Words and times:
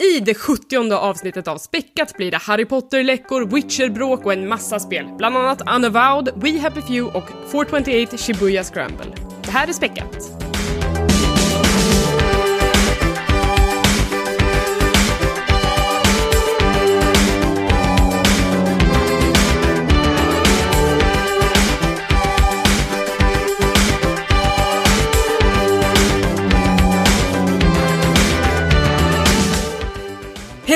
I 0.00 0.20
det 0.20 0.34
70 0.34 0.92
avsnittet 0.92 1.48
av 1.48 1.58
Späckat 1.58 2.16
blir 2.16 2.30
det 2.30 2.36
Harry 2.36 2.64
Potter-läckor, 2.64 3.46
Witcher-bråk 3.54 4.26
och 4.26 4.32
en 4.32 4.48
massa 4.48 4.80
spel. 4.80 5.06
Bland 5.18 5.36
annat 5.36 5.62
Unavowed, 5.76 6.28
We 6.36 6.58
Happy 6.58 6.80
Few 6.80 7.18
och 7.18 7.50
428 7.52 8.16
Shibuya 8.16 8.64
Scramble. 8.64 9.12
Det 9.44 9.50
här 9.50 9.68
är 9.68 9.72
Späckat. 9.72 10.57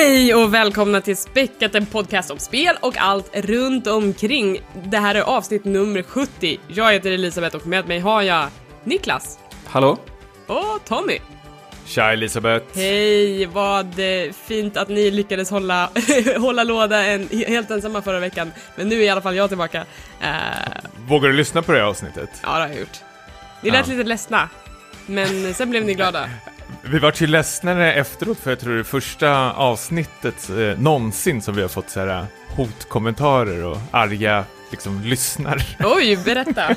Hej 0.05 0.35
och 0.35 0.53
välkomna 0.53 1.01
till 1.01 1.17
Späckat, 1.17 1.75
en 1.75 1.85
podcast 1.85 2.31
om 2.31 2.39
spel 2.39 2.75
och 2.81 2.97
allt 2.97 3.29
runt 3.35 3.87
omkring. 3.87 4.61
Det 4.85 4.97
här 4.97 5.15
är 5.15 5.21
avsnitt 5.21 5.65
nummer 5.65 6.03
70. 6.03 6.59
Jag 6.67 6.93
heter 6.93 7.11
Elisabeth 7.11 7.55
och 7.55 7.67
med 7.67 7.87
mig 7.87 7.99
har 7.99 8.21
jag 8.21 8.47
Niklas 8.83 9.39
Hallå? 9.65 9.97
och 10.47 10.85
Tommy. 10.85 11.19
Tja 11.85 12.11
Elisabeth! 12.13 12.65
Hej, 12.75 13.45
vad 13.45 13.99
eh, 13.99 14.31
fint 14.47 14.77
att 14.77 14.89
ni 14.89 15.11
lyckades 15.11 15.49
hålla, 15.49 15.89
hålla 16.37 16.63
låda 16.63 17.03
en, 17.05 17.27
helt 17.47 17.71
ensamma 17.71 18.01
förra 18.01 18.19
veckan. 18.19 18.51
Men 18.75 18.89
nu 18.89 18.95
är 18.95 19.01
i 19.05 19.09
alla 19.09 19.21
fall 19.21 19.35
jag 19.35 19.49
tillbaka. 19.49 19.85
Eh, 20.21 20.29
Vågar 21.07 21.29
du 21.29 21.35
lyssna 21.35 21.61
på 21.61 21.71
det 21.71 21.77
här 21.77 21.85
avsnittet? 21.85 22.29
ja, 22.43 22.47
det 22.53 22.61
har 22.61 22.67
jag 22.67 22.79
gjort. 22.79 22.97
Ni 23.61 23.71
lät 23.71 23.87
Ja. 23.87 23.93
lite 23.93 24.09
ledsna, 24.09 24.49
men 25.05 25.53
sen 25.53 25.69
blev 25.69 25.85
ni 25.85 25.93
glada. 25.93 26.29
Vi 26.81 26.99
vart 26.99 27.21
ju 27.21 27.27
ledsnare 27.27 27.93
efteråt 27.93 28.37
för 28.39 28.51
jag 28.51 28.59
tror 28.59 28.73
det 28.73 28.79
är 28.79 28.83
första 28.83 29.53
avsnittet 29.53 30.49
eh, 30.49 30.79
någonsin 30.79 31.41
som 31.41 31.55
vi 31.55 31.61
har 31.61 31.69
fått 31.69 31.89
så 31.89 31.99
här 31.99 32.07
eh, 32.07 32.25
hotkommentarer 32.55 33.65
och 33.65 33.77
arga 33.91 34.45
liksom 34.71 35.01
lyssnare. 35.01 35.61
Oj, 35.79 36.17
berätta. 36.25 36.75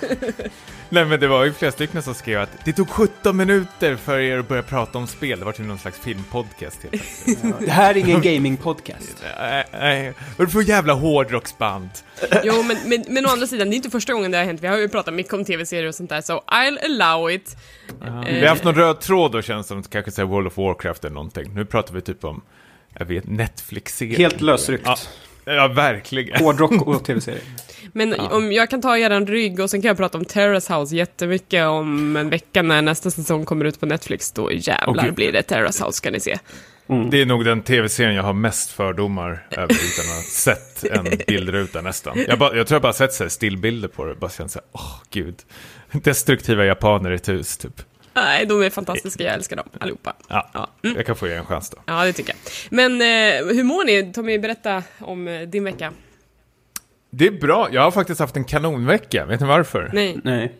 Nej 0.88 1.04
men 1.04 1.20
det 1.20 1.28
var 1.28 1.44
ju 1.44 1.52
flera 1.52 1.72
stycken 1.72 2.02
som 2.02 2.14
skrev 2.14 2.40
att 2.40 2.50
det 2.64 2.72
tog 2.72 2.88
17 2.88 3.36
minuter 3.36 3.96
för 3.96 4.18
er 4.18 4.38
att 4.38 4.48
börja 4.48 4.62
prata 4.62 4.98
om 4.98 5.06
spel. 5.06 5.38
Det 5.38 5.44
var 5.44 5.52
till 5.52 5.64
någon 5.64 5.78
slags 5.78 5.98
filmpodcast 5.98 6.82
helt. 6.82 7.60
Det 7.60 7.70
här 7.70 7.94
är 7.94 7.98
ingen 7.98 8.20
gamingpodcast. 8.22 9.24
Nej, 9.38 9.64
nej. 9.72 10.12
Vad 10.36 10.52
för 10.52 10.62
jävla 10.62 10.92
hårdrocksband? 10.92 11.88
Jo, 12.44 12.62
men, 12.62 12.76
men, 12.86 13.04
men 13.08 13.26
å 13.26 13.28
andra 13.28 13.46
sidan, 13.46 13.70
det 13.70 13.74
är 13.74 13.76
inte 13.76 13.90
första 13.90 14.12
gången 14.12 14.30
det 14.30 14.38
har 14.38 14.44
hänt. 14.44 14.60
Vi 14.60 14.66
har 14.66 14.78
ju 14.78 14.88
pratat 14.88 15.14
mycket 15.14 15.32
om 15.32 15.44
tv-serier 15.44 15.88
och 15.88 15.94
sånt 15.94 16.10
där, 16.10 16.20
så 16.20 16.42
I'll 16.46 16.78
allow 16.84 17.30
it. 17.30 17.56
Vi 18.26 18.40
har 18.40 18.48
haft 18.48 18.64
någon 18.64 18.74
röd 18.74 19.00
tråd 19.00 19.32
då 19.32 19.42
känns 19.42 19.66
det 19.66 19.68
som, 19.68 19.82
kanske 19.82 20.10
säga 20.10 20.26
World 20.26 20.46
of 20.46 20.56
Warcraft 20.56 21.04
eller 21.04 21.14
någonting. 21.14 21.54
Nu 21.54 21.64
pratar 21.64 21.94
vi 21.94 22.00
typ 22.00 22.24
om, 22.24 22.42
jag 22.98 23.06
vet, 23.06 23.26
Netflix-serier. 23.26 24.18
Helt 24.18 24.40
lösryckt. 24.40 24.86
Ja, 24.86 24.96
ja 25.46 25.68
verkligen. 25.68 26.44
Hårdrock 26.44 26.86
och 26.86 27.04
tv-serier. 27.04 27.42
Men 27.92 28.20
om 28.20 28.52
jag 28.52 28.70
kan 28.70 28.82
ta 28.82 28.98
eran 28.98 29.26
rygg 29.26 29.60
och 29.60 29.70
sen 29.70 29.82
kan 29.82 29.88
jag 29.88 29.96
prata 29.96 30.18
om 30.18 30.24
Terrace 30.24 30.74
House 30.74 30.96
jättemycket 30.96 31.66
om 31.66 32.16
en 32.16 32.30
vecka 32.30 32.62
när 32.62 32.82
nästa 32.82 33.10
säsong 33.10 33.44
kommer 33.44 33.64
ut 33.64 33.80
på 33.80 33.86
Netflix, 33.86 34.32
då 34.32 34.52
jävlar 34.52 35.04
gud. 35.04 35.14
blir 35.14 35.32
det 35.32 35.42
Terrace 35.42 35.84
House 35.84 35.96
ska 35.96 36.10
ni 36.10 36.20
se. 36.20 36.38
Det 37.10 37.20
är 37.20 37.26
nog 37.26 37.44
den 37.44 37.62
tv-serien 37.62 38.14
jag 38.14 38.22
har 38.22 38.32
mest 38.32 38.70
fördomar 38.70 39.46
över 39.50 39.64
utan 39.64 40.04
att 40.04 40.16
ha 40.16 40.22
sett 40.30 40.84
en 40.84 41.18
bildruta 41.26 41.82
nästan. 41.82 42.24
Jag, 42.28 42.38
bara, 42.38 42.56
jag 42.56 42.66
tror 42.66 42.74
jag 42.76 42.82
bara 42.82 42.92
sett 42.92 43.12
så 43.12 43.24
här 43.24 43.28
stillbilder 43.28 43.88
på 43.88 44.04
det 44.04 44.14
bara 44.14 44.30
känt 44.30 44.50
så 44.50 44.58
här, 44.58 44.68
åh 44.72 45.00
gud. 45.10 45.34
Destruktiva 45.92 46.64
japaner 46.64 47.10
i 47.10 47.14
ett 47.14 47.28
hus 47.28 47.56
typ. 47.56 47.82
Nej, 48.16 48.46
de 48.46 48.62
är 48.62 48.70
fantastiska, 48.70 49.24
jag 49.24 49.34
älskar 49.34 49.56
dem 49.56 49.68
allihopa. 49.80 50.16
Ja, 50.28 50.50
Ja, 50.54 50.68
mm. 50.84 50.96
jag 50.96 51.06
kan 51.06 51.16
få 51.16 51.28
ge 51.28 51.34
en 51.34 51.46
chans 51.46 51.70
då. 51.70 51.78
ja 51.86 52.04
det 52.04 52.12
tycker 52.12 52.32
jag. 52.32 52.38
Men 52.70 52.92
eh, 52.92 53.54
hur 53.56 53.62
mår 53.64 53.84
ni? 53.84 54.12
Tommy, 54.12 54.38
berätta 54.38 54.82
om 55.00 55.28
eh, 55.28 55.40
din 55.40 55.64
vecka. 55.64 55.92
Det 57.10 57.26
är 57.26 57.30
bra, 57.40 57.68
jag 57.72 57.82
har 57.82 57.90
faktiskt 57.90 58.20
haft 58.20 58.36
en 58.36 58.44
kanonvecka, 58.44 59.26
vet 59.26 59.40
ni 59.40 59.46
varför? 59.46 59.90
Nej. 59.92 60.16
Nej. 60.24 60.54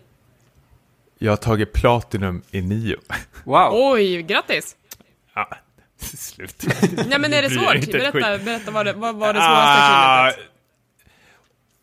Jag 1.17 1.31
har 1.31 1.37
tagit 1.37 1.73
Platinum 1.73 2.41
i 2.51 2.61
nio. 2.61 2.97
Wow. 3.43 3.69
Oj, 3.73 4.21
grattis! 4.23 4.75
Ja, 5.35 5.49
slut. 5.99 6.63
Nej 7.07 7.19
men 7.19 7.33
är 7.33 7.41
det 7.41 7.49
svårt? 7.49 7.91
Berätta, 7.91 8.37
berätta 8.37 8.71
vad, 8.71 8.85
det, 8.85 8.93
vad 8.93 9.15
var 9.15 9.33
det 9.33 9.39
svåraste 9.39 9.81
Ah, 9.81 10.29
kringlet? 10.31 10.49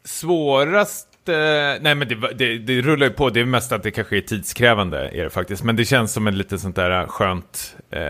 Svårast... 0.04 1.08
eh, 1.28 1.34
nej 1.80 1.94
men 1.94 2.08
det, 2.08 2.14
det, 2.34 2.58
det 2.58 2.80
rullar 2.80 3.06
ju 3.06 3.12
på, 3.12 3.30
det 3.30 3.40
är 3.40 3.44
mest 3.44 3.72
att 3.72 3.82
det 3.82 3.90
kanske 3.90 4.16
är 4.16 4.20
tidskrävande 4.20 5.08
är 5.08 5.24
det 5.24 5.30
faktiskt. 5.30 5.64
Men 5.64 5.76
det 5.76 5.84
känns 5.84 6.12
som 6.12 6.26
en 6.26 6.38
lite 6.38 6.58
sånt 6.58 6.76
där 6.76 7.06
skönt... 7.06 7.76
Eh, 7.90 8.00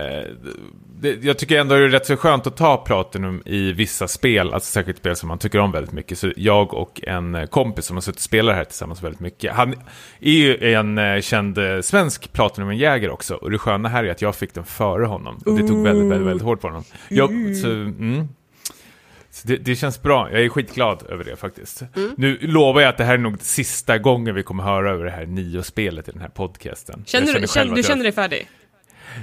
det, 0.99 1.23
jag 1.23 1.37
tycker 1.37 1.59
ändå 1.59 1.75
det 1.75 1.83
är 1.83 1.89
rätt 1.89 2.05
så 2.05 2.17
skönt 2.17 2.47
att 2.47 2.57
ta 2.57 2.77
Platinum 2.77 3.41
i 3.45 3.71
vissa 3.71 4.07
spel, 4.07 4.53
alltså 4.53 4.71
särskilt 4.71 4.97
spel 4.97 5.15
som 5.15 5.29
man 5.29 5.37
tycker 5.37 5.59
om 5.59 5.71
väldigt 5.71 5.91
mycket. 5.91 6.17
Så 6.17 6.31
jag 6.35 6.73
och 6.73 7.01
en 7.03 7.35
eh, 7.35 7.45
kompis 7.45 7.85
som 7.85 7.95
har 7.95 8.01
suttit 8.01 8.19
och 8.19 8.23
spelat 8.23 8.55
här 8.55 8.63
tillsammans 8.63 9.03
väldigt 9.03 9.19
mycket. 9.21 9.53
Han 9.53 9.73
är 10.19 10.31
ju 10.31 10.73
en 10.73 10.97
eh, 10.97 11.21
känd 11.21 11.57
eh, 11.57 11.81
svensk 11.81 12.33
Platinum-jägare 12.33 13.11
också. 13.11 13.35
Och 13.35 13.51
det 13.51 13.57
sköna 13.57 13.89
här 13.89 14.03
är 14.03 14.11
att 14.11 14.21
jag 14.21 14.35
fick 14.35 14.53
den 14.53 14.63
före 14.63 15.05
honom. 15.05 15.35
Och 15.45 15.59
det 15.59 15.67
tog 15.67 15.83
väldigt, 15.83 16.11
väldigt, 16.11 16.27
väldigt 16.27 16.45
hårt 16.45 16.61
på 16.61 16.67
honom. 16.67 16.83
Jag, 17.09 17.55
så, 17.55 17.67
mm. 17.67 18.27
Det, 19.43 19.57
det 19.57 19.75
känns 19.75 20.01
bra, 20.01 20.31
jag 20.31 20.41
är 20.41 20.49
skitglad 20.49 21.03
över 21.09 21.23
det 21.23 21.35
faktiskt. 21.35 21.83
Mm. 21.95 22.11
Nu 22.17 22.37
lovar 22.41 22.81
jag 22.81 22.89
att 22.89 22.97
det 22.97 23.03
här 23.03 23.13
är 23.13 23.17
nog 23.17 23.41
sista 23.41 23.97
gången 23.97 24.35
vi 24.35 24.43
kommer 24.43 24.63
höra 24.63 24.91
över 24.91 25.05
det 25.05 25.11
här 25.11 25.25
nio-spelet 25.25 26.07
i 26.07 26.11
den 26.11 26.21
här 26.21 26.29
podcasten. 26.29 27.03
Känner, 27.07 27.27
jag 27.33 27.41
du, 27.41 27.47
känner, 27.47 27.71
du 27.75 27.77
jag- 27.81 27.85
känner 27.85 28.03
dig 28.03 28.11
färdig? 28.11 28.47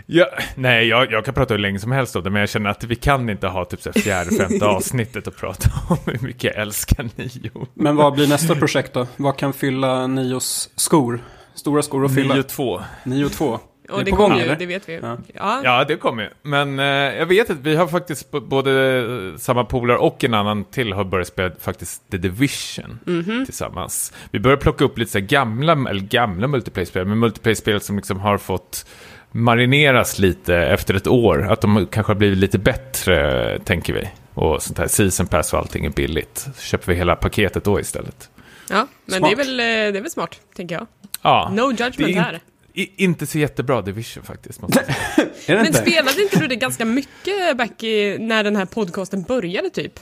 Ja, 0.07 0.27
nej, 0.55 0.87
jag, 0.89 1.13
jag 1.13 1.25
kan 1.25 1.35
prata 1.35 1.55
hur 1.55 1.59
länge 1.59 1.79
som 1.79 1.93
helst 1.93 2.17
om 2.17 2.23
det, 2.23 2.31
men 2.31 2.41
jag 2.41 2.49
känner 2.49 2.71
att 2.71 2.85
vi 2.85 2.95
kan 2.95 3.29
inte 3.31 3.47
ha 3.47 3.65
typ 3.65 3.81
så 3.83 3.91
här 3.95 4.01
fjärde, 4.01 4.31
femte 4.37 4.67
avsnittet 4.77 5.27
och 5.27 5.37
prata 5.37 5.71
om 5.89 5.97
hur 6.07 6.19
mycket 6.27 6.45
jag 6.45 6.57
älskar 6.57 7.09
nio. 7.17 7.67
Men 7.75 7.97
vad 7.97 8.13
blir 8.13 8.27
nästa 8.29 8.55
projekt 8.55 8.93
då? 8.93 9.07
Vad 9.17 9.39
kan 9.39 9.53
fylla 9.53 10.07
Nios 10.07 10.71
skor? 10.77 11.21
Stora 11.55 11.83
skor 11.83 12.05
att 12.05 12.15
fylla? 12.15 12.35
Nio 12.35 12.43
två. 12.43 12.81
Nio 13.05 13.25
och 13.25 13.33
två. 13.33 13.61
Och 13.93 14.05
det 14.05 14.11
på 14.11 14.17
kommer 14.17 14.45
ju, 14.45 14.55
det 14.55 14.67
vet 14.67 14.89
vi. 14.89 14.95
Ja. 15.03 15.19
Ja. 15.35 15.61
Ja, 15.65 15.85
det 15.85 15.97
kommer 15.97 16.23
ju. 16.23 16.29
Men 16.43 16.79
eh, 16.79 16.85
jag 17.19 17.27
vet 17.27 17.51
att 17.51 17.59
vi 17.59 17.77
har 17.77 17.87
faktiskt 17.87 18.31
både 18.31 18.99
eh, 19.33 19.39
samma 19.39 19.65
polare 19.65 19.99
och 19.99 20.25
en 20.25 20.35
annan 20.35 20.65
till 20.65 20.93
har 20.93 21.05
börjat 21.05 21.29
spela 21.29 21.55
faktiskt 21.61 22.11
The 22.11 22.17
Division 22.17 22.99
Mhm. 23.07 23.45
tillsammans. 23.45 24.13
Vi 24.31 24.39
börjar 24.41 24.57
plocka 24.57 24.85
upp 24.85 24.99
lite 24.99 25.11
så 25.13 25.19
här 25.19 25.27
gamla, 25.27 25.73
eller 25.73 26.01
gamla 26.01 26.47
multiplayer-spel, 26.47 27.07
men 27.07 27.19
multiplayer-spel 27.19 27.81
som 27.81 27.97
liksom 27.97 28.21
har 28.21 28.39
fått 28.39 28.87
marineras 29.33 30.19
lite 30.19 30.57
efter 30.57 30.95
ett 30.95 31.07
år. 31.07 31.53
Att 31.53 31.61
de 31.61 31.87
kanske 31.87 32.11
har 32.13 32.19
blivit 32.19 32.39
lite 32.39 32.59
bättre, 32.59 33.59
tänker 33.65 33.93
vi. 33.93 34.09
Och 34.35 34.63
sånt 34.63 34.79
här 34.79 34.87
season 34.87 35.27
pass 35.27 35.53
och 35.53 35.59
allting 35.59 35.85
är 35.85 35.91
billigt. 35.91 36.39
Så 36.57 36.63
köper 36.63 36.87
vi 36.93 36.99
hela 36.99 37.17
paketet 37.17 37.65
då 37.65 37.81
istället. 37.81 38.31
ja, 38.71 38.87
men 39.05 39.19
Smart. 39.19 39.31
det 39.31 39.43
är, 39.43 39.47
väl, 39.47 39.61
eh, 39.61 39.93
det 39.93 39.99
är 39.99 40.03
väl 40.03 40.11
smart, 40.11 40.41
tänker 40.57 40.75
jag. 40.75 40.87
Ja, 41.23 41.51
No 41.55 41.71
judgment 41.71 41.97
det 41.99 42.13
är 42.13 42.21
här. 42.21 42.41
I, 42.75 43.05
inte 43.05 43.27
så 43.27 43.39
jättebra 43.39 43.83
Division 43.83 44.25
faktiskt. 44.25 44.63
Måste 44.63 44.85
jag 44.87 44.97
säga. 44.97 45.29
Men 45.47 45.67
inte? 45.67 45.79
spelade 45.79 46.23
inte 46.23 46.39
du 46.39 46.47
det 46.47 46.57
ganska 46.57 46.85
mycket 46.85 47.57
back 47.57 47.83
i, 47.83 48.19
när 48.21 48.45
den 48.45 48.57
här 48.57 48.65
podcasten 48.65 49.23
började 49.23 49.71
typ? 49.71 49.93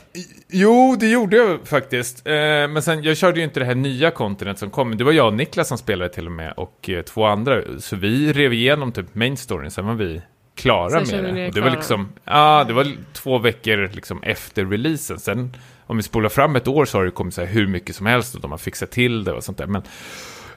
Jo, 0.47 0.95
det 0.99 1.07
gjorde 1.07 1.37
jag 1.37 1.67
faktiskt. 1.67 2.27
Eh, 2.27 2.33
men 2.33 2.81
sen, 2.81 3.03
jag 3.03 3.17
körde 3.17 3.39
ju 3.39 3.43
inte 3.43 3.59
det 3.59 3.65
här 3.65 3.75
nya 3.75 4.11
kontinent 4.11 4.59
som 4.59 4.69
kom. 4.69 4.97
Det 4.97 5.03
var 5.03 5.11
jag 5.11 5.27
och 5.27 5.33
Niklas 5.33 5.67
som 5.67 5.77
spelade 5.77 6.13
till 6.13 6.25
och 6.25 6.31
med, 6.31 6.53
och 6.57 6.89
eh, 6.89 7.01
två 7.01 7.25
andra. 7.25 7.61
Så 7.79 7.95
vi 7.95 8.33
rev 8.33 8.53
igenom 8.53 8.91
typ 8.91 9.15
main 9.15 9.37
storyn, 9.37 9.71
sen 9.71 9.85
var 9.85 9.93
vi 9.93 10.21
klara 10.55 11.05
Sen 11.05 11.23
med 11.23 11.35
det. 11.35 11.47
Och 11.47 11.53
det 11.53 11.61
var 11.61 11.69
liksom, 11.69 12.09
ja, 12.25 12.63
det 12.67 12.73
var 12.73 12.87
två 13.13 13.37
veckor 13.37 13.91
liksom 13.93 14.23
efter 14.23 14.65
releasen. 14.65 15.19
Sen, 15.19 15.55
om 15.87 15.97
vi 15.97 16.03
spolar 16.03 16.29
fram 16.29 16.55
ett 16.55 16.67
år 16.67 16.85
så 16.85 16.97
har 16.97 17.05
det 17.05 17.11
kommit 17.11 17.33
så 17.33 17.41
här 17.41 17.47
hur 17.47 17.67
mycket 17.67 17.95
som 17.95 18.05
helst 18.05 18.35
och 18.35 18.41
de 18.41 18.51
har 18.51 18.57
fixat 18.57 18.91
till 18.91 19.23
det 19.23 19.33
och 19.33 19.43
sånt 19.43 19.57
där. 19.57 19.67
Men 19.67 19.81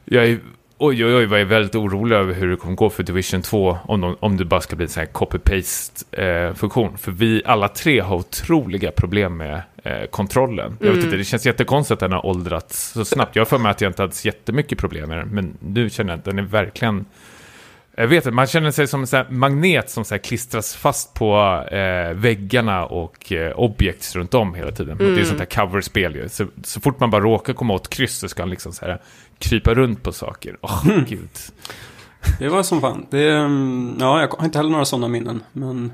jag 0.04 0.26
är, 0.26 0.38
oj, 0.78 1.04
oj, 1.04 1.14
oj, 1.14 1.26
vad 1.26 1.40
jag 1.40 1.46
är 1.46 1.48
väldigt 1.48 1.74
orolig 1.74 2.16
över 2.16 2.34
hur 2.34 2.50
det 2.50 2.56
kommer 2.56 2.76
gå 2.76 2.90
för 2.90 3.02
Division 3.02 3.42
2 3.42 3.78
om, 3.84 4.00
de, 4.00 4.16
om 4.20 4.36
det 4.36 4.44
bara 4.44 4.60
ska 4.60 4.76
bli 4.76 4.84
en 4.84 4.90
sån 4.90 5.00
här 5.00 5.06
copy-paste-funktion. 5.12 6.98
för 6.98 7.12
vi 7.12 7.42
alla 7.44 7.68
tre 7.68 8.00
har 8.00 8.16
otroliga 8.16 8.92
problem 8.92 9.36
med 9.36 9.62
eh, 9.82 10.04
kontrollen. 10.10 10.76
Jag 10.80 10.92
vet 10.92 11.04
inte, 11.04 11.16
det 11.16 11.24
känns 11.24 11.46
jättekonstigt 11.46 11.92
att 11.92 12.00
den 12.00 12.12
har 12.12 12.26
åldrats 12.26 12.92
så 12.92 13.04
snabbt. 13.04 13.36
Jag 13.36 13.40
har 13.40 13.46
för 13.46 13.58
mig 13.58 13.70
att 13.70 13.80
jag 13.80 13.90
inte 13.90 14.02
hade 14.02 14.14
jättemycket 14.24 14.78
problem 14.78 15.08
med 15.08 15.18
den, 15.18 15.28
men 15.28 15.56
nu 15.60 15.90
känner 15.90 16.12
jag 16.12 16.18
att 16.18 16.24
den 16.24 16.38
är 16.38 16.42
verkligen... 16.42 17.06
Jag 17.96 18.08
vet 18.08 18.16
inte, 18.16 18.30
man 18.30 18.46
känner 18.46 18.70
sig 18.70 18.86
som 18.86 19.06
en 19.12 19.38
magnet 19.38 19.90
som 19.90 20.04
så 20.04 20.18
klistras 20.18 20.74
fast 20.74 21.14
på 21.14 21.64
eh, 21.70 22.14
väggarna 22.14 22.86
och 22.86 23.32
eh, 23.32 23.58
objekts 23.58 24.16
runt 24.16 24.34
om 24.34 24.54
hela 24.54 24.72
tiden. 24.72 24.98
Det 24.98 25.20
är 25.20 25.24
sånt 25.24 25.38
här 25.38 25.46
coverspel 25.46 26.14
ju. 26.14 26.28
Så, 26.28 26.46
så 26.64 26.80
fort 26.80 27.00
man 27.00 27.10
bara 27.10 27.20
råkar 27.20 27.52
komma 27.52 27.74
åt 27.74 27.88
kryss 27.90 28.18
så 28.18 28.28
ska 28.28 28.42
han 28.42 28.50
liksom 28.50 28.72
så 28.72 28.84
här 28.84 29.02
krypa 29.38 29.74
runt 29.74 30.02
på 30.02 30.12
saker. 30.12 30.56
Åh, 30.60 30.84
gud. 31.08 31.30
Det 32.38 32.48
var 32.48 32.62
som 32.62 32.80
fan. 32.80 33.06
Det, 33.10 33.30
mm, 33.30 33.96
ja, 34.00 34.20
jag 34.20 34.28
har 34.28 34.44
inte 34.44 34.58
heller 34.58 34.70
några 34.70 34.84
sådana 34.84 35.08
minnen. 35.08 35.42
Men 35.52 35.92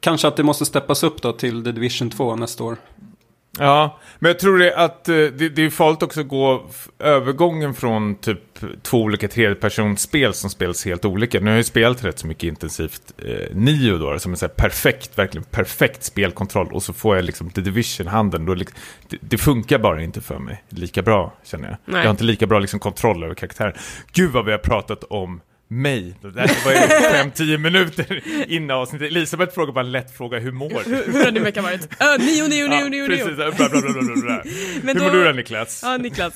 kanske 0.00 0.28
att 0.28 0.36
det 0.36 0.42
måste 0.42 0.64
steppas 0.64 1.02
upp 1.02 1.22
då 1.22 1.32
till 1.32 1.64
The 1.64 1.72
Division 1.72 2.10
2 2.10 2.36
nästa 2.36 2.64
år. 2.64 2.76
Ja, 3.58 3.98
men 4.18 4.28
jag 4.28 4.38
tror 4.38 4.58
det 4.58 4.76
att 4.76 5.08
eh, 5.08 5.14
det, 5.14 5.48
det 5.48 5.64
är 5.64 5.70
farligt 5.70 6.02
också 6.02 6.20
att 6.20 6.28
gå 6.28 6.66
övergången 6.98 7.74
från 7.74 8.14
typ 8.14 8.38
två 8.82 9.02
olika 9.02 9.28
tredjepersonsspel 9.28 10.34
som 10.34 10.50
spelas 10.50 10.84
helt 10.84 11.04
olika. 11.04 11.40
Nu 11.40 11.46
har 11.46 11.50
jag 11.50 11.56
ju 11.56 11.64
spelat 11.64 12.04
rätt 12.04 12.18
så 12.18 12.26
mycket 12.26 12.44
intensivt 12.44 13.12
eh, 13.18 13.56
Nio 13.56 13.98
då, 13.98 14.18
som 14.18 14.32
är 14.32 14.36
så 14.36 14.48
perfekt, 14.48 15.18
verkligen 15.18 15.44
perfekt 15.44 16.04
spelkontroll. 16.04 16.72
Och 16.72 16.82
så 16.82 16.92
får 16.92 17.16
jag 17.16 17.24
liksom 17.24 17.50
The 17.50 17.60
Division 17.60 18.06
i 18.06 18.10
handen. 18.10 18.46
Då 18.46 18.54
liksom, 18.54 18.78
det, 19.08 19.18
det 19.20 19.38
funkar 19.38 19.78
bara 19.78 20.02
inte 20.02 20.20
för 20.20 20.38
mig 20.38 20.64
lika 20.68 21.02
bra, 21.02 21.34
känner 21.44 21.68
jag. 21.68 21.76
Nej. 21.84 22.00
Jag 22.00 22.06
har 22.06 22.10
inte 22.10 22.24
lika 22.24 22.46
bra 22.46 22.58
liksom, 22.58 22.80
kontroll 22.80 23.24
över 23.24 23.34
karaktären. 23.34 23.72
Gud 24.12 24.30
vad 24.30 24.44
vi 24.44 24.50
har 24.50 24.58
pratat 24.58 25.04
om 25.04 25.40
mig. 25.68 26.14
Det 26.22 26.28
var 26.64 26.72
ju 26.72 26.78
fem, 27.12 27.30
tio 27.30 27.58
minuter 27.58 28.22
innan 28.48 28.76
avsnittet. 28.76 29.08
Elisabeth 29.10 29.54
frågar 29.54 29.72
bara 29.72 29.84
en 29.84 29.92
lätt 29.92 30.16
fråga, 30.16 30.38
hur 30.38 30.52
mår 30.52 30.68
du? 30.84 30.96
Hur, 30.96 31.12
hur 31.12 31.24
har 31.24 31.30
din 31.30 31.42
vecka 31.44 31.62
varit? 31.62 31.88
Uh, 32.02 32.24
nio, 32.26 32.48
nio, 32.48 32.68
nio, 32.68 32.88
nio, 32.88 33.06
precis, 33.06 33.26
nio. 33.26 33.34
bla, 33.34 33.50
bla, 33.50 33.68
bla, 33.68 33.80
bla, 33.80 34.02
bla, 34.02 34.22
bla. 34.22 34.42
Men 34.82 34.88
Hur 34.88 34.94
då- 34.94 35.00
mår 35.04 35.10
du 35.10 35.24
då 35.24 35.32
Niklas? 35.32 35.80
Ja, 35.82 35.96
Niklas. 35.96 36.34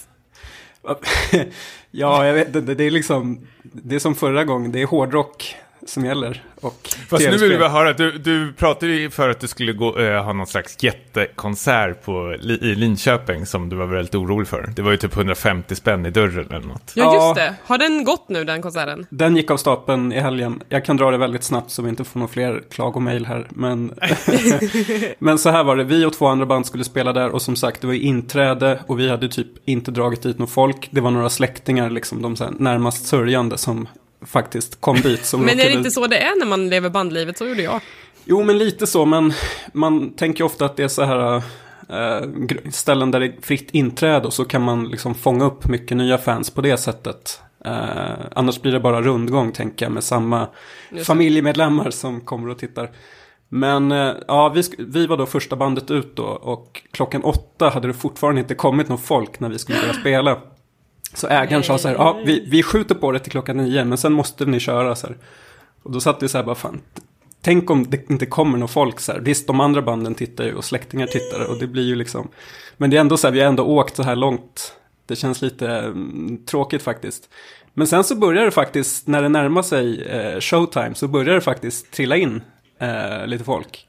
ja, 1.91 2.27
jag 2.27 2.35
vet 2.35 2.57
inte. 2.57 2.75
Det 2.75 2.85
är 2.85 2.91
liksom, 2.91 3.47
det 3.63 3.95
är 3.95 3.99
som 3.99 4.15
förra 4.15 4.45
gången. 4.45 4.73
Det 4.73 4.83
är 4.83 4.87
hårdrock 4.87 5.57
som 5.89 6.05
gäller. 6.05 6.45
Och 6.61 6.89
Fast 7.09 7.31
nu 7.31 7.37
vill 7.37 7.59
vi 7.59 7.69
höra, 7.69 7.93
du, 7.93 8.19
du 8.19 8.53
pratade 8.53 8.93
ju 8.93 9.11
för 9.11 9.29
att 9.29 9.41
du 9.41 9.49
skulle 9.49 9.73
gå, 9.73 9.99
eh, 9.99 10.25
ha 10.25 10.33
någon 10.33 10.47
slags 10.47 10.83
jättekonsert 10.83 12.05
på, 12.05 12.37
li, 12.41 12.55
i 12.55 12.75
Linköping 12.75 13.47
som 13.47 13.69
du 13.69 13.77
var 13.77 13.87
väldigt 13.87 14.15
orolig 14.15 14.49
för. 14.49 14.73
Det 14.77 14.83
var 14.83 14.91
ju 14.91 14.97
typ 14.97 15.17
150 15.17 15.75
spänn 15.75 16.07
i 16.07 16.11
dörren 16.11 16.47
eller 16.51 16.67
något. 16.67 16.93
Ja, 16.95 17.05
Ja. 17.05 17.15
just 17.27 17.35
det. 17.35 17.55
Har 17.65 17.79
den 17.79 18.05
gått 18.05 18.29
nu, 18.29 18.45
den 18.45 18.63
konserten? 18.63 19.07
Den 19.11 19.37
gick 19.37 19.51
av 19.51 19.57
stapeln 19.57 20.13
i 20.13 20.21
helgen. 20.21 20.63
Jag 20.69 20.85
kan 20.85 20.97
dra 20.97 21.11
det 21.11 21.19
väldigt 21.19 21.45
snabbt 21.45 21.71
så 21.71 21.83
vi 21.83 21.89
inte 21.89 22.05
får 22.05 22.19
några 22.21 22.33
fler 22.33 22.63
klagomail 22.71 23.27
här. 23.27 23.47
Men, 23.51 23.95
men 25.19 25.39
så 25.39 25.51
här 25.51 25.65
var 25.65 25.77
det, 25.77 25.85
vi 25.85 26.05
och 26.05 26.13
två 26.13 26.27
andra 26.27 26.47
band 26.47 26.67
skulle 26.67 26.85
spela 26.85 27.13
där 27.13 27.31
och 27.31 27.43
som 27.43 27.57
sagt 27.57 27.81
det 27.81 27.87
var 27.87 27.95
ju 27.95 28.01
inträde 28.01 28.81
och 28.87 28.99
vi 28.99 29.11
hade 29.11 29.29
typ 29.29 29.49
inte 29.65 29.91
dragit 29.91 30.23
dit 30.23 30.39
någon 30.39 30.49
folk. 30.49 30.89
Det 30.91 31.01
var 31.01 31.11
några 31.11 31.31
släktingar, 31.31 31.91
liksom 31.91 32.23
de 32.23 32.37
så 32.37 32.45
här 32.45 32.53
närmast 32.59 33.07
sörjande 33.07 33.59
som 33.59 33.89
faktiskt 34.27 34.81
kom 34.81 34.97
dit. 35.01 35.25
Som 35.25 35.41
Men 35.45 35.61
är 35.61 35.65
det 35.65 35.73
inte 35.73 35.91
så 35.91 36.07
det 36.07 36.19
är 36.19 36.39
när 36.39 36.47
man 36.47 36.69
lever 36.69 36.91
bandlivet? 36.91 37.39
Så 37.39 37.47
gjorde 37.47 37.63
jag. 37.63 37.81
Jo, 38.25 38.43
men 38.45 38.59
lite 38.59 38.87
så, 38.87 39.05
men 39.07 39.33
man 39.73 40.17
tänker 40.17 40.45
ofta 40.45 40.65
att 40.65 40.77
det 40.77 40.83
är 40.83 40.89
så 40.89 41.03
här 41.03 41.43
gr- 42.23 42.71
ställen 42.71 43.11
där 43.11 43.21
det 43.21 43.27
är 43.27 43.35
fritt 43.43 43.69
inträde 43.71 44.27
och 44.27 44.33
så 44.33 44.45
kan 44.45 44.63
man 44.63 44.89
liksom 44.89 45.15
fånga 45.15 45.45
upp 45.45 45.69
mycket 45.69 45.97
nya 45.97 46.19
fans 46.19 46.51
på 46.51 46.61
det 46.61 46.77
sättet. 46.77 47.41
Eh, 47.65 47.73
annars 48.35 48.63
blir 48.63 48.73
det 48.73 48.81
bara 48.81 49.03
rundgång, 49.03 49.53
tänker 49.53 49.87
jag, 49.87 49.93
med 49.93 50.05
samma 50.05 50.49
Just 50.91 51.07
familjemedlemmar 51.07 51.91
som 51.91 52.21
kommer 52.21 52.49
och 52.49 52.59
tittar. 52.59 52.91
Men 53.49 53.93
eh, 53.93 54.13
ja, 54.29 54.49
vi, 54.49 54.63
vi 54.79 55.07
var 55.07 55.17
då 55.17 55.27
första 55.27 55.57
bandet 55.57 55.91
ut 55.91 56.17
då 56.17 56.25
och 56.25 56.83
klockan 56.93 57.23
åtta 57.25 57.69
hade 57.69 57.89
det 57.89 57.95
fortfarande 57.95 58.41
inte 58.41 58.55
kommit 58.55 58.89
någon 58.89 58.99
folk 58.99 59.41
när 59.41 59.49
vi 59.49 59.59
skulle 59.59 59.81
börja 59.81 59.95
spela. 59.95 60.39
Så 61.15 61.29
ägaren 61.29 61.63
sa 61.63 61.79
så 61.79 61.89
här, 61.89 61.95
ja, 61.95 62.21
vi, 62.25 62.49
vi 62.51 62.63
skjuter 62.63 62.95
på 62.95 63.13
det 63.13 63.19
till 63.19 63.33
klockan 63.33 63.57
nio, 63.57 63.85
men 63.85 63.99
sen 63.99 64.13
måste 64.13 64.45
ni 64.45 64.61
köra 64.61 64.95
så 64.95 65.07
här. 65.07 65.17
Och 65.83 65.93
då 65.93 66.01
satt 66.01 66.23
vi 66.23 66.29
så 66.29 66.39
här 66.39 66.45
bara, 66.45 66.55
fan, 66.55 66.81
tänk 67.43 67.71
om 67.71 67.91
det 67.91 68.11
inte 68.11 68.27
kommer 68.27 68.59
någon 68.59 68.69
folk 68.69 69.01
så 69.01 69.13
här. 69.13 69.21
Visst, 69.21 69.47
de 69.47 69.61
andra 69.61 69.83
banden 69.83 70.15
tittar 70.15 70.45
ju 70.45 70.55
och 70.55 70.65
släktingar 70.65 71.07
tittar 71.07 71.51
och 71.51 71.59
det 71.59 71.67
blir 71.67 71.85
ju 71.85 71.95
liksom. 71.95 72.29
Men 72.77 72.91
det 72.91 72.97
är 72.97 73.01
ändå 73.01 73.17
så 73.17 73.27
här, 73.27 73.35
vi 73.35 73.41
har 73.41 73.49
ändå 73.49 73.65
åkt 73.65 73.97
så 73.97 74.03
här 74.03 74.17
långt. 74.17 74.75
Det 75.07 75.17
känns 75.17 75.43
lite 75.43 75.69
mm, 75.69 76.45
tråkigt 76.47 76.83
faktiskt. 76.83 77.29
Men 77.75 77.87
sen 77.87 78.05
så 78.05 78.17
börjar 78.17 78.45
det 78.45 78.51
faktiskt, 78.51 79.07
när 79.07 79.23
det 79.23 79.29
närmar 79.29 79.63
sig 79.63 80.03
eh, 80.03 80.41
showtime, 80.41 80.95
så 80.95 81.09
börjar 81.09 81.35
det 81.35 81.41
faktiskt 81.41 81.91
trilla 81.91 82.17
in 82.17 82.43
eh, 82.79 83.27
lite 83.27 83.45
folk. 83.45 83.89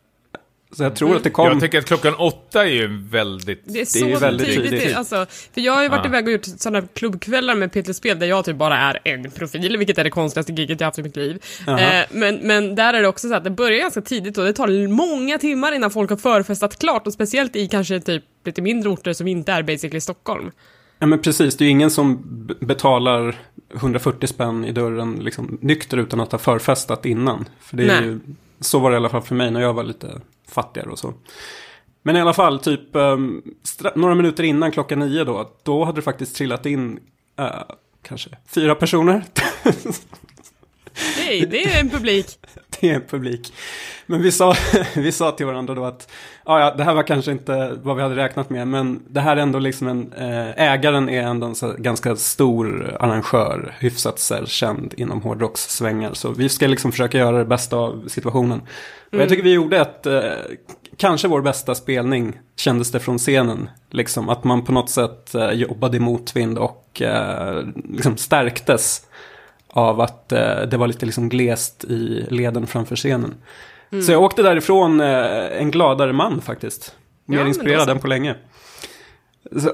Så 0.72 0.84
jag 0.84 0.96
tror 0.96 1.16
att 1.16 1.24
det 1.24 1.30
kom. 1.30 1.48
Jag 1.48 1.60
tänker 1.60 1.78
att 1.80 1.86
klockan 1.86 2.16
åtta 2.16 2.66
är 2.66 2.70
ju 2.72 2.88
väldigt... 3.10 3.62
Det 3.66 3.82
är 3.82 3.86
så 3.86 4.06
är 4.06 4.20
väldigt 4.20 4.48
tidigt. 4.48 4.70
tidigt. 4.72 4.96
Alltså, 4.96 5.26
för 5.54 5.62
jag 5.62 5.74
har 5.74 5.84
ju 5.84 5.90
varit 5.90 6.04
Ja. 6.04 6.10
iväg 6.10 6.26
och 6.28 6.32
gjort 6.32 6.46
sådana 6.46 6.88
klubbkvällar 6.94 7.56
med 7.56 7.72
Peter 7.72 7.94
Spel 7.94 8.20
där 8.20 8.28
jag 8.28 8.46
typ 8.46 8.56
bara 8.56 8.78
är 8.78 9.00
en 9.04 9.32
profil, 9.32 9.78
vilket 9.78 9.98
är 9.98 10.04
det 10.04 10.10
konstigaste 10.10 10.54
giget 10.54 10.80
jag 10.80 10.88
haft 10.88 11.00
i 11.00 11.04
mitt 11.04 11.16
liv. 11.16 11.44
Jaha. 11.68 12.00
Eh, 12.00 12.06
men, 12.12 12.36
men 12.36 12.76
där 12.76 12.94
är 12.94 13.02
det 13.02 13.08
också 13.08 13.30
så 13.30 13.36
att 13.36 13.44
det 13.44 13.50
börjar 13.50 13.80
ganska 13.80 14.02
tidigt 14.02 14.38
och 14.38 14.44
det 14.46 14.54
tar 14.54 14.88
många 14.88 15.38
timmar 15.38 15.72
innan 15.72 15.92
folk 15.92 16.10
har 16.10 16.18
förfestat 16.18 16.80
klart 16.80 17.08
och 17.08 17.14
speciellt 17.14 17.56
i 17.56 17.68
kanske 17.68 18.00
typ 18.00 18.24
lite 18.46 18.62
mindre 18.62 18.90
orter 18.90 19.14
som 19.14 19.28
inte 19.28 19.52
är 19.52 19.64
basically 19.64 20.02
Stockholm. 20.02 20.52
Ja 21.00 21.08
men 21.08 21.20
precis, 21.22 21.58
det 21.58 21.64
är 21.64 21.66
ju 21.66 21.72
ingen 21.72 21.92
som 21.92 22.24
betalar 22.60 23.36
140 23.76 24.28
spänn 24.28 24.66
i 24.66 24.72
dörren 24.72 25.16
liksom, 25.16 25.58
nykter 25.62 25.98
utan 25.98 26.20
att 26.20 26.32
ha 26.32 26.40
förfestat 26.40 27.06
innan. 27.06 27.46
För 27.62 27.78
det 27.78 27.84
är 27.84 28.02
Nej. 28.02 28.04
ju, 28.10 28.20
så 28.60 28.80
var 28.80 28.92
det 28.92 28.96
i 28.96 28.98
alla 28.98 29.10
fall 29.10 29.22
för 29.22 29.36
mig 29.36 29.52
när 29.52 29.62
jag 29.62 29.74
var 29.74 29.84
lite 29.84 30.22
fattigare 30.50 30.90
och 30.90 31.00
så. 31.00 31.14
Men 32.04 32.16
i 32.16 32.22
alla 32.22 32.34
fall, 32.34 32.60
typ 32.60 32.96
um, 32.96 33.44
några 33.96 34.16
minuter 34.16 34.44
innan 34.44 34.72
klockan 34.72 35.00
nio 35.00 35.24
då, 35.24 35.52
då 35.64 35.84
hade 35.84 35.98
det 35.98 36.02
faktiskt 36.02 36.36
trillat 36.36 36.66
in 36.66 37.00
eh, 37.40 37.62
kanske 38.02 38.30
fyra 38.48 38.76
personer. 38.76 39.24
Nej, 41.18 41.46
det 41.52 41.64
är 41.64 41.80
en 41.80 41.90
publik. 41.90 42.40
det 42.80 42.90
är 42.90 42.96
en 42.96 43.02
publik. 43.02 43.54
Men 44.06 44.22
vi 44.22 44.32
sa, 44.32 44.56
vi 44.96 45.12
sa 45.12 45.32
till 45.32 45.46
varandra 45.46 45.74
då 45.74 45.86
att 45.86 46.12
ja, 46.46 46.74
det 46.78 46.84
här 46.84 46.94
var 46.94 47.04
kanske 47.04 47.32
inte 47.32 47.78
vad 47.84 47.96
vi 47.96 48.02
hade 48.02 48.16
räknat 48.16 48.50
med, 48.50 48.68
men 48.68 49.04
det 49.08 49.22
här 49.22 49.38
är 49.38 49.42
ändå 49.42 49.60
liksom 49.60 49.88
en, 49.88 50.14
eh, 50.14 50.72
ägaren 50.72 51.10
är 51.10 51.22
ändå 51.22 51.48
en 51.48 51.56
ganska 51.78 52.16
stor 52.16 52.98
arrangör, 53.00 53.76
hyfsat 53.80 54.20
så 54.20 54.36
här, 54.36 54.46
känd 54.46 54.94
inom 54.98 55.22
hårdrockssvängar, 55.22 56.14
så 56.14 56.32
vi 56.32 56.50
ska 56.50 56.68
liksom 56.68 56.92
försöka 56.92 57.18
göra 57.18 57.38
det 57.38 57.46
bästa 57.46 57.78
av 57.78 58.08
situationen. 58.08 58.62
Och 59.12 59.18
jag 59.18 59.30
tycker 59.30 59.44
vi 59.44 59.54
gjorde 59.54 59.78
ett, 59.78 60.06
eh, 60.06 60.22
kanske 60.98 61.28
vår 61.28 61.42
bästa 61.42 61.76
spelning, 61.76 62.40
kändes 62.56 62.92
det 62.92 63.00
från 63.00 63.18
scenen, 63.18 63.70
liksom 63.90 64.30
att 64.30 64.44
man 64.44 64.66
på 64.66 64.72
något 64.72 64.90
sätt 64.90 65.36
eh, 65.36 65.52
jobbade 65.52 65.98
i 65.98 66.00
motvind 66.00 66.58
och 66.58 67.02
eh, 67.02 67.64
liksom 67.90 68.18
stärktes 68.18 69.02
av 69.70 70.02
att 70.02 70.32
eh, 70.32 70.62
det 70.62 70.78
var 70.78 70.88
lite 70.88 71.06
liksom 71.06 71.30
glest 71.30 71.84
i 71.84 72.28
leden 72.30 72.68
framför 72.68 72.96
scenen. 72.96 73.36
Så 74.06 74.12
jag 74.12 74.24
åkte 74.24 74.42
därifrån 74.42 75.02
eh, 75.02 75.62
en 75.62 75.72
gladare 75.72 76.14
man 76.14 76.42
faktiskt. 76.42 76.96
Mer 77.26 77.40
Ja, 77.40 77.48
inspirerad 77.48 77.90
än 77.90 78.00
på 78.00 78.08
länge. 78.08 78.36
Så, 79.52 79.72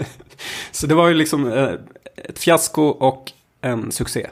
så 0.72 0.86
det 0.86 0.94
var 0.94 1.08
ju 1.08 1.14
liksom 1.14 1.52
eh, 1.52 1.70
ett 2.16 2.38
fiasko 2.38 2.82
och 2.82 3.32
en 3.60 3.92
succé 3.92 4.26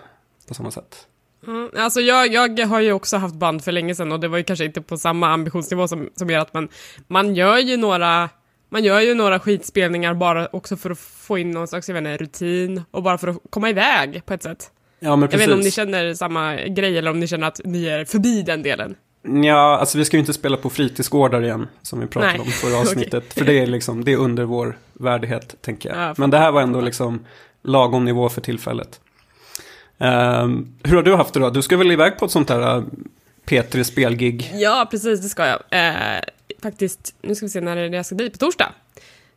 på 0.48 0.54
samma 0.54 0.70
sätt. 0.70 1.06
Mm, 1.46 1.70
alltså 1.76 2.00
jag, 2.00 2.58
jag 2.58 2.66
har 2.66 2.80
ju 2.80 2.92
också 2.92 3.16
haft 3.16 3.34
band 3.34 3.64
för 3.64 3.72
länge 3.72 3.94
sedan 3.94 4.12
och 4.12 4.20
det 4.20 4.28
var 4.28 4.38
ju 4.38 4.44
kanske 4.44 4.64
inte 4.64 4.80
på 4.80 4.96
samma 4.96 5.28
ambitionsnivå 5.28 5.88
som, 5.88 6.10
som 6.14 6.30
ert, 6.30 6.48
men 6.52 6.68
man 7.08 7.34
gör 7.34 7.58
ju 7.58 7.76
några 7.76 8.28
man 8.68 8.84
gör 8.84 9.00
ju 9.00 9.14
några 9.14 9.38
skitspelningar 9.38 10.14
bara 10.14 10.48
också 10.52 10.76
för 10.76 10.90
att 10.90 10.98
få 10.98 11.38
in 11.38 11.50
någon 11.50 11.68
slags 11.68 11.88
jag 11.88 11.94
vet 11.94 12.00
inte, 12.00 12.24
rutin 12.24 12.82
och 12.90 13.02
bara 13.02 13.18
för 13.18 13.28
att 13.28 13.38
komma 13.50 13.70
iväg 13.70 14.26
på 14.26 14.34
ett 14.34 14.42
sätt. 14.42 14.70
Ja, 14.98 15.16
men 15.16 15.20
Jag 15.20 15.30
precis. 15.30 15.40
vet 15.40 15.42
inte 15.42 15.54
om 15.54 15.60
ni 15.60 15.70
känner 15.70 16.14
samma 16.14 16.56
grej 16.56 16.98
eller 16.98 17.10
om 17.10 17.20
ni 17.20 17.26
känner 17.26 17.46
att 17.46 17.60
ni 17.64 17.86
är 17.86 18.04
förbi 18.04 18.42
den 18.42 18.62
delen. 18.62 18.94
Ja, 19.44 19.78
alltså 19.78 19.98
vi 19.98 20.04
ska 20.04 20.16
ju 20.16 20.20
inte 20.20 20.32
spela 20.32 20.56
på 20.56 20.70
fritidsgårdar 20.70 21.42
igen, 21.42 21.68
som 21.82 22.00
vi 22.00 22.06
pratade 22.06 22.32
Nej. 22.32 22.40
om 22.40 22.46
förra 22.50 22.78
avsnittet. 22.80 23.32
För 23.34 23.44
det 23.44 23.58
är 23.58 23.66
liksom, 23.66 24.04
det 24.04 24.12
är 24.12 24.16
under 24.16 24.44
vår 24.44 24.78
värdighet, 24.92 25.54
tänker 25.60 25.88
jag. 25.88 25.98
Ja, 25.98 26.14
Men 26.16 26.30
det 26.30 26.38
här 26.38 26.50
var 26.52 26.62
ändå 26.62 26.80
liksom 26.80 27.24
lagom 27.62 28.04
nivå 28.04 28.28
för 28.28 28.40
tillfället. 28.40 29.00
Ehm, 29.98 30.74
hur 30.82 30.96
har 30.96 31.02
du 31.02 31.14
haft 31.14 31.34
det 31.34 31.40
då? 31.40 31.50
Du 31.50 31.62
ska 31.62 31.76
väl 31.76 31.92
iväg 31.92 32.18
på 32.18 32.24
ett 32.24 32.30
sånt 32.30 32.48
här 32.50 32.76
uh, 32.76 32.84
P3 33.46 33.82
spelgig? 33.82 34.50
Ja, 34.54 34.88
precis, 34.90 35.20
det 35.20 35.28
ska 35.28 35.46
jag. 35.46 35.60
Eh, 35.70 36.20
faktiskt, 36.62 37.14
nu 37.22 37.34
ska 37.34 37.46
vi 37.46 37.50
se 37.50 37.60
när 37.60 37.76
det 37.76 37.82
är 37.82 37.88
jag 37.94 38.06
ska 38.06 38.14
dit, 38.14 38.32
på 38.32 38.38
torsdag. 38.38 38.72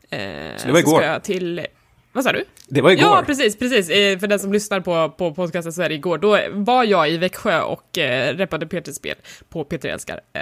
Eh, 0.09 0.19
Så 0.57 0.67
det 0.67 0.71
var 0.73 0.79
igår? 0.79 0.97
ska 0.97 1.05
jag 1.05 1.23
till, 1.23 1.65
vad 2.13 2.23
sa 2.23 2.31
du? 2.31 2.43
Det 2.71 2.81
var 2.81 2.91
igår. 2.91 3.03
Ja, 3.03 3.23
precis, 3.25 3.59
precis. 3.59 3.89
Eh, 3.89 4.19
för 4.19 4.27
den 4.27 4.39
som 4.39 4.53
lyssnar 4.53 4.79
på, 4.79 5.09
på 5.17 5.33
podcasten 5.33 5.73
så 5.73 5.81
är 5.81 5.89
det 5.89 5.95
igår. 5.95 6.17
Då 6.17 6.39
var 6.51 6.83
jag 6.83 7.11
i 7.11 7.17
Växjö 7.17 7.61
och 7.61 7.97
eh, 7.97 8.35
reppade 8.35 8.65
P3-spel 8.65 9.15
på 9.49 9.63
p 9.63 9.77
Älskar. 9.83 10.19
Eh, 10.33 10.41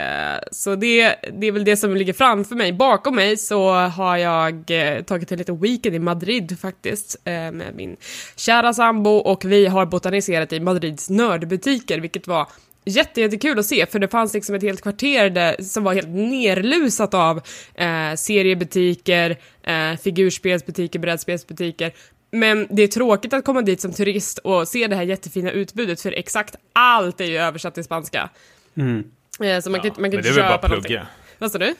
så 0.51 0.75
det, 0.75 1.15
det 1.33 1.47
är 1.47 1.51
väl 1.51 1.65
det 1.65 1.77
som 1.77 1.95
ligger 1.95 2.13
framför 2.13 2.55
mig. 2.55 2.73
Bakom 2.73 3.15
mig 3.15 3.37
så 3.37 3.71
har 3.73 4.17
jag 4.17 4.71
eh, 4.71 5.03
tagit 5.03 5.31
en 5.31 5.37
liten 5.37 5.59
weekend 5.59 5.95
i 5.95 5.99
Madrid 5.99 6.59
faktiskt, 6.59 7.21
eh, 7.23 7.31
med 7.31 7.75
min 7.75 7.97
kära 8.35 8.73
sambo 8.73 9.09
och 9.09 9.45
vi 9.45 9.65
har 9.65 9.85
botaniserat 9.85 10.53
i 10.53 10.59
Madrids 10.59 11.09
nördbutiker, 11.09 11.99
vilket 11.99 12.27
var 12.27 12.47
jättejättekul 12.87 13.59
att 13.59 13.65
se, 13.65 13.85
för 13.85 13.99
det 13.99 14.07
fanns 14.07 14.33
liksom 14.33 14.55
ett 14.55 14.63
helt 14.63 14.81
kvarter 14.81 15.29
där, 15.29 15.63
som 15.63 15.83
var 15.83 15.93
helt 15.93 16.07
nerlusat 16.07 17.13
av 17.13 17.37
eh, 17.75 18.15
seriebutiker, 18.15 19.37
eh, 19.63 19.99
figurspelsbutiker, 20.03 20.99
brädspelsbutiker. 20.99 21.91
Men 22.31 22.67
det 22.69 22.83
är 22.83 22.87
tråkigt 22.87 23.33
att 23.33 23.45
komma 23.45 23.61
dit 23.61 23.81
som 23.81 23.93
turist 23.93 24.37
och 24.37 24.67
se 24.67 24.87
det 24.87 24.95
här 24.95 25.03
jättefina 25.03 25.51
utbudet, 25.51 26.01
för 26.01 26.11
exakt 26.11 26.55
allt 26.73 27.21
är 27.21 27.25
ju 27.25 27.37
översatt 27.37 27.73
till 27.73 27.83
spanska. 27.83 28.29
Mm. 28.77 29.03
Eh, 29.41 29.59
så 29.61 29.69
man 29.69 29.79
kan, 29.81 29.87
Ja, 29.87 30.01
man 30.01 30.01
kan 30.01 30.01
men 30.01 30.11
det 30.11 30.17
inte 30.17 30.29
är 30.29 30.33
väl 30.33 30.43
bara 30.43 30.51
köpa 30.51 30.67
någonting. 30.67 30.87
plugga. 30.89 31.07
Vad 31.37 31.51
sa 31.51 31.57
du? 31.57 31.75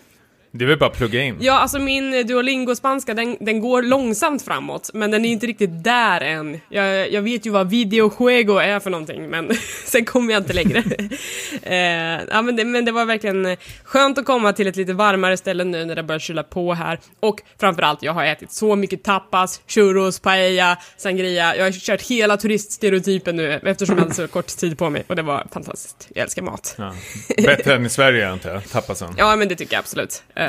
Det 0.58 0.66
är 0.66 0.68
väl 0.68 0.78
bara 0.78 0.90
att 0.90 0.98
plugga 0.98 1.24
in. 1.24 1.38
Ja, 1.40 1.60
alltså 1.60 1.80
min 1.80 2.28
Duolingo-spanska, 2.28 3.14
den, 3.14 3.38
den 3.40 3.60
går 3.60 3.82
långsamt 3.82 4.42
framåt, 4.42 4.90
men 4.94 5.12
den 5.12 5.26
är 5.26 5.30
inte 5.30 5.48
riktigt 5.48 5.84
där 5.84 6.22
än. 6.22 6.60
Jag, 6.70 7.12
jag 7.12 7.22
vet 7.22 7.46
ju 7.46 7.50
vad 7.50 7.70
videojuego 7.70 8.58
är 8.58 8.80
för 8.80 8.90
någonting, 8.90 9.30
men 9.30 9.52
sen 9.86 10.06
kommer 10.06 10.34
jag 10.34 10.40
inte 10.40 10.54
längre. 10.54 10.80
eh, 11.62 12.26
ja, 12.32 12.42
men 12.42 12.56
det, 12.56 12.66
men 12.66 12.86
det 12.86 12.92
var 12.92 13.06
verkligen 13.06 13.58
skönt 13.84 14.18
att 14.18 14.26
komma 14.26 14.54
till 14.54 14.68
ett 14.68 14.76
lite 14.76 14.94
varmare 14.94 15.38
ställe 15.38 15.64
nu 15.64 15.86
när 15.86 15.96
det 15.96 16.04
börjar 16.04 16.20
kyla 16.20 16.44
på 16.44 16.74
här. 16.74 17.00
Och 17.20 17.42
framförallt, 17.60 18.04
jag 18.04 18.14
har 18.14 18.26
ätit 18.26 18.52
så 18.52 18.76
mycket 18.76 19.04
tapas, 19.04 19.62
churros, 19.68 20.20
paella, 20.20 20.78
sangria. 20.98 21.56
Jag 21.56 21.64
har 21.64 21.72
kört 21.72 22.02
hela 22.02 22.38
turiststereotypen 22.38 23.36
nu 23.36 23.60
eftersom 23.64 23.96
jag 23.96 24.04
hade 24.04 24.16
så 24.16 24.28
kort 24.28 24.48
tid 24.48 24.78
på 24.78 24.90
mig 24.90 25.04
och 25.08 25.16
det 25.16 25.22
var 25.22 25.48
fantastiskt. 25.52 26.08
Jag 26.16 26.24
älskar 26.24 26.42
mat. 26.42 26.76
Ja. 26.78 26.94
Bättre 27.44 27.76
än 27.76 27.86
i 27.86 27.90
Sverige 27.90 28.30
antar 28.30 28.50
jag, 28.50 28.70
tapasen. 28.70 29.14
Ja, 29.18 29.36
men 29.36 29.48
det 29.48 29.56
tycker 29.56 29.74
jag 29.74 29.80
absolut. 29.80 30.24
Uh, 30.40 30.47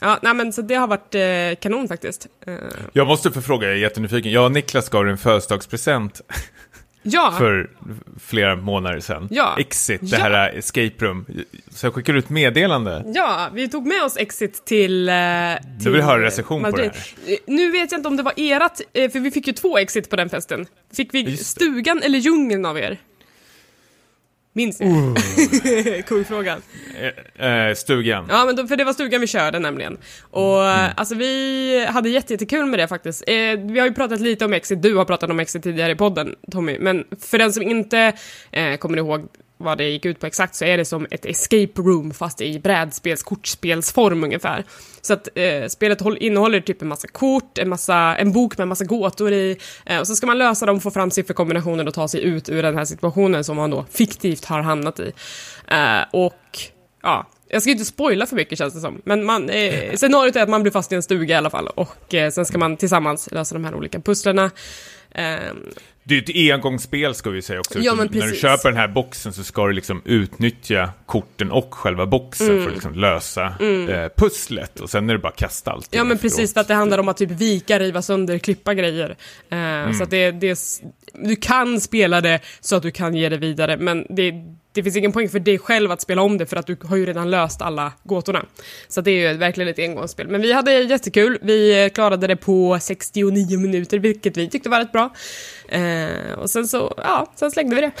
ja, 0.00 0.18
nej, 0.22 0.34
men 0.34 0.52
så 0.52 0.62
det 0.62 0.74
har 0.74 0.86
varit 0.86 1.14
uh, 1.14 1.60
kanon 1.60 1.88
faktiskt. 1.88 2.26
Uh, 2.48 2.54
Jag 2.92 3.06
måste 3.06 3.30
få 3.30 3.40
fråga, 3.40 3.66
jag 3.66 3.76
är 3.76 3.80
jättenyfiken. 3.80 4.32
Jag 4.32 4.44
och 4.44 4.52
Niklas 4.52 4.88
gav 4.88 5.08
en 5.08 5.18
födelsedagspresent 5.18 6.20
ja, 7.02 7.34
för 7.38 7.70
flera 8.20 8.56
månader 8.56 9.00
sedan. 9.00 9.28
Ja. 9.30 9.56
Exit, 9.58 10.00
det 10.10 10.16
Ja. 10.16 10.22
här 10.22 10.54
escape 10.58 10.92
room. 11.04 11.26
Så 11.70 11.86
jag 11.86 11.94
skickar 11.94 12.14
ut 12.14 12.28
meddelande. 12.28 13.02
ja, 13.14 13.48
vi 13.54 13.68
tog 13.68 13.86
med 13.86 14.02
oss 14.04 14.16
Exit 14.16 14.64
till... 14.64 15.08
Uh, 15.08 15.14
Du 15.80 15.90
vill 15.90 16.00
en 16.00 16.20
recension 16.20 16.62
på 16.62 16.70
det 16.70 16.84
Eh, 16.84 17.36
Nu 17.46 17.70
vet 17.70 17.92
jag 17.92 17.98
inte 17.98 18.08
om 18.08 18.16
det 18.16 18.22
var 18.22 18.40
erat, 18.40 18.80
eh, 18.92 19.10
för 19.10 19.20
vi 19.20 19.30
fick 19.30 19.46
ju 19.46 19.52
två 19.52 19.78
Exit 19.78 20.10
på 20.10 20.16
den 20.16 20.28
festen. 20.28 20.66
Fick 20.96 21.14
vi 21.14 21.36
stugan 21.36 22.02
eller 22.02 22.18
djungeln 22.18 22.66
av 22.66 22.78
er? 22.78 22.98
Minns 24.54 24.80
ni? 24.80 26.02
Kungfrågan. 26.06 26.62
Eh, 27.38 27.68
eh, 27.68 27.74
stugan. 27.74 28.26
Ja, 28.30 28.44
men 28.44 28.56
då, 28.56 28.66
för 28.66 28.76
det 28.76 28.84
var 28.84 28.92
stugan 28.92 29.20
vi 29.20 29.26
körde 29.26 29.58
nämligen. 29.58 29.96
Och 30.30 30.62
Mm. 30.62 30.90
alltså 30.96 31.14
vi 31.14 31.86
hade 31.88 32.08
jätte, 32.08 32.32
jättekul 32.32 32.66
med 32.66 32.78
det 32.78 32.88
faktiskt. 32.88 33.24
Eh, 33.26 33.34
vi 33.60 33.78
har 33.78 33.86
ju 33.86 33.94
pratat 33.94 34.20
lite 34.20 34.44
om 34.44 34.52
Exit, 34.52 34.82
du 34.82 34.94
har 34.96 35.04
pratat 35.04 35.30
om 35.30 35.40
Exit 35.40 35.62
tidigare 35.62 35.92
i 35.92 35.94
podden 35.94 36.34
Tommy, 36.50 36.78
men 36.78 37.04
för 37.20 37.38
den 37.38 37.52
som 37.52 37.62
inte 37.62 38.12
eh, 38.52 38.76
kommer 38.76 38.98
ihåg 38.98 39.28
vad 39.62 39.78
det 39.78 39.88
gick 39.88 40.04
ut 40.04 40.20
på 40.20 40.26
exakt 40.26 40.54
så 40.54 40.64
är 40.64 40.76
det 40.76 40.84
som 40.84 41.06
ett 41.10 41.26
escape 41.26 41.82
room 41.82 42.14
fast 42.14 42.40
i 42.40 42.58
brädspels 42.58 43.22
kortspelsform 43.22 44.24
ungefär. 44.24 44.64
Så 45.00 45.12
att 45.12 45.28
eh, 45.34 45.66
spelet 45.68 46.00
håll, 46.00 46.16
innehåller 46.20 46.60
typ 46.60 46.82
en 46.82 46.88
massa 46.88 47.08
kort, 47.08 47.58
en, 47.58 47.68
massa, 47.68 48.16
en 48.16 48.32
bok 48.32 48.58
med 48.58 48.62
en 48.62 48.68
massa 48.68 48.84
gåtor 48.84 49.32
i 49.32 49.58
eh, 49.86 49.98
och 49.98 50.06
så 50.06 50.14
ska 50.14 50.26
man 50.26 50.38
lösa 50.38 50.66
dem, 50.66 50.80
få 50.80 50.90
fram 50.90 51.10
sifferkombinationer 51.10 51.88
och 51.88 51.94
ta 51.94 52.08
sig 52.08 52.22
ut 52.22 52.48
ur 52.48 52.62
den 52.62 52.76
här 52.76 52.84
situationen 52.84 53.44
som 53.44 53.56
man 53.56 53.70
då 53.70 53.84
fiktivt 53.90 54.44
har 54.44 54.62
hamnat 54.62 55.00
i. 55.00 55.12
Eh, 55.68 56.02
och 56.10 56.58
ja, 57.02 57.26
jag 57.48 57.62
ska 57.62 57.70
inte 57.70 57.84
spoila 57.84 58.26
för 58.26 58.36
mycket 58.36 58.58
känns 58.58 58.74
det 58.74 58.80
som, 58.80 59.02
men 59.04 59.24
man, 59.24 59.50
eh, 59.50 59.92
scenariot 59.94 60.36
är 60.36 60.42
att 60.42 60.48
man 60.48 60.62
blir 60.62 60.72
fast 60.72 60.92
i 60.92 60.94
en 60.94 61.02
stuga 61.02 61.34
i 61.34 61.38
alla 61.38 61.50
fall 61.50 61.66
och 61.66 62.14
eh, 62.14 62.30
sen 62.30 62.46
ska 62.46 62.58
man 62.58 62.76
tillsammans 62.76 63.28
lösa 63.32 63.54
de 63.54 63.64
här 63.64 63.74
olika 63.74 64.00
pusslerna. 64.00 64.50
Ehm, 65.14 65.70
Det 66.04 66.14
är 66.14 66.32
ju 66.36 66.48
ett 66.50 66.54
engångsspel 66.54 67.14
ska 67.14 67.30
vi 67.30 67.42
säga 67.42 67.60
också. 67.60 67.78
Ja, 67.78 67.94
När 67.94 68.06
du 68.28 68.34
köper 68.36 68.68
den 68.68 68.78
här 68.78 68.88
boxen 68.88 69.32
så 69.32 69.44
ska 69.44 69.66
du 69.66 69.72
liksom 69.72 70.02
utnyttja 70.04 70.90
korten 71.06 71.50
och 71.50 71.74
själva 71.74 72.06
boxen 72.06 72.46
Mm. 72.50 72.60
för 72.62 72.68
att 72.68 72.74
liksom 72.74 72.94
lösa 72.94 73.46
eh, 73.90 74.08
pusslet. 74.16 74.80
Och 74.80 74.90
sen 74.90 75.10
är 75.10 75.14
det 75.14 75.18
bara 75.18 75.28
att 75.28 75.36
kasta 75.36 75.70
allting 75.70 75.98
Ja 75.98 76.04
men 76.04 76.16
efteråt. 76.16 76.32
precis, 76.36 76.54
för 76.54 76.60
att 76.60 76.68
det 76.68 76.74
handlar 76.74 76.98
om 76.98 77.08
att 77.08 77.16
typ 77.16 77.30
vika, 77.30 77.78
riva 77.78 78.02
sönder, 78.02 78.38
klippa 78.38 78.74
grejer. 78.74 79.16
Eh, 79.50 79.92
Så 79.92 80.02
att 80.04 80.10
det, 80.10 80.30
det, 80.30 80.58
du 81.14 81.36
kan 81.36 81.80
spela 81.80 82.20
det 82.20 82.40
så 82.60 82.76
att 82.76 82.82
du 82.82 82.90
kan 82.90 83.14
ge 83.14 83.28
det 83.28 83.36
vidare, 83.36 83.76
men 83.76 84.06
det, 84.10 84.32
det 84.72 84.82
finns 84.82 84.96
ingen 84.96 85.12
poäng 85.12 85.28
för 85.28 85.38
dig 85.38 85.58
själv 85.58 85.90
att 85.90 86.00
spela 86.00 86.22
om 86.22 86.38
det 86.38 86.46
för 86.46 86.56
att 86.56 86.66
du 86.66 86.76
har 86.84 86.96
ju 86.96 87.06
redan 87.06 87.30
löst 87.30 87.62
alla 87.62 87.92
gåtorna. 88.02 88.44
Så 88.88 89.00
det 89.00 89.10
är 89.10 89.30
ju 89.30 89.36
verkligen 89.36 89.70
ett 89.70 89.78
engångsspel. 89.78 90.28
Men 90.28 90.40
vi 90.40 90.52
hade 90.52 90.72
jättekul, 90.72 91.38
vi 91.42 91.90
klarade 91.94 92.26
det 92.26 92.36
på 92.36 92.78
69 92.80 93.58
minuter, 93.58 93.98
vilket 93.98 94.36
vi 94.36 94.50
tyckte 94.50 94.68
var 94.68 94.78
rätt 94.78 94.92
bra. 94.92 95.14
Eh, 95.68 96.32
och 96.38 96.50
sen 96.50 96.68
så, 96.68 96.94
ja, 96.96 97.32
sen 97.36 97.50
slängde 97.50 97.74
vi 97.74 97.80
det. 97.80 97.92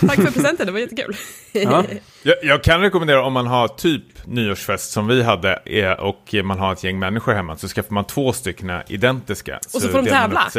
Tack 0.06 0.16
för 0.16 0.30
presenten, 0.30 0.66
det 0.66 0.72
var 0.72 0.80
jättekul. 0.80 1.16
Ja. 1.52 1.84
Jag, 2.26 2.36
jag 2.42 2.64
kan 2.64 2.80
rekommendera 2.80 3.24
om 3.24 3.32
man 3.32 3.46
har 3.46 3.68
typ 3.68 4.26
nyårsfest 4.26 4.92
som 4.92 5.06
vi 5.06 5.22
hade 5.22 5.62
eh, 5.64 5.92
och 5.92 6.34
man 6.44 6.58
har 6.58 6.72
ett 6.72 6.84
gäng 6.84 6.98
människor 6.98 7.32
hemma 7.32 7.56
så 7.56 7.68
skaffar 7.68 7.94
man 7.94 8.04
två 8.04 8.32
stycken 8.32 8.72
identiska. 8.88 9.56
Och 9.74 9.82
så 9.82 9.88
får 9.88 10.02
de 10.02 10.08
tävla? 10.08 10.50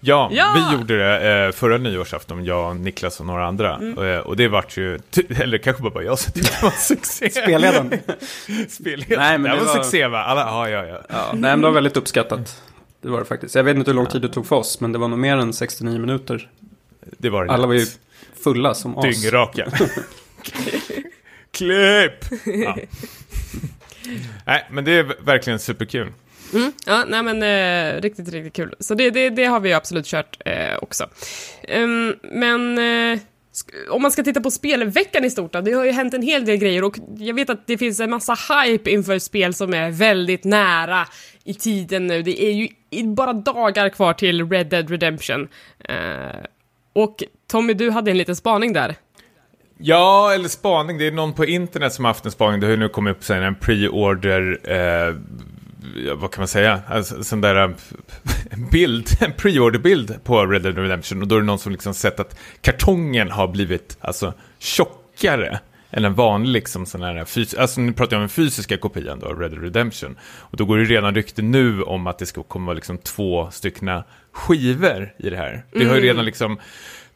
Ja, 0.00 0.28
Ja! 0.32 0.54
vi 0.70 0.76
gjorde 0.76 0.98
det 0.98 1.44
eh, 1.46 1.52
förra 1.52 1.78
nyårsafton, 1.78 2.44
jag, 2.44 2.80
Niklas 2.80 3.20
och 3.20 3.26
några 3.26 3.46
andra. 3.46 3.76
Mm. 3.76 3.98
Eh, 4.12 4.18
och 4.18 4.36
det 4.36 4.48
vart 4.48 4.76
ju, 4.76 4.98
eller 5.28 5.58
kanske 5.58 5.82
bara 5.82 6.04
jag 6.04 6.18
som 6.18 6.32
tyckte 6.32 6.56
det 6.60 6.62
var 6.62 6.70
succé. 6.70 7.30
Spelledaren. 7.30 7.90
Spelledaren. 8.68 9.20
Nej, 9.20 9.38
men 9.38 9.50
det, 9.50 9.58
det 9.58 9.64
var 9.64 9.74
succé 9.74 10.06
va? 10.06 10.18
Alla, 10.24 10.40
ja, 10.40 10.68
ja, 10.68 10.86
ja. 10.86 11.00
Ja, 11.08 11.30
nej, 11.32 11.40
men 11.40 11.60
det 11.60 11.66
var 11.66 11.74
väldigt 11.74 11.96
uppskattat. 11.96 12.62
Det 13.02 13.08
var 13.08 13.18
det 13.18 13.24
faktiskt. 13.24 13.54
Jag 13.54 13.64
vet 13.64 13.76
inte 13.76 13.90
hur 13.90 13.96
lång 13.96 14.06
tid 14.06 14.22
det 14.22 14.28
tog 14.28 14.46
för 14.46 14.56
oss, 14.56 14.80
men 14.80 14.92
det 14.92 14.98
var 14.98 15.08
nog 15.08 15.18
mer 15.18 15.36
än 15.36 15.52
69 15.52 15.98
minuter. 15.98 16.50
Det 17.18 17.30
var 17.30 17.44
det 17.44 17.52
Alla 17.52 17.66
var 17.66 17.74
ju 17.74 17.86
fulla 18.44 18.74
som 18.74 18.98
as. 18.98 19.04
Dyngraka. 19.04 19.66
Klipp! 21.52 22.24
Ja. 22.44 22.76
Nej, 24.44 24.66
men 24.70 24.84
det 24.84 24.92
är 24.92 25.24
verkligen 25.24 25.58
superkul. 25.58 26.12
Mm, 26.54 26.72
ja, 26.86 27.04
nej 27.08 27.22
men 27.22 27.42
eh, 27.42 28.00
riktigt, 28.00 28.28
riktigt 28.28 28.52
kul. 28.52 28.74
Så 28.78 28.94
det, 28.94 29.10
det, 29.10 29.30
det 29.30 29.44
har 29.44 29.60
vi 29.60 29.72
absolut 29.72 30.06
kört 30.06 30.38
eh, 30.44 30.78
också. 30.82 31.06
Um, 31.68 32.14
men 32.22 32.78
eh, 32.78 33.18
om 33.90 34.02
man 34.02 34.10
ska 34.10 34.22
titta 34.22 34.40
på 34.40 34.50
spelveckan 34.50 35.24
i 35.24 35.30
stort 35.30 35.52
då, 35.52 35.60
det 35.60 35.72
har 35.72 35.84
ju 35.84 35.90
hänt 35.90 36.14
en 36.14 36.22
hel 36.22 36.44
del 36.44 36.56
grejer 36.56 36.84
och 36.84 36.98
jag 37.18 37.34
vet 37.34 37.50
att 37.50 37.66
det 37.66 37.78
finns 37.78 38.00
en 38.00 38.10
massa 38.10 38.36
hype 38.54 38.90
inför 38.90 39.18
spel 39.18 39.54
som 39.54 39.74
är 39.74 39.90
väldigt 39.90 40.44
nära 40.44 41.06
i 41.44 41.54
tiden 41.54 42.06
nu. 42.06 42.22
Det 42.22 42.42
är 42.42 42.52
ju 42.52 42.68
bara 43.04 43.32
dagar 43.32 43.88
kvar 43.88 44.12
till 44.12 44.50
Red 44.50 44.66
Dead 44.66 44.90
Redemption. 44.90 45.48
Eh, 45.84 45.96
och 46.92 47.22
Tommy, 47.50 47.74
du 47.74 47.90
hade 47.90 48.10
en 48.10 48.18
liten 48.18 48.36
spaning 48.36 48.72
där. 48.72 48.94
Ja, 49.78 50.32
eller 50.34 50.48
spaning. 50.48 50.98
Det 50.98 51.06
är 51.06 51.12
någon 51.12 51.32
på 51.32 51.44
internet 51.44 51.92
som 51.92 52.04
har 52.04 52.10
haft 52.12 52.24
en 52.24 52.32
spaning. 52.32 52.60
Det 52.60 52.66
har 52.66 52.70
ju 52.70 52.76
nu 52.76 52.88
kommit 52.88 53.16
upp 53.16 53.24
sen 53.24 53.42
en 53.42 53.54
pre-order... 53.54 54.60
Eh, 54.64 55.14
vad 56.14 56.32
kan 56.32 56.40
man 56.40 56.48
säga? 56.48 56.80
Alltså, 56.88 57.24
sån 57.24 57.40
där 57.40 57.64
eh, 57.64 57.70
bild, 58.72 59.08
en 59.20 59.32
pre-order-bild 59.32 60.24
på 60.24 60.46
Red 60.46 60.62
Dead 60.62 60.78
Redemption. 60.78 61.22
Och 61.22 61.28
då 61.28 61.36
är 61.36 61.40
det 61.40 61.46
någon 61.46 61.58
som 61.58 61.72
liksom 61.72 61.94
sett 61.94 62.20
att 62.20 62.38
kartongen 62.60 63.30
har 63.30 63.48
blivit 63.48 63.96
alltså, 64.00 64.34
tjockare 64.58 65.60
än 65.90 66.04
en 66.04 66.14
vanlig 66.14 66.52
liksom 66.52 66.86
sån 66.86 67.02
här 67.02 67.24
fys- 67.24 67.58
Alltså 67.58 67.80
nu 67.80 67.92
pratar 67.92 68.16
jag 68.16 68.18
om 68.18 68.22
den 68.22 68.28
fysiska 68.28 68.76
kopian 68.76 69.18
då, 69.18 69.26
av 69.26 69.40
Red 69.40 69.50
Dead 69.50 69.62
Redemption. 69.62 70.16
Och 70.38 70.56
då 70.56 70.64
går 70.64 70.78
det 70.78 70.84
redan 70.84 71.14
rykte 71.14 71.42
nu 71.42 71.82
om 71.82 72.06
att 72.06 72.18
det 72.18 72.26
ska 72.26 72.42
komma 72.42 72.72
liksom 72.72 72.98
två 72.98 73.50
styckna 73.50 74.04
skivor 74.32 75.14
i 75.18 75.30
det 75.30 75.36
här. 75.36 75.64
Det 75.72 75.84
har 75.84 75.94
ju 75.94 76.00
redan 76.00 76.24
liksom... 76.24 76.58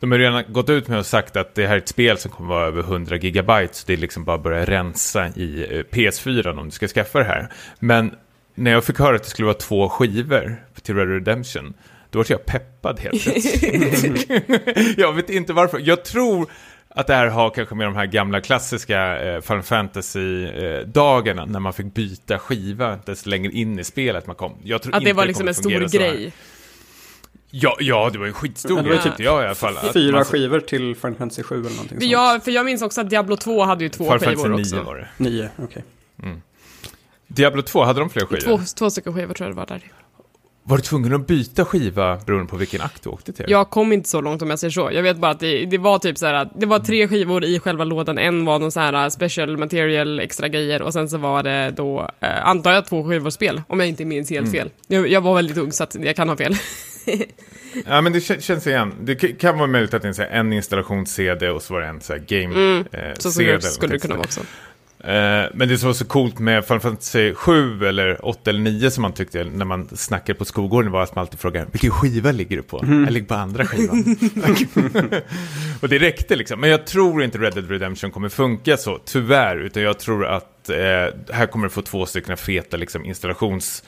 De 0.00 0.10
har 0.10 0.18
redan 0.18 0.44
gått 0.52 0.70
ut 0.70 0.88
med 0.88 0.98
och 0.98 1.06
sagt 1.06 1.36
att 1.36 1.54
det 1.54 1.66
här 1.66 1.74
är 1.74 1.78
ett 1.78 1.88
spel 1.88 2.18
som 2.18 2.30
kommer 2.30 2.48
vara 2.48 2.66
över 2.66 2.80
100 2.80 3.16
gigabyte, 3.16 3.74
så 3.74 3.84
det 3.86 3.92
är 3.92 3.96
liksom 3.96 4.24
bara 4.24 4.36
att 4.36 4.42
börja 4.42 4.64
rensa 4.64 5.28
i 5.28 5.62
eh, 5.62 5.82
PS4 5.96 6.58
om 6.58 6.64
du 6.64 6.70
ska 6.70 6.88
skaffa 6.88 7.18
det 7.18 7.24
här. 7.24 7.48
Men 7.78 8.14
när 8.54 8.70
jag 8.70 8.84
fick 8.84 8.98
höra 8.98 9.16
att 9.16 9.22
det 9.22 9.28
skulle 9.30 9.46
vara 9.46 9.54
två 9.58 9.88
skivor 9.88 10.56
till 10.82 10.94
Red 10.96 11.08
Redemption, 11.08 11.74
då 12.10 12.18
var 12.18 12.26
jag 12.28 12.46
peppad 12.46 13.00
helt 13.00 13.22
plötsligt. 13.22 14.28
jag 14.98 15.12
vet 15.12 15.30
inte 15.30 15.52
varför. 15.52 15.78
Jag 15.84 16.04
tror 16.04 16.50
att 16.88 17.06
det 17.06 17.14
här 17.14 17.26
har 17.26 17.50
kanske 17.50 17.74
med 17.74 17.86
de 17.86 17.96
här 17.96 18.06
gamla 18.06 18.40
klassiska 18.40 19.22
eh, 19.22 19.40
Final 19.40 19.62
Fantasy-dagarna, 19.62 21.46
när 21.46 21.60
man 21.60 21.72
fick 21.72 21.94
byta 21.94 22.38
skiva 22.38 22.98
desto 23.06 23.30
längre 23.30 23.52
in 23.52 23.78
i 23.78 23.84
spelet 23.84 24.26
man 24.26 24.36
kom. 24.36 24.56
Jag 24.62 24.82
tror 24.82 24.94
Att 24.94 25.02
det 25.02 25.08
inte 25.10 25.16
var 25.16 25.26
liksom 25.26 25.48
en 25.48 25.54
stor 25.54 25.98
grej. 25.98 26.32
Ja, 27.54 27.76
ja, 27.80 28.10
det 28.12 28.18
var 28.18 28.26
ju 28.26 28.32
skitstor 28.32 28.82
det 28.82 28.88
grej 28.88 28.98
tyckte 29.02 29.22
jag 29.22 29.42
i 29.42 29.46
alla 29.46 29.54
fall. 29.54 29.74
Fyra 29.92 30.12
man- 30.12 30.24
skivor 30.24 30.60
till 30.60 30.96
Final 30.96 31.14
Fantasy 31.14 31.42
7 31.42 31.54
eller 31.54 31.70
någonting 31.70 31.88
För 31.88 32.00
sånt. 32.00 32.12
jag, 32.12 32.44
för 32.44 32.50
jag 32.50 32.64
minns 32.64 32.82
också 32.82 33.00
att 33.00 33.10
Diablo 33.10 33.36
2 33.36 33.62
hade 33.62 33.84
ju 33.84 33.88
två 33.88 34.04
Final 34.04 34.18
skivor 34.18 34.42
Fantasy 34.42 34.74
9 34.74 34.80
också. 34.80 34.90
var 34.90 34.96
det. 34.96 35.08
Nio, 35.16 35.48
okej. 35.58 35.84
Diablo 37.34 37.62
2, 37.62 37.84
hade 37.84 38.00
de 38.00 38.10
fler 38.10 38.26
skivor? 38.26 38.40
Två, 38.58 38.60
två 38.76 38.90
stycken 38.90 39.14
skivor 39.14 39.34
tror 39.34 39.48
jag 39.48 39.56
det 39.56 39.60
var 39.60 39.66
där. 39.66 39.80
Var 40.64 40.76
du 40.76 40.82
tvungen 40.82 41.14
att 41.14 41.26
byta 41.26 41.64
skiva 41.64 42.16
beroende 42.26 42.50
på 42.50 42.56
vilken 42.56 42.80
akt 42.80 43.02
du 43.02 43.10
åkte 43.10 43.32
till? 43.32 43.44
Jag 43.48 43.70
kom 43.70 43.92
inte 43.92 44.08
så 44.08 44.20
långt 44.20 44.42
om 44.42 44.50
jag 44.50 44.58
säger 44.58 44.70
så. 44.70 44.90
Jag 44.92 45.02
vet 45.02 45.16
bara 45.16 45.30
att 45.30 45.40
det, 45.40 45.66
det 45.66 45.78
var 45.78 45.98
typ 45.98 46.18
så 46.18 46.26
här, 46.26 46.34
att 46.34 46.60
det 46.60 46.66
var 46.66 46.78
tre 46.78 47.08
skivor 47.08 47.44
i 47.44 47.58
själva 47.58 47.84
lådan. 47.84 48.18
En 48.18 48.44
var 48.44 48.58
någon 48.58 48.72
så 48.72 48.80
här 48.80 49.10
special 49.10 49.56
material, 49.56 50.20
extra 50.20 50.48
grejer 50.48 50.82
och 50.82 50.92
sen 50.92 51.08
så 51.08 51.18
var 51.18 51.42
det 51.42 51.70
då, 51.76 52.10
eh, 52.20 52.46
antar 52.46 52.72
jag, 52.72 52.86
två 52.86 53.04
skivor 53.08 53.30
spel. 53.30 53.62
Om 53.68 53.80
jag 53.80 53.88
inte 53.88 54.04
minns 54.04 54.30
helt 54.30 54.46
Mm. 54.48 54.52
fel. 54.60 54.70
Jag, 54.86 55.08
jag 55.08 55.20
var 55.20 55.34
väldigt 55.34 55.56
ung 55.58 55.72
så 55.72 55.82
att 55.84 55.94
jag 55.94 56.16
kan 56.16 56.28
ha 56.28 56.36
fel. 56.36 56.54
Ja, 57.86 58.00
men 58.00 58.12
det 58.12 58.18
kä- 58.18 58.40
känns 58.40 58.66
igen. 58.66 58.94
Det 59.02 59.14
kan 59.16 59.58
vara 59.58 59.66
möjligt 59.66 59.94
att 59.94 60.02
det 60.02 60.06
är 60.06 60.08
en, 60.08 60.14
så 60.14 60.22
en 60.22 60.52
installations-CD 60.52 61.48
och 61.50 61.62
så 61.62 61.74
var 61.74 61.80
det 61.80 61.86
en 61.86 62.00
så 62.00 62.12
här, 62.12 62.20
game 62.26 62.54
Mm, 62.54 62.84
eh, 62.92 63.14
Så 63.18 63.30
CD 63.30 63.50
eller 63.50 63.60
skulle, 63.60 63.92
det 63.92 63.98
kunna 63.98 64.14
vara 64.14 64.24
också. 64.24 64.40
Eh, 65.04 65.50
men 65.54 65.68
det 65.68 65.78
som 65.78 65.86
var 65.86 65.94
så 65.94 66.04
coolt 66.04 66.38
med 66.38 66.64
Final 66.64 66.80
Fantasy 66.80 67.34
7 67.34 67.84
eller 67.86 68.26
8 68.26 68.50
eller 68.50 68.60
9 68.60 68.90
som 68.90 69.02
man 69.02 69.12
tyckte 69.12 69.44
när 69.44 69.64
man 69.64 69.88
snackade 69.96 70.38
på 70.38 70.44
skolgården 70.44 70.92
var 70.92 71.02
att 71.02 71.14
man 71.14 71.22
alltid 71.22 71.40
frågade 71.40 71.66
vilken 71.72 71.90
skiva 71.90 72.32
ligger 72.32 72.56
du 72.56 72.62
på? 72.62 72.80
Jag 72.82 73.10
ligger 73.10 73.26
på 73.26 73.34
andra 73.34 73.66
skivan. 73.66 74.16
och 75.80 75.88
det 75.88 75.98
räckte 75.98 76.36
liksom. 76.36 76.60
Men 76.60 76.70
jag 76.70 76.86
tror 76.86 77.22
inte 77.22 77.38
Red 77.38 77.54
Dead 77.54 77.70
Redemption 77.70 78.10
kommer 78.10 78.28
funka 78.28 78.76
så, 78.76 78.98
tyvärr. 79.04 79.56
Utan 79.56 79.82
jag 79.82 79.98
tror 79.98 80.26
att 80.26 80.52
att 80.62 80.68
eh, 80.68 81.34
här 81.34 81.46
kommer 81.46 81.66
du 81.66 81.70
få 81.70 81.82
två 81.82 82.06
stycken 82.06 82.36
feta 82.36 82.76
liksom, 82.76 83.04
installations 83.04 83.84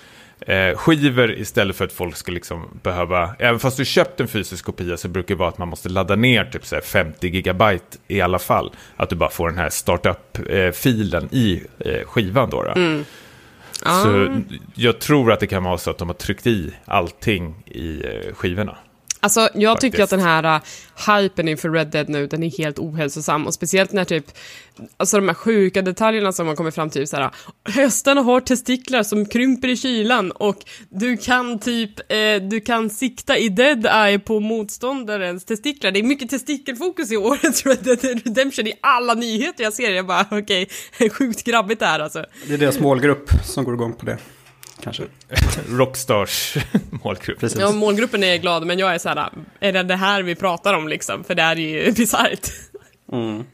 eh, 0.47 0.77
skivor 0.77 1.33
istället 1.33 1.77
för 1.77 1.85
att 1.85 1.93
folk 1.93 2.17
ska 2.17 2.33
liksom 2.33 2.81
behöva, 2.83 3.35
även 3.39 3.61
fast 3.61 3.77
du 3.77 3.85
köpt 3.85 4.21
en 4.21 4.29
fysisk 4.29 4.65
kopia 4.65 4.97
så 4.97 5.09
brukar 5.09 5.35
det 5.35 5.39
vara 5.39 5.49
att 5.49 5.59
man 5.59 5.69
måste 5.69 5.89
ladda 5.89 6.17
ner 6.17 6.45
typ 6.45 6.67
så 6.67 6.75
här 6.75 6.83
50 6.83 7.29
gigabyte 7.29 7.99
i 8.09 8.21
alla 8.21 8.39
fall. 8.39 8.73
Att 8.97 9.09
du 9.09 9.17
bara 9.17 9.31
får 9.31 9.49
den 9.49 9.59
här 9.59 9.71
startup-filen 9.71 11.29
i 11.31 11.63
eh, 11.79 12.07
skivan 12.07 12.51
då. 12.51 12.63
då. 12.63 12.71
Mm. 12.71 13.05
Så 13.85 14.41
jag 14.75 14.99
tror 14.99 15.33
att 15.33 15.41
det 15.41 15.47
kan 15.47 15.65
vara 15.65 15.79
så 15.79 15.91
att 15.91 15.99
de 15.99 16.09
har 16.09 16.15
tryckt 16.15 16.47
i 16.47 16.75
allting 16.85 17.55
i 17.67 18.03
eh, 18.07 18.35
skivorna. 18.35 18.77
Alltså, 19.25 19.49
jag 19.55 19.81
tycker 19.81 20.03
att 20.03 20.11
Faktiskt. 20.11 20.25
den 20.25 20.45
här 20.45 20.57
uh, 20.57 21.23
hypen 21.23 21.49
inför 21.49 21.71
Red 21.71 21.87
Dead 21.87 22.09
nu, 22.09 22.27
den 22.27 22.43
är 22.43 22.59
helt 22.59 22.79
ohälsosam. 22.79 23.47
Och 23.47 23.55
speciellt 23.55 23.93
när 23.93 24.05
typ, 24.05 24.27
alltså 24.97 25.17
de 25.17 25.29
här 25.29 25.35
sjuka 25.35 25.83
detaljerna 25.83 26.33
som 26.33 26.47
man 26.47 26.57
kommer 26.57 26.71
fram 26.71 26.91
till, 26.91 27.09
så 27.09 27.17
här, 27.17 27.31
hästarna 27.69 28.21
har 28.21 28.41
testiklar 28.41 29.03
som 29.03 29.27
krymper 29.27 29.69
i 29.69 29.77
kylan 29.77 30.31
och 30.31 30.57
du 30.89 31.17
kan 31.17 31.59
typ, 31.59 32.13
eh, 32.13 32.37
du 32.51 32.61
kan 32.61 32.91
sikta 32.91 33.39
i 33.39 33.49
Dead 33.49 33.87
Eye 33.87 34.19
på 34.19 34.41
motståndarens 34.41 35.45
testiklar. 35.45 35.91
Det 35.91 35.99
är 35.99 36.05
mycket 36.05 36.31
testikelfokus 36.31 37.13
i 37.13 37.17
årets 37.17 37.67
Red 37.67 37.79
Dead 37.83 38.05
Redemption 38.25 38.67
i 38.67 38.73
alla 38.81 39.15
nyheter 39.15 39.65
jag 39.65 39.73
ser. 39.73 39.91
Jag 39.91 40.07
bara, 40.07 40.27
okej, 40.31 40.69
sjukt 41.11 41.45
grabbigt 41.45 41.81
det 41.81 41.87
här 41.87 42.01
alltså. 42.01 42.25
Det 42.47 42.55
är 42.55 42.59
deras 42.59 42.81
målgrupp 42.81 43.31
som 43.45 43.65
går 43.65 43.75
igång 43.75 43.93
på 43.93 44.07
det. 44.07 44.19
Kanske. 44.83 45.03
Rockstars 45.69 46.57
målgrupp. 47.05 47.41
Precis. 47.41 47.61
Ja, 47.61 47.73
målgruppen 47.73 48.25
är 48.25 48.37
glad, 48.39 48.67
men 48.67 48.79
jag 48.79 48.95
är 48.95 48.99
så 48.99 49.09
här, 49.09 49.29
är 49.61 49.73
det 49.73 49.83
det 49.83 49.97
här 49.97 50.23
vi 50.23 50.35
pratar 50.35 50.75
om 50.75 50.89
liksom? 50.89 51.25
För 51.25 51.35
det 51.35 51.43
här 51.43 51.57
är 51.59 51.85
ju 51.87 51.93
bisarrt. 51.97 52.49
Mm. 53.13 53.45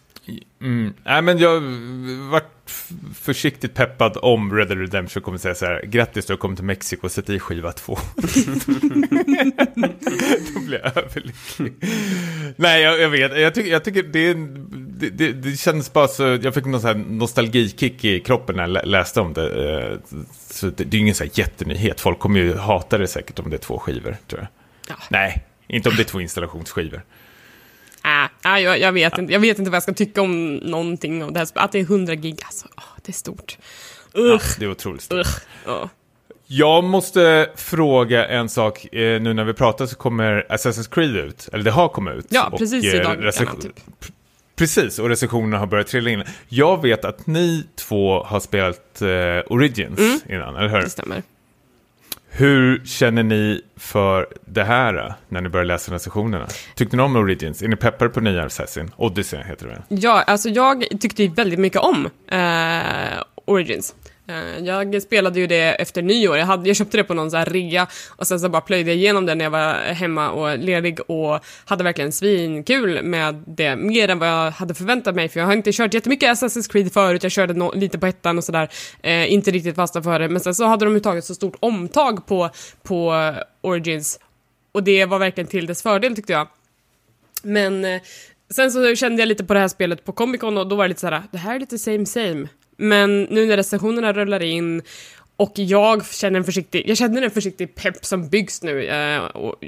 Mm. 0.60 0.94
Nej, 1.04 1.22
men 1.22 1.38
jag 1.38 1.60
vart 2.30 2.70
försiktigt 3.14 3.74
peppad 3.74 4.16
om 4.22 4.54
Red 4.56 4.68
Dead 4.68 4.78
Redemption 4.80 5.22
kommer 5.22 5.38
säga 5.38 5.54
så 5.54 5.64
här, 5.66 5.82
grattis 5.86 6.26
du 6.26 6.32
har 6.32 6.38
kommit 6.38 6.58
till 6.58 6.64
Mexiko, 6.66 7.08
sätt 7.08 7.30
i 7.30 7.38
skiva 7.38 7.72
två. 7.72 7.98
Då 10.54 10.60
blir 10.66 10.80
jag 10.82 10.96
överlycklig. 10.96 11.72
Nej, 12.56 12.82
jag, 12.82 13.00
jag 13.00 13.08
vet, 13.08 13.38
jag 13.40 13.54
tycker, 13.54 13.70
jag 13.70 13.84
tycker 13.84 14.02
det, 14.02 14.18
är 14.18 14.30
en- 14.30 14.89
det, 15.00 15.10
det, 15.10 15.32
det 15.32 15.56
känns 15.56 15.92
bara 15.92 16.08
så, 16.08 16.22
jag 16.42 16.54
fick 16.54 16.64
någon 16.64 16.80
så 16.80 16.86
här 16.86 16.94
nostalgikick 16.94 18.04
i 18.04 18.20
kroppen 18.20 18.56
när 18.56 18.62
jag 18.62 18.70
lä- 18.70 18.84
läste 18.84 19.20
om 19.20 19.32
det. 19.32 19.74
eh, 19.82 19.98
Så 20.50 20.66
det, 20.66 20.84
det 20.84 20.94
är 20.94 20.98
ju 20.98 20.98
ingen 20.98 21.14
så 21.14 21.24
här 21.24 21.30
jättenyhet, 21.34 22.00
folk 22.00 22.18
kommer 22.18 22.40
ju 22.40 22.56
hata 22.56 22.98
det 22.98 23.06
säkert 23.06 23.38
om 23.38 23.50
det 23.50 23.56
är 23.56 23.58
två 23.58 23.78
skivor, 23.78 24.16
tror 24.28 24.40
jag. 24.40 24.48
Ja. 24.88 25.02
Nej, 25.08 25.44
inte 25.68 25.88
om 25.88 25.96
det 25.96 26.02
är 26.02 26.04
två 26.04 26.20
installationsskivor. 26.20 27.02
Äh, 28.44 28.58
jag, 28.60 28.78
jag, 28.80 28.92
vet 28.92 29.18
inte, 29.18 29.32
jag 29.32 29.40
vet 29.40 29.58
inte 29.58 29.70
vad 29.70 29.76
jag 29.76 29.82
ska 29.82 29.92
tycka 29.92 30.22
om 30.22 30.54
någonting 30.56 31.24
av 31.24 31.32
det 31.32 31.38
här. 31.38 31.48
Att 31.54 31.72
det 31.72 31.78
är 31.78 31.82
100 31.84 32.14
gig, 32.14 32.40
alltså, 32.44 32.66
åh, 32.76 32.82
det 33.02 33.10
är 33.10 33.12
stort. 33.12 33.58
Ja, 34.12 34.20
Ugh, 34.20 34.42
det 34.58 34.64
är 34.64 34.70
otroligt 34.70 35.02
stort. 35.02 35.18
ugh, 35.18 35.28
ja. 35.66 35.88
Jag 36.52 36.84
måste 36.84 37.50
fråga 37.56 38.26
en 38.26 38.48
sak. 38.48 38.84
Eh, 38.94 39.20
nu 39.22 39.34
när 39.34 39.44
vi 39.44 39.52
pratar 39.54 39.86
så 39.86 39.96
kommer 39.96 40.46
Assassin's 40.48 40.94
Creed 40.94 41.16
ut. 41.16 41.48
Eller 41.52 41.64
det 41.64 41.70
har 41.70 41.88
kommit 41.88 42.14
ut. 42.14 42.26
Ja, 42.28 42.52
precis 42.58 42.84
i 42.84 42.96
eh, 42.96 43.02
dagarna, 43.02 43.26
recension- 43.30 43.60
typ. 43.62 43.80
Precis, 44.60 44.98
och 44.98 45.08
recensionerna 45.08 45.58
har 45.58 45.66
börjat 45.66 45.86
trilla 45.86 46.10
in. 46.10 46.22
Jag 46.48 46.82
vet 46.82 47.04
att 47.04 47.26
ni 47.26 47.66
två 47.76 48.22
har 48.22 48.40
spelat 48.40 49.02
eh, 49.02 49.52
Origins 49.52 49.98
Mm. 49.98 50.18
innan, 50.28 50.56
eller 50.56 50.68
hur? 50.68 50.80
Det 50.80 50.90
stämmer. 50.90 51.22
Hur 52.30 52.84
känner 52.84 53.22
ni 53.22 53.62
för 53.76 54.26
det 54.46 54.64
här 54.64 55.06
eh, 55.06 55.12
när 55.28 55.40
ni 55.40 55.48
börjar 55.48 55.64
läsa 55.64 55.94
recensionerna? 55.94 56.46
Tyckte 56.74 56.96
ni 56.96 57.02
om 57.02 57.16
Origins? 57.16 57.62
Är 57.62 57.68
ni 57.68 57.76
peppade 57.76 58.10
på 58.10 58.20
nya 58.20 58.44
Assassin? 58.44 58.90
Odyssey 58.96 59.42
heter 59.42 59.66
det 59.66 59.72
väl? 59.72 59.82
Ja, 59.88 60.22
alltså 60.22 60.48
jag 60.48 60.84
tyckte 61.00 61.28
väldigt 61.28 61.58
mycket 61.58 61.80
om 61.80 62.08
eh, 62.28 63.22
Origins. 63.44 63.94
Eh, 64.30 64.64
jag 64.64 65.02
spelade 65.02 65.40
ju 65.40 65.46
det 65.46 65.74
efter 65.74 66.02
nyår, 66.02 66.36
jag, 66.36 66.46
hade, 66.46 66.68
jag 66.68 66.76
köpte 66.76 66.96
det 66.96 67.04
på 67.04 67.14
någon 67.14 67.30
så 67.30 67.36
här 67.36 67.46
rea 67.46 67.86
och 68.08 68.26
sen 68.26 68.40
så 68.40 68.48
bara 68.48 68.62
plöjde 68.62 68.90
jag 68.90 68.96
igenom 68.96 69.26
det 69.26 69.34
när 69.34 69.44
jag 69.44 69.50
var 69.50 69.74
hemma 69.74 70.30
och 70.30 70.58
ledig 70.58 71.10
och 71.10 71.44
hade 71.64 71.84
verkligen 71.84 72.12
svinkul 72.12 73.02
med 73.02 73.42
det, 73.46 73.76
mer 73.76 74.08
än 74.08 74.18
vad 74.18 74.28
jag 74.28 74.50
hade 74.50 74.74
förväntat 74.74 75.14
mig 75.14 75.28
för 75.28 75.40
jag 75.40 75.46
har 75.46 75.52
inte 75.52 75.72
kört 75.72 75.94
jättemycket 75.94 76.28
Assassin's 76.28 76.72
Creed 76.72 76.92
förut, 76.92 77.22
jag 77.22 77.32
körde 77.32 77.54
no- 77.54 77.76
lite 77.76 77.98
på 77.98 78.06
ettan 78.06 78.38
och 78.38 78.44
sådär, 78.44 78.68
eh, 79.02 79.32
inte 79.32 79.50
riktigt 79.50 79.76
fastnat 79.76 80.04
för 80.04 80.18
det, 80.18 80.28
men 80.28 80.40
sen 80.40 80.54
så 80.54 80.64
hade 80.64 80.84
de 80.84 80.94
ju 80.94 81.00
tagit 81.00 81.24
så 81.24 81.34
stort 81.34 81.56
omtag 81.60 82.26
på, 82.26 82.50
på 82.82 83.14
Origins 83.60 84.20
och 84.72 84.82
det 84.82 85.04
var 85.04 85.18
verkligen 85.18 85.48
till 85.48 85.66
dess 85.66 85.82
fördel 85.82 86.16
tyckte 86.16 86.32
jag. 86.32 86.48
Men 87.42 87.84
eh, 87.84 88.00
sen 88.50 88.72
så 88.72 88.94
kände 88.94 89.22
jag 89.22 89.26
lite 89.26 89.44
på 89.44 89.54
det 89.54 89.60
här 89.60 89.68
spelet 89.68 90.04
på 90.04 90.12
Comic 90.12 90.40
Con 90.40 90.58
och 90.58 90.68
då 90.68 90.76
var 90.76 90.84
det 90.84 90.88
lite 90.88 91.00
såhär, 91.00 91.22
det 91.30 91.38
här 91.38 91.54
är 91.54 91.60
lite 91.60 91.78
same 91.78 92.06
same. 92.06 92.48
Men 92.80 93.22
nu 93.22 93.46
när 93.46 93.56
recensionerna 93.56 94.12
rullar 94.12 94.42
in 94.42 94.82
och 95.36 95.52
jag 95.54 96.06
känner 96.06 96.38
en 96.38 96.44
försiktig, 96.44 96.84
jag 96.88 96.96
känner 96.96 97.22
en 97.22 97.30
försiktig 97.30 97.74
pepp 97.74 98.04
som 98.04 98.28
byggs 98.28 98.62
nu. 98.62 98.84
Eh, 98.86 99.22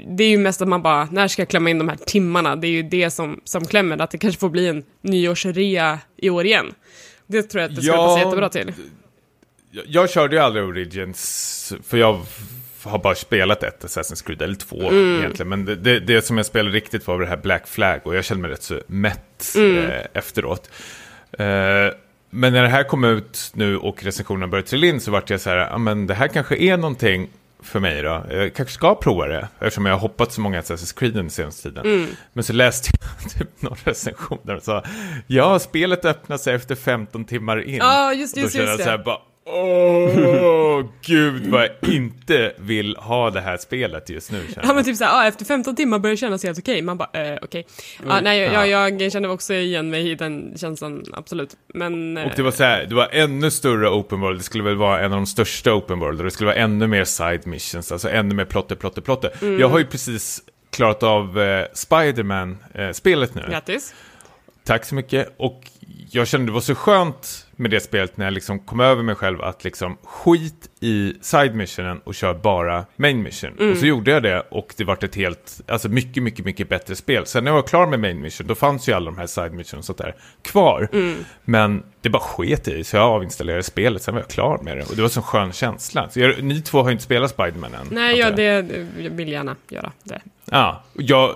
det 0.07 0.23
är 0.23 0.29
ju 0.29 0.37
mest 0.37 0.61
att 0.61 0.67
man 0.67 0.81
bara, 0.81 1.05
när 1.11 1.27
ska 1.27 1.41
jag 1.41 1.49
klämma 1.49 1.69
in 1.69 1.77
de 1.77 1.89
här 1.89 1.95
timmarna? 1.95 2.55
Det 2.55 2.67
är 2.67 2.71
ju 2.71 2.83
det 2.83 3.09
som, 3.09 3.41
som 3.43 3.65
klämmer, 3.65 4.01
att 4.01 4.11
det 4.11 4.17
kanske 4.17 4.39
får 4.39 4.49
bli 4.49 4.67
en 4.67 4.83
nyårsrea 5.01 5.99
i 6.17 6.29
år 6.29 6.45
igen. 6.45 6.73
Det 7.27 7.43
tror 7.43 7.61
jag 7.61 7.69
att 7.69 7.75
det 7.75 7.81
skulle 7.81 7.97
Ja. 7.97 8.05
passa 8.07 8.19
jättebra 8.19 8.49
till. 8.49 8.73
Jag, 9.71 9.83
jag 9.87 10.09
körde 10.09 10.35
ju 10.35 10.41
aldrig 10.41 10.65
Origins, 10.65 11.73
för 11.87 11.97
jag 11.97 12.21
har 12.83 12.99
bara 12.99 13.15
spelat 13.15 13.63
ett 13.63 13.83
Assassin's 13.83 14.25
Creed, 14.25 14.41
eller 14.41 14.55
två 14.55 14.89
Mm. 14.89 15.19
egentligen. 15.19 15.49
Men 15.49 15.65
det, 15.65 15.75
det, 15.75 15.99
det 15.99 16.21
som 16.21 16.37
jag 16.37 16.45
spelade 16.45 16.75
riktigt 16.75 17.07
var 17.07 17.19
det 17.19 17.25
här 17.25 17.37
Black 17.37 17.67
Flag, 17.67 17.99
och 18.03 18.15
jag 18.15 18.25
kände 18.25 18.41
mig 18.41 18.51
rätt 18.51 18.63
så 18.63 18.81
mätt 18.87 19.53
Mm. 19.55 19.77
eh, 19.77 20.01
efteråt. 20.13 20.69
Eh, 21.39 21.45
men 22.33 22.53
när 22.53 22.61
det 22.63 22.69
här 22.69 22.83
kom 22.83 23.03
ut 23.03 23.51
nu 23.53 23.77
och 23.77 24.03
recensionerna 24.03 24.47
började 24.47 24.67
trilla 24.67 24.87
in 24.87 25.01
så 25.01 25.11
vart 25.11 25.29
jag 25.29 25.41
så 25.41 25.49
här, 25.49 25.57
ja 25.57 25.77
men 25.77 26.07
det 26.07 26.13
här 26.13 26.27
kanske 26.27 26.55
är 26.57 26.77
någonting 26.77 27.29
för 27.63 27.79
mig 27.79 28.01
då. 28.01 28.25
Jag 28.29 28.53
kanske 28.53 28.73
ska 28.73 28.95
prova 28.95 29.27
det, 29.27 29.47
eftersom 29.59 29.85
jag 29.85 29.93
har 29.93 29.99
hoppat 29.99 30.31
så 30.31 30.41
många 30.41 30.61
Assassin's 30.61 30.99
Creed 30.99 31.13
den 31.13 31.29
senaste 31.29 31.63
tiden. 31.69 31.85
Mm. 31.85 32.07
Men 32.33 32.43
så 32.43 32.53
läste 32.53 32.89
jag 33.01 33.31
typ 33.39 33.61
någon 33.61 33.77
recension 33.83 34.39
där 34.43 34.55
och 34.55 34.63
sa, 34.63 34.83
ja, 35.27 35.59
spelet 35.59 36.05
öppnar 36.05 36.37
sig 36.37 36.55
efter 36.55 36.75
15 36.75 37.25
timmar 37.25 37.61
in. 37.67 37.75
Ja, 37.75 38.13
just, 38.13 38.37
Och 38.37 38.43
just, 38.43 38.53
Då 38.55 38.59
känner 38.59 38.71
just 38.71 38.79
jag 38.79 38.85
så 38.85 38.91
här 38.91 38.97
det. 38.97 39.03
bara, 39.03 39.19
åh, 39.45 40.85
gud 41.01 41.47
vad 41.47 41.61
jag 41.63 41.93
inte 41.93 42.53
vill 42.57 42.95
ha 42.95 43.29
det 43.29 43.41
här 43.41 43.57
spelet 43.57 44.09
just 44.09 44.31
nu. 44.31 44.37
Känner 44.39 44.53
Ja 44.55 44.61
jag. 44.67 44.75
men 44.75 44.83
typ 44.83 44.97
såhär, 44.97 45.19
ah, 45.23 45.27
efter 45.27 45.45
15 45.45 45.75
timmar 45.75 45.99
börjar 45.99 46.13
det 46.13 46.17
kännas 46.17 46.43
helt 46.43 46.59
okej. 46.59 46.81
Man 46.81 46.97
bara, 46.97 47.09
eh, 47.33 47.37
okej. 47.41 47.65
Ah, 48.07 48.21
nej, 48.21 48.39
jag, 48.39 48.67
jag, 48.69 49.01
jag 49.01 49.11
känner 49.11 49.29
också 49.31 49.53
igen 49.53 49.89
mig 49.89 50.11
i 50.11 50.15
den 50.15 50.53
känslan, 50.57 51.03
absolut. 51.13 51.49
Men... 51.73 52.17
eh, 52.17 52.25
Och 52.25 52.31
det 52.35 52.43
var 52.43 52.51
så 52.51 52.63
här, 52.63 52.85
det 52.85 52.95
var 52.95 53.07
ännu 53.11 53.51
större 53.51 53.89
open 53.89 54.19
world, 54.21 54.39
det 54.39 54.43
skulle 54.43 54.63
väl 54.63 54.75
vara 54.75 54.99
en 54.99 55.05
av 55.13 55.17
de 55.17 55.25
största 55.25 55.73
open 55.73 55.99
world, 55.99 56.19
och 56.19 56.25
det 56.25 56.31
skulle 56.31 56.45
vara 56.47 56.57
ännu 56.57 56.87
mer 56.87 57.03
side 57.03 57.47
missions, 57.47 57.91
alltså 57.91 58.09
ännu 58.09 58.35
mer 58.35 58.45
plotter, 58.45 58.75
plotter, 58.75 59.01
plotter. 59.01 59.31
Mm. 59.41 59.59
Jag 59.59 59.69
har 59.69 59.79
ju 59.79 59.85
precis 59.85 60.41
klarat 60.71 61.03
av 61.03 61.39
eh, 61.41 61.65
Spiderman-spelet 61.73 63.35
nu. 63.35 63.43
Grattis. 63.49 63.93
Tack 64.65 64.85
så 64.85 64.95
mycket. 64.95 65.33
Och 65.37 65.61
jag 66.11 66.27
kände 66.27 66.45
det 66.45 66.51
var 66.51 66.61
så 66.61 66.75
skönt 66.75 67.42
med 67.55 67.71
det 67.71 67.79
spelet 67.79 68.17
när 68.17 68.25
jag 68.25 68.33
liksom 68.33 68.59
kom 68.59 68.79
över 68.79 69.03
mig 69.03 69.15
själv 69.15 69.41
att 69.41 69.63
liksom 69.63 69.97
skit 70.03 70.69
i 70.79 71.13
side 71.21 71.55
missionen 71.55 71.99
och 72.03 72.15
kör 72.15 72.33
bara 72.33 72.85
main 72.95 73.23
mission. 73.23 73.51
Mm. 73.59 73.71
Och 73.71 73.77
så 73.77 73.85
gjorde 73.85 74.11
jag 74.11 74.23
det 74.23 74.39
och 74.39 74.73
det 74.77 74.83
vart 74.83 75.03
ett 75.03 75.15
helt, 75.15 75.61
alltså 75.67 75.89
mycket, 75.89 76.23
mycket, 76.23 76.45
mycket 76.45 76.69
bättre 76.69 76.95
spel. 76.95 77.25
Sen 77.25 77.43
när 77.43 77.51
jag 77.51 77.55
var 77.55 77.67
klar 77.67 77.87
med 77.87 77.99
main 77.99 78.21
mission, 78.21 78.47
då 78.47 78.55
fanns 78.55 78.89
ju 78.89 78.93
alla 78.93 79.05
de 79.05 79.17
här 79.17 79.27
side 79.27 79.53
mission 79.53 79.81
och 79.89 79.95
där 79.95 80.15
kvar. 80.41 80.89
Mm. 80.93 81.15
Men 81.43 81.83
det 82.01 82.09
bara 82.09 82.23
sket 82.23 82.67
i, 82.67 82.83
så 82.83 82.95
jag 82.95 83.03
avinstallerade 83.03 83.63
spelet, 83.63 84.01
sen 84.01 84.13
var 84.13 84.21
jag 84.21 84.29
klar 84.29 84.57
med 84.57 84.77
det. 84.77 84.83
Och 84.83 84.95
det 84.95 85.01
var 85.01 85.03
en 85.03 85.09
sån 85.09 85.23
skön 85.23 85.51
känsla. 85.51 86.09
Så 86.09 86.19
jag, 86.19 86.43
ni 86.43 86.61
två 86.61 86.81
har 86.81 86.89
ju 86.89 86.91
inte 86.91 87.03
spelat 87.03 87.31
Spiderman 87.31 87.73
än. 87.73 87.87
Nej, 87.91 88.19
jag. 88.19 88.35
det, 88.35 88.43
jag 88.99 89.09
vill 89.09 89.29
gärna 89.29 89.55
göra 89.69 89.91
det. 90.03 90.21
Ja, 90.45 90.83
jag 90.93 91.35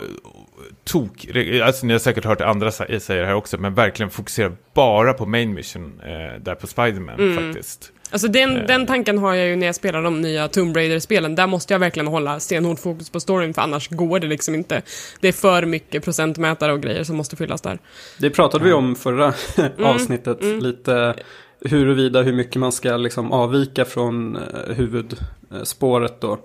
tok, 0.87 1.27
alltså 1.63 1.85
ni 1.85 1.93
har 1.93 1.99
säkert 1.99 2.25
hört 2.25 2.41
andra 2.41 2.69
sä- 2.69 2.99
säga 2.99 3.21
det 3.21 3.27
här 3.27 3.33
också, 3.35 3.57
men 3.57 3.73
verkligen 3.73 4.09
fokusera 4.09 4.51
bara 4.73 5.13
på 5.13 5.25
main 5.25 5.53
mission 5.53 6.01
eh, 6.03 6.41
där 6.41 6.55
på 6.55 6.67
Spiderman 6.67 7.19
Mm. 7.19 7.37
faktiskt. 7.53 7.91
Alltså 8.11 8.27
den, 8.27 8.57
Eh. 8.57 8.63
den 8.67 8.85
tanken 8.85 9.17
har 9.17 9.33
jag 9.33 9.47
ju 9.47 9.55
när 9.55 9.65
jag 9.65 9.75
spelar 9.75 10.03
de 10.03 10.21
nya 10.21 10.47
Tomb 10.47 10.75
Raider-spelen. 10.77 11.35
Där 11.35 11.47
måste 11.47 11.73
jag 11.73 11.79
verkligen 11.79 12.07
hålla 12.07 12.39
stenhårt 12.39 12.79
fokus 12.79 13.09
på 13.09 13.19
storyn, 13.19 13.53
för 13.53 13.61
annars 13.61 13.89
går 13.89 14.19
det 14.19 14.27
liksom 14.27 14.55
inte. 14.55 14.81
Det 15.19 15.27
är 15.27 15.31
för 15.31 15.65
mycket 15.65 16.03
procentmätare 16.03 16.73
och 16.73 16.81
grejer 16.81 17.03
som 17.03 17.15
måste 17.17 17.35
fyllas 17.35 17.61
där. 17.61 17.79
Det 18.17 18.29
pratade 18.29 18.63
vi 18.65 18.73
om 18.73 18.95
förra 18.95 19.33
Mm. 19.57 19.71
avsnittet. 19.85 20.37
Lite 20.43 21.13
huruvida 21.61 22.21
hur 22.21 22.33
mycket 22.33 22.55
man 22.55 22.71
ska 22.71 22.97
liksom 22.97 23.31
avvika 23.31 23.85
från 23.85 24.35
eh, 24.35 24.41
huvudspåret 24.75 26.21
då. 26.21 26.37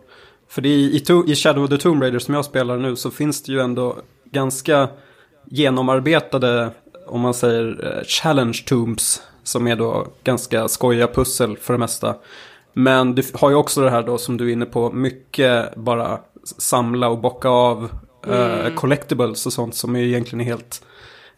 För 0.49 0.63
det 0.63 0.69
är 0.69 0.73
i, 0.79 1.03
i 1.33 1.35
Shadow 1.35 1.65
of 1.65 1.71
the 1.71 1.79
Tomb 1.79 2.03
Raider 2.03 2.19
som 2.19 2.35
jag 2.35 2.45
spelar 2.45 2.77
nu 2.79 2.97
så 2.97 3.11
finns 3.11 3.43
det 3.43 3.53
ju 3.53 3.61
ändå 3.61 3.97
ganska 4.33 4.89
genomarbetade, 5.45 6.71
om 7.07 7.21
man 7.21 7.35
säger 7.35 7.97
eh, 7.97 8.05
challenge 8.05 8.63
tombs. 8.67 9.23
Som 9.45 9.67
är 9.67 9.77
då 9.77 10.07
ganska 10.25 10.69
skojiga 10.69 11.07
pussel 11.07 11.57
för 11.57 11.73
det 11.73 11.79
mesta. 11.79 12.15
Men 12.73 13.15
du 13.15 13.23
har 13.35 13.51
ju 13.51 13.57
också 13.57 13.81
det 13.81 13.91
här 13.91 14.03
då 14.03 14.19
som 14.19 14.37
du 14.37 14.49
är 14.49 14.53
inne 14.53 14.67
på, 14.67 14.93
mycket 14.93 15.75
bara 15.75 16.21
samla 16.59 17.09
och 17.09 17.19
bocka 17.19 17.49
av 17.49 17.91
eh, 18.27 18.75
collectibles 18.75 19.47
och 19.47 19.53
sånt 19.53 19.75
som 19.75 19.97
är 19.97 20.01
egentligen 20.01 20.47
helt 20.47 20.83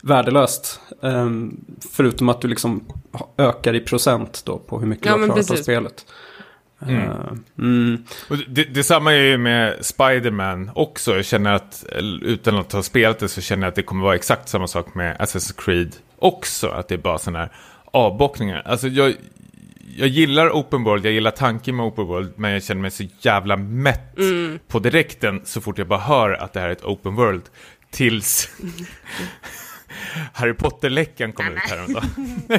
värdelöst. 0.02 0.80
Um, 1.00 1.64
förutom 1.90 2.28
att 2.28 2.40
du 2.40 2.48
liksom 2.48 2.84
ökar 3.36 3.74
i 3.74 3.80
procent 3.80 4.42
då 4.44 4.58
på 4.58 4.78
hur 4.80 4.86
mycket 4.86 5.06
Ja, 5.06 5.16
du 5.16 5.20
har 5.20 5.26
klarat 5.26 5.50
av 5.50 5.56
spelet. 5.56 6.06
Mm. 6.82 7.02
Eh, 7.02 7.32
mm. 7.58 8.04
Och 8.30 8.36
det, 8.48 8.64
detsamma 8.64 9.12
är 9.12 9.22
ju 9.22 9.38
med 9.38 9.78
Spider-Man 9.80 10.70
också. 10.74 11.16
Jag 11.16 11.24
känner 11.24 11.52
att, 11.52 11.86
utan 12.22 12.56
att 12.56 12.72
ha 12.72 12.82
spelat 12.82 13.18
det, 13.18 13.28
så 13.28 13.40
känner 13.40 13.62
jag 13.62 13.68
att 13.68 13.74
det 13.74 13.82
kommer 13.82 14.04
vara 14.04 14.14
exakt 14.14 14.48
samma 14.48 14.66
sak 14.66 14.94
med 14.94 15.16
Assassin's 15.16 15.64
Creed 15.64 15.96
också. 16.18 16.68
Att 16.68 16.88
det 16.88 16.94
är 16.94 16.98
bara 16.98 17.18
sådana 17.18 17.38
här 17.38 17.52
avbockningar. 17.84 18.62
Alltså 18.64 18.88
jag, 18.88 19.14
jag 19.96 20.08
gillar 20.08 20.50
Open 20.50 20.84
World, 20.84 21.06
jag 21.06 21.12
gillar 21.12 21.30
tanken 21.30 21.76
med 21.76 21.86
Open 21.86 22.06
World, 22.06 22.32
men 22.36 22.50
jag 22.50 22.62
känner 22.62 22.82
mig 22.82 22.90
så 22.90 23.04
jävla 23.20 23.56
mätt 23.56 24.18
på 24.68 24.78
direkten 24.78 25.40
så 25.44 25.60
fort 25.60 25.78
jag 25.78 25.86
bara 25.86 25.98
hör 25.98 26.30
att 26.30 26.52
det 26.52 26.60
här 26.60 26.68
är 26.68 26.72
ett 26.72 26.84
Open 26.84 27.14
World. 27.14 27.42
Tills 27.90 28.48
Harry 30.32 30.54
Potter-läckan 30.54 31.32
kom 31.32 31.46
ut 31.46 31.58
häromdagen. 31.58 32.10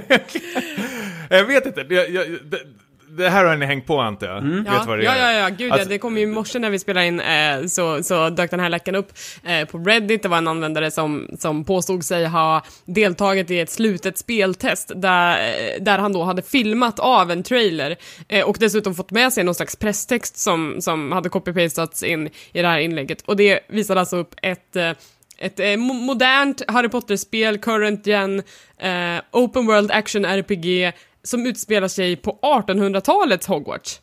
jag 1.29 1.45
vet 1.45 1.65
inte, 1.65 1.85
jag, 1.89 2.09
jag, 2.09 2.25
det, 3.09 3.29
här 3.29 3.45
har 3.45 3.55
ni 3.55 3.65
hängt 3.65 3.85
på 3.85 3.99
antar 3.99 4.27
jag? 4.27 4.41
Vet 4.41 4.65
Ja, 5.05 5.17
ja, 5.17 5.31
ja, 5.31 5.39
ja, 5.39 5.49
gud 5.49 5.71
Alltså- 5.71 5.85
ja, 5.87 5.89
det 5.89 5.97
kom 5.97 6.17
ju 6.17 6.23
i 6.23 6.27
morse 6.27 6.59
när 6.59 6.69
vi 6.69 6.79
spelade 6.79 7.07
in 7.07 7.19
eh, 7.19 7.65
så, 7.65 8.03
så 8.03 8.29
dök 8.29 8.51
den 8.51 8.59
här 8.59 8.69
läckan 8.69 8.95
upp 8.95 9.11
eh, 9.43 9.65
på 9.67 9.77
Reddit. 9.77 10.23
Det 10.23 10.29
var 10.29 10.37
en 10.37 10.47
användare 10.47 10.91
som, 10.91 11.27
som 11.39 11.63
påstod 11.65 12.03
sig 12.05 12.25
ha 12.25 12.63
deltagit 12.85 13.51
i 13.51 13.59
ett 13.59 13.69
slutet 13.69 14.17
speltest 14.17 14.91
där, 14.95 15.37
eh, 15.37 15.83
där 15.83 15.97
han 15.97 16.13
då 16.13 16.23
hade 16.23 16.41
filmat 16.41 16.99
av 16.99 17.31
en 17.31 17.43
trailer 17.43 17.95
eh, 18.29 18.45
och 18.45 18.57
dessutom 18.59 18.95
fått 18.95 19.11
med 19.11 19.33
sig 19.33 19.43
någon 19.43 19.55
slags 19.55 19.75
presstext 19.75 20.37
som, 20.37 20.75
som 20.81 21.11
hade 21.11 21.29
copy-pastats 21.29 22.03
in 22.05 22.29
i 22.53 22.61
det 22.61 22.67
här 22.67 22.79
inlägget. 22.79 23.21
Och 23.21 23.35
det 23.37 23.59
visade 23.69 23.99
alltså 23.99 24.17
upp 24.17 24.35
ett 24.41 24.75
eh, 24.75 24.91
ett 25.37 25.59
eh, 25.59 25.63
mo- 25.63 26.01
modernt 26.05 26.61
Harry 26.67 26.89
Potter-spel, 26.89 27.57
current 27.57 28.07
gen, 28.07 28.43
eh, 28.79 29.21
open 29.31 29.65
world 29.65 29.91
action 29.91 30.25
RPG 30.25 30.91
som 31.25 31.45
utspelar 31.45 31.87
sig 31.87 32.15
på 32.15 32.39
1800-talets 32.41 33.47
Hogwarts. 33.47 34.01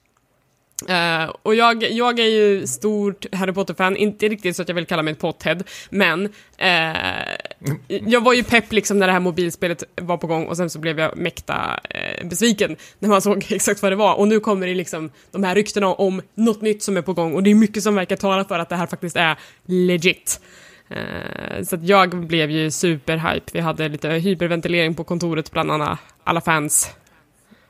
Uh, 0.91 1.35
och 1.43 1.55
jag, 1.55 1.83
jag 1.83 2.19
är 2.19 2.27
ju 2.27 2.67
stort 2.67 3.35
Harry 3.35 3.53
Potter-fan, 3.53 3.97
inte 3.97 4.29
riktigt 4.29 4.57
så 4.57 4.63
att 4.63 4.69
jag 4.69 4.75
vill 4.75 4.87
kalla 4.87 5.03
mig 5.03 5.13
ett 5.13 5.19
pothead, 5.19 5.63
men 5.91 6.25
uh, 6.27 7.99
jag 8.07 8.25
var 8.25 8.33
ju 8.33 8.45
pepp 8.45 8.73
liksom 8.73 8.99
när 8.99 9.07
det 9.07 9.13
här 9.13 9.21
mobilspelet 9.21 9.85
var 10.01 10.17
på 10.17 10.27
gång 10.27 10.47
och 10.47 10.57
sen 10.57 10.71
så 10.71 10.79
blev 10.79 10.99
jag 10.99 11.17
mäkta 11.17 11.81
uh, 11.95 12.29
besviken 12.29 12.77
när 12.99 13.09
man 13.09 13.23
såg 13.23 13.47
exakt 13.51 13.83
vad 13.83 13.93
det 13.93 13.97
var. 13.97 14.15
Och 14.15 14.29
nu 14.29 14.41
kommer 14.41 14.67
det 14.67 14.75
liksom 14.75 15.11
de 15.31 15.45
här 15.45 15.55
ryktena 15.55 15.87
om 15.87 16.23
något 16.35 16.63
nytt 16.63 16.83
som 16.83 16.97
är 16.97 17.03
på 17.03 17.13
gång 17.13 17.35
och 17.35 17.43
det 17.43 17.51
är 17.51 17.55
mycket 17.55 17.83
som 17.83 17.95
verkar 17.95 18.17
tala 18.17 18.45
för 18.45 18.59
att 18.59 18.69
det 18.69 18.77
här 18.77 18.87
faktiskt 18.87 19.17
är 19.17 19.39
legit. 19.67 20.41
Så 21.65 21.77
att 21.77 21.85
jag 21.89 22.27
blev 22.27 22.51
ju 22.51 22.71
superhype. 22.71 23.51
Vi 23.53 23.61
hade 23.61 23.89
lite 23.89 24.09
hyperventilering 24.09 24.95
på 24.95 25.05
kontoret 25.05 25.51
bland 25.51 25.71
annat 25.71 25.99
alla 26.25 26.41
fans. 26.41 26.91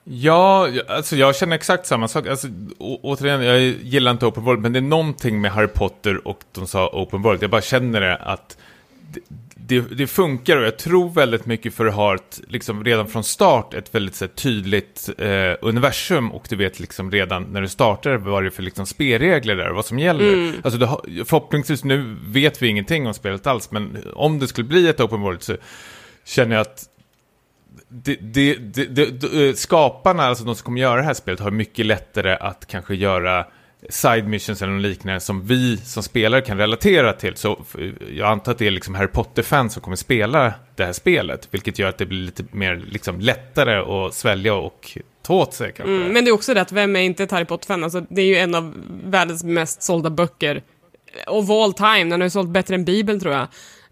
Ja, 0.05 0.69
alltså 0.89 1.17
jag 1.17 1.37
känner 1.37 1.57
exakt 1.57 1.87
samma 1.87 2.09
sak. 2.09 2.27
Alltså, 2.27 2.49
å- 2.79 3.01
återigen, 3.03 3.43
jag 3.43 3.61
gillar 3.61 4.11
inte 4.11 4.27
Open 4.27 4.45
World, 4.45 4.61
men 4.63 4.73
det 4.73 4.79
är 4.79 4.81
någonting 4.81 5.41
med 5.41 5.53
Harry 5.53 5.69
Potter 5.69 6.29
och 6.29 6.39
de 6.53 6.67
sa 6.67 6.89
Open 6.93 7.23
World. 7.23 7.43
Jag 7.43 7.51
bara 7.51 7.63
känner 7.63 8.01
det 8.01 8.17
att 8.17 8.57
det, 9.11 9.21
det, 9.55 9.81
det 9.81 10.07
funkar 10.07 10.57
och 10.57 10.65
jag 10.65 10.79
tror 10.79 11.11
väldigt 11.11 11.47
mycket 11.47 11.75
för 11.75 11.87
att 11.87 11.95
ha 11.95 12.15
ett, 12.15 12.41
liksom 12.49 12.85
redan 12.85 13.07
från 13.09 13.25
start, 13.25 13.75
ett 13.75 13.95
väldigt 13.95 14.21
här, 14.21 14.29
tydligt 14.29 15.11
eh, 15.19 15.53
universum 15.63 16.33
och 16.33 16.47
du 16.49 16.57
vet 16.57 16.81
liksom 16.81 17.11
redan 17.11 17.43
när 17.43 17.61
du 17.61 17.69
startar 17.69 18.17
vad 18.17 18.43
det 18.43 18.49
är 18.49 18.51
för 18.51 18.63
liksom, 18.63 18.87
spelregler 18.87 19.57
där 19.57 19.69
och 19.71 19.77
vad 19.77 19.87
som 19.87 19.99
gäller. 19.99 20.53
Alltså, 20.65 20.79
du 20.81 20.87
har, 20.87 21.25
förhoppningsvis, 21.25 21.85
nu 21.85 22.17
vet 22.27 22.63
vi 22.63 22.69
ingenting 22.69 23.07
om 23.07 23.15
spelet 23.15 23.47
alls, 23.47 23.71
men 23.71 23.97
om 24.15 24.39
det 24.39 24.49
skulle 24.49 24.69
bli 24.69 24.89
ett 24.89 25.01
Open 25.01 25.21
World 25.21 25.43
så 25.43 25.57
känner 26.25 26.57
jag 26.57 26.61
att 26.61 26.85
det, 27.93 28.17
det, 28.21 28.55
det, 28.55 28.85
det, 28.85 29.49
eh, 29.49 29.55
skaparna, 29.55 30.23
alltså 30.23 30.45
de 30.45 30.55
som 30.55 30.65
kommer 30.65 30.81
göra 30.81 30.97
det 30.97 31.07
här 31.07 31.15
spelet, 31.15 31.41
har 31.41 31.51
mycket 31.51 31.87
lättare 31.87 32.37
att 32.37 32.67
kanske 32.67 32.95
göra 32.95 33.47
side 33.89 34.29
missions 34.29 34.63
eller 34.63 34.73
något 34.73 34.83
liknande 34.83 35.21
som 35.21 35.47
vi 35.47 35.77
som 35.77 36.03
spelare 36.03 36.41
kan 36.41 36.59
relatera 36.59 37.13
till. 37.13 37.37
Så 37.37 37.53
eh, 37.79 38.17
jag 38.17 38.29
antar 38.29 38.53
att 38.53 38.59
det 38.59 38.67
är 38.67 38.71
liksom 38.71 38.95
Harry 38.95 39.09
Potter-fans 39.09 39.73
som 39.73 39.83
kommer 39.83 39.97
spela 39.97 40.55
det 40.77 40.85
här 40.85 40.93
spelet, 40.93 41.49
vilket 41.51 41.79
gör 41.79 41.89
att 41.89 41.99
det 41.99 42.07
blir 42.07 42.19
lite 42.19 42.45
mer 42.51 42.83
liksom 42.91 43.21
lättare 43.21 44.07
att 44.07 44.15
svälja 44.15 44.55
och 44.55 44.99
ta 45.23 45.35
åt 45.35 45.55
sig 45.55 45.73
kanske. 45.77 45.95
Mm, 45.95 46.13
men 46.13 46.25
det 46.25 46.31
är 46.31 46.33
också 46.33 46.55
det 46.55 46.61
att 46.61 46.73
vem 46.73 46.97
är 46.97 47.01
inte 47.01 47.25
ett 47.25 47.31
Harry 47.31 47.45
Potter-fan? 47.45 47.85
Alltså, 47.85 48.01
det 48.09 48.23
är 48.23 48.27
ju 48.27 48.37
en 48.37 48.55
av 48.55 48.75
världens 49.05 49.45
mest 49.45 49.83
sålda 49.83 50.11
böcker 50.11 50.63
eh, 51.27 51.33
of 51.33 51.51
all 51.51 51.73
time. 51.73 52.05
Den 52.05 52.21
har 52.21 52.27
ju 52.27 52.31
sålt 52.31 52.51
bättre 52.51 52.75
än 52.75 52.85
Bibeln 52.85 53.21
tror 53.21 53.35
jag. 53.35 53.49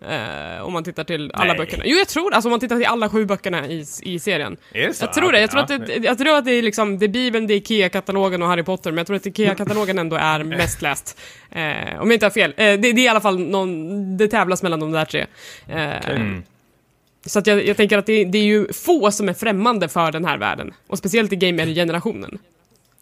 Eh, 0.09 0.63
om 0.65 0.73
man 0.73 0.85
tittar 0.85 1.05
till 1.05 1.31
alla 1.35 1.47
Nej. 1.53 1.57
böckerna. 1.59 1.83
Jo, 1.87 1.97
jag 1.97 2.09
tror. 2.09 2.35
Alltså 2.35 2.49
om 2.49 2.51
man 2.51 2.61
tittar 2.61 2.77
till 2.77 2.87
alla 2.87 3.09
sju 3.09 3.25
böckerna 3.25 3.67
i, 3.67 3.85
i 4.03 4.19
serien. 4.19 4.57
Är 4.73 4.87
det 4.87 4.95
så? 4.95 5.05
Jag 5.05 5.13
tror 5.13 5.33
det. 5.33 5.41
Jag 5.41 5.51
tror, 5.51 5.65
Ja. 5.69 5.75
att 5.77 5.87
det, 5.87 5.97
jag 5.97 6.19
tror 6.19 6.37
att 6.37 6.45
det 6.45 6.53
är 6.53 6.63
liksom, 6.63 6.99
det 6.99 7.07
är 7.07 7.09
Bibeln, 7.09 7.47
det 7.47 7.55
är 7.55 7.57
IKEA-katalogen 7.57 8.43
och 8.43 8.49
Harry 8.49 8.63
Potter, 8.63 8.91
men 8.91 8.99
jag 8.99 9.07
tror 9.07 9.17
att 9.17 9.27
IKEA-katalogen 9.27 9.99
ändå 9.99 10.17
är 10.17 10.45
mest 10.45 10.83
läst. 10.83 11.21
Eh, 11.51 12.01
om 12.01 12.11
jag 12.11 12.13
inte 12.13 12.27
har 12.27 12.31
fel. 12.31 12.51
Eh, 12.51 12.57
det, 12.57 12.77
det 12.77 12.89
är 12.89 12.99
i 12.99 13.09
alla 13.09 13.21
fall 13.21 13.39
någon, 13.39 14.17
det 14.17 14.29
tävlas 14.29 14.63
mellan 14.63 14.81
de 14.81 14.93
där 14.93 15.05
tre. 15.05 15.27
Eh, 15.69 16.11
Mm. 16.11 16.43
Så 17.27 17.39
att 17.39 17.47
jag, 17.47 17.67
jag 17.67 17.77
tänker 17.77 17.99
att 17.99 18.07
det, 18.07 18.25
det 18.25 18.39
är 18.39 18.43
ju 18.43 18.73
få 18.73 19.11
som 19.11 19.29
är 19.29 19.33
främmande 19.35 19.89
för 19.89 20.13
den 20.13 20.25
här 20.25 20.39
världen. 20.39 20.75
Och 20.87 20.99
speciellt 20.99 21.33
i 21.33 21.37
gamer-generationen. 21.37 22.39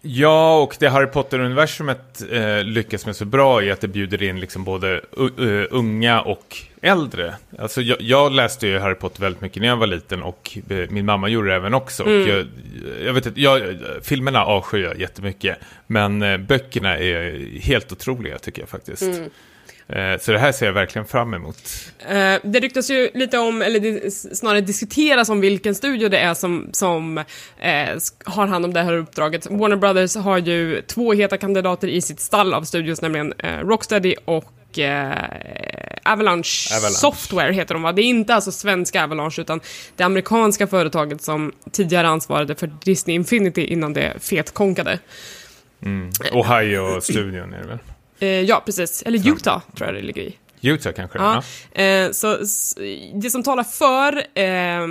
Ja, 0.02 0.58
och 0.62 0.76
det 0.78 0.88
Harry 0.88 1.06
Potter-universumet 1.06 2.22
eh, 2.32 2.64
lyckas 2.64 3.06
med 3.06 3.16
så 3.16 3.24
bra 3.24 3.62
är 3.62 3.72
att 3.72 3.80
det 3.80 3.88
bjuder 3.88 4.22
in 4.22 4.40
liksom 4.40 4.64
både 4.64 4.94
eh, 4.94 5.66
unga 5.70 6.20
och 6.20 6.56
äldre. 6.82 7.34
Alltså 7.58 7.80
jag, 7.80 8.00
jag 8.00 8.32
läste 8.32 8.66
ju 8.66 8.78
Harry 8.78 8.94
Potter 8.94 9.20
väldigt 9.20 9.42
mycket 9.42 9.62
när 9.62 9.68
jag 9.68 9.76
var 9.76 9.86
liten 9.86 10.22
och 10.22 10.58
eh, 10.70 10.90
min 10.90 11.06
mamma 11.06 11.28
gjorde 11.28 11.48
det 11.48 11.54
även 11.54 11.74
också. 11.74 12.02
Och 12.02 12.10
jag, 12.10 12.46
jag 13.04 13.12
vet 13.12 13.26
inte, 13.26 13.40
jag, 13.40 13.76
filmerna 14.02 14.44
avskyr 14.44 14.82
jag 14.82 15.00
jättemycket, 15.00 15.58
men 15.86 16.22
eh, 16.22 16.38
böckerna 16.38 16.98
är 16.98 17.60
helt 17.60 17.92
otroliga 17.92 18.38
tycker 18.38 18.62
jag 18.62 18.68
faktiskt. 18.68 19.02
Eh, 19.88 20.18
så 20.20 20.32
det 20.32 20.38
här 20.38 20.52
ser 20.52 20.66
jag 20.66 20.72
verkligen 20.72 21.06
fram 21.06 21.34
emot. 21.34 21.56
Det 22.42 22.60
ryktas 22.60 22.90
ju 22.90 23.10
lite 23.14 23.38
om, 23.38 23.62
eller 23.62 24.10
snarare 24.34 24.60
diskuteras 24.60 25.28
om 25.28 25.40
vilken 25.40 25.74
studio 25.74 26.08
det 26.08 26.18
är 26.18 26.34
som, 26.34 26.68
som 26.72 27.18
eh, 27.58 27.98
har 28.24 28.46
hand 28.46 28.64
om 28.64 28.72
det 28.72 28.82
här 28.82 28.96
uppdraget. 28.96 29.46
Warner 29.50 29.76
Brothers 29.76 30.16
har 30.16 30.38
ju 30.38 30.82
två 30.82 31.12
heta 31.12 31.36
kandidater 31.36 31.88
i 31.88 32.00
sitt 32.00 32.20
stall 32.20 32.54
av 32.54 32.62
studios, 32.62 33.02
nämligen 33.02 33.32
eh, 33.38 33.58
Rocksteady 33.58 34.14
och 34.24 34.52
eh, 34.78 35.12
Avalanche, 36.02 36.74
Avalanche. 36.76 36.94
Software 36.98 37.52
heter 37.52 37.74
de 37.74 37.82
va? 37.82 37.92
Det 37.92 38.02
är 38.02 38.04
inte 38.04 38.34
alltså 38.34 38.52
svenska 38.52 39.04
Avalanche 39.04 39.40
utan 39.42 39.60
det 39.96 40.04
amerikanska 40.04 40.66
företaget 40.66 41.22
som 41.22 41.52
tidigare 41.72 42.08
ansvarade 42.08 42.54
för 42.54 42.70
Disney 42.84 43.16
Infinity 43.16 43.64
innan 43.64 43.92
det 43.92 44.14
fetkonkade. 44.20 44.98
Ohio-studion 46.32 47.52
är 47.54 47.60
det 47.60 47.66
väl? 47.66 47.78
Eh, 48.18 48.28
ja, 48.28 48.62
precis. 48.66 49.02
Eller 49.02 49.28
Utah 49.32 49.60
tror 49.76 49.86
jag 49.88 49.94
det 49.94 50.02
ligger 50.02 50.22
i. 50.22 50.36
Utah 50.60 50.92
kanske? 50.92 51.18
Ja, 51.18 51.42
Ja. 51.72 51.82
eh, 51.82 52.10
så 52.10 52.36
det 53.14 53.30
som 53.30 53.42
talar 53.42 53.64
för 53.64 54.16
eh, 54.38 54.86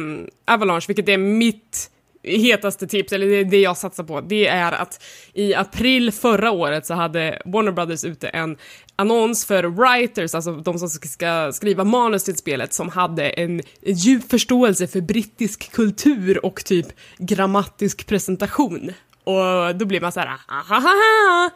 Avalanche, 0.54 0.86
vilket 0.88 1.10
är 1.10 1.18
mitt 1.18 1.90
hetaste 2.28 2.88
tips, 2.88 3.14
eller 3.14 3.28
det, 3.28 3.44
det 3.44 3.62
jag 3.62 3.78
satsar 3.78 4.04
på, 4.04 4.22
det 4.22 4.48
är 4.48 4.72
att 4.72 5.04
i 5.34 5.56
april 5.56 6.12
förra 6.12 6.52
året 6.52 6.86
så 6.86 6.94
hade 6.94 7.42
Warner 7.46 7.72
Brothers 7.72 8.04
ute 8.06 8.28
en 8.28 8.58
annons 8.96 9.46
för 9.46 9.64
writers, 9.64 10.36
alltså 10.36 10.52
de 10.54 10.80
som 10.80 10.90
ska 10.90 11.52
skriva 11.54 11.84
manus 11.84 12.24
till 12.24 12.38
spelet, 12.38 12.74
som 12.74 12.90
hade 12.90 13.30
en 13.30 13.62
djup 13.86 14.30
förståelse 14.30 14.88
för 14.88 15.02
brittisk 15.02 15.72
kultur 15.72 16.46
och 16.46 16.66
typ 16.66 16.88
grammatisk 17.18 18.08
presentation. 18.08 18.92
Och 19.24 19.76
då 19.76 19.86
blir 19.86 20.02
man 20.02 20.12
så 20.12 20.20
här, 20.20 20.30
ahaha. 20.48 21.50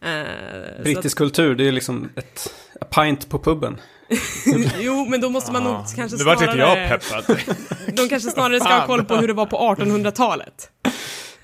Eh, 0.00 0.24
så 0.24 0.76
att- 0.78 0.82
Brittisk 0.84 1.18
kultur, 1.18 1.54
det 1.54 1.68
är 1.68 1.72
liksom 1.72 2.08
ett 2.16 2.54
a 2.80 2.84
pint 2.84 3.28
på 3.28 3.38
puben. 3.38 3.76
Jo, 4.78 5.06
men 5.08 5.20
då 5.20 5.30
måste 5.30 5.52
man 5.52 5.64
nog 5.64 5.76
kanske 5.96 6.18
Nu 6.18 6.24
vart 6.24 6.38
snarare... 6.38 6.52
inte 6.74 6.82
jag 6.82 7.00
peppad. 7.00 7.40
De 7.96 8.08
kanske 8.08 8.30
snarare 8.30 8.60
ska 8.60 8.68
ha 8.74 8.86
koll 8.86 9.04
på 9.04 9.16
hur 9.16 9.28
det 9.28 9.34
var 9.34 9.46
på 9.46 9.56
1800-talet. 9.76 10.70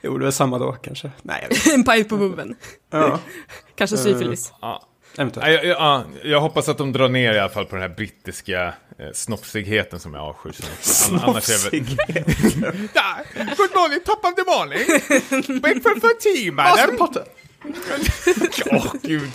Jo, 0.02 0.18
det 0.18 0.26
är 0.26 0.30
samma 0.30 0.58
då 0.58 0.72
kanske. 0.72 1.10
Nej. 1.22 1.48
En 1.74 1.84
paj 1.84 2.04
på 2.04 2.18
puben. 2.18 2.56
Ja, 2.92 3.18
Kanske 3.74 3.96
syfilis. 3.96 4.52
ja. 4.60 4.82
eventuellt. 5.18 5.46
Ja, 5.46 5.52
jag, 5.52 5.64
jag, 5.64 5.76
ja, 5.80 6.04
jag 6.24 6.40
hoppas 6.40 6.68
att 6.68 6.78
de 6.78 6.92
drar 6.92 7.08
ner 7.08 7.34
i 7.34 7.38
alla 7.38 7.48
fall 7.48 7.64
på 7.64 7.74
den 7.76 7.82
här 7.82 7.96
brittiska 7.96 8.64
eh, 8.98 9.06
snopsigheten 9.14 10.00
som 10.00 10.14
jag 10.14 10.22
avskyr. 10.22 10.54
Ja, 12.94 13.16
good 13.56 13.70
morning, 13.74 14.00
top 14.04 14.24
of 14.24 14.34
the 14.34 14.44
morning. 14.44 15.60
Breakfast 15.60 16.00
for 16.00 16.20
tea, 16.20 16.52
madam. 16.52 16.96
Potter! 16.96 17.24
Åh, 18.70 18.92
gud. 19.02 19.30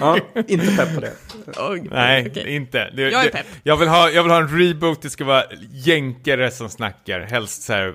Ja, 0.00 0.18
inte 0.48 0.76
pepp 0.76 0.94
på 0.94 1.00
det. 1.00 1.12
Oj, 1.56 1.88
Nej, 1.90 2.26
okej. 2.30 2.54
inte. 2.56 2.90
Det, 2.90 3.02
Jag 3.02 3.20
är 3.20 3.24
det, 3.24 3.30
pepp. 3.30 3.46
jag, 3.62 3.76
vill 3.76 3.88
ha, 3.88 4.10
jag 4.10 4.22
vill 4.22 4.32
ha 4.32 4.38
en 4.38 4.58
reboot, 4.58 5.02
det 5.02 5.10
ska 5.10 5.24
vara 5.24 5.44
jänkare 5.70 6.50
som 6.50 6.68
snackar. 6.68 7.20
Helst 7.20 7.62
så 7.62 7.72
här 7.72 7.94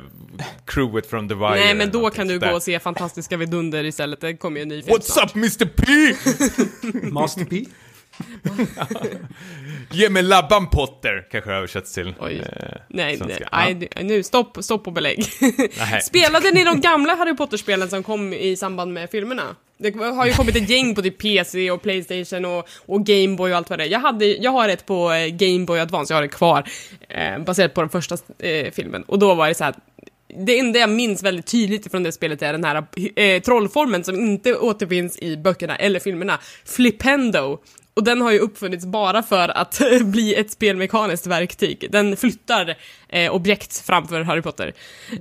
crewet 0.66 1.10
från 1.10 1.30
The 1.30 1.36
Wire. 1.36 1.50
Nej, 1.50 1.76
men 1.76 1.92
då 1.92 2.10
kan 2.10 2.28
du 2.28 2.34
sådär. 2.34 2.50
gå 2.50 2.56
och 2.56 2.64
se 2.64 2.80
Fantastiska 2.80 3.38
Vidunder 3.38 3.84
istället. 3.84 4.22
Det 4.22 4.38
kommer 4.38 4.58
ju 4.58 4.62
en 4.62 4.68
ny 4.70 4.82
film 4.82 4.98
What's 4.98 5.02
snart. 5.12 5.26
up 5.30 5.36
Mr 5.36 5.66
P? 5.66 5.92
Master 7.12 7.46
P? 7.46 7.66
Ge 9.92 10.10
mig 10.10 10.24
labban 10.24 10.70
Potter, 10.70 11.28
kanske 11.32 11.52
översätts 11.52 11.94
till. 11.94 12.14
Oj. 12.20 12.36
eh, 12.40 12.70
Nej, 12.88 13.18
svenska. 13.18 13.50
nej, 13.52 13.90
nej, 13.96 14.04
nu 14.04 14.24
stopp, 14.24 14.58
stopp 14.62 14.88
och 14.88 14.94
belägg. 14.94 15.26
Spelade 16.04 16.52
ni 16.52 16.64
de 16.64 16.82
gamla 16.82 17.16
Harry 17.16 17.36
Potter-spelen 17.36 17.90
som 17.90 18.04
kom 18.04 18.34
i 18.34 18.56
samband 18.56 18.94
med 18.94 19.10
filmerna? 19.10 19.56
Det 19.78 19.96
har 19.98 20.26
ju 20.26 20.34
kommit 20.34 20.56
ett 20.56 20.70
gäng 20.70 20.96
på 20.96 21.02
typ 21.02 21.18
PC 21.18 21.72
och 21.72 21.82
Playstation 21.82 22.46
och, 22.46 22.68
och 22.86 23.06
Gameboy 23.06 23.52
och 23.52 23.58
allt 23.58 23.70
vad 23.70 23.80
det 23.80 23.86
är. 23.86 23.90
Jag, 23.90 24.00
hade, 24.00 24.26
jag 24.26 24.52
har 24.52 24.70
ett 24.70 24.86
på 24.86 25.12
eh, 25.12 25.28
Gameboy 25.28 25.80
Advance, 25.80 26.14
jag 26.14 26.18
har 26.18 26.22
det 26.22 26.28
kvar, 26.28 26.70
eh, 27.10 27.40
baserat 27.40 27.74
på 27.74 27.82
den 27.82 27.90
första 27.90 28.18
eh, 28.40 28.72
filmen. 28.72 29.04
Och 29.04 29.20
då 29.20 29.34
var 29.36 29.48
det 29.48 29.54
så 29.56 29.64
här. 29.64 29.76
Det 30.46 30.60
enda 30.60 30.80
jag 30.80 30.90
minns 30.90 31.24
väldigt 31.24 31.48
tydligt 31.48 31.92
från 31.92 32.04
det 32.04 32.12
spelet 32.12 32.42
är 32.42 32.52
den 32.52 32.64
här 32.64 32.84
eh, 33.16 33.42
trollformen 33.42 34.04
som 34.04 34.16
inte 34.16 34.56
återfinns 34.56 35.20
i 35.20 35.38
böckerna 35.38 35.76
eller 35.76 36.00
filmerna, 36.00 36.40
Flipendo. 36.66 37.60
Och 37.98 38.04
den 38.04 38.22
har 38.22 38.32
ju 38.32 38.40
uppfunnits 38.40 38.86
bara 38.86 39.24
för 39.24 39.50
att 39.58 39.82
bli 40.02 40.36
ett 40.36 40.52
spelmekaniskt 40.52 41.28
verktyg. 41.28 41.88
Den 41.92 42.18
flyttar 42.18 42.76
eh, 43.10 43.34
objekt 43.34 43.86
framför 43.86 44.22
Harry 44.22 44.42
Potter. 44.42 44.74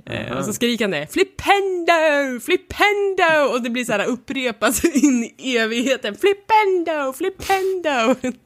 Eh, 0.05 0.37
och 0.37 0.45
så 0.45 0.53
skriker 0.53 0.85
han 0.85 0.91
det, 0.91 1.07
Flipendo, 1.13 2.39
Flipendo! 2.45 3.53
Och 3.53 3.61
det 3.61 3.69
blir 3.69 3.83
så 3.83 3.91
här 3.91 4.05
upprepas 4.05 4.85
in 4.95 5.31
i 5.37 5.57
evigheten, 5.57 6.15
Flipendo, 6.15 7.13
Flipendo! 7.13 8.15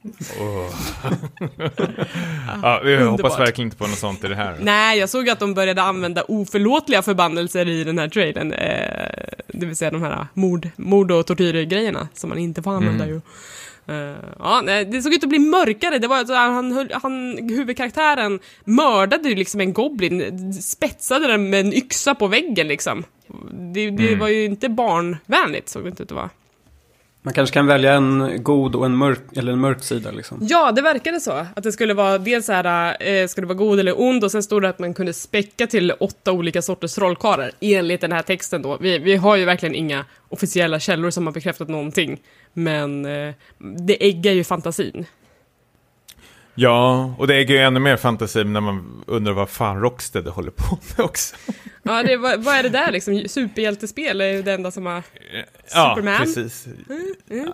Ja, 2.63 2.82
vi 2.84 2.96
hoppas 2.96 3.39
verkligen 3.39 3.67
inte 3.67 3.78
på 3.78 3.88
något 3.88 3.98
sånt 3.98 4.24
i 4.24 4.28
det 4.28 4.36
här. 4.36 4.58
Nej, 4.62 5.00
jag 5.00 5.10
såg 5.10 5.30
att 5.30 5.39
de 5.39 5.54
började 5.54 5.82
använda 5.82 6.24
oförlåtliga 6.28 7.02
förbannelser 7.02 7.67
i 7.67 7.84
den 7.84 8.00
här 8.00 8.10
trailern. 8.10 8.54
Eh, 8.54 9.12
det 9.48 9.65
vill 9.65 9.76
säga 9.76 9.91
de 9.91 10.02
här 10.02 10.28
mord, 10.34 10.70
mord 10.76 11.12
och 11.12 11.26
tortyrgrejerna 11.26 12.08
som 12.13 12.30
man 12.30 12.38
inte 12.38 12.62
får 12.62 12.72
använda 12.72 13.08
ju. 13.08 13.22
Eh, 13.91 14.15
ja, 14.39 14.62
det 14.91 15.01
såg 15.01 15.13
ut 15.13 15.23
att 15.23 15.30
bli 15.30 15.39
mörkare. 15.39 15.97
Det 15.99 16.08
var 16.08 16.25
så 16.25 16.34
här, 16.34 16.49
han, 16.49 16.71
höll- 16.71 16.91
han, 16.93 17.38
huvudkaraktären 17.49 18.39
mördade 18.65 19.30
ju 19.30 19.36
liksom 19.36 19.62
en 19.62 19.73
goblin, 19.73 20.54
spetsade 20.54 21.27
den 21.27 21.49
med 21.49 21.60
en 21.60 21.73
yxa 21.73 22.15
på 22.15 22.27
väggen 22.27 22.67
liksom. 22.67 23.04
Det, 23.73 23.89
det 23.89 24.15
var 24.15 24.27
ju 24.27 24.45
inte 24.45 24.69
barnvänligt 24.69 25.69
såg 25.69 25.84
det 25.84 25.89
inte 25.89 26.04
ut 26.04 26.12
att 26.12 26.15
vara. 26.15 26.30
Man 27.23 27.34
kanske 27.34 27.53
kan 27.53 27.67
välja 27.67 27.93
en 27.93 28.43
god 28.43 28.75
och 28.75 28.86
en 28.86 28.95
mörk, 28.95 29.19
eller 29.36 29.51
en 29.51 29.60
mörk 29.60 29.84
sida 29.84 30.12
liksom. 30.12 30.39
Ja, 30.41 30.71
det 30.71 30.81
verkade 30.81 31.19
så. 31.19 31.31
Att 31.31 31.63
det 31.63 31.71
skulle 31.71 31.93
vara 31.93 32.17
dels 32.17 32.45
så 32.45 32.53
här, 32.53 32.97
eh, 33.07 33.27
ska 33.27 33.41
det 33.41 33.47
vara 33.47 33.57
god 33.57 33.79
eller 33.79 34.01
ond 34.01 34.23
och 34.23 34.31
sen 34.31 34.43
stod 34.43 34.62
det 34.62 34.69
att 34.69 34.79
man 34.79 34.93
kunde 34.93 35.13
späcka 35.13 35.67
till 35.67 35.91
åtta 35.99 36.31
olika 36.31 36.62
sorters 36.62 36.93
trollkarlar 36.93 37.51
enligt 37.60 38.01
den 38.01 38.12
här 38.12 38.21
texten 38.21 38.62
då. 38.62 38.77
Vi, 38.81 38.99
vi 38.99 39.15
har 39.15 39.36
ju 39.36 39.45
verkligen 39.45 39.75
inga 39.75 40.05
officiella 40.29 40.79
källor 40.79 41.10
som 41.10 41.25
har 41.25 41.34
bekräftat 41.34 41.69
någonting, 41.69 42.21
men 42.53 43.05
eh, 43.05 43.34
det 43.57 44.07
äggar 44.07 44.31
ju 44.31 44.43
fantasin. 44.43 45.05
Ja, 46.56 47.14
och 47.18 47.28
det 47.28 47.36
äger 47.36 47.56
ju 47.56 47.62
ännu 47.62 47.80
mer 47.80 47.98
fantasi 47.98 48.44
när 48.44 48.62
man 48.62 49.04
undrar 49.08 49.34
vad 49.34 49.50
fan 49.50 49.82
Rocksteady 49.82 50.30
håller 50.30 50.52
på 50.52 50.78
med 50.98 51.06
också. 51.06 51.36
Ja, 51.84 52.04
det, 52.04 52.18
vad, 52.18 52.44
vad 52.44 52.56
är 52.56 52.64
det 52.64 52.70
där 52.70 52.92
liksom? 52.92 53.24
Superhjälteskspel 53.28 54.22
är 54.22 54.26
ju 54.32 54.42
det 54.42 54.54
enda 54.54 54.72
som 54.72 54.86
har... 54.86 55.04
Ja, 55.74 55.96
Superman? 55.96 56.18
precis. 56.20 56.68
Mm. 57.30 57.54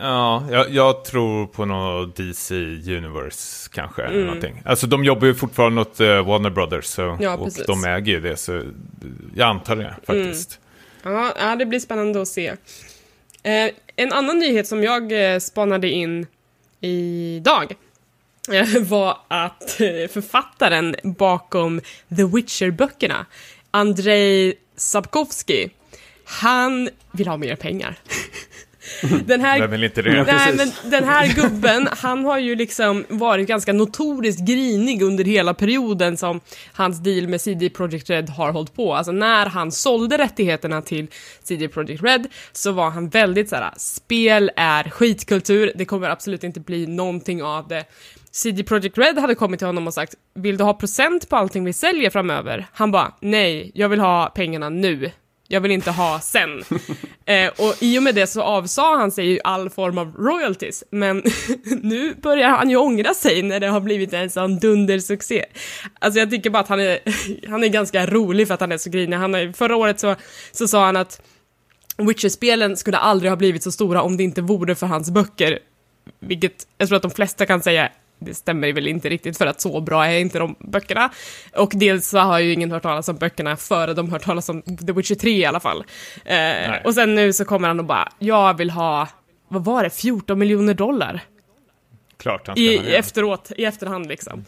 Ja, 0.00 0.44
jag, 0.50 0.70
jag 0.70 1.04
tror 1.04 1.46
på 1.46 1.64
något 1.64 2.16
DC 2.16 2.54
Universe 2.96 3.70
kanske. 3.72 4.02
Mm. 4.02 4.14
Eller 4.14 4.26
någonting. 4.26 4.62
Alltså 4.64 4.86
de 4.86 5.04
jobbar 5.04 5.26
ju 5.26 5.34
fortfarande 5.34 5.80
åt 5.80 6.00
eh, 6.00 6.26
Warner 6.26 6.50
Brothers 6.50 6.84
så, 6.84 7.18
Ja, 7.20 7.34
och 7.36 7.44
precis. 7.44 7.66
de 7.66 7.84
äger 7.84 8.12
ju 8.12 8.20
det 8.20 8.36
så 8.36 8.62
jag 9.34 9.48
antar 9.48 9.76
det 9.76 9.94
faktiskt. 10.06 10.60
Ja, 11.02 11.34
ja, 11.38 11.56
det 11.56 11.66
blir 11.66 11.80
spännande 11.80 12.22
att 12.22 12.28
se. 12.28 12.48
Eh, 13.42 13.70
en 13.96 14.12
annan 14.12 14.38
nyhet 14.38 14.66
som 14.66 14.82
jag 14.82 15.32
eh, 15.32 15.38
spanade 15.38 15.90
in 15.90 16.26
idag 16.80 17.74
var 18.80 19.18
att 19.28 19.80
eh, 19.80 20.08
författaren 20.10 20.94
bakom 21.02 21.80
The 22.16 22.24
Witcher-böckerna, 22.24 23.26
Andrei 23.70 24.54
Sapkowski, 24.76 25.70
han 26.24 26.90
vill 27.12 27.28
ha 27.28 27.36
mer 27.36 27.56
pengar. 27.56 27.98
Den 29.24 29.40
här 29.40 29.60
Vem 29.60 29.70
vill 29.70 29.84
inte 29.84 30.02
det? 30.02 30.24
Nej, 30.24 30.56
men 30.56 30.90
den 30.90 31.04
här 31.04 31.34
gubben, 31.34 31.88
han 31.92 32.24
har 32.24 32.38
ju 32.38 32.54
liksom 32.54 33.04
varit 33.08 33.48
ganska 33.48 33.72
notoriskt 33.72 34.40
grinig 34.46 35.02
under 35.02 35.24
hela 35.24 35.54
perioden 35.54 36.16
som 36.16 36.40
hans 36.72 36.98
deal 37.02 37.28
med 37.28 37.40
CD 37.40 37.70
Projekt 37.70 38.10
Red 38.10 38.30
har 38.30 38.52
hållit 38.52 38.74
på. 38.74 38.94
Alltså 38.94 39.12
när 39.12 39.46
han 39.46 39.72
sålde 39.72 40.18
rättigheterna 40.18 40.82
till 40.82 41.06
CD 41.42 41.68
Projekt 41.68 42.02
Red 42.02 42.26
så 42.52 42.72
var 42.72 42.90
han 42.90 43.08
väldigt 43.08 43.48
såhär, 43.48 43.70
spel 43.76 44.50
är 44.56 44.90
skitkultur, 44.90 45.72
det 45.74 45.84
kommer 45.84 46.10
absolut 46.10 46.44
inte 46.44 46.60
bli 46.60 46.86
någonting 46.86 47.42
av 47.42 47.68
det. 47.68 47.84
CD 48.30 48.64
Projekt 48.64 48.98
Red 48.98 49.18
hade 49.18 49.34
kommit 49.34 49.60
till 49.60 49.66
honom 49.66 49.86
och 49.86 49.94
sagt, 49.94 50.14
vill 50.34 50.56
du 50.56 50.64
ha 50.64 50.74
procent 50.74 51.28
på 51.28 51.36
allting 51.36 51.64
vi 51.64 51.72
säljer 51.72 52.10
framöver? 52.10 52.66
Han 52.72 52.90
bara, 52.90 53.14
nej, 53.20 53.70
jag 53.74 53.88
vill 53.88 54.00
ha 54.00 54.32
pengarna 54.34 54.68
nu. 54.68 55.10
Jag 55.48 55.60
vill 55.60 55.70
inte 55.70 55.90
ha 55.90 56.20
sen. 56.20 56.64
Eh, 57.28 57.50
och 57.56 57.74
i 57.80 57.98
och 57.98 58.02
med 58.02 58.14
det 58.14 58.26
så 58.26 58.42
avsa 58.42 58.82
han 58.82 59.10
sig 59.10 59.26
ju 59.26 59.38
all 59.44 59.70
form 59.70 59.98
av 59.98 60.14
royalties, 60.16 60.84
men 60.90 61.22
nu 61.82 62.14
börjar 62.14 62.48
han 62.48 62.70
ju 62.70 62.76
ångra 62.76 63.14
sig 63.14 63.42
när 63.42 63.60
det 63.60 63.66
har 63.66 63.80
blivit 63.80 64.12
en 64.12 64.30
sån 64.30 64.58
dundersuccé. 64.58 65.44
Alltså 65.98 66.20
jag 66.20 66.30
tycker 66.30 66.50
bara 66.50 66.62
att 66.62 66.68
han 66.68 66.80
är, 66.80 66.98
han 67.48 67.64
är 67.64 67.68
ganska 67.68 68.06
rolig 68.06 68.46
för 68.46 68.54
att 68.54 68.60
han 68.60 68.72
är 68.72 68.78
så 68.78 68.90
grinig. 68.90 69.16
Han 69.16 69.34
är, 69.34 69.52
förra 69.52 69.76
året 69.76 70.00
så, 70.00 70.14
så 70.52 70.68
sa 70.68 70.86
han 70.86 70.96
att 70.96 71.20
Witcher-spelen 71.96 72.76
skulle 72.76 72.96
aldrig 72.96 73.30
ha 73.30 73.36
blivit 73.36 73.62
så 73.62 73.72
stora 73.72 74.02
om 74.02 74.16
det 74.16 74.22
inte 74.22 74.42
vore 74.42 74.74
för 74.74 74.86
hans 74.86 75.10
böcker. 75.10 75.58
Vilket 76.20 76.66
jag 76.78 76.88
tror 76.88 76.96
att 76.96 77.02
de 77.02 77.10
flesta 77.10 77.46
kan 77.46 77.62
säga, 77.62 77.88
det 78.18 78.34
stämmer 78.34 78.72
väl 78.72 78.88
inte 78.88 79.08
riktigt 79.08 79.38
för 79.38 79.46
att 79.46 79.60
så 79.60 79.80
bra 79.80 80.06
är 80.06 80.18
inte 80.18 80.38
de 80.38 80.56
böckerna. 80.58 81.10
Och 81.56 81.72
dels 81.74 82.08
så 82.08 82.18
har 82.18 82.38
ju 82.38 82.52
ingen 82.52 82.70
hört 82.70 82.82
talas 82.82 83.08
om 83.08 83.16
böckerna 83.16 83.56
före 83.56 83.94
de 83.94 84.12
hört 84.12 84.24
talas 84.24 84.48
om 84.48 84.62
The 84.62 84.92
Witcher 84.92 85.14
3 85.14 85.30
i 85.30 85.44
alla 85.44 85.60
fall. 85.60 85.84
Eh, 86.24 86.74
och 86.84 86.94
sen 86.94 87.14
nu 87.14 87.32
så 87.32 87.44
kommer 87.44 87.68
han 87.68 87.78
och 87.78 87.86
bara, 87.86 88.08
jag 88.18 88.54
vill 88.54 88.70
ha, 88.70 89.08
vad 89.48 89.64
var 89.64 89.82
det, 89.82 89.90
14 89.90 90.38
miljoner 90.38 90.74
dollar? 90.74 91.22
Klart 92.18 92.46
han 92.46 92.56
ska 92.56 92.62
I, 92.62 92.76
ha 92.76 92.84
det. 92.84 92.96
efteråt, 92.96 93.52
i 93.56 93.64
efterhand 93.64 94.06
liksom. 94.06 94.44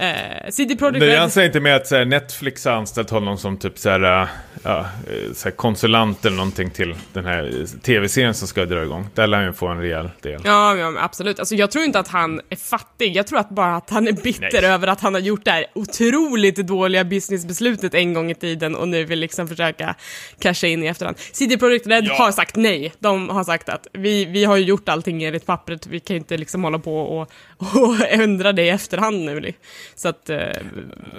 Eh, 0.00 0.50
CD 0.50 0.76
Projekt 0.76 1.02
Red... 1.02 1.18
alltså 1.18 1.42
inte 1.42 1.60
med 1.60 1.76
att 1.76 1.90
här, 1.90 2.04
Netflix 2.04 2.64
har 2.64 2.72
anställt 2.72 3.10
honom 3.10 3.38
som 3.38 3.56
typ 3.56 3.78
så 3.78 3.90
här, 3.90 4.22
äh, 4.22 4.28
ja, 4.62 4.78
eh, 4.78 5.32
så 5.34 5.48
här 5.48 5.56
konsulent 5.56 6.24
eller 6.24 6.36
någonting 6.36 6.70
till 6.70 6.94
den 7.12 7.24
här 7.24 7.60
eh, 7.60 7.66
tv-serien 7.82 8.34
som 8.34 8.48
ska 8.48 8.64
dra 8.64 8.82
igång. 8.82 9.06
Där 9.14 9.26
lär 9.26 9.38
han 9.38 9.46
ju 9.46 9.52
få 9.52 9.68
en 9.68 9.80
rejäl 9.80 10.10
del. 10.20 10.40
Ja, 10.44 10.76
ja, 10.76 10.92
absolut. 10.98 11.38
Alltså, 11.38 11.54
jag 11.54 11.70
tror 11.70 11.84
inte 11.84 11.98
att 11.98 12.08
han 12.08 12.40
är 12.48 12.56
fattig. 12.56 13.16
Jag 13.16 13.26
tror 13.26 13.38
att 13.38 13.50
bara 13.50 13.76
att 13.76 13.90
han 13.90 14.08
är 14.08 14.12
bitter 14.12 14.62
över 14.62 14.86
att 14.86 15.00
han 15.00 15.14
har 15.14 15.20
gjort 15.20 15.44
det 15.44 15.50
här 15.50 15.66
otroligt 15.74 16.56
dåliga 16.56 17.04
businessbeslutet 17.04 17.94
en 17.94 18.14
gång 18.14 18.30
i 18.30 18.34
tiden 18.34 18.74
och 18.76 18.88
nu 18.88 19.04
vill 19.04 19.18
liksom 19.18 19.48
försöka 19.48 19.94
casha 20.38 20.66
in 20.66 20.84
i 20.84 20.86
efterhand. 20.86 21.16
CD 21.32 21.58
Projekt 21.58 21.86
Red 21.86 22.04
Ja. 22.04 22.14
har 22.14 22.32
sagt 22.32 22.56
nej. 22.56 22.92
De 22.98 23.28
har 23.28 23.44
sagt 23.44 23.68
att 23.68 23.86
vi, 23.92 24.24
vi 24.24 24.44
har 24.44 24.56
ju 24.56 24.64
gjort 24.64 24.88
allting 24.88 25.22
enligt 25.22 25.46
pappret, 25.46 25.86
vi 25.86 26.00
kan 26.00 26.16
inte 26.16 26.36
liksom 26.36 26.64
hålla 26.64 26.78
på 26.78 27.00
och, 27.00 27.30
och 27.58 27.96
ändra 28.08 28.52
det 28.52 28.62
i 28.62 28.68
efterhand 28.68 29.24
nu. 29.24 29.52
Så 29.94 30.08
att, 30.08 30.30
eh, 30.30 30.38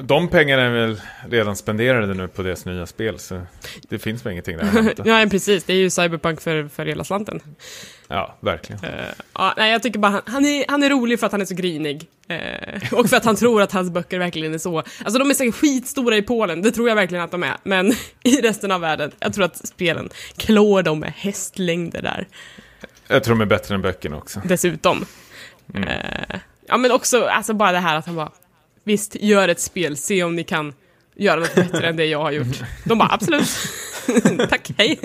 De 0.01 0.27
pengarna 0.27 0.63
är 0.63 0.69
väl 0.69 1.01
redan 1.29 1.55
spenderade 1.55 2.13
nu 2.13 2.27
på 2.27 2.43
deras 2.43 2.65
nya 2.65 2.86
spel, 2.86 3.19
så 3.19 3.41
det 3.89 3.99
finns 3.99 4.25
väl 4.25 4.31
ingenting 4.31 4.57
där 4.57 4.93
ja 5.05 5.27
precis, 5.31 5.63
det 5.63 5.73
är 5.73 5.77
ju 5.77 5.89
Cyberpunk 5.89 6.41
för, 6.41 6.67
för 6.67 6.86
hela 6.86 7.03
slanten. 7.03 7.41
Ja, 8.07 8.38
verkligen. 8.39 8.84
Eh, 8.84 9.05
ja, 9.34 9.53
nej, 9.57 9.71
jag 9.71 9.84
tycker 9.84 9.99
bara 9.99 10.12
han, 10.12 10.21
han, 10.25 10.45
är, 10.45 10.65
han 10.67 10.84
är 10.84 10.89
rolig 10.89 11.19
för 11.19 11.25
att 11.25 11.31
han 11.31 11.41
är 11.41 11.45
så 11.45 11.55
grinig. 11.55 12.07
Eh, 12.27 12.93
och 12.93 13.10
för 13.10 13.17
att 13.17 13.25
han 13.25 13.36
tror 13.36 13.62
att 13.62 13.71
hans 13.71 13.89
böcker 13.89 14.19
verkligen 14.19 14.53
är 14.53 14.57
så. 14.57 14.77
Alltså 14.77 15.19
de 15.19 15.29
är 15.29 15.34
säkert 15.34 15.55
skitstora 15.55 16.17
i 16.17 16.21
Polen, 16.21 16.62
det 16.62 16.71
tror 16.71 16.89
jag 16.89 16.95
verkligen 16.95 17.23
att 17.23 17.31
de 17.31 17.43
är. 17.43 17.57
Men 17.63 17.93
i 18.23 18.41
resten 18.41 18.71
av 18.71 18.81
världen, 18.81 19.12
jag 19.19 19.34
tror 19.34 19.45
att 19.45 19.67
spelen 19.67 20.10
klår 20.38 20.84
dem 20.84 20.99
med 20.99 21.13
hästlängder 21.15 22.01
där. 22.01 22.27
Jag 23.07 23.23
tror 23.23 23.36
de 23.36 23.41
är 23.41 23.45
bättre 23.45 23.75
än 23.75 23.81
böckerna 23.81 24.17
också. 24.17 24.41
Dessutom. 24.45 25.05
Mm. 25.73 25.88
Eh, 25.88 26.39
ja 26.67 26.77
men 26.77 26.91
också, 26.91 27.25
alltså 27.25 27.53
bara 27.53 27.71
det 27.71 27.79
här 27.79 27.97
att 27.97 28.05
han 28.05 28.15
bara, 28.15 28.31
visst, 28.83 29.15
gör 29.19 29.47
ett 29.47 29.59
spel, 29.59 29.97
se 29.97 30.23
om 30.23 30.35
ni 30.35 30.43
kan 30.43 30.73
göra 31.15 31.39
något 31.39 31.55
bättre 31.55 31.87
än 31.87 31.95
det 31.95 32.05
jag 32.05 32.19
har 32.19 32.31
gjort. 32.31 32.63
De 32.83 32.97
bara, 32.97 33.09
absolut. 33.11 33.49
Tack, 34.49 34.71
hej. 34.77 34.99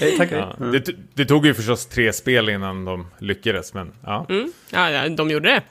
Hej, 0.00 0.16
tack. 0.16 0.32
Ja. 0.32 0.56
hej. 0.60 0.80
Det, 0.80 0.94
det 1.14 1.24
tog 1.24 1.46
ju 1.46 1.54
förstås 1.54 1.86
tre 1.86 2.12
spel 2.12 2.48
innan 2.48 2.84
de 2.84 3.06
lyckades, 3.18 3.74
men 3.74 3.92
ja. 4.02 4.26
Mm. 4.28 4.52
Ja, 4.70 4.90
ja, 4.90 5.08
de 5.08 5.30
gjorde 5.30 5.48
det. 5.48 5.62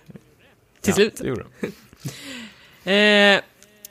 Till 0.82 0.92
ja, 0.92 0.94
slut. 0.94 1.18
Det 1.22 1.28
gjorde 1.28 1.46
de. 1.62 1.72
Eh, 2.86 3.42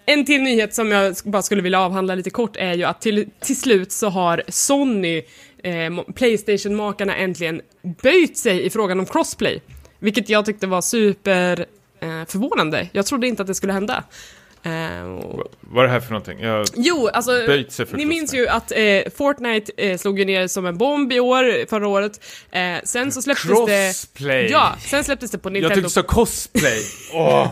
en 0.07 0.25
till 0.27 0.42
nyhet 0.42 0.75
som 0.75 0.90
jag 0.90 1.16
bara 1.25 1.42
skulle 1.42 1.62
vilja 1.62 1.81
avhandla 1.81 2.14
lite 2.14 2.31
kort 2.31 2.57
är 2.57 2.75
ju 2.75 2.85
att 2.85 3.01
till, 3.01 3.29
till 3.40 3.61
slut 3.61 3.92
så 3.92 4.09
har 4.09 4.42
Sony, 4.48 5.22
eh, 5.62 5.90
Playstation-makarna 6.14 7.16
äntligen 7.16 7.61
böjt 8.03 8.37
sig 8.37 8.66
i 8.66 8.70
frågan 8.70 9.01
om 9.01 9.07
crossplay. 9.07 9.62
Vilket 9.98 10.29
jag 10.29 10.44
tyckte 10.46 10.66
var 10.66 10.81
super 10.81 11.66
förvånande. 12.29 12.88
Jag 12.93 13.07
trodde 13.07 13.27
inte 13.27 13.43
att 13.43 13.47
det 13.49 13.55
skulle 13.55 13.73
hända. 13.73 14.05
Eh, 14.65 15.03
och- 15.03 15.53
Vad 15.61 15.85
är 15.85 15.88
det 15.88 15.93
här 15.93 16.01
för 16.01 16.11
någonting? 16.11 16.41
Jag 16.41 16.67
Jo, 16.77 17.09
alltså, 17.09 17.33
ni 17.93 18.07
minns 18.07 18.31
crossplay. 18.31 18.41
ju 18.41 18.49
att 18.49 18.73
eh, 18.73 19.12
Fortnite 19.17 19.73
eh, 19.77 19.99
slog 19.99 20.19
ju 20.19 20.25
ner 20.25 20.47
som 20.49 20.67
en 20.67 20.79
bomb 20.79 21.12
i 21.12 21.21
år, 21.21 21.67
förra 21.69 21.88
året. 21.88 22.21
Eh, 22.51 22.77
sen 22.85 23.12
så 23.12 23.23
släpptes 23.23 23.45
Crossplay. 23.51 24.43
det... 24.43 24.49
Ja, 24.49 24.77
sen 24.91 25.05
släpptes 25.05 25.31
det 25.31 25.38
på 25.38 25.49
Jag 25.49 25.53
Nintendo. 25.53 25.75
tyckte 25.75 25.91
så 25.91 26.03
cosplay. 26.03 26.83
Åh. 27.12 27.49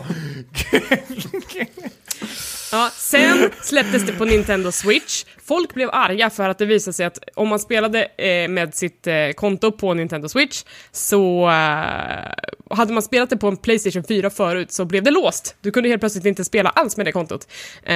Ja, 2.71 2.89
sen 2.95 3.49
släpptes 3.61 4.03
det 4.05 4.13
på 4.13 4.25
Nintendo 4.25 4.71
Switch. 4.71 5.25
Folk 5.51 5.73
blev 5.73 5.89
arga 5.93 6.29
för 6.29 6.49
att 6.49 6.57
det 6.57 6.65
visade 6.65 6.93
sig 6.93 7.05
att 7.05 7.19
om 7.35 7.47
man 7.47 7.59
spelade 7.59 8.07
eh, 8.17 8.47
med 8.49 8.75
sitt 8.75 9.07
eh, 9.07 9.29
konto 9.35 9.71
på 9.71 9.93
Nintendo 9.93 10.29
Switch 10.29 10.63
så 10.91 11.49
eh, 11.49 12.75
hade 12.75 12.93
man 12.93 13.01
spelat 13.01 13.29
det 13.29 13.37
på 13.37 13.47
en 13.47 13.57
Playstation 13.57 14.03
4 14.03 14.29
förut 14.29 14.71
så 14.71 14.85
blev 14.85 15.03
det 15.03 15.11
låst. 15.11 15.55
Du 15.61 15.71
kunde 15.71 15.89
helt 15.89 16.01
plötsligt 16.01 16.25
inte 16.25 16.43
spela 16.43 16.69
alls 16.69 16.97
med 16.97 17.05
det 17.05 17.11
kontot. 17.11 17.47
Eh, 17.83 17.95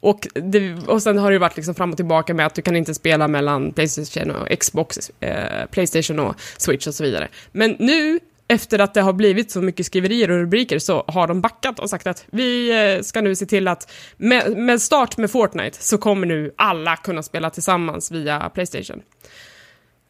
och, 0.00 0.28
det, 0.34 0.74
och 0.86 1.02
sen 1.02 1.18
har 1.18 1.30
det 1.30 1.34
ju 1.34 1.38
varit 1.38 1.56
liksom 1.56 1.74
fram 1.74 1.90
och 1.90 1.96
tillbaka 1.96 2.34
med 2.34 2.46
att 2.46 2.54
du 2.54 2.62
kan 2.62 2.76
inte 2.76 2.94
spela 2.94 3.28
mellan 3.28 3.72
Playstation 3.72 4.30
och 4.30 4.58
Xbox, 4.58 5.10
eh, 5.20 5.66
Playstation 5.70 6.18
och 6.18 6.34
Switch 6.56 6.86
och 6.86 6.94
så 6.94 7.04
vidare. 7.04 7.28
Men 7.52 7.76
nu 7.78 8.20
efter 8.48 8.78
att 8.78 8.94
det 8.94 9.00
har 9.00 9.12
blivit 9.12 9.50
så 9.50 9.62
mycket 9.62 9.86
skriverier 9.86 10.30
och 10.30 10.38
rubriker 10.38 10.78
så 10.78 11.04
har 11.06 11.26
de 11.26 11.40
backat 11.40 11.78
och 11.78 11.90
sagt 11.90 12.06
att 12.06 12.24
vi 12.30 12.70
eh, 12.96 13.02
ska 13.02 13.20
nu 13.20 13.34
se 13.34 13.46
till 13.46 13.68
att 13.68 13.92
med, 14.16 14.56
med 14.56 14.82
start 14.82 15.16
med 15.16 15.30
Fortnite 15.30 15.82
så 15.82 15.98
kommer 15.98 16.26
nu 16.26 16.54
alla 16.56 16.96
kunna 16.96 17.22
spela 17.22 17.50
tillsammans 17.50 18.10
via 18.10 18.50
Playstation. 18.50 19.02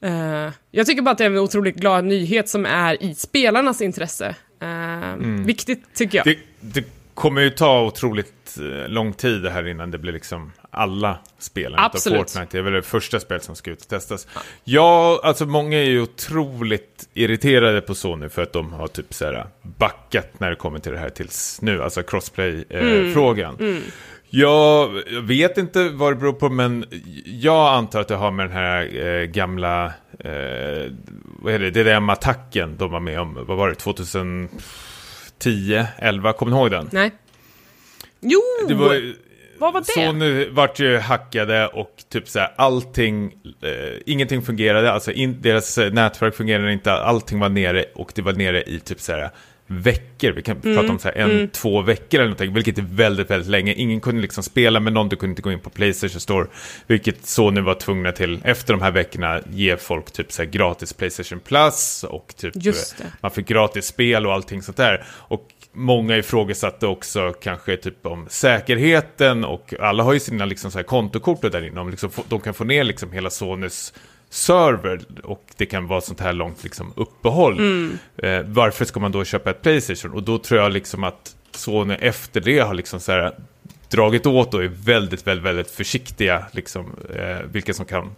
Eh, 0.02 0.50
jag 0.70 0.86
tycker 0.86 1.02
bara 1.02 1.10
att 1.10 1.18
det 1.18 1.24
är 1.24 1.30
en 1.30 1.38
otroligt 1.38 1.76
glad 1.76 2.04
nyhet 2.04 2.48
som 2.48 2.66
är 2.66 3.02
i 3.02 3.14
spelarnas 3.14 3.80
intresse. 3.80 4.34
Eh, 4.62 5.16
Viktigt 5.46 5.94
tycker 5.94 6.18
jag. 6.18 6.26
Det, 6.26 6.38
det 6.60 7.03
kommer 7.14 7.42
ju 7.42 7.50
ta 7.50 7.82
otroligt 7.82 8.58
eh, 8.58 8.88
lång 8.88 9.12
tid 9.12 9.46
här 9.46 9.68
innan 9.68 9.90
det 9.90 9.98
blir 9.98 10.12
liksom 10.12 10.52
alla 10.70 11.18
spelen 11.38 11.72
utav 11.72 11.84
Absolut. 11.84 12.18
Fortnite. 12.18 12.48
Det 12.50 12.58
är 12.58 12.62
väl 12.62 12.72
det 12.72 12.82
första 12.82 13.20
spelet 13.20 13.44
som 13.44 13.56
ska 13.56 13.70
ut 13.70 13.82
och 13.82 13.88
testas. 13.88 14.26
Ja, 14.64 15.20
alltså 15.24 15.46
många 15.46 15.78
är 15.78 15.84
ju 15.84 16.00
otroligt 16.00 17.08
irriterade 17.14 17.80
på 17.80 17.94
Sony 17.94 18.28
för 18.28 18.42
att 18.42 18.52
de 18.52 18.72
har 18.72 18.86
typ 18.86 19.14
så 19.14 19.24
här 19.24 19.46
backat 19.62 20.40
när 20.40 20.50
det 20.50 20.56
kommer 20.56 20.78
till 20.78 20.92
det 20.92 20.98
här 20.98 21.08
tills 21.08 21.58
nu, 21.62 21.82
alltså 21.82 22.02
crossplay-frågan. 22.02 23.82
Jag 24.30 24.90
vet 25.22 25.58
inte 25.58 25.88
vad 25.88 26.12
det 26.12 26.16
beror 26.16 26.32
på, 26.32 26.48
men 26.48 26.84
jag 27.24 27.74
antar 27.74 28.00
att 28.00 28.08
det 28.08 28.14
har 28.14 28.30
med 28.30 28.46
den 28.46 28.56
här 28.56 29.06
eh, 29.06 29.24
gamla, 29.24 29.84
eh, 30.18 30.92
vad 31.42 31.54
är 31.54 31.58
det, 31.58 31.70
DDM-attacken 31.70 32.76
de 32.76 32.90
var 32.90 33.00
med 33.00 33.20
om, 33.20 33.44
vad 33.46 33.56
var 33.56 33.68
det, 33.68 33.74
2010, 35.38 35.84
11, 35.98 36.32
kommer 36.32 36.52
ni 36.52 36.58
ihåg 36.58 36.70
den? 36.70 36.88
Nej. 36.92 37.10
Jo! 38.20 38.40
Det 38.68 38.74
var, 38.74 39.14
vad 39.58 39.72
var 39.72 39.80
det? 39.80 39.86
Sony 39.86 40.48
vart 40.50 40.80
ju 40.80 40.98
hackade 40.98 41.66
och 41.66 42.04
typ 42.08 42.28
så 42.28 42.38
här, 42.38 42.52
allting, 42.56 43.32
eh, 43.62 44.00
ingenting 44.06 44.42
fungerade, 44.42 44.92
alltså 44.92 45.12
in, 45.12 45.42
deras 45.42 45.78
nätverk 45.78 46.34
fungerade 46.34 46.72
inte, 46.72 46.92
allting 46.92 47.38
var 47.38 47.48
nere 47.48 47.84
och 47.94 48.12
det 48.14 48.22
var 48.22 48.32
nere 48.32 48.62
i 48.62 48.80
typ 48.80 49.00
så 49.00 49.12
här 49.12 49.30
veckor, 49.66 50.30
vi 50.32 50.42
kan 50.42 50.56
Mm, 50.64 50.76
prata 50.76 50.92
om 50.92 50.98
så 50.98 51.08
här 51.08 51.16
en, 51.16 51.48
två 51.48 51.82
veckor 51.82 52.20
eller 52.20 52.28
någonting, 52.28 52.54
vilket 52.54 52.78
är 52.78 52.82
väldigt, 52.82 53.30
väldigt 53.30 53.50
länge. 53.50 53.72
Ingen 53.72 54.00
kunde 54.00 54.22
liksom 54.22 54.44
spela 54.44 54.80
med 54.80 54.92
någon, 54.92 55.08
du 55.08 55.16
kunde 55.16 55.30
inte 55.30 55.42
gå 55.42 55.52
in 55.52 55.60
på 55.60 55.70
Playstation 55.70 56.20
Store, 56.20 56.46
vilket 56.86 57.26
Sony 57.26 57.60
var 57.60 57.74
tvungna 57.74 58.12
till 58.12 58.40
efter 58.44 58.74
de 58.74 58.82
här 58.82 58.90
veckorna 58.90 59.40
ge 59.50 59.76
folk 59.76 60.10
typ 60.10 60.32
så 60.32 60.42
här 60.42 60.50
gratis 60.50 60.92
Playstation 60.92 61.40
Plus 61.40 62.04
och 62.04 62.34
typ 62.36 62.66
eh, 62.66 62.72
man 63.20 63.30
fick 63.30 63.48
gratis 63.48 63.86
spel 63.86 64.26
och 64.26 64.32
allting 64.32 64.62
sånt 64.62 64.76
där. 64.76 65.04
Och 65.08 65.48
många 65.72 66.16
ifrågasatte 66.16 66.86
också 66.86 67.32
kanske 67.42 67.76
typ 67.76 68.06
om 68.06 68.26
säkerheten 68.30 69.44
och 69.44 69.74
alla 69.80 70.02
har 70.02 70.12
ju 70.12 70.20
sina 70.20 70.44
liksom 70.44 70.70
så 70.70 70.78
här 70.78 70.82
kontokort 70.84 71.42
där 71.42 71.66
inne. 71.66 71.90
Liksom 71.90 72.10
de 72.28 72.40
kan 72.40 72.54
få 72.54 72.64
ner 72.64 72.84
liksom 72.84 73.12
hela 73.12 73.30
Sonys 73.30 73.92
server 74.34 75.00
och 75.22 75.44
det 75.56 75.66
kan 75.66 75.86
vara 75.86 76.00
sånt 76.00 76.20
här 76.20 76.32
långt 76.32 76.64
liksom 76.64 76.92
uppehåll. 76.96 77.60
Eh, 78.16 78.40
varför 78.46 78.84
ska 78.84 79.00
man 79.00 79.12
då 79.12 79.24
köpa 79.24 79.50
ett 79.50 79.62
Playstation? 79.62 80.12
Och 80.12 80.22
då 80.22 80.38
tror 80.38 80.60
jag 80.60 80.72
liksom 80.72 81.04
att 81.04 81.36
Sony 81.50 81.94
efter 81.94 82.40
det 82.40 82.58
har 82.58 82.74
liksom 82.74 83.00
så 83.00 83.12
här 83.12 83.34
dragit 83.90 84.26
åt 84.26 84.54
och 84.54 84.64
är 84.64 84.70
väldigt, 84.84 85.26
väldigt, 85.26 85.44
väldigt 85.46 85.70
försiktiga 85.70 86.44
liksom, 86.52 86.96
eh, 87.14 87.46
vilka 87.52 87.74
som 87.74 87.86
kan 87.86 88.10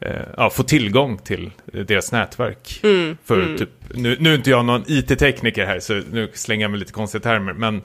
eh, 0.00 0.22
ja, 0.36 0.50
få 0.50 0.62
tillgång 0.62 1.18
till 1.18 1.50
deras 1.72 2.12
nätverk. 2.12 2.80
För 3.24 3.56
typ, 3.58 3.70
nu, 3.94 4.16
nu 4.20 4.30
är 4.30 4.34
inte 4.34 4.50
jag 4.50 4.64
någon 4.64 4.84
IT-tekniker 4.86 5.66
här, 5.66 5.80
så 5.80 6.02
nu 6.10 6.30
slänger 6.34 6.64
jag 6.64 6.70
med 6.70 6.80
lite 6.80 6.92
konstiga 6.92 7.22
termer, 7.22 7.52
men 7.52 7.82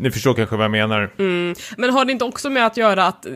ni 0.00 0.10
förstår 0.10 0.34
kanske 0.34 0.56
vad 0.56 0.64
jag 0.64 0.70
menar. 0.70 1.10
Mm. 1.18 1.54
Men 1.76 1.90
har 1.90 2.04
det 2.04 2.12
inte 2.12 2.24
också 2.24 2.50
med 2.50 2.66
att 2.66 2.76
göra 2.76 3.06
att, 3.06 3.26
eh, 3.26 3.32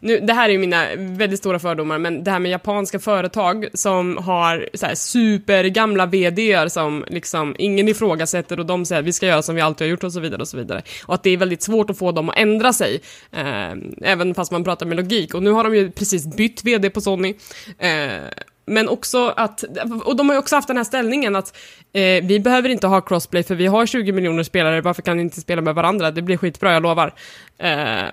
nu, 0.00 0.20
det 0.20 0.32
här 0.32 0.48
är 0.48 0.52
ju 0.52 0.58
mina 0.58 0.86
väldigt 0.96 1.38
stora 1.38 1.58
fördomar, 1.58 1.98
men 1.98 2.24
det 2.24 2.30
här 2.30 2.38
med 2.38 2.50
japanska 2.50 2.98
företag 2.98 3.68
som 3.74 4.16
har 4.16 4.68
så 4.74 4.86
här 4.86 4.94
supergamla 4.94 6.06
VDR 6.06 6.68
som 6.68 7.04
liksom 7.08 7.54
ingen 7.58 7.88
ifrågasätter 7.88 8.60
och 8.60 8.66
de 8.66 8.86
säger 8.86 9.02
vi 9.02 9.12
ska 9.12 9.26
göra 9.26 9.42
som 9.42 9.54
vi 9.54 9.60
alltid 9.60 9.86
har 9.86 9.90
gjort 9.90 10.04
och 10.04 10.12
så 10.12 10.20
vidare 10.20 10.40
och 10.40 10.48
så 10.48 10.56
vidare. 10.56 10.82
Och 11.06 11.14
att 11.14 11.22
det 11.22 11.30
är 11.30 11.36
väldigt 11.36 11.62
svårt 11.62 11.90
att 11.90 11.98
få 11.98 12.12
dem 12.12 12.28
att 12.28 12.38
ändra 12.38 12.72
sig, 12.72 13.00
eh, 13.32 13.72
även 14.02 14.34
fast 14.34 14.52
man 14.52 14.64
pratar 14.64 14.86
med 14.86 14.96
logik. 14.96 15.34
Och 15.34 15.42
nu 15.42 15.50
har 15.50 15.64
de 15.64 15.74
ju 15.74 15.90
precis 15.90 16.36
bytt 16.36 16.64
VD 16.64 16.90
på 16.90 17.00
Sony. 17.00 17.34
Eh, 17.78 18.28
men 18.70 18.88
också 18.88 19.28
att, 19.36 19.64
och 20.04 20.16
de 20.16 20.28
har 20.28 20.34
ju 20.34 20.38
också 20.38 20.56
haft 20.56 20.68
den 20.68 20.76
här 20.76 20.84
ställningen 20.84 21.36
att 21.36 21.56
eh, 21.92 22.24
vi 22.24 22.40
behöver 22.40 22.68
inte 22.68 22.86
ha 22.86 23.00
crossplay 23.00 23.42
för 23.42 23.54
vi 23.54 23.66
har 23.66 23.86
20 23.86 24.12
miljoner 24.12 24.42
spelare, 24.42 24.80
varför 24.80 25.02
kan 25.02 25.16
ni 25.16 25.22
inte 25.22 25.40
spela 25.40 25.62
med 25.62 25.74
varandra? 25.74 26.10
Det 26.10 26.22
blir 26.22 26.36
skitbra, 26.36 26.72
jag 26.72 26.82
lovar. 26.82 27.14
Eh, 27.58 28.04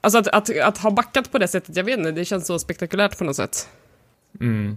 alltså 0.00 0.18
att, 0.18 0.28
att, 0.28 0.58
att 0.58 0.78
ha 0.78 0.90
backat 0.90 1.32
på 1.32 1.38
det 1.38 1.48
sättet, 1.48 1.76
jag 1.76 1.84
vet 1.84 1.98
inte, 1.98 2.10
det 2.10 2.24
känns 2.24 2.46
så 2.46 2.58
spektakulärt 2.58 3.18
på 3.18 3.24
något 3.24 3.36
sätt. 3.36 3.68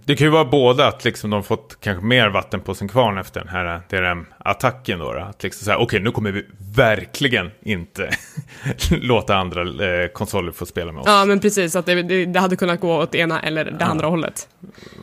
Det 0.05 0.15
kan 0.15 0.27
ju 0.27 0.31
vara 0.31 0.45
båda, 0.45 0.87
att 0.87 1.05
liksom 1.05 1.29
de 1.29 1.43
fått 1.43 1.77
kanske 1.79 2.05
mer 2.05 2.29
vatten 2.29 2.59
på 2.59 2.75
sin 2.75 2.87
kvarn 2.87 3.17
efter 3.17 3.39
den 3.39 3.49
här 3.49 3.81
DRM-attacken 3.89 4.99
då. 4.99 5.13
då. 5.13 5.19
Att 5.19 5.43
liksom 5.43 5.75
okej 5.79 5.99
nu 5.99 6.11
kommer 6.11 6.31
vi 6.31 6.45
verkligen 6.75 7.51
inte 7.61 8.09
låta 8.91 9.35
andra 9.35 9.61
eh, 9.61 10.07
konsoler 10.07 10.51
få 10.51 10.65
spela 10.65 10.91
med 10.91 11.01
oss. 11.01 11.07
Ja, 11.07 11.25
men 11.25 11.39
precis, 11.39 11.75
att 11.75 11.85
det, 11.85 12.03
det, 12.03 12.25
det 12.25 12.39
hade 12.39 12.55
kunnat 12.55 12.79
gå 12.79 12.97
åt 12.97 13.15
ena 13.15 13.41
eller 13.41 13.65
det 13.65 13.85
andra 13.85 14.07
hållet. 14.07 14.47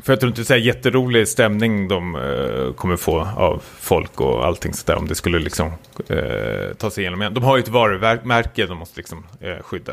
För 0.03 0.13
jag 0.13 0.21
tror 0.21 0.31
inte 0.31 0.43
det 0.43 0.55
är 0.55 0.59
jätterolig 0.59 1.29
stämning 1.29 1.89
de 1.89 2.15
eh, 2.15 2.75
kommer 2.75 2.97
få 2.97 3.21
av 3.37 3.63
folk 3.79 4.21
och 4.21 4.47
allting 4.47 4.75
sådär 4.75 4.97
om 4.97 5.09
det 5.09 5.15
skulle 5.15 5.39
liksom 5.39 5.73
eh, 6.09 6.75
ta 6.79 6.91
sig 6.91 7.03
igenom 7.03 7.23
igen. 7.23 7.35
De 7.35 7.45
har 7.45 7.57
ju 7.57 7.63
ett 7.63 7.69
varumärke 7.69 8.67
de 8.67 8.79
måste 8.79 8.97
liksom 8.97 9.27
eh, 9.41 9.63
skydda. 9.63 9.93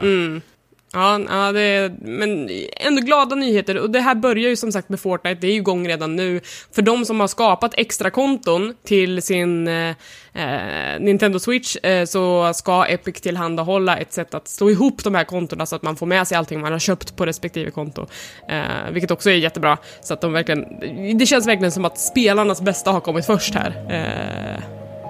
Ja, 0.94 1.20
ja 1.30 1.52
det 1.52 1.62
är, 1.62 1.96
men 2.02 2.50
ändå 2.78 3.02
glada 3.02 3.36
nyheter. 3.36 3.78
Och 3.78 3.90
det 3.90 4.00
här 4.00 4.16
börjar 4.16 4.50
ju 4.50 4.56
som 4.56 4.72
sagt 4.72 4.90
med 4.90 5.00
Fortnite, 5.00 5.42
det 5.42 5.48
är 5.48 5.52
ju 5.52 5.58
igång 5.58 5.88
redan 5.88 6.16
nu. 6.16 6.42
För 6.72 6.82
de 6.82 7.06
som 7.06 7.20
har 7.20 7.28
skapat 7.28 7.74
extra 7.78 8.10
konton 8.10 8.74
till 8.84 9.22
sin 9.22 9.68
eh, 9.68 9.90
eh, 10.34 11.00
Nintendo 11.00 11.40
Switch 11.40 11.76
eh, 11.84 12.06
så 12.06 12.54
ska 12.54 12.86
Epic 12.86 13.22
tillhandahålla 13.22 13.98
ett 13.98 14.14
sätt 14.14 14.34
att 14.34 14.48
slå 14.48 14.70
ihop 14.70 15.04
de 15.04 15.16
här 15.16 15.24
kontona 15.24 15.66
så 15.66 15.76
att 15.76 15.84
man 15.84 15.96
får 15.96 16.06
med 16.06 16.28
sig 16.28 16.38
allting 16.38 16.62
man 16.62 16.72
har 16.72 16.80
köpt 16.80 17.16
på 17.16 17.26
respektive 17.26 17.72
konto. 17.72 18.06
Eh, 18.50 18.92
vilket 18.92 19.12
också 19.12 19.30
är 19.30 19.36
jättebra. 19.36 19.78
Så 20.02 20.14
att 20.14 20.22
de 20.22 20.34
verkligen, 20.34 20.66
det 21.18 21.26
känns 21.26 21.48
verkligen 21.48 21.72
som 21.72 21.86
att 21.86 22.00
spelarnas 22.00 22.62
bästa 22.62 22.92
har 22.92 23.00
kommit 23.00 23.26
först 23.26 23.56
här. 23.56 23.86
Eh, 23.90 24.64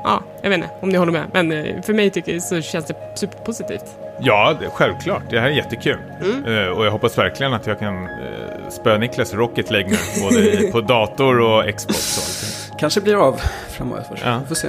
ja, 0.03 0.23
jag 0.43 0.49
vet 0.49 0.57
inte 0.57 0.69
om 0.81 0.89
ni 0.89 0.97
håller 0.97 1.11
med, 1.11 1.29
men 1.33 1.51
eh, 1.51 1.81
för 1.81 1.93
mig 1.93 2.09
tycker 2.09 2.39
så 2.39 2.61
känns 2.61 2.87
det 2.87 2.95
superpositivt. 3.15 4.06
Ja, 4.19 4.57
det, 4.59 4.69
självklart. 4.69 5.23
Det 5.29 5.39
här 5.39 5.47
är 5.47 5.51
jättekul. 5.51 5.99
Eh, 6.47 6.77
och 6.77 6.85
jag 6.85 6.91
hoppas 6.91 7.17
verkligen 7.17 7.53
att 7.53 7.67
jag 7.67 7.79
kan 7.79 8.03
eh, 8.03 8.69
spöa 8.69 8.97
Niklas 8.97 9.33
Rocket 9.33 9.71
League 9.71 9.89
nu, 9.89 9.97
både 10.23 10.71
på 10.71 10.81
dator 10.81 11.39
och 11.39 11.75
Xbox 11.75 12.17
och 12.17 12.23
allting. 12.23 12.79
Kanske 12.79 13.01
blir 13.01 13.15
av 13.15 13.41
framöver. 13.69 14.21
Ja. 14.25 14.39
Vi 14.41 14.47
får 14.47 14.55
se. 14.55 14.67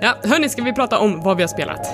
Ja, 0.00 0.14
hörni, 0.24 0.48
ska 0.48 0.62
vi 0.62 0.72
prata 0.72 0.98
om 0.98 1.22
vad 1.22 1.36
vi 1.36 1.42
har 1.42 1.48
spelat? 1.48 1.86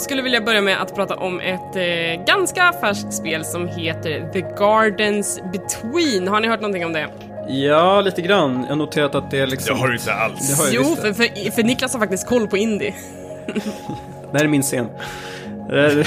Jag 0.00 0.04
skulle 0.04 0.22
vilja 0.22 0.40
börja 0.40 0.60
med 0.60 0.82
att 0.82 0.94
prata 0.94 1.16
om 1.16 1.40
ett 1.40 1.76
eh, 1.76 2.24
ganska 2.26 2.72
färskt 2.80 3.14
spel 3.14 3.44
som 3.44 3.68
heter 3.68 4.30
The 4.32 4.40
Gardens 4.40 5.40
Between. 5.52 6.28
Har 6.28 6.40
ni 6.40 6.48
hört 6.48 6.60
någonting 6.60 6.84
om 6.84 6.92
det? 6.92 7.08
Ja, 7.48 8.00
lite 8.00 8.22
grann. 8.22 8.60
Jag 8.62 8.68
har 8.68 8.76
noterat 8.76 9.14
att 9.14 9.30
det 9.30 9.38
är 9.38 9.46
liksom... 9.46 9.74
Det 9.74 9.80
har 9.80 9.88
du 9.88 9.94
inte 9.94 10.12
alls. 10.12 10.48
Det 10.48 10.62
har 10.62 10.64
jag 10.64 10.74
Jo, 10.74 10.82
visst. 10.82 11.00
för, 11.00 11.12
för, 11.12 11.50
för 11.50 11.62
Niklas 11.62 11.92
har 11.92 12.00
faktiskt 12.00 12.26
koll 12.26 12.48
på 12.48 12.56
indie. 12.56 12.94
Det 14.32 14.38
här 14.38 14.44
är 14.44 14.48
min 14.48 14.62
scen. 14.62 14.86
Eh, 14.86 15.66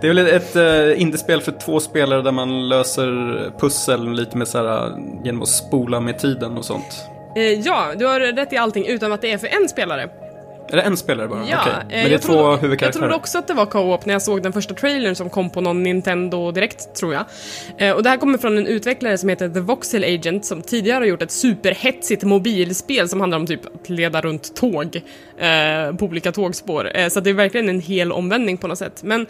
Det 0.00 0.08
är 0.08 0.14
väl 0.14 0.18
ett 0.18 0.56
uh, 0.56 1.02
indiespel 1.02 1.40
för 1.40 1.52
två 1.52 1.80
spelare 1.80 2.22
där 2.22 2.32
man 2.32 2.68
löser 2.68 3.50
pussel 3.58 4.12
lite 4.12 4.36
med 4.36 4.48
så 4.48 4.58
här, 4.58 4.86
eh, 4.86 4.92
genom 5.24 5.42
att 5.42 5.48
spola 5.48 6.00
med 6.00 6.18
tiden 6.18 6.58
och 6.58 6.64
sånt. 6.64 7.04
Eh, 7.36 7.42
ja, 7.42 7.92
du 7.98 8.06
har 8.06 8.20
rätt 8.20 8.52
i 8.52 8.56
allting 8.56 8.86
utom 8.86 9.12
att 9.12 9.20
det 9.20 9.32
är 9.32 9.38
för 9.38 9.62
en 9.62 9.68
spelare. 9.68 10.08
Är 10.68 10.76
det 10.76 10.82
en 10.82 10.96
spelare 10.96 11.28
bara? 11.28 11.48
Ja, 11.48 11.58
Okej. 11.60 11.72
eh, 11.72 11.78
Men 11.88 11.88
det 11.88 11.96
är 11.96 12.10
jag 12.10 12.22
två 12.22 12.32
trodde, 12.32 12.42
Jag 12.50 12.56
huvudkaraktärer? 12.56 13.00
trodde 13.02 13.14
också 13.14 13.38
att 13.38 13.46
det 13.46 13.54
var 13.54 13.66
co-op 13.66 14.06
när 14.06 14.14
jag 14.14 14.22
såg 14.22 14.42
den 14.42 14.52
första 14.52 14.74
trailern 14.74 15.14
som 15.14 15.30
kom 15.30 15.50
på 15.50 15.60
någon 15.60 15.82
Nintendo 15.82 16.50
Direkt, 16.52 16.94
tror 16.94 17.14
jag. 17.14 17.24
Eh, 17.78 17.90
och 17.92 18.02
det 18.02 18.08
här 18.10 18.16
kommer 18.16 18.38
från 18.38 18.58
en 18.58 18.66
utvecklare 18.66 19.18
som 19.18 19.28
heter 19.28 19.48
The 19.48 19.60
Voxel 19.60 20.04
Agent 20.04 20.44
som 20.44 20.62
tidigare 20.62 20.98
har 20.98 21.06
gjort 21.06 21.22
ett 21.22 21.30
superhetsigt 21.30 22.22
mobilspel 22.22 23.08
som 23.08 23.20
handlar 23.20 23.38
om 23.38 23.46
typ 23.46 23.60
att 23.66 23.88
leda 23.88 24.20
runt 24.20 24.56
tåg 24.56 24.96
eh, 25.38 25.96
på 25.96 26.04
olika 26.06 26.32
tågspår. 26.32 26.96
Eh, 26.96 27.08
så 27.08 27.20
det 27.20 27.30
är 27.30 27.34
verkligen 27.34 27.68
en 27.68 27.80
hel 27.80 28.12
omvändning 28.12 28.56
på 28.58 28.68
något 28.68 28.78
sätt. 28.78 29.02
Men 29.02 29.26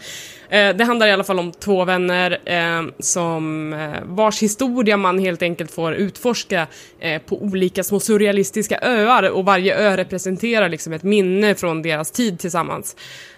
Eh, 0.49 0.75
det 0.75 0.83
handlar 0.83 1.07
i 1.07 1.11
alla 1.11 1.23
fall 1.23 1.39
om 1.39 1.51
två 1.51 1.85
vänner 1.85 2.39
eh, 2.45 2.83
som 2.99 3.73
eh, 3.73 4.03
vars 4.03 4.43
historia 4.43 4.97
man 4.97 5.19
helt 5.19 5.41
enkelt 5.41 5.71
får 5.71 5.93
utforska 5.93 6.67
eh, 6.99 7.21
på 7.21 7.41
olika 7.41 7.83
små 7.83 7.99
surrealistiska 7.99 8.79
öar 8.81 9.29
och 9.29 9.45
varje 9.45 9.75
ö 9.75 9.97
representerar 9.97 10.69
liksom 10.69 10.93
ett 10.93 11.03
minne 11.03 11.55
från 11.55 11.81
deras 11.81 12.11
tid 12.11 12.39
tillsammans. 12.39 12.95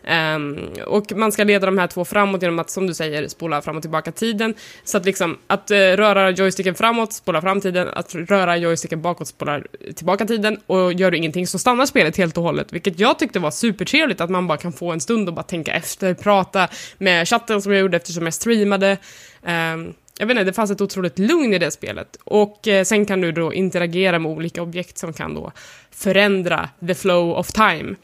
Ehm, 0.08 0.60
och 0.86 1.12
man 1.16 1.32
ska 1.32 1.44
leda 1.44 1.66
de 1.66 1.78
här 1.78 1.88
två 1.88 2.06
framåt 2.06 2.42
genom 2.42 2.60
att, 2.60 2.70
som 2.70 2.88
du 2.88 2.94
säger, 2.94 3.28
spola 3.28 3.62
fram 3.62 3.76
och 3.76 3.82
tillbaka 3.82 4.12
tiden. 4.12 4.54
Så 4.84 4.98
att 4.98 5.06
liksom, 5.06 5.38
att 5.48 5.72
eh, 5.72 5.78
röra 5.78 6.30
joysticken 6.30 6.76
framåt, 6.76 7.14
spola 7.14 7.42
fram 7.42 7.62
tiden, 7.62 7.88
att 7.94 8.16
röra 8.16 8.58
joysticken 8.58 9.02
bakåt, 9.02 9.28
spola 9.28 9.62
tillbaka 9.96 10.26
tiden 10.26 10.60
och 10.68 10.94
gör 10.94 11.12
du 11.12 11.18
ingenting 11.18 11.48
så 11.48 11.60
stannar 11.60 11.86
spelet 11.86 12.18
helt 12.18 12.38
och 12.38 12.44
hållet, 12.44 12.74
vilket 12.74 13.00
jag 13.00 13.20
tyckte 13.20 13.40
var 13.40 13.52
supertrevligt 13.52 14.22
att 14.22 14.30
man 14.30 14.48
bara 14.48 14.58
kan 14.58 14.74
få 14.74 14.92
en 14.92 15.00
stund 15.00 15.28
och 15.28 15.36
bara 15.36 15.44
tänka 15.44 15.74
efter, 15.74 16.14
prata 16.14 16.68
med 17.06 17.28
chatten 17.28 17.62
som 17.62 17.72
jag 17.72 17.82
gjorde 17.82 17.98
eftersom 17.98 18.24
jag 18.24 18.34
streamade. 18.34 18.98
Ehm, 19.44 19.94
jag 20.20 20.26
vet 20.28 20.32
inte, 20.36 20.44
det 20.44 20.54
fanns 20.54 20.72
ett 20.72 20.82
otroligt 20.82 21.20
lugn 21.20 21.54
i 21.54 21.58
det 21.60 21.72
spelet. 21.72 22.18
Och 22.24 22.68
eh, 22.68 22.84
sen 22.84 23.06
kan 23.06 23.22
du 23.22 23.32
då 23.32 23.54
interagera 23.54 24.20
med 24.20 24.32
olika 24.32 24.62
objekt 24.62 24.98
som 24.98 25.14
kan 25.14 25.34
då 25.34 25.52
förändra 25.92 26.70
the 26.88 26.96
flow 26.96 27.32
of 27.38 27.52
time. 27.52 27.96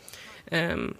Ehm, 0.51 0.93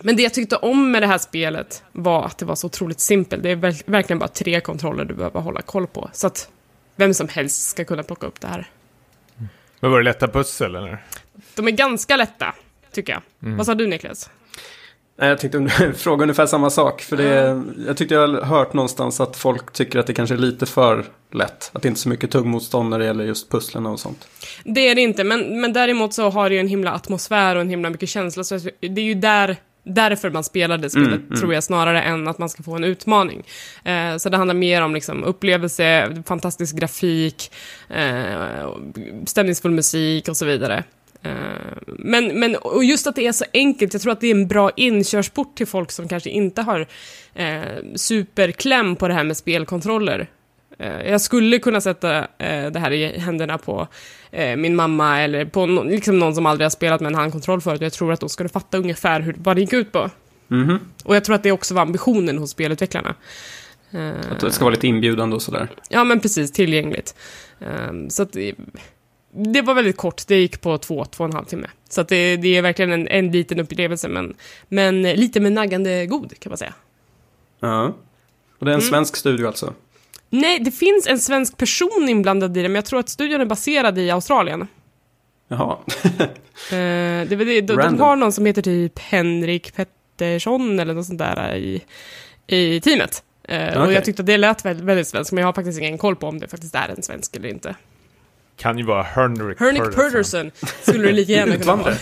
men 0.00 0.16
det 0.16 0.22
jag 0.22 0.34
tyckte 0.34 0.56
om 0.56 0.90
med 0.90 1.02
det 1.02 1.06
här 1.06 1.18
spelet 1.18 1.82
var 1.92 2.24
att 2.24 2.38
det 2.38 2.44
var 2.44 2.54
så 2.54 2.66
otroligt 2.66 3.00
simpelt. 3.00 3.42
Det 3.42 3.50
är 3.50 3.56
verk- 3.56 3.82
verkligen 3.86 4.18
bara 4.18 4.28
tre 4.28 4.60
kontroller 4.60 5.04
du 5.04 5.14
behöver 5.14 5.40
hålla 5.40 5.62
koll 5.62 5.86
på. 5.86 6.10
Så 6.12 6.26
att 6.26 6.48
vem 6.96 7.14
som 7.14 7.28
helst 7.28 7.68
ska 7.68 7.84
kunna 7.84 8.02
plocka 8.02 8.26
upp 8.26 8.40
det 8.40 8.46
här. 8.48 8.66
Men 9.80 9.90
var 9.90 9.98
det 9.98 10.04
lätta 10.04 10.28
pussel 10.28 10.74
eller? 10.74 11.04
De 11.54 11.66
är 11.66 11.70
ganska 11.70 12.16
lätta, 12.16 12.54
tycker 12.92 13.12
jag. 13.12 13.22
Mm. 13.42 13.56
Vad 13.56 13.66
sa 13.66 13.74
du 13.74 13.86
Niklas? 13.86 14.30
Nej, 15.18 15.28
jag 15.28 15.38
tänkte 15.38 15.92
fråga 15.96 16.22
ungefär 16.22 16.46
samma 16.46 16.70
sak. 16.70 17.02
För 17.02 17.16
det, 17.16 17.62
jag 17.86 17.96
tyckte 17.96 18.14
jag 18.14 18.28
hört 18.28 18.72
någonstans 18.72 19.20
att 19.20 19.36
folk 19.36 19.72
tycker 19.72 19.98
att 19.98 20.06
det 20.06 20.14
kanske 20.14 20.34
är 20.34 20.38
lite 20.38 20.66
för 20.66 21.04
lätt. 21.32 21.70
Att 21.72 21.82
det 21.82 21.88
inte 21.88 21.98
är 21.98 22.00
så 22.00 22.08
mycket 22.08 22.30
tuggmotstånd 22.30 22.90
när 22.90 22.98
det 22.98 23.04
gäller 23.04 23.24
just 23.24 23.50
pusslen 23.50 23.86
och 23.86 24.00
sånt. 24.00 24.28
Det 24.64 24.88
är 24.88 24.94
det 24.94 25.00
inte, 25.00 25.24
men, 25.24 25.60
men 25.60 25.72
däremot 25.72 26.14
så 26.14 26.30
har 26.30 26.48
det 26.48 26.54
ju 26.54 26.60
en 26.60 26.68
himla 26.68 26.92
atmosfär 26.92 27.56
och 27.56 27.60
en 27.60 27.70
himla 27.70 27.90
mycket 27.90 28.08
känsla. 28.08 28.44
Så 28.44 28.58
det 28.80 29.00
är 29.00 29.04
ju 29.04 29.14
där, 29.14 29.56
därför 29.84 30.30
man 30.30 30.44
spelar 30.44 30.78
det 30.78 30.90
spelet, 30.90 31.08
Mm, 31.08 31.26
mm. 31.26 31.40
tror 31.40 31.54
jag, 31.54 31.64
snarare 31.64 32.02
än 32.02 32.28
att 32.28 32.38
man 32.38 32.48
ska 32.48 32.62
få 32.62 32.76
en 32.76 32.84
utmaning. 32.84 33.42
Eh, 33.84 34.16
så 34.16 34.28
det 34.28 34.36
handlar 34.36 34.54
mer 34.54 34.82
om 34.82 34.94
liksom, 34.94 35.24
upplevelse, 35.24 36.16
fantastisk 36.26 36.76
grafik, 36.76 37.50
eh, 37.88 38.70
stämningsfull 39.26 39.72
musik 39.72 40.28
och 40.28 40.36
så 40.36 40.44
vidare. 40.44 40.84
Eh, 41.28 41.82
Men, 41.98 42.40
men 42.40 42.56
och 42.56 42.84
just 42.84 43.06
att 43.06 43.16
det 43.16 43.26
är 43.26 43.32
så 43.32 43.44
enkelt, 43.54 43.92
jag 43.92 44.02
tror 44.02 44.12
att 44.12 44.20
det 44.20 44.26
är 44.26 44.30
en 44.34 44.48
bra 44.48 44.70
inkörsport 44.76 45.54
till 45.56 45.66
folk 45.66 45.92
som 45.92 46.08
kanske 46.08 46.30
inte 46.30 46.62
har 46.62 46.86
eh, 47.34 47.60
superkläm 47.94 48.96
på 48.96 49.08
det 49.08 49.14
här 49.14 49.24
med 49.24 49.36
spelkontroller. 49.36 50.26
Eh, 50.78 51.10
jag 51.10 51.20
skulle 51.20 51.58
kunna 51.58 51.80
sätta 51.80 52.18
eh, 52.18 52.70
det 52.70 52.78
här 52.78 52.90
i 52.92 53.18
händerna 53.18 53.58
på 53.58 53.88
eh, 54.30 54.56
min 54.56 54.76
mamma 54.76 55.20
eller 55.20 55.44
på 55.44 55.66
no 55.66 55.82
liksom 55.84 56.18
någon 56.18 56.34
som 56.34 56.46
aldrig 56.46 56.64
har 56.64 56.70
spelat 56.70 57.00
med 57.00 57.08
en 57.08 57.14
handkontroll 57.14 57.60
förut. 57.60 57.80
Jag 57.80 57.92
tror 57.92 58.12
att 58.12 58.20
de 58.20 58.28
skulle 58.28 58.48
fatta 58.48 58.78
ungefär 58.78 59.20
hur, 59.20 59.34
vad 59.38 59.56
det 59.56 59.60
gick 59.60 59.72
ut 59.72 59.92
på. 59.92 60.10
Mhm. 60.48 60.78
Och 61.04 61.16
jag 61.16 61.24
tror 61.24 61.34
att 61.34 61.42
det 61.42 61.52
också 61.52 61.74
var 61.74 61.82
ambitionen 61.82 62.38
hos 62.38 62.50
spelutvecklarna. 62.50 63.14
Eh, 63.90 64.10
Att 64.32 64.40
det 64.40 64.52
ska 64.52 64.64
vara 64.64 64.74
lite 64.74 64.86
inbjudande 64.86 65.36
och 65.36 65.42
sådär. 65.42 65.68
Ja, 65.88 66.04
men 66.04 66.20
precis, 66.20 66.52
tillgängligt. 66.52 67.14
Um, 67.88 68.10
så 68.10 68.22
att 68.22 68.36
det, 69.36 69.62
var 69.62 69.74
väldigt 69.74 69.96
kort, 69.96 70.26
det 70.26 70.36
gick 70.36 70.60
på 70.60 70.78
två, 70.78 71.04
två 71.04 71.24
och 71.24 71.30
en 71.30 71.36
halv 71.36 71.44
timme. 71.44 71.66
Så 71.88 72.02
det, 72.02 72.36
det 72.36 72.56
är 72.56 72.62
verkligen 72.62 72.92
en, 72.92 73.08
en 73.08 73.30
liten 73.32 73.60
upplevelse, 73.60 74.08
men, 74.08 74.34
men 74.68 75.02
lite 75.02 75.40
med 75.40 75.52
naggande 75.52 76.06
god, 76.06 76.38
kan 76.40 76.50
man 76.50 76.58
säga. 76.58 76.74
Ja. 77.60 77.94
Och 78.58 78.64
det 78.66 78.70
är 78.70 78.74
en 78.74 78.80
Mm. 78.80 78.90
svensk 78.90 79.16
studio 79.16 79.46
alltså? 79.46 79.74
Nej, 80.30 80.58
det 80.60 80.70
finns 80.70 81.06
en 81.06 81.18
svensk 81.18 81.56
person 81.56 82.06
inblandad 82.08 82.56
i 82.56 82.62
det, 82.62 82.68
men 82.68 82.74
jag 82.74 82.84
tror 82.84 83.00
att 83.00 83.08
studion 83.08 83.40
är 83.40 83.44
baserad 83.44 83.98
i 83.98 84.10
Australien. 84.10 84.68
Jaha. 85.48 85.76
Eh, 86.70 87.28
det, 87.28 87.36
det, 87.36 87.60
de, 87.60 87.76
de 87.76 88.00
har 88.00 88.16
någon 88.16 88.32
som 88.32 88.46
heter 88.46 88.62
typ 88.62 88.98
Henrik 88.98 89.74
Pettersson 89.76 90.80
eller 90.80 90.94
något 90.94 91.06
sånt 91.06 91.18
där 91.18 91.54
i, 91.56 91.82
i 92.46 92.80
teamet. 92.80 93.22
Eh, 93.42 93.76
Och 93.76 93.82
Okej. 93.82 93.94
jag 93.94 94.04
tyckte 94.04 94.22
att 94.22 94.26
det 94.26 94.36
lät 94.36 94.64
väldigt, 94.64 94.84
väldigt 94.84 95.08
svenskt, 95.08 95.32
men 95.32 95.40
jag 95.42 95.48
har 95.48 95.52
faktiskt 95.52 95.78
ingen 95.80 95.98
koll 95.98 96.16
på 96.16 96.26
om 96.26 96.38
det 96.38 96.48
faktiskt 96.48 96.74
är 96.74 96.88
en 96.88 97.02
svensk 97.02 97.36
eller 97.36 97.48
inte. 97.48 97.74
Kan 98.56 98.78
ju 98.78 98.84
vara 98.84 99.02
Henrik 99.02 99.60
Hernick 99.60 99.94
Purderson 99.94 100.50
skulle 100.82 101.06
det 101.06 101.12
lika 101.12 101.32
gärna 101.32 101.56
kunna 101.56 101.76
vara. 101.76 101.94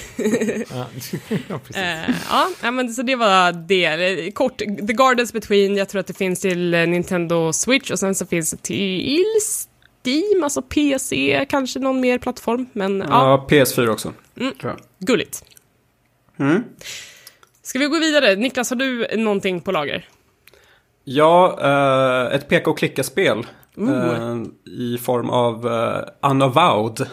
Ja, 1.49 1.59
precis. 1.59 1.77
Eh, 1.77 2.11
ja, 2.31 2.49
ja, 2.63 2.71
men 2.71 2.95
så 2.95 3.03
det 3.03 3.17
var 3.17 3.53
det. 3.53 4.31
Kort, 4.35 4.59
The 4.59 4.93
Gardens 4.93 5.33
Between, 5.33 5.77
jag 5.77 5.89
tror 5.89 6.01
att 6.01 6.07
det 6.07 6.15
finns 6.15 6.41
till 6.41 6.75
eh, 6.75 6.87
Nintendo 6.87 7.53
Switch 7.53 7.91
och 7.91 7.99
sen 7.99 8.15
så 8.15 8.27
finns 8.27 8.51
det 8.51 8.57
till 8.57 9.25
Steam, 10.05 10.45
alltså 10.45 10.63
PC, 10.63 11.47
kanske 11.49 11.79
någon 11.79 12.01
mer 12.01 12.19
plattform, 12.19 12.67
men 12.73 12.99
ja, 13.01 13.07
Ja, 13.11 13.47
PS4 13.51 13.89
också. 13.89 14.13
Mm. 14.41 14.55
Tror 14.55 14.73
jag. 14.73 15.07
gulligt. 15.07 15.45
Mm. 16.39 16.65
Ska 17.63 17.79
vi 17.79 17.87
gå 17.87 17.99
vidare? 17.99 18.37
Niklas, 18.37 18.71
har 18.71 18.77
du 18.77 19.17
någonting 19.17 19.61
på 19.61 19.73
lager? 19.73 20.09
Ja, 21.05 21.59
eh, 21.63 22.35
ett 22.37 22.49
peka 22.49 22.71
och 22.71 22.79
klicka-spel. 22.79 23.47
Eh, 23.79 24.43
I 24.65 24.99
form 24.99 25.31
av 25.31 25.67
uh, 25.67 26.31
Unavowed. 26.31 27.07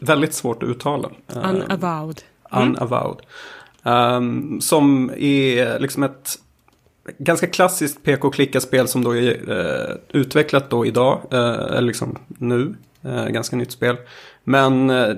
Väldigt 0.00 0.34
svårt 0.34 0.62
att 0.62 0.68
uttala. 0.68 1.10
Eh, 1.34 1.50
Unavowed. 1.50 2.22
Mm. 2.52 2.68
Unavowed. 2.68 3.18
Ehm, 3.82 4.60
som 4.60 5.10
är 5.16 5.78
liksom 5.78 6.02
ett 6.02 6.38
ganska 7.18 7.46
klassiskt 7.46 8.02
peka 8.02 8.26
och 8.26 8.34
klicka-spel 8.34 8.88
som 8.88 9.04
då 9.04 9.16
är 9.16 9.50
eh, 9.50 9.96
utvecklat 10.20 10.70
då 10.70 10.86
idag. 10.86 11.20
eh, 11.30 11.38
eller 11.54 11.80
liksom 11.80 12.18
nu. 12.38 12.74
Eh, 13.02 13.26
ganska 13.26 13.56
nytt 13.56 13.72
spel. 13.72 13.96
Men 14.44 14.90
eh, 14.90 15.08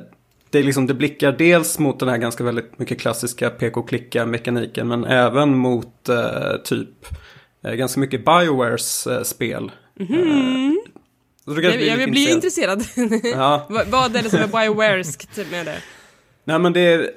det, 0.51 0.59
är 0.59 0.63
liksom, 0.63 0.87
det 0.87 0.95
blickar 0.95 1.33
dels 1.33 1.79
mot 1.79 2.01
den 2.01 2.09
här 2.09 2.17
ganska 2.19 2.45
väldigt 2.45 2.79
mycket 2.79 3.01
klassiska 3.01 3.51
peka 3.51 3.81
och 3.81 3.89
klicka-mekaniken. 3.89 4.89
Men 4.89 5.05
även 5.05 5.57
mot 5.57 6.09
eh, 6.09 6.57
typ 6.65 6.89
eh, 7.63 7.73
ganska 7.73 8.01
mycket 8.01 8.25
Biowares 8.25 9.07
eh, 9.07 9.23
spel. 9.23 9.71
Mhm. 10.01 10.83
Du 11.45 11.63
kanske 11.63 11.81
Jag, 11.81 11.87
jag 11.87 11.99
lite 11.99 12.11
blir 12.11 12.33
intresserad. 12.35 12.85
Ja, 13.23 13.67
vad, 13.87 14.17
är 14.17 14.23
det 14.23 14.31
som 14.31 14.39
är 14.39 14.63
Biowareskt 14.63 15.51
med 15.51 15.67
det? 15.67 15.77
Nej 16.45 16.59
men 16.59 16.73
det 16.73 16.81
är, 16.81 17.11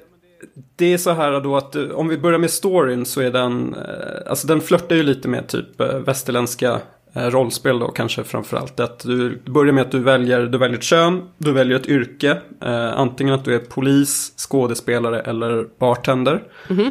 det 0.76 0.94
är 0.94 0.98
så 0.98 1.12
här 1.12 1.42
då 1.42 1.58
att 1.58 1.76
eh, 1.76 1.84
om 1.84 2.08
vi 2.08 2.18
börjar 2.18 2.40
med 2.40 2.52
storyn 2.52 3.06
så 3.06 3.22
är 3.22 3.32
den, 3.32 3.74
eh, 3.74 4.30
alltså 4.30 4.48
den 4.48 4.62
flörtar 4.62 4.96
ju 4.96 5.04
lite 5.04 5.28
med 5.28 5.48
typ 5.48 5.82
eh, 5.82 5.98
västerländska 5.98 6.80
rollspel 7.14 7.80
då 7.80 7.88
kanske 7.88 8.24
framförallt. 8.24 8.80
Att 8.80 9.00
du 9.00 9.42
börjar 9.46 9.74
med 9.74 9.82
att 9.82 9.92
du 9.92 10.00
väljer, 10.00 10.42
du 10.42 10.58
väljer 10.58 10.78
ett 10.78 10.84
kön, 10.84 11.30
du 11.38 11.52
väljer 11.52 11.80
ett 11.80 11.88
yrke. 11.88 12.38
Eh, 12.62 13.00
antingen 13.00 13.34
att 13.34 13.46
du 13.46 13.56
är 13.56 13.60
polis, 13.60 14.34
skådespelare 14.38 15.20
eller 15.22 15.68
bartender. 15.80 16.44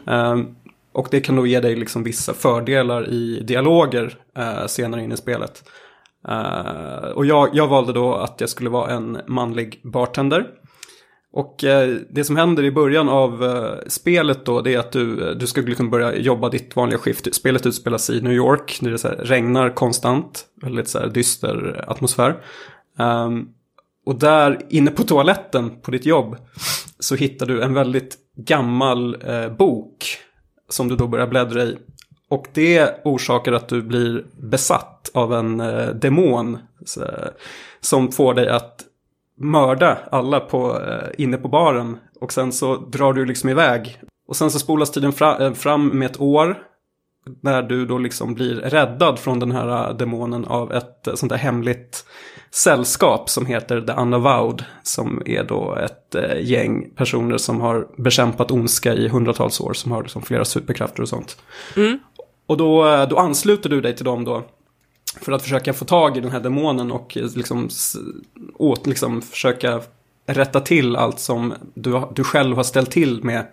Eh, 0.07 0.37
och 0.93 1.09
det 1.11 1.21
kan 1.21 1.37
då 1.37 1.47
ge 1.47 1.61
dig 1.61 1.77
liksom 1.77 2.03
vissa 2.03 2.35
fördelar 2.35 3.09
i 3.09 3.41
dialoger 3.41 4.19
eh, 4.37 4.67
senare 4.67 5.03
in 5.03 5.13
i 5.13 5.17
spelet. 5.17 5.65
Eh, 6.29 7.09
och 7.15 7.27
jag, 7.27 7.49
jag 7.53 7.69
valde 7.69 7.93
då 7.93 8.15
att 8.15 8.37
jag 8.41 8.49
skulle 8.49 8.71
vara 8.71 8.91
en 8.91 9.19
manlig 9.27 9.81
bartender. 9.85 10.47
Och 11.33 11.65
eh, 11.65 11.97
det 12.11 12.25
som 12.25 12.37
händer 12.37 12.63
i 12.63 12.71
början 12.71 13.09
av 13.09 13.45
eh, 13.45 13.89
spelet 13.89 14.45
då 14.45 14.61
det 14.61 14.75
är 14.75 14.79
att 14.79 14.93
du, 14.93 15.29
eh, 15.29 15.37
du 15.37 15.47
ska 15.47 15.61
liksom 15.61 15.91
börja 15.91 16.17
jobba 16.17 16.49
ditt 16.49 16.77
vanliga 16.77 16.99
skift. 16.99 17.35
Spelet 17.35 17.67
utspelas 17.67 18.11
i 18.11 18.21
New 18.21 18.33
York 18.33 18.79
när 18.83 18.91
det 18.91 18.99
så 18.99 19.09
här, 19.09 19.17
regnar 19.17 19.71
konstant. 19.71 20.45
Väldigt 20.63 20.89
så 20.89 20.99
här, 20.99 21.09
dyster 21.09 21.85
atmosfär. 21.89 22.37
Um, 22.99 23.49
och 24.07 24.19
där 24.19 24.61
inne 24.69 24.91
på 24.91 25.03
toaletten 25.03 25.81
på 25.81 25.91
ditt 25.91 26.07
jobb 26.07 26.37
så 26.99 27.15
hittar 27.15 27.47
du 27.47 27.63
en 27.63 27.75
väldigt 27.75 28.17
gammal 28.37 29.17
eh, 29.25 29.49
bok 29.49 30.19
som 30.69 30.89
du 30.89 30.97
då 30.97 31.07
börjar 31.07 31.27
bläddra 31.27 31.63
i. 31.63 31.79
Och 32.29 32.47
det 32.53 33.01
orsakar 33.05 33.53
att 33.53 33.69
du 33.69 33.83
blir 33.83 34.25
besatt 34.41 35.11
av 35.15 35.35
en 35.35 35.61
eh, 35.61 35.89
demon 35.89 36.59
så, 36.85 37.03
eh, 37.03 37.29
som 37.81 38.13
får 38.13 38.35
dig 38.35 38.49
att 38.49 38.85
mörda 39.39 39.99
alla 40.11 40.41
på, 40.41 40.81
eh, 40.81 41.09
inne 41.19 41.37
på 41.37 41.49
baren. 41.49 41.99
Och 42.21 42.33
sen 42.33 42.53
så 42.53 42.77
drar 42.77 43.13
du 43.13 43.25
liksom 43.25 43.51
iväg. 43.51 44.01
Och 44.29 44.37
sen 44.37 44.51
så 44.51 44.59
spolas 44.59 44.91
tiden 44.91 45.13
fra, 45.13 45.47
eh, 45.47 45.53
fram 45.53 45.89
med 45.89 46.11
ett 46.11 46.21
år. 46.21 46.63
När 47.41 47.63
du 47.63 47.87
då 47.87 47.99
liksom 47.99 48.35
blir 48.35 48.55
räddad 48.55 49.19
från 49.19 49.39
den 49.39 49.53
här 49.53 49.93
demonen 49.93 50.45
av 50.45 50.73
ett 50.73 51.09
sånt 51.15 51.31
där 51.31 51.37
hemligt 51.37 52.05
sällskap 52.51 53.31
som 53.31 53.47
heter 53.47 53.81
The 53.81 53.93
Unavowed. 53.93 54.65
Som 54.83 55.23
är 55.27 55.45
då 55.45 55.77
ett 55.77 56.15
eh, 56.15 56.41
gäng 56.41 56.91
personer 56.97 57.39
som 57.39 57.61
har 57.61 57.89
bekämpat 57.97 58.51
ondska 58.51 58.95
i 58.95 59.09
hundratals 59.09 59.61
år. 59.61 59.73
Som 59.73 59.93
har 59.93 60.03
liksom 60.03 60.23
flera 60.23 60.45
superkrafter 60.45 61.03
och 61.03 61.09
sånt. 61.09 61.37
Mm. 61.77 61.99
Och 62.47 62.57
då, 62.57 63.07
då 63.11 63.17
ansluter 63.17 63.71
du 63.71 63.81
dig 63.81 63.97
till 63.97 64.05
dem 64.05 64.25
då. 64.25 64.45
För 65.21 65.33
att 65.33 65.43
försöka 65.43 65.73
få 65.73 65.85
tag 65.85 66.17
i 66.17 66.21
den 66.21 66.31
här 66.31 66.41
demonen 66.41 66.93
och 66.93 67.17
liksom, 67.17 67.69
åt, 68.55 68.87
liksom 68.87 69.23
försöka 69.23 69.81
rätta 70.27 70.61
till 70.61 70.97
allt 70.97 71.21
som 71.21 71.55
du, 71.75 72.03
du 72.15 72.25
själv 72.25 72.57
har 72.57 72.63
ställt 72.63 72.91
till 72.91 73.25
med 73.25 73.47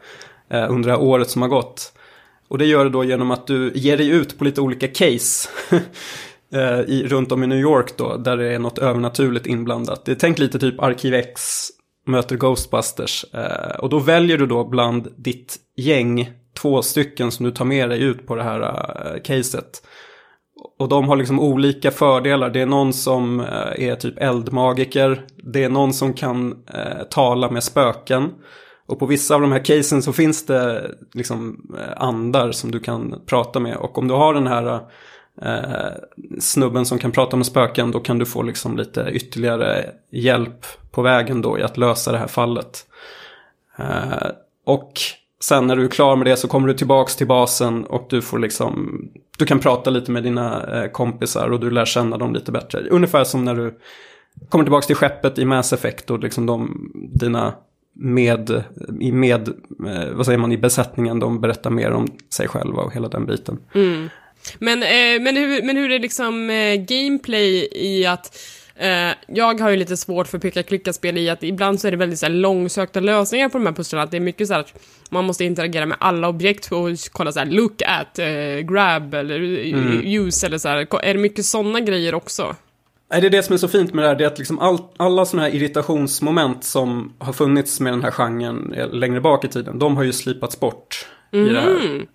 eh, 0.49 0.71
under 0.71 0.89
det 0.89 0.95
här 0.95 1.03
året 1.03 1.29
som 1.29 1.41
har 1.41 1.49
gått. 1.49 1.93
Och 2.47 2.57
det 2.57 2.65
gör 2.65 2.83
du 2.83 2.89
då 2.89 3.03
genom 3.03 3.31
att 3.31 3.47
du 3.47 3.71
ger 3.75 3.97
dig 3.97 4.09
ut 4.09 4.37
på 4.37 4.43
lite 4.43 4.61
olika 4.61 4.87
case. 4.87 5.49
Eh, 6.53 6.79
i, 6.79 7.07
runt 7.07 7.31
om 7.31 7.43
i 7.43 7.47
New 7.47 7.59
York 7.59 7.97
då, 7.97 8.17
där 8.17 8.37
det 8.37 8.53
är 8.53 8.59
något 8.59 8.77
övernaturligt 8.77 9.45
inblandat. 9.45 10.05
Det 10.05 10.11
är 10.11 10.15
tänk 10.15 10.39
lite 10.39 10.59
typ 10.59 10.81
Arkiv 10.81 11.13
X 11.13 11.41
möter 12.07 12.35
Ghostbusters. 12.35 13.25
Eh, 13.33 13.75
och 13.79 13.89
då 13.89 13.99
väljer 13.99 14.37
du 14.37 14.45
då 14.45 14.63
bland 14.63 15.07
ditt 15.17 15.57
gäng 15.77 16.31
två 16.57 16.81
stycken 16.81 17.31
som 17.31 17.45
du 17.45 17.51
tar 17.51 17.65
med 17.65 17.89
dig 17.89 18.01
ut 18.01 18.27
på 18.27 18.35
det 18.35 18.43
här 18.43 18.61
eh, 18.61 19.21
caset. 19.21 19.81
Och 20.79 20.89
de 20.89 21.07
har 21.07 21.15
liksom 21.15 21.39
olika 21.39 21.91
fördelar. 21.91 22.49
Det 22.49 22.61
är 22.61 22.65
någon 22.65 22.93
som 22.93 23.39
eh, 23.39 23.87
är 23.89 23.95
typ 23.95 24.19
eldmagiker. 24.19 25.25
Det 25.53 25.63
är 25.63 25.69
någon 25.69 25.93
som 25.93 26.13
kan 26.13 26.63
eh, 26.73 27.03
tala 27.09 27.51
med 27.51 27.63
spöken. 27.63 28.29
Och 28.87 28.99
på 28.99 29.05
vissa 29.05 29.35
av 29.35 29.41
de 29.41 29.51
här 29.51 29.65
casen 29.65 30.01
så 30.01 30.13
finns 30.13 30.45
det 30.45 30.91
liksom 31.13 31.69
eh, 31.77 32.03
andar 32.03 32.51
som 32.51 32.71
du 32.71 32.79
kan 32.79 33.21
prata 33.25 33.59
med. 33.59 33.77
Och 33.77 33.97
om 33.97 34.07
du 34.07 34.13
har 34.13 34.33
den 34.33 34.47
här 34.47 34.79
eh, 35.41 35.91
snubben 36.39 36.85
som 36.85 36.99
kan 36.99 37.11
prata 37.11 37.37
med 37.37 37.45
spöken 37.45 37.91
då 37.91 37.99
kan 37.99 38.17
du 38.17 38.25
få 38.25 38.41
liksom 38.41 38.77
lite 38.77 39.09
ytterligare 39.11 39.89
hjälp 40.11 40.65
på 40.91 41.01
vägen 41.01 41.41
då 41.41 41.59
i 41.59 41.63
att 41.63 41.77
lösa 41.77 42.11
det 42.11 42.17
här 42.17 42.27
fallet. 42.27 42.85
Eh, 43.77 44.27
och 44.65 44.91
sen 45.41 45.67
när 45.67 45.75
du 45.75 45.85
är 45.85 45.89
klar 45.89 46.15
med 46.15 46.27
det 46.27 46.37
så 46.37 46.47
kommer 46.47 46.67
du 46.67 46.73
tillbaks 46.73 47.15
till 47.15 47.27
basen 47.27 47.85
och 47.85 48.07
du 48.09 48.21
får 48.21 48.39
liksom, 48.39 49.01
du 49.37 49.45
kan 49.45 49.59
prata 49.59 49.89
lite 49.89 50.11
med 50.11 50.23
dina 50.23 50.63
eh, 50.63 50.91
kompisar 50.91 51.49
och 51.49 51.59
du 51.59 51.71
lär 51.71 51.85
känna 51.85 52.17
dem 52.17 52.33
lite 52.33 52.51
bättre. 52.51 52.79
Ungefär 52.89 53.23
som 53.23 53.45
när 53.45 53.55
du 53.55 53.79
kommer 54.49 54.65
tillbaks 54.65 54.87
till 54.87 54.95
skeppet 54.95 55.39
i 55.39 55.45
Mass 55.45 55.73
Effect 55.73 56.09
och 56.09 56.19
liksom 56.19 56.45
de, 56.45 56.91
dina 57.13 57.53
med, 57.95 58.63
i 58.99 59.11
med, 59.11 59.47
eh, 59.87 60.09
vad 60.13 60.25
säger 60.25 60.37
man, 60.37 60.51
i 60.51 60.57
besättningen, 60.57 61.19
de 61.19 61.41
berättar 61.41 61.69
mer 61.69 61.91
om 61.91 62.07
sig 62.29 62.47
själva 62.47 62.81
och 62.81 62.93
hela 62.93 63.07
den 63.07 63.25
biten. 63.25 63.59
Men, 64.59 64.83
eh, 64.83 65.21
men, 65.21 65.35
hur, 65.35 65.63
men 65.63 65.77
hur 65.77 65.91
är 65.91 65.99
liksom 65.99 66.49
eh, 66.49 66.75
gameplay 66.75 67.67
i 67.71 68.05
att 68.05 68.37
eh, 68.75 69.11
jag 69.27 69.61
har 69.61 69.69
ju 69.69 69.75
lite 69.77 69.97
svårt 69.97 70.27
för 70.27 70.39
peka-klicka-spel 70.39 71.17
i 71.17 71.29
att 71.29 71.43
ibland 71.43 71.79
så 71.79 71.87
är 71.87 71.91
det 71.91 71.97
väldigt 71.97 72.19
så 72.19 72.25
här, 72.25 72.33
långsökta 72.33 72.99
lösningar 72.99 73.49
på 73.49 73.57
de 73.57 73.65
här 73.65 73.73
pusslen. 73.73 74.01
Att 74.01 74.11
det 74.11 74.17
är 74.17 74.21
mycket 74.21 74.47
så 74.47 74.53
här 74.53 74.61
att 74.61 74.73
man 75.09 75.25
måste 75.25 75.45
interagera 75.45 75.85
med 75.85 75.97
alla 75.99 76.27
objekt 76.27 76.71
och 76.71 76.89
kolla 77.11 77.31
så 77.31 77.39
här 77.39 77.45
look 77.45 77.81
at, 77.81 78.19
eh, 78.19 78.59
grab 78.59 79.13
eller 79.13 79.39
use 80.05 80.47
eller 80.47 80.57
så 80.57 80.69
här. 80.69 80.87
Är 81.03 81.13
det 81.13 81.19
mycket 81.19 81.45
sådana 81.45 81.79
grejer 81.79 82.15
också? 82.15 82.55
Nej, 83.11 83.21
det 83.21 83.27
är 83.27 83.31
det 83.31 83.43
som 83.43 83.53
är 83.53 83.57
så 83.57 83.67
fint 83.67 83.93
med 83.93 84.03
det 84.03 84.07
här, 84.07 84.15
det 84.15 84.23
är 84.23 84.27
att 84.27 84.37
liksom 84.37 84.59
all, 84.59 84.77
alla 84.97 85.25
sådana 85.25 85.47
här 85.47 85.55
irritationsmoment 85.55 86.63
som 86.63 87.13
har 87.17 87.33
funnits 87.33 87.79
med 87.79 87.93
den 87.93 88.03
här 88.03 88.11
genren 88.11 88.73
eh, 88.73 88.89
längre 88.89 89.21
bak 89.21 89.45
i 89.45 89.47
tiden, 89.47 89.79
de 89.79 89.97
har 89.97 90.03
ju 90.03 90.13
slipats 90.13 90.59
bort 90.59 91.07
i 91.31 91.37
det 91.53 91.59
här. 91.61 92.05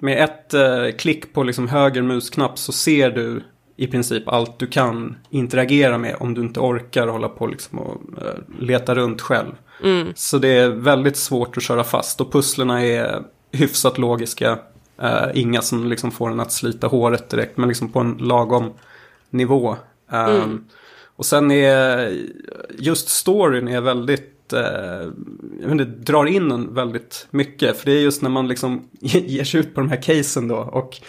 Med 0.00 0.24
ett 0.24 0.54
eh, 0.54 0.96
klick 0.98 1.32
på 1.32 1.42
liksom 1.42 1.68
höger 1.68 2.02
musknapp 2.02 2.58
så 2.58 2.72
ser 2.72 3.10
du 3.10 3.42
i 3.76 3.86
princip 3.86 4.28
allt 4.28 4.58
du 4.58 4.66
kan 4.66 5.16
interagera 5.30 5.98
med 5.98 6.16
om 6.20 6.34
du 6.34 6.40
inte 6.40 6.60
orkar 6.60 7.06
hålla 7.06 7.28
på 7.28 7.46
liksom 7.46 7.78
och 7.78 8.00
eh, 8.22 8.34
leta 8.58 8.94
runt 8.94 9.20
själv. 9.20 9.52
Så 10.14 10.38
det 10.38 10.48
är 10.48 10.68
väldigt 10.68 11.16
svårt 11.16 11.56
att 11.56 11.62
köra 11.62 11.84
fast 11.84 12.20
och 12.20 12.32
pusslerna 12.32 12.82
är 12.82 13.22
hyfsat 13.52 13.98
logiska. 13.98 14.58
Eh, 15.02 15.26
inga 15.34 15.62
som 15.62 15.86
liksom 15.86 16.10
får 16.10 16.30
en 16.30 16.40
att 16.40 16.52
slita 16.52 16.86
håret 16.86 17.28
direkt, 17.30 17.56
men 17.56 17.68
liksom 17.68 17.92
på 17.92 18.00
en 18.00 18.16
lagom 18.20 18.72
nivå. 19.30 19.76
Um, 20.10 20.64
Och 21.16 21.26
sen 21.26 21.50
är 21.50 22.12
just 22.78 23.08
storyn 23.08 23.68
är 23.68 23.80
väldigt, 23.80 24.52
eh, 24.52 25.70
inte, 25.70 25.84
drar 25.84 26.26
in 26.26 26.50
en 26.50 26.74
väldigt 26.74 27.26
mycket. 27.30 27.76
För 27.76 27.86
det 27.86 27.92
är 27.92 28.00
just 28.00 28.22
när 28.22 28.30
man 28.30 28.48
liksom 28.48 28.88
ger 29.00 29.44
sig 29.44 29.60
ut 29.60 29.74
på 29.74 29.80
de 29.80 29.90
här 29.90 30.02
casen 30.02 30.48
då. 30.48 30.56
Och 30.56 31.00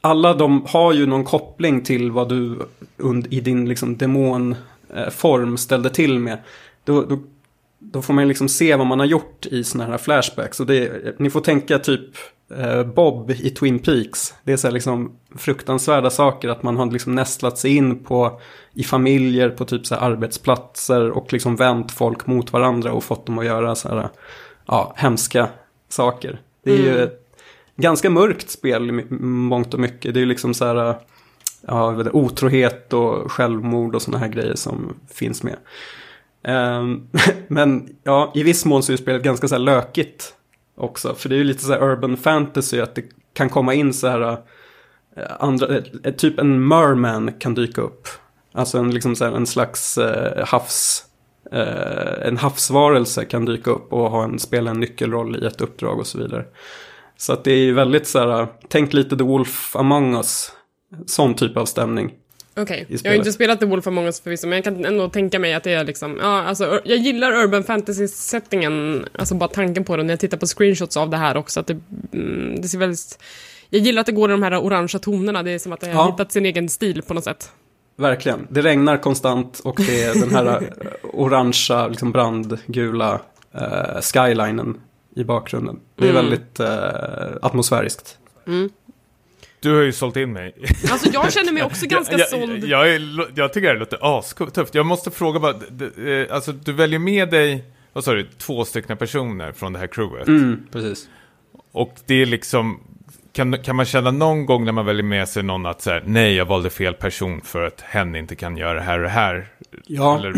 alla 0.00 0.34
de 0.34 0.64
har 0.68 0.92
ju 0.92 1.06
någon 1.06 1.24
koppling 1.24 1.82
till 1.82 2.10
vad 2.10 2.28
du 2.28 2.58
und- 2.98 3.26
i 3.30 3.40
din 3.40 3.68
liksom 3.68 3.96
demonform 3.96 5.56
ställde 5.56 5.90
till 5.90 6.18
med. 6.18 6.38
Då, 6.84 7.02
då, 7.02 7.18
då 7.82 8.02
får 8.02 8.14
man 8.14 8.28
liksom 8.28 8.48
se 8.48 8.76
vad 8.76 8.86
man 8.86 8.98
har 8.98 9.06
gjort 9.06 9.46
i 9.46 9.64
sådana 9.64 9.90
här 9.90 9.98
flashbacks. 9.98 10.60
Och 10.60 10.66
det, 10.66 11.14
ni 11.18 11.30
får 11.30 11.40
tänka 11.40 11.78
typ 11.78 12.10
eh, 12.56 12.82
Bob 12.82 13.30
i 13.30 13.50
Twin 13.50 13.78
Peaks. 13.78 14.34
Det 14.44 14.52
är 14.52 14.56
så 14.56 14.66
här 14.66 14.72
liksom 14.72 15.12
fruktansvärda 15.36 16.10
saker 16.10 16.48
att 16.48 16.62
man 16.62 16.76
har 16.76 16.90
liksom 16.90 17.14
nästlat 17.14 17.58
sig 17.58 17.76
in 17.76 18.04
på 18.04 18.40
i 18.74 18.84
familjer 18.84 19.50
på 19.50 19.64
typ 19.64 19.86
så 19.86 19.94
arbetsplatser 19.94 21.10
och 21.10 21.32
liksom 21.32 21.56
vänt 21.56 21.92
folk 21.92 22.26
mot 22.26 22.52
varandra 22.52 22.92
och 22.92 23.04
fått 23.04 23.26
dem 23.26 23.38
att 23.38 23.44
göra 23.44 23.74
så 23.74 23.88
här 23.88 24.08
ja, 24.66 24.92
hemska 24.96 25.48
saker. 25.88 26.40
Det 26.64 26.72
är 26.72 26.78
ju 26.78 27.02
ett 27.02 27.18
ganska 27.76 28.10
mörkt 28.10 28.50
spel 28.50 28.90
i 28.90 29.04
mångt 29.24 29.74
och 29.74 29.80
mycket. 29.80 30.14
Det 30.14 30.18
är 30.18 30.22
ju 30.22 30.26
liksom 30.26 30.54
så 30.54 30.64
här 30.64 30.96
ja, 31.66 32.04
otrohet 32.12 32.92
och 32.92 33.32
självmord 33.32 33.94
och 33.94 34.02
sådana 34.02 34.18
här 34.18 34.32
grejer 34.32 34.54
som 34.54 34.94
finns 35.14 35.42
med. 35.42 35.56
Ehm, 36.44 37.08
men 37.48 37.96
ja, 38.02 38.32
i 38.34 38.42
viss 38.42 38.64
mån 38.64 38.82
så 38.82 38.92
är 38.92 38.96
spelet 38.96 39.22
ganska 39.22 39.48
så 39.48 39.54
här 39.54 39.62
lökigt 39.62 40.34
också. 40.76 41.14
För 41.14 41.28
det 41.28 41.34
är 41.34 41.38
ju 41.38 41.44
lite 41.44 41.64
så 41.64 41.72
här 41.72 41.82
urban 41.82 42.16
fantasy 42.16 42.80
att 42.80 42.94
det 42.94 43.04
kan 43.34 43.48
komma 43.48 43.74
in 43.74 43.92
så 43.94 44.08
här 44.08 44.30
eh, 45.16 45.24
andra, 45.38 45.80
typ 46.16 46.38
en 46.38 46.68
merman 46.68 47.32
kan 47.32 47.54
dyka 47.54 47.80
upp. 47.80 48.08
Alltså 48.52 48.78
en, 48.78 48.90
liksom 48.90 49.16
så 49.16 49.24
här, 49.24 49.32
en 49.32 49.46
slags 49.46 49.98
eh, 49.98 50.46
havs, 50.46 51.04
eh, 51.52 52.26
en 52.26 52.36
havsvarelse 52.36 53.24
kan 53.24 53.44
dyka 53.44 53.70
upp 53.70 53.92
och 53.92 54.10
ha 54.10 54.24
en, 54.24 54.38
spela 54.38 54.70
en 54.70 54.80
nyckelroll 54.80 55.44
i 55.44 55.46
ett 55.46 55.60
uppdrag 55.60 55.98
och 55.98 56.06
så 56.06 56.18
vidare. 56.18 56.44
Så 57.16 57.32
att 57.32 57.44
det 57.44 57.52
är 57.52 57.58
ju 57.58 57.72
väldigt 57.72 58.06
så 58.06 58.18
här, 58.18 58.46
tänk 58.68 58.92
lite 58.92 59.16
The 59.16 59.24
Wolf 59.24 59.76
Among 59.76 60.14
Us, 60.14 60.52
sån 61.06 61.34
typ 61.34 61.56
av 61.56 61.64
stämning. 61.64 62.12
Okej, 62.56 62.86
i 62.88 62.96
jag 63.04 63.10
har 63.10 63.16
inte 63.16 63.32
spelat 63.32 63.60
The 63.60 63.66
Wolf 63.66 63.86
Among 63.86 64.04
Us 64.04 64.20
förvisso, 64.20 64.46
men 64.46 64.56
jag 64.56 64.64
kan 64.64 64.84
ändå 64.84 65.08
tänka 65.08 65.38
mig 65.38 65.54
att 65.54 65.62
det 65.64 65.72
är 65.72 65.84
liksom, 65.84 66.18
ja, 66.20 66.42
alltså, 66.42 66.80
jag 66.84 66.98
gillar 66.98 67.32
urban 67.32 67.64
fantasy-settingen, 67.64 69.06
alltså 69.18 69.34
bara 69.34 69.48
tanken 69.48 69.84
på 69.84 69.96
det, 69.96 70.02
när 70.02 70.12
jag 70.12 70.20
tittar 70.20 70.38
på 70.38 70.46
screenshots 70.46 70.96
av 70.96 71.10
det 71.10 71.16
här 71.16 71.36
också, 71.36 71.60
att 71.60 71.66
det, 71.66 71.80
mm, 72.12 72.60
det 72.60 72.68
ser 72.68 72.78
väldigt, 72.78 73.18
jag 73.70 73.80
gillar 73.82 74.00
att 74.00 74.06
det 74.06 74.12
går 74.12 74.30
i 74.30 74.32
de 74.32 74.42
här 74.42 74.58
orangea 74.58 74.98
tonerna, 74.98 75.42
det 75.42 75.50
är 75.50 75.58
som 75.58 75.72
att 75.72 75.80
det 75.80 75.86
har 75.86 76.04
Ja. 76.04 76.10
hittat 76.10 76.32
sin 76.32 76.46
egen 76.46 76.68
stil 76.68 77.02
på 77.02 77.14
något 77.14 77.24
sätt. 77.24 77.50
Verkligen. 77.96 78.46
Det 78.50 78.62
regnar 78.62 78.96
konstant 78.96 79.60
och 79.64 79.80
det 79.86 80.02
är 80.02 80.14
den 80.20 80.30
här 80.34 80.72
orangea, 81.02 81.88
liksom 81.88 82.12
brandgula 82.12 83.20
eh, 83.54 84.00
skylinen 84.00 84.80
i 85.16 85.24
bakgrunden. 85.24 85.80
Det 85.98 86.08
är 86.08 86.12
väldigt 86.12 86.60
eh, 86.60 86.68
atmosfäriskt. 87.42 88.18
Du 89.62 89.74
har 89.74 89.82
ju 89.82 89.92
sålt 89.92 90.16
in 90.16 90.32
mig. 90.32 90.54
Alltså 90.90 91.10
jag 91.12 91.32
känner 91.32 91.52
mig 91.52 91.62
också 91.62 91.86
ganska 91.88 92.18
jag, 92.18 92.28
såld. 92.28 92.64
Jag, 92.64 92.88
jag, 92.88 92.94
är, 92.94 93.28
jag 93.34 93.52
tycker 93.52 93.74
det 93.74 93.78
låter 93.80 94.18
astufft. 94.18 94.74
Jag 94.74 94.86
måste 94.86 95.10
fråga 95.10 95.40
bara, 95.40 95.54
eh, 96.10 96.34
alltså 96.34 96.52
du 96.52 96.72
väljer 96.72 96.98
med 96.98 97.30
dig, 97.30 97.64
vad 97.92 98.04
sa 98.04 98.12
du, 98.12 98.28
två 98.38 98.64
stycken 98.64 98.96
personer 98.96 99.52
från 99.52 99.72
det 99.72 99.78
här 99.78 99.86
crewet. 99.86 100.28
Mm, 100.28 100.66
precis. 100.72 101.08
Och 101.72 101.94
det 102.06 102.14
är 102.14 102.26
liksom, 102.26 102.80
kan, 103.32 103.58
kan 103.58 103.76
man 103.76 103.86
känna 103.86 104.10
någon 104.10 104.46
gång 104.46 104.64
när 104.64 104.72
man 104.72 104.86
väljer 104.86 105.02
med 105.02 105.28
sig 105.28 105.42
någon 105.42 105.66
att 105.66 105.82
så 105.82 105.90
här, 105.90 106.02
nej 106.06 106.34
jag 106.34 106.44
valde 106.44 106.70
fel 106.70 106.94
person 106.94 107.40
för 107.40 107.62
att 107.62 107.80
hen 107.80 108.16
inte 108.16 108.36
kan 108.36 108.56
göra 108.56 108.74
det 108.74 108.80
här 108.80 108.98
och 108.98 109.02
det 109.02 109.08
här? 109.08 109.48
Ja. 109.86 110.18
Eller 110.18 110.28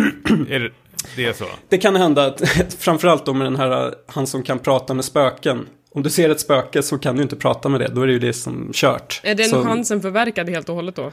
är 0.50 0.60
det, 0.60 0.70
det 1.16 1.26
är 1.26 1.32
så? 1.32 1.44
Det 1.68 1.78
kan 1.78 1.96
hända 1.96 2.26
att, 2.26 2.74
framförallt 2.78 3.26
då 3.26 3.34
med 3.34 3.46
den 3.46 3.56
här, 3.56 3.94
han 4.06 4.26
som 4.26 4.42
kan 4.42 4.58
prata 4.58 4.94
med 4.94 5.04
spöken. 5.04 5.66
Om 5.96 6.02
du 6.02 6.10
ser 6.10 6.30
ett 6.30 6.40
spöke 6.40 6.82
så 6.82 6.98
kan 6.98 7.16
du 7.16 7.22
inte 7.22 7.36
prata 7.36 7.68
med 7.68 7.80
det, 7.80 7.88
då 7.94 8.02
är 8.02 8.06
det 8.06 8.12
ju 8.12 8.18
det 8.18 8.32
som 8.32 8.70
kört. 8.72 9.20
Är 9.24 9.34
den 9.34 9.46
så, 9.46 9.64
chansen 9.64 10.00
förverkad 10.00 10.48
helt 10.48 10.68
och 10.68 10.74
hållet 10.74 10.96
då? 10.96 11.12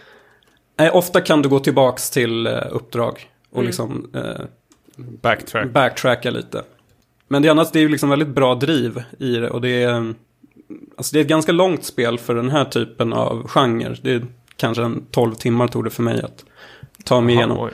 eh, 0.79 0.95
ofta 0.95 1.21
kan 1.21 1.41
du 1.41 1.49
gå 1.49 1.59
tillbaks 1.59 2.09
till 2.09 2.47
eh, 2.47 2.53
uppdrag 2.71 3.29
och 3.51 3.63
liksom 3.63 4.09
eh, 4.13 4.45
Backtrack. 5.21 5.69
backtracka 5.71 6.31
lite. 6.31 6.63
Men 7.27 7.41
det 7.41 7.49
annars, 7.49 7.71
det 7.71 7.79
är 7.79 7.81
ju 7.81 7.89
liksom 7.89 8.09
väldigt 8.09 8.27
bra 8.27 8.55
driv 8.55 9.03
i 9.19 9.35
det 9.35 9.49
och 9.49 9.61
det 9.61 9.83
är, 9.83 10.13
alltså 10.97 11.13
det 11.13 11.19
är 11.19 11.21
ett 11.21 11.27
ganska 11.27 11.51
långt 11.51 11.83
spel 11.83 12.19
för 12.19 12.35
den 12.35 12.49
här 12.49 12.65
typen 12.65 13.13
av 13.13 13.47
genre. 13.47 13.95
Det 14.01 14.11
är 14.11 14.25
kanske 14.55 14.83
en 14.83 15.05
12 15.11 15.33
timmar 15.35 15.67
tog 15.67 15.83
det 15.83 15.89
för 15.89 16.03
mig 16.03 16.21
att 16.21 16.45
ta 17.03 17.21
mig 17.21 17.35
igenom. 17.35 17.59
Oj. 17.59 17.71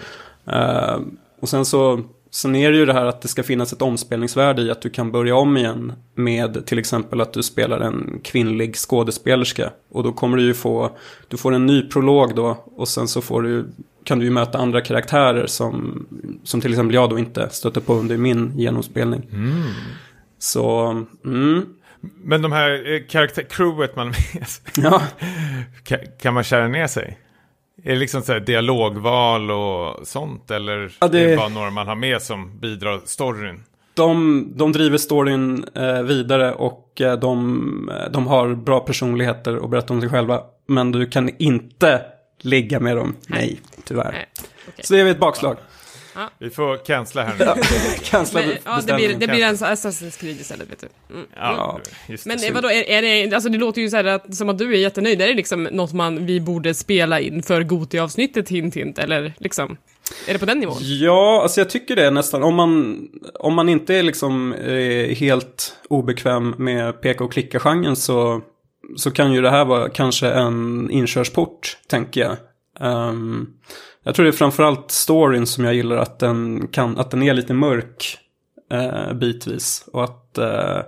Eh, 0.53 0.99
och 1.39 1.49
sen 1.49 1.65
så, 1.65 2.01
Sen 2.31 2.55
är 2.55 2.71
det 2.71 2.77
ju 2.77 2.85
det 2.85 2.93
här 2.93 3.05
att 3.05 3.21
det 3.21 3.27
ska 3.27 3.43
finnas 3.43 3.73
ett 3.73 3.81
omspelningsvärde 3.81 4.61
i 4.61 4.71
att 4.71 4.81
du 4.81 4.89
kan 4.89 5.11
börja 5.11 5.35
om 5.35 5.57
igen 5.57 5.93
med 6.15 6.65
till 6.65 6.79
exempel 6.79 7.21
att 7.21 7.33
du 7.33 7.43
spelar 7.43 7.79
en 7.79 8.19
kvinnlig 8.23 8.75
skådespelerska. 8.75 9.71
Och 9.89 10.03
då 10.03 10.11
kommer 10.11 10.37
du 10.37 10.43
ju 10.43 10.53
få, 10.53 10.97
du 11.27 11.37
får 11.37 11.53
en 11.53 11.65
ny 11.65 11.81
prolog 11.81 12.35
då 12.35 12.63
och 12.75 12.87
sen 12.87 13.07
så 13.07 13.21
får 13.21 13.41
du, 13.41 13.65
kan 14.03 14.19
du 14.19 14.25
ju 14.25 14.31
möta 14.31 14.57
andra 14.57 14.81
karaktärer 14.81 15.47
som, 15.47 16.05
som 16.43 16.61
till 16.61 16.71
exempel 16.71 16.95
jag 16.95 17.09
då 17.09 17.19
inte 17.19 17.49
stöter 17.49 17.81
på 17.81 17.93
under 17.93 18.17
min 18.17 18.51
genomspelning. 18.55 19.29
Så, 20.39 20.87
mm, 21.25 21.65
Men 22.23 22.41
de 22.41 22.51
här 22.51 22.93
eh, 22.93 23.01
karaktär, 23.09 23.43
crewet 23.49 23.95
man 23.95 24.07
med 24.07 24.47
ja. 24.85 25.01
kan, 25.83 25.99
kan 26.21 26.33
man 26.33 26.43
kära 26.43 26.67
ner 26.67 26.87
sig? 26.87 27.17
Är 27.83 27.93
det 27.93 27.99
liksom 27.99 28.21
så 28.21 28.33
här 28.33 28.39
dialogval 28.39 29.51
och 29.51 30.07
sånt? 30.07 30.51
Eller 30.51 30.91
Ja, 30.99 31.07
det- 31.07 31.19
är 31.19 31.27
det 31.27 31.37
bara 31.37 31.47
några 31.49 31.69
man 31.69 31.87
har 31.87 31.95
med 31.95 32.21
som 32.21 32.59
bidrar 32.59 32.99
storyn? 33.05 33.63
De, 33.93 34.47
de 34.55 34.71
driver 34.71 34.97
storyn 34.97 35.65
eh, 35.75 36.01
vidare 36.01 36.53
och 36.53 37.01
eh, 37.01 37.19
de, 37.19 37.89
eh, 37.89 38.11
de 38.11 38.27
har 38.27 38.55
bra 38.55 38.79
personligheter 38.79 39.55
och 39.57 39.69
berättar 39.69 39.95
om 39.95 40.01
sig 40.01 40.09
själva. 40.09 40.41
Men 40.67 40.91
du 40.91 41.05
kan 41.05 41.29
inte 41.37 42.01
ligga 42.41 42.79
med 42.79 42.97
dem. 42.97 43.15
Nej, 43.27 43.59
tyvärr. 43.83 44.11
Nej, 44.11 44.25
okej. 44.67 44.85
Så 44.85 44.93
det 44.93 44.99
är 44.99 45.05
ett 45.05 45.19
bakslag. 45.19 45.57
Vi 46.39 46.49
får 46.49 46.85
cancella 46.85 47.23
här 47.23 47.35
nu. 47.39 47.45
Cancella 48.03 48.45
Men, 48.45 48.57
ja, 48.65 48.81
det 48.87 48.93
blir, 48.93 49.15
det 49.15 49.27
blir 49.27 49.43
en 49.43 49.55
Assassin's 49.55 50.19
Creed 50.19 50.41
istället, 50.41 50.71
vet 50.71 50.79
du. 50.79 51.13
Mm. 51.13 51.27
Ja, 51.35 51.79
just 52.07 52.23
det. 52.23 52.29
Men 52.29 52.43
eh, 52.43 52.53
vadå, 52.53 52.67
är, 52.67 52.89
är 52.89 53.01
det, 53.01 53.35
alltså 53.35 53.49
det 53.49 53.57
låter 53.57 53.81
ju 53.81 53.89
så 53.89 53.95
här 53.95 54.05
att, 54.05 54.35
som 54.35 54.49
att 54.49 54.57
du 54.57 54.73
är 54.73 54.77
jättenöjd. 54.77 55.21
Är 55.21 55.27
det 55.27 55.33
liksom 55.33 55.63
något 55.63 55.93
man, 55.93 56.25
vi 56.25 56.39
borde 56.39 56.73
spela 56.73 57.19
in 57.19 57.43
för 57.43 57.63
Goti-avsnittet, 57.63 58.49
hint 58.49 58.75
hint, 58.75 58.99
eller 58.99 59.33
liksom? 59.37 59.77
Är 60.27 60.33
det 60.33 60.39
på 60.39 60.45
den 60.45 60.59
nivån? 60.59 60.77
Ja, 60.79 61.41
alltså 61.43 61.61
jag 61.61 61.69
tycker 61.69 61.95
det 61.95 62.11
nästan. 62.11 62.43
Om 62.43 62.55
man, 62.55 63.01
om 63.39 63.53
man 63.53 63.69
inte 63.69 63.95
är 63.95 64.03
liksom 64.03 64.53
eh, 64.53 65.15
helt 65.15 65.75
obekväm 65.89 66.55
med 66.57 67.01
peka 67.01 67.23
och 67.23 67.33
klicka-genren 67.33 67.95
så, 67.95 68.41
så 68.95 69.11
kan 69.11 69.33
ju 69.33 69.41
det 69.41 69.49
här 69.49 69.65
vara 69.65 69.89
kanske 69.89 70.27
en 70.27 70.89
inkörsport, 70.91 71.77
tänker 71.87 72.21
jag. 72.21 72.37
Ehm, 72.79 73.47
jag 74.03 74.15
tror 74.15 74.23
det 74.23 74.29
är 74.29 74.33
framförallt 74.33 74.91
storyn 74.91 75.45
som 75.47 75.65
jag 75.65 75.73
gillar 75.73 75.97
att 75.97 76.19
den, 76.19 76.67
kan, 76.67 76.97
att 76.97 77.11
den 77.11 77.23
är 77.23 77.33
lite 77.33 77.53
mörk 77.53 78.17
eh, 78.71 79.13
bitvis. 79.13 79.85
Och 79.93 80.03
att 80.03 80.37
eh, 80.37 80.79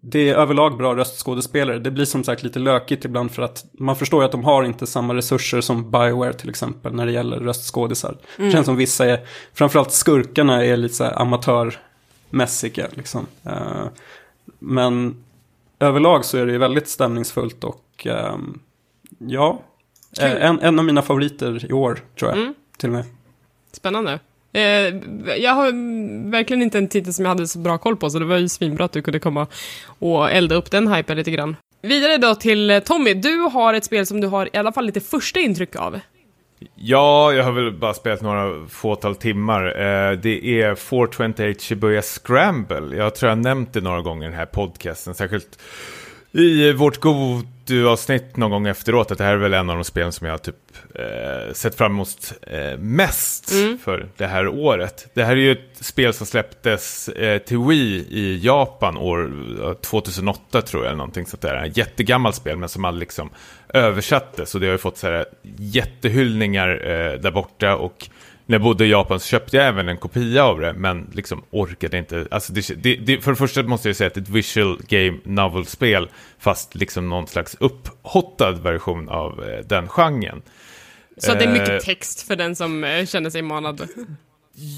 det 0.00 0.30
är 0.30 0.34
överlag 0.34 0.76
bra 0.76 0.96
röstskådespelare. 0.96 1.78
Det 1.78 1.90
blir 1.90 2.04
som 2.04 2.24
sagt 2.24 2.42
lite 2.42 2.58
lökigt 2.58 3.04
ibland 3.04 3.32
för 3.32 3.42
att 3.42 3.64
man 3.72 3.96
förstår 3.96 4.22
ju 4.22 4.26
att 4.26 4.32
de 4.32 4.44
har 4.44 4.64
inte 4.64 4.86
samma 4.86 5.14
resurser 5.14 5.60
som 5.60 5.90
Bioware 5.90 6.32
till 6.32 6.50
exempel 6.50 6.94
när 6.94 7.06
det 7.06 7.12
gäller 7.12 7.36
röstskådisar. 7.40 8.16
Det 8.36 8.50
känns 8.50 8.66
som 8.66 8.76
vissa 8.76 9.06
är, 9.06 9.20
framförallt 9.54 9.92
skurkarna 9.92 10.64
är 10.64 10.76
lite 10.76 10.94
så 10.94 11.04
här 11.04 11.20
amatörmässiga 11.22 12.86
liksom. 12.90 13.26
Eh, 13.42 13.86
men 14.58 15.24
överlag 15.78 16.24
så 16.24 16.38
är 16.38 16.46
det 16.46 16.52
ju 16.52 16.58
väldigt 16.58 16.88
stämningsfullt 16.88 17.64
och 17.64 18.06
ehm, 18.06 18.58
ja, 19.18 19.62
en, 20.20 20.60
en 20.60 20.78
av 20.78 20.84
mina 20.84 21.02
favoriter 21.02 21.70
i 21.70 21.72
år 21.72 21.98
tror 22.18 22.30
jag. 22.30 22.40
Mm. 22.40 22.54
Till 22.78 22.88
och 22.88 22.94
med. 22.94 23.04
Spännande. 23.72 24.18
Eh, 24.52 24.94
jag 25.36 25.52
har 25.52 25.72
verkligen 26.30 26.62
inte 26.62 26.78
en 26.78 26.88
titel 26.88 27.14
som 27.14 27.24
jag 27.24 27.30
hade 27.30 27.46
så 27.46 27.58
bra 27.58 27.78
koll 27.78 27.96
på, 27.96 28.10
så 28.10 28.18
det 28.18 28.24
var 28.24 28.38
ju 28.38 28.48
svinbra 28.48 28.84
att 28.84 28.92
du 28.92 29.02
kunde 29.02 29.18
komma 29.18 29.46
och 29.86 30.30
elda 30.30 30.54
upp 30.54 30.70
den 30.70 30.88
hypen 30.88 31.16
lite 31.16 31.30
grann. 31.30 31.56
Vidare 31.82 32.16
då 32.16 32.34
till 32.34 32.70
eh, 32.70 32.78
Tommy, 32.78 33.14
du 33.14 33.38
har 33.38 33.74
ett 33.74 33.84
spel 33.84 34.06
som 34.06 34.20
du 34.20 34.26
har 34.26 34.56
i 34.56 34.58
alla 34.58 34.72
fall 34.72 34.86
lite 34.86 35.00
första 35.00 35.40
intryck 35.40 35.76
av. 35.76 36.00
Ja, 36.74 37.32
jag 37.32 37.44
har 37.44 37.52
väl 37.52 37.72
bara 37.72 37.94
spelat 37.94 38.22
några 38.22 38.66
fåtal 38.68 39.16
timmar. 39.16 39.66
Eh, 39.66 40.12
det 40.12 40.62
är 40.62 40.74
428 40.74 41.42
Shibuya 41.60 42.02
Scramble. 42.02 42.96
Jag 42.96 43.14
tror 43.14 43.28
jag 43.30 43.36
har 43.36 43.42
nämnt 43.42 43.72
det 43.72 43.80
några 43.80 44.00
gånger 44.00 44.26
i 44.26 44.30
den 44.30 44.38
här 44.38 44.46
podcasten, 44.46 45.14
särskilt 45.14 45.58
i 46.34 46.72
vårt 46.72 47.00
Godu-avsnitt 47.00 48.36
någon 48.36 48.50
gång 48.50 48.66
efteråt, 48.66 49.10
att 49.10 49.18
det 49.18 49.24
här 49.24 49.32
är 49.32 49.36
väl 49.36 49.54
en 49.54 49.70
av 49.70 49.76
de 49.76 49.84
spelen 49.84 50.12
som 50.12 50.26
jag 50.26 50.42
typ 50.42 50.56
eh, 50.94 51.52
sett 51.52 51.74
fram 51.74 51.92
emot 51.92 52.32
eh, 52.42 52.78
mest 52.78 53.52
för 53.84 54.08
det 54.16 54.26
här 54.26 54.48
året. 54.48 55.06
Det 55.14 55.24
här 55.24 55.32
är 55.32 55.40
ju 55.40 55.52
ett 55.52 55.76
spel 55.80 56.12
som 56.12 56.26
släpptes 56.26 57.08
eh, 57.08 57.38
till 57.38 57.58
Wii 57.58 58.06
i 58.10 58.40
Japan 58.42 58.96
år 58.96 59.32
eh, 59.62 59.72
2008 59.72 60.62
tror 60.62 60.82
jag, 60.82 60.88
eller 60.88 60.98
någonting 60.98 61.26
sånt 61.26 61.42
där. 61.42 61.64
Ett 61.64 61.76
jättegammalt 61.76 62.36
spel, 62.36 62.56
men 62.56 62.68
som 62.68 62.84
aldrig 62.84 63.00
liksom 63.00 63.30
översattes. 63.68 64.54
Och 64.54 64.60
det 64.60 64.66
har 64.66 64.72
ju 64.72 64.78
fått 64.78 64.98
så 64.98 65.06
här 65.06 65.24
jättehyllningar 65.56 66.68
eh, 66.68 67.20
där 67.20 67.30
borta. 67.30 67.76
Och 67.76 68.08
när 68.46 68.54
jag 68.54 68.62
bodde 68.62 68.86
i 68.86 68.90
Japan 68.90 69.20
så 69.20 69.26
köpte 69.26 69.56
jag 69.56 69.66
även 69.66 69.88
en 69.88 69.96
kopia 69.96 70.44
av 70.44 70.60
det, 70.60 70.72
men 70.72 71.10
liksom 71.12 71.44
orkade 71.50 71.98
inte. 71.98 72.26
Alltså 72.30 72.52
det, 72.52 72.82
det, 72.82 72.96
det, 72.96 73.20
för 73.20 73.30
det 73.30 73.36
första 73.36 73.62
måste 73.62 73.88
jag 73.88 73.96
säga 73.96 74.08
att 74.08 74.14
det 74.14 74.20
är 74.20 74.22
ett 74.22 74.28
visual 74.28 74.80
game 74.88 75.18
novel-spel, 75.24 76.08
fast 76.38 76.74
liksom 76.74 77.08
någon 77.08 77.26
slags 77.26 77.56
upphottad 77.60 78.52
version 78.52 79.08
av 79.08 79.44
eh, 79.44 79.66
den 79.66 79.88
genren. 79.88 80.42
Så 81.16 81.34
det 81.34 81.44
är 81.44 81.46
Eh, 81.46 81.52
mycket 81.52 81.84
text 81.84 82.22
för 82.22 82.36
den 82.36 82.56
som 82.56 82.84
eh, 82.84 83.06
känner 83.06 83.30
sig 83.30 83.42
manad. 83.42 83.88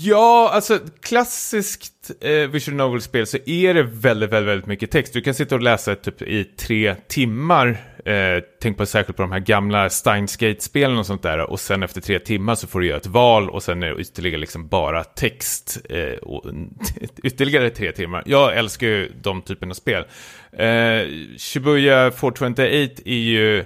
Ja, 0.03 0.51
alltså 0.53 0.79
klassiskt 1.01 2.11
eh, 2.21 2.33
visual 2.33 2.77
novel-spel 2.77 3.27
så 3.27 3.39
är 3.47 3.75
det 3.75 3.83
väldigt, 3.83 4.31
väldigt, 4.31 4.49
väldigt 4.49 4.67
mycket 4.67 4.91
text. 4.91 5.13
Du 5.13 5.21
kan 5.21 5.35
sitta 5.35 5.55
och 5.55 5.63
läsa 5.63 5.95
typ 5.95 6.23
i 6.23 6.45
tre 6.45 6.95
timmar. 7.09 7.79
Eh, 8.07 8.43
tänk 8.63 8.77
på 8.77 8.87
särskilt 8.87 9.17
på 9.17 9.23
de 9.23 9.33
här 9.33 9.41
gamla 9.41 9.89
Steinsgate-spelen 9.91 10.99
och 10.99 11.07
sånt 11.07 11.23
där. 11.23 11.39
Och 11.51 11.61
sen 11.61 11.83
efter 11.83 12.01
tre 12.01 12.19
timmar 12.19 12.55
så 12.55 12.67
får 12.67 12.81
du 12.81 12.87
göra 12.87 12.97
ett 12.97 13.07
val 13.07 13.51
och 13.51 13.63
sen 13.63 13.83
är 13.83 13.95
det 13.95 14.01
ytterligare 14.01 14.41
liksom 14.41 14.69
bara 14.69 15.05
text. 15.05 15.79
Eh, 15.91 16.19
och, 16.23 16.45
ytterligare 17.25 17.71
tre 17.71 17.93
timmar. 17.93 18.23
Jag 18.27 18.57
älskar 18.57 18.87
ju 18.87 19.13
de 19.23 19.43
typerna 19.43 19.71
av 19.71 19.75
spel. 19.75 20.05
Eh, 20.53 21.07
Shibuya 21.39 22.11
428 22.11 22.67
är 22.67 23.13
ju 23.13 23.65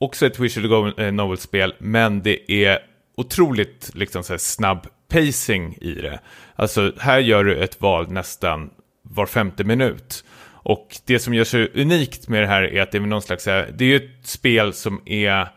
också 0.00 0.26
ett 0.26 0.38
visual 0.38 0.68
go- 0.68 0.98
eh, 1.02 1.12
novel-spel, 1.12 1.74
men 1.78 2.22
det 2.22 2.52
är 2.52 2.78
otroligt 3.16 3.90
liksom, 3.94 4.22
så 4.22 4.32
här, 4.32 4.38
snabb 4.38 4.86
pacing 5.08 5.78
i 5.80 5.92
det. 5.94 6.20
Alltså, 6.56 6.92
här 6.98 7.18
gör 7.18 7.44
du 7.44 7.56
ett 7.56 7.80
val 7.80 8.10
nästan 8.10 8.70
var 9.02 9.26
femte 9.26 9.64
minut. 9.64 10.24
Och 10.64 10.96
det 11.06 11.18
som 11.18 11.34
gör 11.34 11.44
så 11.44 11.58
unikt 11.58 12.28
med 12.28 12.42
det 12.42 12.46
här 12.46 12.62
är 12.62 12.82
att 12.82 12.92
det 12.92 12.98
är 12.98 13.00
någon 13.00 13.22
slags, 13.22 13.46
här, 13.46 13.70
det 13.74 13.84
är 13.84 13.88
ju 13.88 13.96
ett 13.96 14.26
spel 14.26 14.72
som 14.72 15.02
är, 15.06 15.48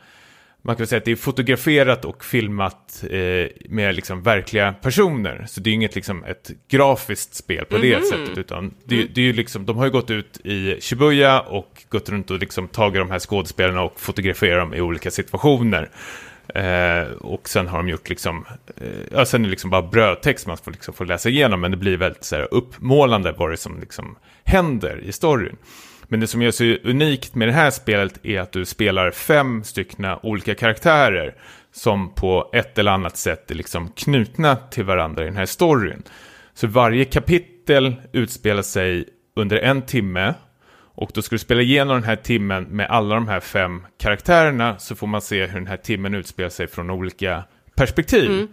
man 0.61 0.75
kan 0.75 0.87
säga 0.87 0.97
att 0.97 1.05
det 1.05 1.11
är 1.11 1.15
fotograferat 1.15 2.05
och 2.05 2.25
filmat 2.25 3.03
eh, 3.09 3.69
med 3.69 3.95
liksom 3.95 4.23
verkliga 4.23 4.73
personer. 4.73 5.45
Så 5.47 5.61
det 5.61 5.69
är 5.69 5.73
inget 5.73 5.95
liksom 5.95 6.23
ett 6.23 6.51
grafiskt 6.67 7.35
spel 7.35 7.65
på 7.65 7.77
det 7.77 8.05
sättet, 8.05 8.37
utan 8.37 8.73
det, 8.85 9.03
det 9.15 9.21
är 9.21 9.25
ju 9.25 9.33
liksom, 9.33 9.65
de 9.65 9.77
har 9.77 9.85
ju 9.85 9.91
gått 9.91 10.09
ut 10.09 10.39
i 10.43 10.81
Shibuya 10.81 11.39
och 11.39 11.83
gått 11.89 12.09
runt 12.09 12.31
och 12.31 12.39
liksom 12.39 12.67
tagit 12.67 13.01
de 13.01 13.11
här 13.11 13.19
skådespelarna 13.19 13.81
och 13.81 13.99
fotograferat 13.99 14.61
dem 14.61 14.73
i 14.73 14.81
olika 14.81 15.11
situationer. 15.11 15.89
Eh, 16.55 17.11
och 17.11 17.49
sen 17.49 17.67
har 17.67 17.77
de 17.77 17.89
gjort 17.89 18.09
liksom, 18.09 18.45
eh, 18.77 18.87
ja, 19.11 19.25
sen 19.25 19.41
är 19.41 19.45
det 19.45 19.51
liksom 19.51 19.69
bara 19.69 19.81
brödtext 19.81 20.47
man 20.47 20.57
får, 20.57 20.71
liksom 20.71 20.93
får 20.93 21.05
läsa 21.05 21.29
igenom, 21.29 21.61
men 21.61 21.71
det 21.71 21.77
blir 21.77 21.97
väldigt 21.97 22.23
så 22.23 22.35
här, 22.35 22.53
uppmålande 22.53 23.31
vad 23.37 23.51
det 23.51 23.57
som 23.57 23.79
liksom 23.79 24.17
händer 24.43 24.99
i 25.03 25.11
storyn. 25.11 25.57
Men 26.07 26.19
det 26.19 26.27
som 26.27 26.41
gör 26.41 26.51
så 26.51 26.63
unikt 26.63 27.35
med 27.35 27.47
det 27.47 27.51
här 27.51 27.71
spelet 27.71 28.25
är 28.25 28.39
att 28.39 28.51
du 28.51 28.65
spelar 28.65 29.11
fem 29.11 29.63
styckna 29.63 30.19
olika 30.23 30.55
karaktärer 30.55 31.35
som 31.71 32.13
på 32.13 32.49
ett 32.53 32.77
eller 32.77 32.91
annat 32.91 33.17
sätt 33.17 33.51
är 33.51 33.55
liksom 33.55 33.89
knutna 33.89 34.55
till 34.55 34.83
varandra 34.83 35.23
i 35.23 35.25
den 35.25 35.37
här 35.37 35.45
storyn. 35.45 36.03
Så 36.53 36.67
varje 36.67 37.05
kapitel 37.05 37.95
utspelar 38.11 38.61
sig 38.61 39.05
under 39.35 39.57
en 39.57 39.81
timme 39.81 40.33
och 40.97 41.11
då 41.13 41.21
ska 41.21 41.35
du 41.35 41.39
spela 41.39 41.61
igenom 41.61 41.95
den 41.95 42.03
här 42.03 42.15
timmen 42.15 42.63
med 42.63 42.87
alla 42.89 43.15
de 43.15 43.27
här 43.27 43.39
fem 43.39 43.85
karaktärerna 43.97 44.79
så 44.79 44.95
får 44.95 45.07
man 45.07 45.21
se 45.21 45.45
hur 45.45 45.59
den 45.59 45.67
här 45.67 45.77
timmen 45.77 46.13
utspelar 46.13 46.49
sig 46.49 46.67
från 46.67 46.89
olika 46.89 47.43
perspektiv. 47.75 48.47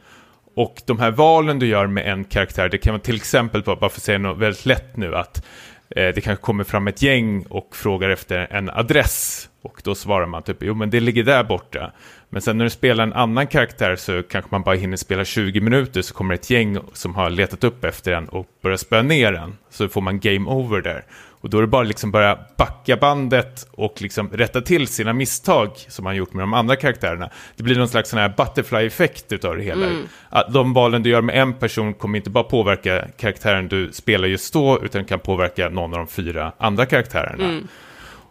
Och 0.57 0.82
de 0.86 0.99
här 0.99 1.11
valen 1.11 1.59
du 1.59 1.66
gör 1.66 1.86
med 1.86 2.12
en 2.12 2.24
karaktär, 2.24 2.68
det 2.68 2.78
kan 2.78 2.92
vara 2.92 3.03
till 3.03 3.16
exempel, 3.16 3.62
bara 3.62 3.78
för 3.78 3.86
att 3.86 4.03
säga 4.03 4.18
något 4.18 4.38
väldigt 4.38 4.66
lätt 4.66 4.97
nu, 4.97 5.16
att 5.16 5.45
eh, 5.90 6.09
det 6.14 6.24
kanske 6.24 6.42
kommer 6.42 6.64
fram 6.64 6.88
ett 6.88 7.03
gäng 7.03 7.42
och 7.42 7.76
frågar 7.76 8.11
efter 8.11 8.47
en 8.51 8.70
adress. 8.70 9.49
Och 9.62 9.80
då 9.84 9.95
svarar 9.95 10.26
man 10.26 10.42
typ, 10.42 10.57
jo 10.61 10.74
men 10.74 10.90
det 10.90 11.01
ligger 11.01 11.24
där 11.24 11.45
borta. 11.45 11.92
Men 12.35 12.43
sen 12.43 12.59
när 12.59 12.64
du 12.64 12.70
spelar 12.70 13.05
en 13.05 13.12
annan 13.12 13.47
karaktär 13.47 13.97
så 13.97 14.22
kanske 14.22 14.49
man 14.51 14.62
bara 14.62 14.74
hinner 14.74 14.97
spela 14.97 15.24
20 15.24 15.61
minuter 15.61 16.03
så 16.03 16.14
kommer 16.14 16.35
ett 16.35 16.51
gäng 16.51 16.78
som 16.93 17.14
har 17.14 17.30
letat 17.30 17.64
upp 17.64 17.85
efter 17.85 18.12
en 18.12 18.28
och 18.28 18.47
börjar 18.62 18.76
spöa 18.76 19.03
ner 19.03 19.32
den. 19.32 19.57
Så 19.70 19.89
får 19.89 20.01
man 20.01 20.20
game 20.20 20.51
over 20.51 20.80
där. 20.80 21.05
Och 21.41 21.51
då 21.51 21.59
är 21.59 21.61
det 21.61 21.66
bara 21.66 21.82
liksom 21.82 22.11
börja 22.11 22.39
backa 22.57 22.97
bandet 22.97 23.68
och 23.70 24.03
liksom 24.03 24.28
rätta 24.28 24.61
till 24.61 24.87
sina 24.87 25.12
misstag 25.12 25.70
som 25.76 26.05
man 26.05 26.16
gjort 26.16 26.32
med 26.32 26.43
de 26.43 26.55
andra 26.55 26.76
karaktärerna. 26.76 27.30
Det 27.57 27.62
blir 27.62 27.76
någon 27.76 27.89
slags 27.89 28.11
sån 28.11 28.18
här 28.18 28.35
butterfly-effekt 28.37 29.32
utav 29.32 29.57
det 29.57 29.62
hela. 29.62 29.87
Att 30.28 30.53
de 30.53 30.72
valen 30.72 31.03
du 31.03 31.11
gör 31.11 31.22
med 31.22 31.43
en 31.43 31.53
person 31.53 31.95
kommer 31.95 32.18
inte 32.18 32.30
bara 32.30 32.45
påverka 32.45 33.05
karaktären 33.16 33.68
du 33.68 33.93
spelar 33.93 34.28
just 34.28 34.53
då, 34.53 34.80
utan 34.85 35.05
kan 35.05 35.18
påverka 35.18 35.68
någon 35.68 35.93
av 35.93 35.99
de 35.99 36.07
fyra 36.07 36.53
andra 36.59 36.87
karaktärerna. 36.87 37.61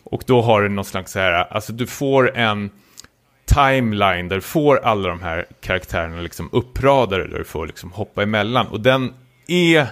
Och 0.03 0.23
då 0.25 0.41
har 0.41 0.61
du 0.61 0.69
någon 0.69 0.85
slags 0.85 1.11
så 1.11 1.19
här, 1.19 1.53
alltså 1.53 1.73
du 1.73 1.87
får 1.87 2.37
en 2.37 2.69
timeline 3.45 4.27
där 4.29 4.35
du 4.35 4.41
får 4.41 4.77
alla 4.77 5.09
de 5.09 5.21
här 5.21 5.45
karaktärerna 5.61 6.21
liksom 6.21 6.49
uppradade, 6.51 7.27
där 7.27 7.37
du 7.37 7.43
får 7.43 7.67
liksom 7.67 7.91
hoppa 7.91 8.23
emellan. 8.23 8.67
Och 8.67 8.81
den 8.81 9.13
är 9.47 9.87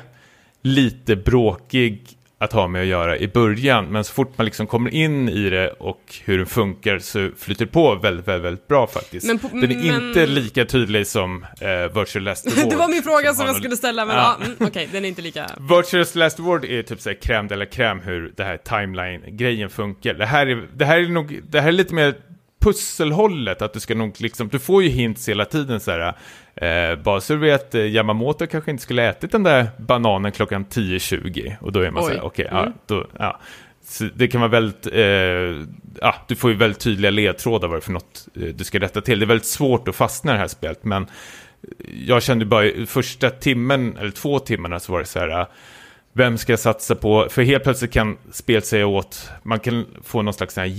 lite 0.62 1.16
bråkig 1.16 2.02
att 2.38 2.54
ha 2.54 2.68
med 2.68 2.82
att 2.82 2.88
göra 2.88 3.18
i 3.18 3.28
början, 3.28 3.86
men 3.86 4.04
så 4.04 4.14
fort 4.14 4.38
man 4.38 4.46
liksom 4.46 4.68
kommer 4.68 4.94
in 4.94 5.30
i 5.30 5.50
det 5.50 5.70
och 5.70 6.02
hur 6.26 6.38
den 6.38 6.48
funkar 6.48 7.00
så 7.00 7.30
flyter 7.38 7.66
det 7.66 7.72
på 7.72 7.96
väldigt, 7.96 8.28
väldigt, 8.28 8.46
väldigt 8.46 8.68
bra 8.68 8.88
faktiskt. 8.88 9.28
Men 9.28 9.40
på- 9.40 9.48
den 9.48 9.72
är 9.72 9.92
men- 9.92 10.08
inte 10.08 10.26
lika 10.26 10.66
tydlig 10.66 11.08
som 11.08 11.46
eh, 11.62 12.00
Virtual 12.00 12.24
Last 12.24 12.58
Reward. 12.58 12.70
det 12.72 12.76
var 12.78 12.88
min 12.88 13.04
fråga 13.04 13.34
som 13.34 13.42
har 13.42 13.48
jag 13.48 13.56
skulle 13.56 13.76
ställa, 13.76 14.06
men 14.06 14.16
Ja. 14.16 14.38
ja. 14.40 14.46
mm, 14.46 14.58
okej, 14.60 14.90
den 14.92 15.06
är 15.06 15.10
inte 15.10 15.22
lika... 15.22 15.46
Virtual 15.60 16.06
Last 16.16 16.40
Word 16.40 16.66
är 16.66 16.84
typ 16.84 17.02
såhär 17.02 17.18
crème 17.22 17.48
de 17.50 17.56
la 17.56 17.66
crème 17.66 18.02
hur 18.04 18.34
det 18.38 18.44
här 18.44 18.58
timeline-grejen 18.58 19.70
funkar. 19.70 20.14
Det 20.14 20.26
här 20.26 20.48
är, 20.48 20.68
det 20.76 20.86
här 20.86 20.98
är 21.00 21.08
nog, 21.08 21.40
det 21.50 21.62
här 21.62 21.68
är 21.68 21.72
lite 21.72 21.94
mer 21.94 22.16
pusselhållet, 22.62 23.62
att 23.62 23.74
du 23.74 23.80
ska 23.80 23.96
nog 23.96 24.14
liksom, 24.22 24.48
du 24.48 24.60
får 24.60 24.84
ju 24.84 24.90
hints 24.90 25.30
hela 25.30 25.46
tiden 25.46 25.80
så 25.80 25.92
här. 25.92 26.14
Eh, 26.56 26.96
bara 26.96 27.22
så 27.22 27.34
du 27.34 27.40
vet, 27.40 27.76
eh, 27.76 27.82
Yamamoto 27.86 28.48
kanske 28.48 28.72
inte 28.72 28.84
skulle 28.84 29.10
ätit 29.10 29.32
den 29.32 29.44
där 29.44 29.68
bananen 29.78 30.32
klockan 30.32 30.66
10.20 30.66 31.56
och 31.62 31.72
då 31.72 31.80
är 31.80 31.92
man 31.92 32.04
Oj. 32.04 32.10
så 32.10 32.16
här, 32.16 32.26
okej, 32.26 32.48
Mm. 32.52 32.64
ja, 32.64 32.72
då, 32.88 33.08
ja. 33.20 33.40
Så 33.84 34.04
det 34.16 34.28
kan 34.28 34.42
vara 34.42 34.52
väldigt, 34.52 34.88
eh, 34.94 35.02
ja, 36.02 36.16
du 36.28 36.36
får 36.36 36.52
ju 36.52 36.58
väldigt 36.58 36.80
tydliga 36.80 37.12
ledtrådar 37.12 37.68
vad 37.68 37.78
det 37.78 37.80
är 37.80 37.82
för 37.82 37.92
något 37.92 38.28
eh, 38.36 38.42
du 38.42 38.64
ska 38.64 38.80
rätta 38.80 39.02
till. 39.02 39.20
Det 39.20 39.26
är 39.26 39.28
väldigt 39.28 39.48
svårt 39.48 39.88
att 39.88 39.96
fastna 39.96 40.32
i 40.32 40.34
det 40.34 40.40
här 40.40 40.48
spelet, 40.48 40.84
men 40.84 41.08
jag 42.08 42.24
kände 42.24 42.46
bara 42.46 42.86
första 42.88 43.30
timmen, 43.30 43.98
eller 43.98 44.12
två 44.12 44.40
timmarna 44.40 44.80
så 44.80 44.92
var 44.92 45.00
det 45.00 45.06
så 45.06 45.20
här, 45.20 45.48
vem 46.14 46.38
ska 46.38 46.52
jag 46.52 46.60
satsa 46.60 46.96
på? 46.96 47.28
För 47.30 47.44
helt 47.44 47.64
plötsligt 47.64 47.92
kan 47.94 48.18
spelet 48.32 48.66
säga 48.66 48.88
åt, 48.88 49.30
man 49.44 49.60
kan 49.60 49.86
få 50.04 50.22
någon 50.22 50.34
slags 50.34 50.54
sån 50.54 50.76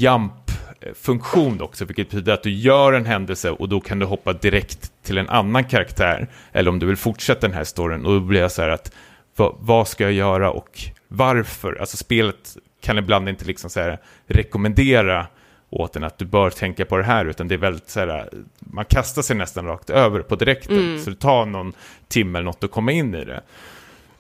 här 0.82 0.88
jump-funktion 0.88 1.60
också, 1.60 1.84
vilket 1.84 2.10
betyder 2.10 2.32
att 2.32 2.42
du 2.42 2.50
gör 2.50 2.92
en 2.92 3.06
händelse 3.06 3.50
och 3.50 3.68
då 3.68 3.80
kan 3.80 3.98
du 3.98 4.06
hoppa 4.06 4.32
direkt 4.32 4.92
till 5.02 5.18
en 5.18 5.28
annan 5.28 5.64
karaktär, 5.64 6.28
eller 6.52 6.70
om 6.70 6.78
du 6.78 6.86
vill 6.86 6.96
fortsätta 6.96 7.40
den 7.40 7.56
här 7.56 7.64
storyn, 7.64 8.06
och 8.06 8.12
då 8.12 8.20
blir 8.20 8.40
jag 8.40 8.52
så 8.52 8.62
här 8.62 8.68
att, 8.68 8.92
vad, 9.36 9.56
vad 9.58 9.88
ska 9.88 10.04
jag 10.04 10.12
göra 10.12 10.50
och 10.50 10.80
varför? 11.08 11.76
Alltså 11.80 11.96
spelet 11.96 12.56
kan 12.80 12.98
ibland 12.98 13.28
inte 13.28 13.44
liksom 13.44 13.70
så 13.70 13.80
här 13.80 13.98
rekommendera 14.26 15.26
åt 15.70 15.96
en 15.96 16.04
att 16.04 16.18
du 16.18 16.24
bör 16.24 16.50
tänka 16.50 16.84
på 16.84 16.96
det 16.96 17.04
här, 17.04 17.24
utan 17.24 17.48
det 17.48 17.54
är 17.54 17.58
väldigt 17.58 17.88
så 17.88 18.00
här, 18.00 18.28
man 18.58 18.84
kastar 18.84 19.22
sig 19.22 19.36
nästan 19.36 19.66
rakt 19.66 19.90
över 19.90 20.20
på 20.20 20.36
direkten, 20.36 20.78
Mm. 20.78 20.98
så 20.98 21.10
det 21.10 21.16
tar 21.16 21.46
någon 21.46 21.72
timme 22.08 22.38
eller 22.38 22.46
något 22.46 22.64
att 22.64 22.70
komma 22.70 22.92
in 22.92 23.14
i 23.14 23.24
det. 23.24 23.42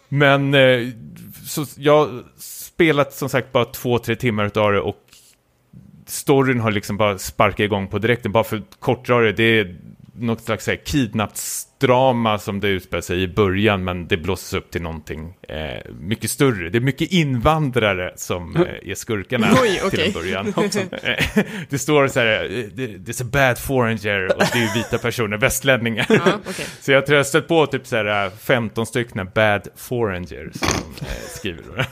Men 0.08 0.54
eh, 0.54 0.88
så 1.46 1.64
jag 1.76 1.98
har 1.98 2.22
spelat 2.38 3.12
som 3.12 3.28
sagt 3.28 3.52
bara 3.52 3.64
två, 3.64 3.98
tre 3.98 4.16
timmar 4.16 4.44
utav 4.44 4.72
det 4.72 4.80
och 4.80 5.11
storyn 6.12 6.60
har 6.60 6.70
liksom 6.70 6.96
bara 6.96 7.18
sparkat 7.18 7.60
igång 7.60 7.88
på 7.88 7.98
direkten. 7.98 8.32
Bara 8.32 8.44
för 8.44 8.56
att 8.56 8.80
kortdra 8.80 9.18
det, 9.20 9.32
det 9.32 9.42
är 9.42 9.76
något 10.22 10.40
slags 10.42 10.66
här 10.66 10.76
kidnappsdrama 10.84 12.38
som 12.38 12.60
det 12.60 12.68
utspelar 12.68 13.00
sig 13.00 13.22
i 13.22 13.28
början, 13.28 13.84
men 13.84 14.08
det 14.08 14.16
blåses 14.16 14.54
upp 14.54 14.70
till 14.70 14.82
någonting 14.82 15.34
eh, 15.48 15.92
mycket 16.00 16.30
större. 16.30 16.68
Det 16.70 16.78
är 16.78 16.82
mycket 16.82 17.12
invandrare 17.12 18.12
som 18.16 18.56
eh, 18.56 18.90
är 18.90 18.94
skurkarna 18.94 19.48
Oj, 19.62 19.90
till 19.90 20.00
en 20.00 20.12
början. 20.12 20.54
Eh, 21.02 21.44
det 21.70 21.78
står 21.78 22.08
så 22.08 22.20
här, 22.20 22.44
eh, 22.44 22.64
det- 22.74 22.86
there's 22.86 23.22
a 23.22 23.28
bad 23.32 23.58
foreigner, 23.58 24.26
och 24.36 24.42
det 24.52 24.58
är 24.58 24.62
ju 24.62 24.72
vita 24.82 24.98
personer, 24.98 25.36
västlänningar. 25.36 26.06
Ja, 26.08 26.20
okej. 26.48 26.66
Så 26.80 26.92
jag 26.92 27.06
tror 27.06 27.16
jag 27.16 27.18
har 27.20 27.24
stött 27.28 27.48
på 27.48 27.66
typ 27.66 27.86
så 27.86 27.96
här 27.96 28.30
15 28.30 28.86
stycken 28.86 29.28
bad 29.34 29.68
foreigner 29.76 30.50
som 30.54 30.68
eh, 31.00 31.06
skriver. 31.28 31.86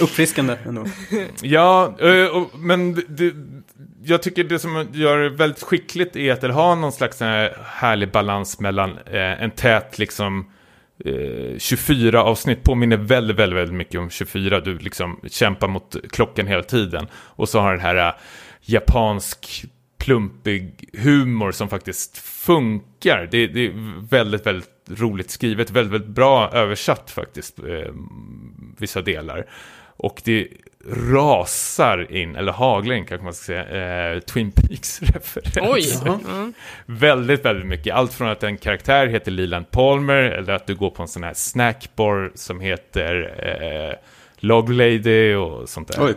Uppfriskande 0.00 0.56
ändå. 0.66 0.84
Ja, 1.42 1.96
eh, 2.00 2.26
och, 2.26 2.58
men 2.58 2.94
det, 3.08 3.32
jag 4.04 4.22
tycker 4.22 4.44
det 4.44 4.58
som 4.58 4.88
gör 4.92 5.18
det 5.18 5.28
väldigt 5.28 5.62
skickligt 5.62 6.16
är 6.16 6.32
att 6.32 6.40
det 6.40 6.52
har 6.52 6.76
någon 6.76 6.92
slags 6.92 7.20
här 7.20 7.56
härlig 7.64 8.10
balans 8.10 8.60
mellan 8.60 8.90
eh, 8.90 9.42
en 9.42 9.50
tät 9.50 9.98
liksom 9.98 10.50
eh, 11.04 11.58
24 11.58 12.22
avsnitt 12.22 12.62
påminner 12.62 12.96
väldigt, 12.96 13.36
väldigt, 13.36 13.58
väldigt 13.58 13.76
mycket 13.76 14.00
om 14.00 14.10
24. 14.10 14.60
Du 14.60 14.78
liksom 14.78 15.20
kämpar 15.26 15.68
mot 15.68 15.96
klockan 16.10 16.46
hela 16.46 16.62
tiden. 16.62 17.06
Och 17.14 17.48
så 17.48 17.60
har 17.60 17.72
den 17.72 17.80
här 17.80 18.08
eh, 18.08 18.14
japansk 18.62 19.64
plumpig 19.98 20.88
humor 20.92 21.52
som 21.52 21.68
faktiskt 21.68 22.18
funkar. 22.18 23.28
Det, 23.30 23.46
det 23.46 23.66
är 23.66 23.72
väldigt, 24.08 24.46
väldigt 24.46 24.68
roligt 24.88 25.30
skrivet, 25.30 25.70
väldigt, 25.70 25.92
väldigt 25.92 26.14
bra 26.14 26.50
översatt 26.52 27.10
faktiskt, 27.10 27.58
eh, 27.58 27.92
vissa 28.78 29.02
delar. 29.02 29.46
Och 30.02 30.22
det 30.24 30.48
rasar 30.90 32.12
in, 32.12 32.36
eller 32.36 32.52
haglar 32.52 32.94
in 32.94 33.04
kanske 33.06 33.24
man 33.24 33.34
ska 33.34 33.44
säga, 33.44 34.12
eh, 34.14 34.20
Twin 34.20 34.52
Peaks-referens. 34.52 35.58
Oj! 35.72 36.00
Jaha. 36.04 36.18
Ja. 36.28 36.52
Väldigt, 36.86 37.44
väldigt 37.44 37.66
mycket. 37.66 37.94
Allt 37.94 38.14
från 38.14 38.28
att 38.28 38.42
en 38.42 38.56
karaktär 38.56 39.06
heter 39.06 39.30
Leland 39.30 39.70
Palmer, 39.70 40.22
eller 40.22 40.52
att 40.52 40.66
du 40.66 40.74
går 40.74 40.90
på 40.90 41.02
en 41.02 41.08
sån 41.08 41.22
här 41.22 41.34
snackbar 41.34 42.32
som 42.34 42.60
heter 42.60 43.34
eh, 43.90 43.94
Log 44.36 44.72
Lady 44.72 45.34
och 45.34 45.68
sånt 45.68 45.88
där. 45.88 46.04
Oj. 46.04 46.14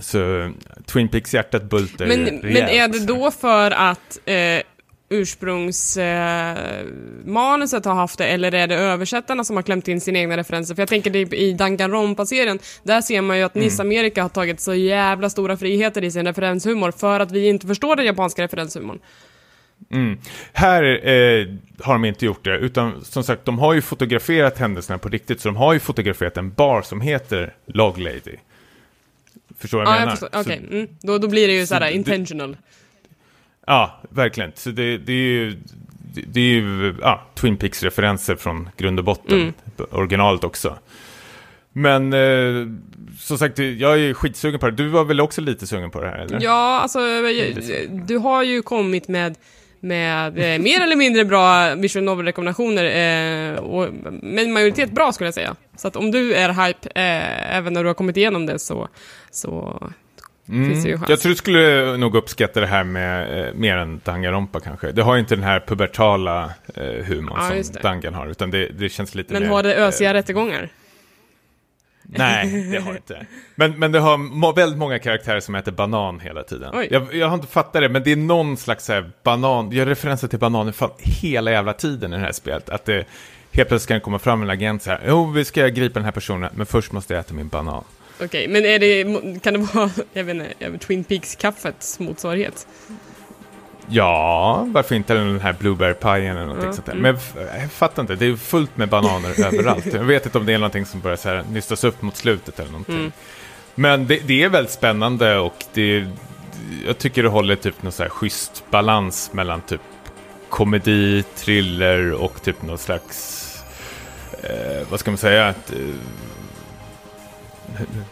Så 0.00 0.52
Twin 0.86 1.08
Peaks-hjärtat 1.08 1.62
bultar 1.62 2.06
Men, 2.06 2.18
rejält. 2.24 2.42
men 2.42 2.56
är 2.56 2.88
det 2.88 3.06
då 3.06 3.30
för 3.30 3.70
att 3.70 4.18
eh, 4.24 4.34
ursprungsmanuset 5.12 7.86
eh, 7.86 7.92
har 7.92 8.00
haft 8.00 8.18
det, 8.18 8.26
eller 8.26 8.54
är 8.54 8.66
det 8.66 8.74
översättarna 8.74 9.44
som 9.44 9.56
har 9.56 9.62
klämt 9.62 9.88
in 9.88 10.00
sina 10.00 10.18
egna 10.18 10.36
referenser? 10.36 10.74
För 10.74 10.82
jag 10.82 10.88
tänker 10.88 11.10
det 11.10 11.18
i 11.36 11.52
Danganronpa-serien, 11.52 12.58
där 12.82 13.00
ser 13.00 13.20
man 13.20 13.38
ju 13.38 13.44
att 13.44 13.54
Mm. 13.54 13.64
Niss 13.64 13.80
Amerika 13.80 14.22
har 14.22 14.28
tagit 14.28 14.60
så 14.60 14.74
jävla 14.74 15.30
stora 15.30 15.56
friheter 15.56 16.04
i 16.04 16.10
sin 16.10 16.26
referenshumor 16.26 16.90
för 16.90 17.20
att 17.20 17.32
vi 17.32 17.48
inte 17.48 17.66
förstår 17.66 17.96
den 17.96 18.06
japanska 18.06 18.42
referenshumorn. 18.42 18.98
Mm. 19.90 20.18
Här 20.52 20.82
eh, 21.08 21.46
har 21.82 21.92
de 21.92 22.04
inte 22.04 22.26
gjort 22.26 22.44
det, 22.44 22.58
utan 22.58 23.04
som 23.04 23.24
sagt, 23.24 23.44
de 23.44 23.58
har 23.58 23.74
ju 23.74 23.82
fotograferat 23.82 24.58
händelserna 24.58 24.98
på 24.98 25.08
riktigt, 25.08 25.40
så 25.40 25.48
de 25.48 25.56
har 25.56 25.72
ju 25.72 25.80
fotograferat 25.80 26.36
en 26.36 26.52
bar 26.52 26.82
som 26.82 27.00
heter 27.00 27.54
Log 27.66 27.98
Lady. 27.98 28.36
Förstår 29.58 29.78
vad 29.78 29.86
jag 29.86 29.94
Ja, 29.94 29.98
menar? 30.00 30.12
jag 30.12 30.18
förstår. 30.18 30.42
Så- 30.42 30.50
Okej, 30.50 30.62
mm. 30.70 30.88
då, 31.02 31.18
då 31.18 31.28
blir 31.28 31.48
det 31.48 31.54
ju 31.54 31.66
såhär 31.66 31.80
det- 31.80 31.92
intentional. 31.92 32.56
Ja, 33.66 34.00
verkligen. 34.08 34.52
Så 34.54 34.70
det, 34.70 34.98
det 34.98 35.12
är 35.12 35.16
ju, 35.16 35.50
det, 36.14 36.22
det 36.26 36.40
är 36.40 36.54
ju 36.54 36.94
ja, 37.00 37.22
Twin 37.34 37.56
Peaks-referenser 37.56 38.36
från 38.36 38.68
grund 38.76 38.98
och 38.98 39.04
botten. 39.04 39.40
Mm. 39.40 39.54
Originalet 39.90 40.44
också. 40.44 40.78
Men 41.72 42.12
eh, 42.12 42.66
som 43.18 43.38
sagt, 43.38 43.58
jag 43.58 44.00
är 44.00 44.14
skitsugen 44.14 44.60
på 44.60 44.70
det. 44.70 44.76
Du 44.76 44.88
var 44.88 45.04
väl 45.04 45.20
också 45.20 45.40
lite 45.40 45.66
sugen 45.66 45.90
på 45.90 46.00
det 46.00 46.08
här, 46.08 46.18
eller? 46.18 46.40
Ja, 46.42 46.80
alltså, 46.80 46.98
du 48.06 48.16
har 48.16 48.42
ju 48.42 48.62
kommit 48.62 49.08
med, 49.08 49.38
med 49.80 50.38
eh, 50.38 50.62
mer 50.62 50.80
eller 50.80 50.96
mindre 50.96 51.24
bra 51.24 51.74
visual 51.74 52.04
novel-rekommendationer, 52.04 52.84
eh, 52.84 53.58
och 53.58 53.88
med 54.22 54.48
majoritet 54.48 54.92
bra 54.92 55.12
skulle 55.12 55.26
jag 55.26 55.34
säga. 55.34 55.56
Så 55.76 55.88
att 55.88 55.96
om 55.96 56.10
du 56.10 56.34
är 56.34 56.48
hype, 56.48 56.88
eh, 56.94 57.56
även 57.56 57.72
när 57.72 57.82
du 57.82 57.88
har 57.88 57.94
kommit 57.94 58.16
igenom 58.16 58.46
det, 58.46 58.58
så, 58.58 58.88
så 59.30 59.82
Mm. 60.52 61.00
Jag 61.08 61.20
tror 61.20 61.30
du 61.30 61.36
skulle 61.36 61.96
nog 61.96 62.14
uppskatta 62.14 62.60
det 62.60 62.66
här 62.66 62.84
med 62.84 63.40
eh, 63.46 63.54
mer 63.54 63.76
än 63.76 64.00
Danganronpa 64.04 64.60
kanske. 64.60 64.92
Det 64.92 65.02
har 65.02 65.14
ju 65.14 65.20
inte 65.20 65.34
den 65.34 65.44
här 65.44 65.60
pubertala 65.60 66.50
eh, 66.74 66.84
humorn 66.84 67.38
Ja, 67.56 67.62
som. 67.62 67.76
Dangan 67.82 68.14
har, 68.14 68.26
utan 68.26 68.50
det, 68.50 68.68
det 68.68 68.88
känns 68.88 69.14
lite 69.14 69.32
Men 69.32 69.42
mer... 69.42 69.50
har 69.50 69.62
det 69.62 69.74
ösiga 69.74 70.10
eh, 70.10 70.14
rättegångar? 70.14 70.68
Nej, 72.02 72.70
det 72.72 72.78
har 72.78 72.92
inte. 72.92 73.26
Men, 73.54 73.78
men 73.78 73.92
det 73.92 73.98
har 73.98 74.16
må, 74.16 74.52
väldigt 74.52 74.78
många 74.78 74.98
karaktärer 74.98 75.40
som 75.40 75.54
äter 75.54 75.72
banan 75.72 76.20
hela 76.20 76.42
tiden. 76.42 76.86
Jag, 76.90 77.14
jag 77.14 77.28
har 77.28 77.34
inte 77.34 77.46
fattat 77.46 77.82
det, 77.82 77.88
men 77.88 78.02
det 78.02 78.12
är 78.12 78.16
någon 78.16 78.56
slags 78.56 78.84
så 78.84 78.92
här 78.92 79.10
banan, 79.22 79.72
jag 79.72 79.88
referenser 79.88 80.28
till 80.28 80.38
bananer 80.38 80.72
fan 80.72 80.90
hela 80.98 81.50
jävla 81.50 81.72
tiden 81.72 82.12
i 82.12 82.16
det 82.16 82.22
här 82.22 82.32
spelet. 82.32 82.70
Att 82.70 82.84
det 82.84 83.04
helt 83.52 83.68
plötsligt 83.68 83.88
kan 83.88 84.00
komma 84.00 84.18
fram 84.18 84.42
en 84.42 84.50
agent 84.50 84.82
så 84.82 84.90
här, 84.90 85.00
jo, 85.08 85.30
vi 85.30 85.44
ska 85.44 85.68
gripa 85.68 85.94
den 85.94 86.04
här 86.04 86.12
personen, 86.12 86.50
men 86.54 86.66
först 86.66 86.92
måste 86.92 87.14
jag 87.14 87.20
äta 87.20 87.34
min 87.34 87.48
banan. 87.48 87.84
Okej, 88.24 88.48
men 88.48 88.64
är 88.64 88.78
det, 88.78 89.04
kan 89.40 89.54
det 89.54 89.60
vara, 89.74 89.90
jag 90.12 90.24
vet 90.24 90.36
inte, 90.36 90.86
Twin 90.86 91.04
Peaks-kaffets 91.04 91.98
motsvarighet? 92.00 92.66
Ja, 93.88 94.66
varför 94.72 94.94
inte 94.94 95.14
den 95.14 95.40
här 95.40 95.52
blueberry-pajen 95.52 96.36
eller 96.36 96.46
någonting 96.46 96.66
Ja, 96.66 96.72
sånt 96.72 96.86
där. 96.86 96.92
mm. 96.92 97.02
Men 97.36 97.46
jag, 97.60 97.72
fattar 97.72 98.02
inte, 98.02 98.14
det 98.14 98.26
är 98.26 98.36
fullt 98.36 98.76
med 98.76 98.88
bananer 98.88 99.44
överallt. 99.46 99.86
Jag 99.92 100.04
vet 100.04 100.26
inte 100.26 100.38
om 100.38 100.46
det 100.46 100.52
är 100.52 100.58
någonting 100.58 100.86
som 100.86 101.00
börjar 101.00 101.16
så 101.16 101.28
här 101.28 101.44
nystas 101.50 101.84
upp 101.84 102.02
mot 102.02 102.16
slutet 102.16 102.58
eller 102.58 102.70
någonting. 102.70 102.94
Mm. 102.98 103.12
Men 103.74 104.06
det, 104.06 104.18
det 104.26 104.42
är 104.42 104.48
väldigt 104.48 104.72
spännande 104.72 105.38
och 105.38 105.64
det, 105.74 106.06
jag 106.86 106.98
tycker 106.98 107.22
det 107.22 107.28
håller 107.28 107.56
typ 107.56 107.82
någon 107.82 107.92
så 107.92 108.02
här 108.02 108.10
schysst 108.10 108.64
balans 108.70 109.30
mellan 109.32 109.60
typ 109.60 109.80
komedi, 110.48 111.24
thriller 111.36 112.12
och 112.12 112.42
typ 112.42 112.62
någon 112.62 112.78
slags, 112.78 113.38
eh, 114.42 114.86
vad 114.90 115.00
ska 115.00 115.10
man 115.10 115.18
säga, 115.18 115.48
ett, 115.48 115.72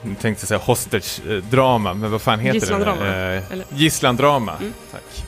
jag 0.02 0.18
tänkte 0.20 0.46
säga 0.46 0.58
hostage-drama, 0.60 1.94
men 1.94 2.10
vad 2.10 2.22
fan 2.22 2.38
heter 2.38 2.54
Gisslandrama, 2.54 3.04
det? 3.04 3.36
Eh, 3.36 3.52
eller? 3.52 3.66
Gisslandrama, 3.74 4.56
Mm. 4.56 4.72
tack. 4.92 5.24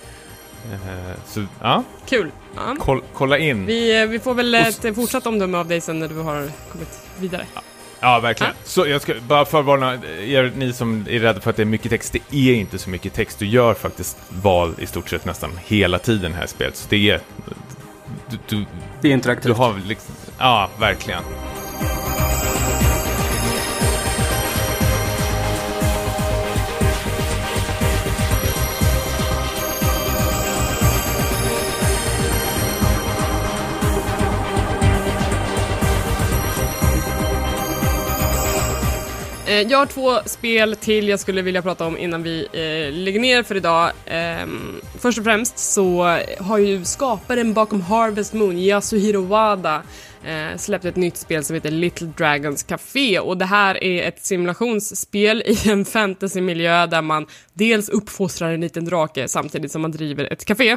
Eh, 0.72 1.16
så, 1.26 1.44
ja, 1.60 1.84
Kul! 2.08 2.30
Ja. 2.56 2.76
koll, 2.78 3.02
kolla 3.14 3.38
in. 3.38 3.66
Vi, 3.66 4.00
eh, 4.02 4.06
vi 4.06 4.18
får 4.18 4.34
väl 4.34 4.54
Och 4.54 4.60
ett 4.60 4.84
s- 4.84 4.96
fortsatt 4.96 5.26
omdöme 5.26 5.58
av 5.58 5.68
dig 5.68 5.80
sen 5.80 5.98
när 5.98 6.08
du 6.08 6.14
har 6.18 6.50
kommit 6.72 7.00
vidare. 7.18 7.46
Ja, 8.00 8.20
verkligen. 8.20 8.52
Så 8.64 8.86
jag 8.86 9.02
ska 9.02 9.14
bara 9.28 9.44
förvarna 9.44 9.94
er, 10.26 10.52
ni 10.56 10.72
som 10.72 11.06
är 11.10 11.18
rädda 11.20 11.40
för 11.40 11.50
att 11.50 11.56
det 11.56 11.62
är 11.62 11.66
mycket 11.66 11.90
text. 11.90 12.12
Det 12.30 12.50
är 12.50 12.54
inte 12.54 12.78
så 12.78 12.90
mycket 12.90 13.14
text. 13.14 13.38
Du 13.38 13.46
gör 13.46 13.74
faktiskt 13.74 14.18
val 14.28 14.74
i 14.78 14.86
stort 14.86 15.08
sett 15.10 15.24
nästan 15.24 15.50
hela 15.66 15.98
tiden 15.98 16.32
här 16.34 16.44
i 16.44 16.48
spelet. 16.48 16.76
Så 16.76 16.86
det 16.90 17.10
är... 17.10 17.20
Du, 18.30 18.38
du, 18.48 18.64
Det 19.00 19.08
är 19.08 19.12
interaktivt. 19.12 19.46
du 19.46 19.52
har 19.52 19.80
liksom... 19.86 20.14
Ja, 20.38 20.70
verkligen. 20.78 21.22
Eh, 39.52 39.60
jag 39.60 39.78
har 39.78 39.86
två 39.86 40.18
spel 40.26 40.76
till 40.76 41.08
jag 41.08 41.20
skulle 41.20 41.42
vilja 41.42 41.62
prata 41.62 41.86
om 41.86 41.98
innan 41.98 42.22
vi 42.22 42.40
eh, 42.52 42.98
lägger 42.98 43.20
ner 43.20 43.42
för 43.42 43.54
idag. 43.54 43.90
Eh, 44.06 44.46
först 44.98 45.18
och 45.18 45.24
främst 45.24 45.58
så 45.58 46.18
har 46.38 46.58
ju 46.58 46.84
skaparen 46.84 47.52
bakom 47.52 47.80
Harvest 47.80 48.32
Moon, 48.32 48.58
Yasuhiro 48.58 49.22
Wada, 49.22 49.82
eh, 50.24 50.56
släppt 50.56 50.84
ett 50.84 50.96
nytt 50.96 51.16
spel 51.16 51.44
som 51.44 51.54
heter 51.54 51.70
Little 51.70 52.06
Dragons 52.16 52.62
Café 52.62 53.18
och 53.18 53.36
det 53.36 53.44
här 53.44 53.84
är 53.84 54.08
ett 54.08 54.24
simulationsspel 54.24 55.42
i 55.46 55.70
en 55.70 55.84
fantasymiljö 55.84 56.86
där 56.86 57.02
man 57.02 57.26
dels 57.54 57.88
uppfostrar 57.88 58.52
en 58.52 58.60
liten 58.60 58.84
drake 58.84 59.28
samtidigt 59.28 59.72
som 59.72 59.82
man 59.82 59.90
driver 59.90 60.32
ett 60.32 60.44
café. 60.44 60.76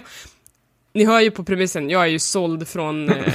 Ni 0.96 1.06
hör 1.06 1.20
ju 1.22 1.32
på 1.32 1.44
premissen, 1.44 1.90
jag 1.90 2.02
är 2.02 2.06
ju 2.08 2.20
såld 2.20 2.68
från 2.68 3.10
eh, 3.10 3.34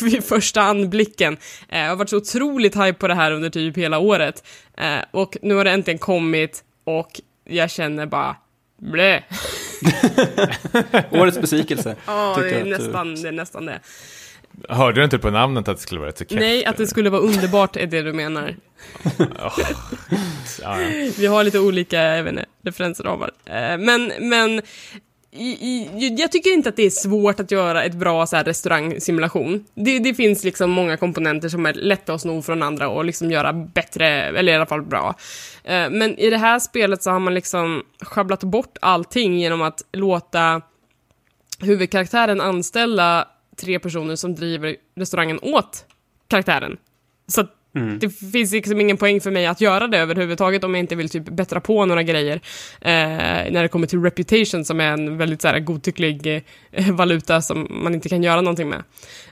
vid 0.02 0.24
första 0.24 0.62
anblicken. 0.62 1.36
Eh, 1.68 1.80
jag 1.80 1.88
har 1.88 1.96
varit 1.96 2.08
så 2.10 2.16
otroligt 2.16 2.76
hype 2.76 2.92
på 2.92 3.08
det 3.08 3.14
här 3.14 3.32
under 3.32 3.50
typ 3.50 3.76
hela 3.76 3.98
året. 3.98 4.44
Eh, 4.76 4.98
och 5.10 5.36
nu 5.42 5.54
har 5.54 5.64
det 5.64 5.70
äntligen 5.70 5.98
kommit 5.98 6.64
och 6.84 7.20
jag 7.44 7.70
känner 7.70 8.06
bara 8.06 8.36
blä. 8.78 9.22
Årets 11.10 11.38
besvikelse. 11.40 11.96
Ja, 12.06 12.36
det 12.40 12.50
är 12.50 12.64
du- 12.64 12.70
nästan 12.70 13.14
det. 13.14 13.28
Är 13.28 13.32
nästan 13.32 13.66
det. 13.66 13.80
Hörde 14.68 15.00
du 15.00 15.04
inte 15.04 15.18
på 15.18 15.30
namnet 15.30 15.68
att 15.68 15.76
det 15.76 15.82
skulle 15.82 16.00
vara 16.00 16.12
så 16.12 16.24
kräft? 16.24 16.40
Nej, 16.40 16.64
att 16.64 16.76
det 16.76 16.86
skulle 16.86 17.10
vara 17.10 17.22
underbart 17.22 17.76
är 17.76 17.86
det 17.86 18.02
du 18.02 18.12
menar. 18.12 18.56
Ja. 20.62 20.76
Vi 21.18 21.26
har 21.26 21.44
lite 21.44 21.58
olika, 21.58 22.02
jag 22.02 22.22
vet 22.24 22.30
inte, 22.32 22.44
referensramar. 22.64 23.30
Eh, 23.44 23.78
men, 23.78 24.12
men 24.20 24.62
jag 26.18 26.32
tycker 26.32 26.52
inte 26.52 26.68
att 26.68 26.76
det 26.76 26.82
är 26.82 26.90
svårt 26.90 27.40
att 27.40 27.50
göra 27.50 27.84
ett 27.84 27.94
bra 27.94 28.26
så 28.26 28.36
här, 28.36 28.44
restaurangsimulation. 28.44 29.64
Det, 29.74 29.98
det 29.98 30.14
finns 30.14 30.44
liksom 30.44 30.70
många 30.70 30.96
komponenter 30.96 31.48
som 31.48 31.66
är 31.66 31.72
lätta 31.74 32.14
att 32.14 32.20
sno 32.20 32.42
från 32.42 32.62
andra 32.62 32.88
och 32.88 33.04
liksom 33.04 33.30
göra 33.30 33.52
bättre, 33.52 34.06
eller 34.08 34.52
i 34.52 34.56
alla 34.56 34.66
fall 34.66 34.82
bra. 34.82 35.14
Eh, 35.64 35.90
men 35.90 36.18
i 36.18 36.30
det 36.30 36.38
här 36.38 36.58
spelet 36.58 37.02
så 37.02 37.10
har 37.10 37.18
man 37.18 37.34
liksom 37.34 37.82
schabblat 38.00 38.44
bort 38.44 38.78
allting 38.80 39.38
genom 39.38 39.62
att 39.62 39.82
låta 39.92 40.62
huvudkaraktären 41.60 42.40
anställa 42.40 43.28
tre 43.56 43.78
personer 43.78 44.16
som 44.16 44.34
driver 44.34 44.76
restaurangen 44.96 45.38
åt 45.42 45.84
karaktären. 46.28 46.76
Så 47.26 47.40
att 47.40 47.54
Mm. 47.74 47.98
det 47.98 48.10
finns 48.10 48.52
liksom 48.52 48.80
ingen 48.80 48.96
poäng 48.96 49.20
för 49.20 49.30
mig 49.30 49.46
att 49.46 49.60
göra 49.60 49.88
det 49.88 49.98
överhuvudtaget 49.98 50.64
om 50.64 50.74
jag 50.74 50.80
inte 50.80 50.94
vill 50.94 51.08
typ 51.08 51.24
bättra 51.24 51.60
på 51.60 51.86
några 51.86 52.02
grejer. 52.02 52.40
Eh, 52.80 52.90
när 53.50 53.62
det 53.62 53.68
kommer 53.68 53.86
till 53.86 54.02
reputation 54.02 54.64
som 54.64 54.80
är 54.80 54.92
en 54.92 55.18
väldigt 55.18 55.42
så 55.42 55.48
här, 55.48 55.58
godtycklig 55.58 56.44
eh, 56.72 56.90
valuta 56.92 57.42
som 57.42 57.66
man 57.70 57.94
inte 57.94 58.08
kan 58.08 58.22
göra 58.22 58.40
någonting 58.40 58.68
med. 58.68 58.82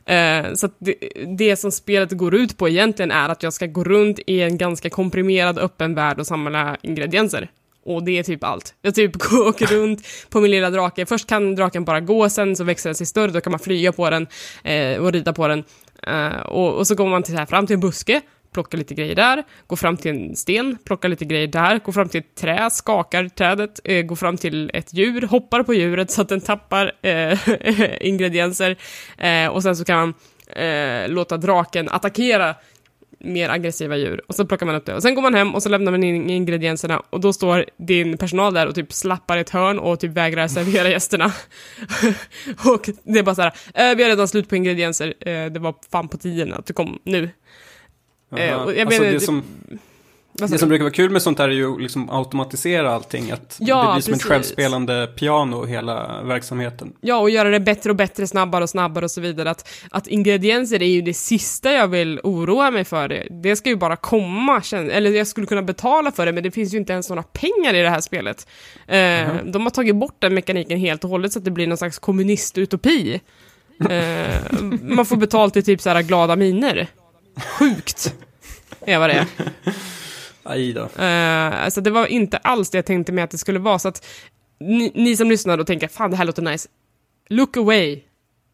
Eh, 0.06 0.54
så 0.54 0.66
att 0.66 0.76
det, 0.78 0.94
det 1.38 1.56
som 1.56 1.72
spelet 1.72 2.12
går 2.12 2.34
ut 2.34 2.56
på 2.56 2.68
egentligen 2.68 3.10
är 3.10 3.28
att 3.28 3.42
jag 3.42 3.52
ska 3.52 3.66
gå 3.66 3.84
runt 3.84 4.18
i 4.26 4.40
en 4.40 4.58
ganska 4.58 4.90
komprimerad 4.90 5.58
öppen 5.58 5.94
värld 5.94 6.18
och 6.18 6.26
samla 6.26 6.76
ingredienser. 6.82 7.50
Och 7.88 8.02
det 8.02 8.18
är 8.18 8.22
typ 8.22 8.44
allt. 8.44 8.74
Jag 8.82 8.94
typ 8.94 9.32
åker 9.32 9.66
runt 9.66 10.06
på 10.30 10.40
min 10.40 10.50
lilla 10.50 10.70
drake. 10.70 11.06
Först 11.06 11.28
kan 11.28 11.54
draken 11.54 11.84
bara 11.84 12.00
gå, 12.00 12.30
sen 12.30 12.56
så 12.56 12.64
växer 12.64 12.88
den 12.90 12.94
sig 12.94 13.06
större, 13.06 13.30
då 13.30 13.40
kan 13.40 13.50
man 13.50 13.60
flyga 13.60 13.92
på 13.92 14.10
den 14.10 14.26
eh, 14.64 14.98
och 14.98 15.12
rida 15.12 15.32
på 15.32 15.48
den. 15.48 15.64
Uh, 16.08 16.40
och, 16.40 16.74
och 16.74 16.86
så 16.86 16.94
går 16.94 17.08
man 17.08 17.22
till 17.22 17.34
så 17.34 17.38
här, 17.38 17.46
fram 17.46 17.66
till 17.66 17.74
en 17.74 17.80
buske, 17.80 18.20
plockar 18.52 18.78
lite 18.78 18.94
grejer 18.94 19.14
där, 19.14 19.44
går 19.66 19.76
fram 19.76 19.96
till 19.96 20.10
en 20.10 20.36
sten, 20.36 20.78
plockar 20.84 21.08
lite 21.08 21.24
grejer 21.24 21.46
där, 21.46 21.78
går 21.78 21.92
fram 21.92 22.08
till 22.08 22.20
ett 22.20 22.34
trä, 22.34 22.70
skakar 22.70 23.28
trädet, 23.28 23.80
uh, 23.88 24.02
går 24.02 24.16
fram 24.16 24.36
till 24.36 24.70
ett 24.74 24.94
djur, 24.94 25.22
hoppar 25.22 25.62
på 25.62 25.74
djuret 25.74 26.10
så 26.10 26.22
att 26.22 26.28
den 26.28 26.40
tappar 26.40 26.92
uh, 27.06 27.38
ingredienser. 28.06 28.76
Och 29.50 29.62
sen 29.62 29.76
så 29.76 29.84
kan 29.84 29.98
man 29.98 30.14
låta 31.08 31.36
draken 31.36 31.88
attackera 31.88 32.54
mer 33.20 33.48
aggressiva 33.48 33.96
djur. 33.96 34.20
Och 34.26 34.34
så 34.34 34.46
plockar 34.46 34.66
man 34.66 34.74
upp 34.74 34.84
det. 34.86 34.94
Och 34.94 35.02
sen 35.02 35.14
går 35.14 35.22
man 35.22 35.34
hem 35.34 35.54
och 35.54 35.62
så 35.62 35.68
lämnar 35.68 35.92
man 35.92 36.02
in 36.02 36.30
ingredienserna 36.30 37.02
och 37.10 37.20
då 37.20 37.32
står 37.32 37.64
din 37.76 38.18
personal 38.18 38.54
där 38.54 38.66
och 38.66 38.74
typ 38.74 38.92
slappar 38.92 39.36
i 39.38 39.40
ett 39.40 39.50
hörn 39.50 39.78
och 39.78 40.00
typ 40.00 40.10
vägrar 40.12 40.48
servera 40.48 40.88
gästerna. 40.90 41.32
och 42.66 42.90
det 43.02 43.18
är 43.18 43.22
bara 43.22 43.34
så 43.34 43.42
här, 43.42 43.52
eh, 43.74 43.96
vi 43.96 44.02
har 44.02 44.10
redan 44.10 44.28
slut 44.28 44.48
på 44.48 44.56
ingredienser, 44.56 45.14
eh, 45.20 45.46
det 45.46 45.58
var 45.60 45.74
fan 45.92 46.08
på 46.08 46.16
tiden 46.18 46.52
att 46.54 46.66
du 46.66 46.72
kom 46.72 46.98
nu. 47.04 47.30
Eh, 48.36 48.46
Jaha. 48.46 48.64
och 48.64 48.72
jag 48.74 48.80
alltså, 48.80 49.02
menar, 49.02 49.12
det, 49.12 49.18
det- 49.18 49.24
som, 49.24 49.42
det 50.46 50.54
du? 50.54 50.58
som 50.58 50.68
brukar 50.68 50.84
vara 50.84 50.92
kul 50.94 51.10
med 51.10 51.22
sånt 51.22 51.38
här 51.38 51.48
är 51.48 51.52
ju 51.52 51.78
liksom 51.78 52.10
automatisera 52.10 52.94
allting. 52.94 53.30
Att 53.30 53.56
Ja, 53.60 53.86
det 53.86 53.92
blir 53.92 54.02
som 54.02 54.12
precis. 54.12 54.26
ett 54.26 54.32
självspelande 54.32 55.06
piano 55.06 55.64
hela 55.64 56.22
verksamheten. 56.22 56.92
Ja, 57.00 57.16
och 57.18 57.30
göra 57.30 57.50
det 57.50 57.60
bättre 57.60 57.90
och 57.90 57.96
bättre, 57.96 58.26
snabbare 58.26 58.62
och 58.64 58.70
snabbare 58.70 59.04
och 59.04 59.10
så 59.10 59.20
vidare. 59.20 59.50
Att, 59.50 59.68
att 59.90 60.06
ingredienser 60.06 60.82
är 60.82 60.86
ju 60.86 61.02
det 61.02 61.14
sista 61.14 61.72
jag 61.72 61.88
vill 61.88 62.20
oroa 62.24 62.70
mig 62.70 62.84
för. 62.84 63.08
Det, 63.08 63.26
det 63.30 63.56
ska 63.56 63.68
ju 63.68 63.76
bara 63.76 63.96
komma, 63.96 64.62
eller 64.72 65.10
jag 65.10 65.26
skulle 65.26 65.46
kunna 65.46 65.62
betala 65.62 66.12
för 66.12 66.26
det, 66.26 66.32
men 66.32 66.42
det 66.42 66.50
finns 66.50 66.74
ju 66.74 66.78
inte 66.78 66.92
ens 66.92 67.08
några 67.08 67.22
pengar 67.22 67.74
i 67.74 67.82
det 67.82 67.90
här 67.90 68.00
spelet. 68.00 68.46
Eh, 68.86 69.28
De 69.44 69.62
har 69.62 69.70
tagit 69.70 69.96
bort 69.96 70.16
den 70.18 70.34
mekaniken 70.34 70.78
helt 70.78 71.04
och 71.04 71.10
hållet 71.10 71.32
så 71.32 71.38
att 71.38 71.44
det 71.44 71.50
blir 71.50 71.66
någon 71.66 71.78
slags 71.78 71.98
kommunistutopi. 71.98 73.20
Eh, 73.90 74.62
man 74.82 75.06
får 75.06 75.16
betalt 75.16 75.56
i 75.56 75.62
typ 75.62 75.80
så 75.80 75.90
här 75.90 76.02
glada 76.02 76.36
miner. 76.36 76.86
Sjukt, 77.58 78.14
är 78.80 78.98
vad 78.98 79.10
det 79.10 79.14
är. 79.14 79.26
Aj 80.48 80.72
då. 80.72 80.80
Uh, 80.82 81.64
alltså 81.64 81.80
det 81.80 81.90
var 81.90 82.06
inte 82.06 82.36
alls 82.36 82.70
det 82.70 82.78
jag 82.78 82.86
tänkte 82.86 83.12
mig 83.12 83.24
att 83.24 83.30
det 83.30 83.38
skulle 83.38 83.58
vara, 83.58 83.78
så 83.78 83.88
att 83.88 84.06
ni, 84.60 84.92
ni 84.94 85.16
som 85.16 85.28
lyssnar 85.30 85.58
och 85.58 85.66
tänker 85.66 85.88
fan 85.88 86.10
det 86.10 86.16
här 86.16 86.24
låter 86.24 86.42
nice, 86.42 86.68
look 87.28 87.56
away. 87.56 88.00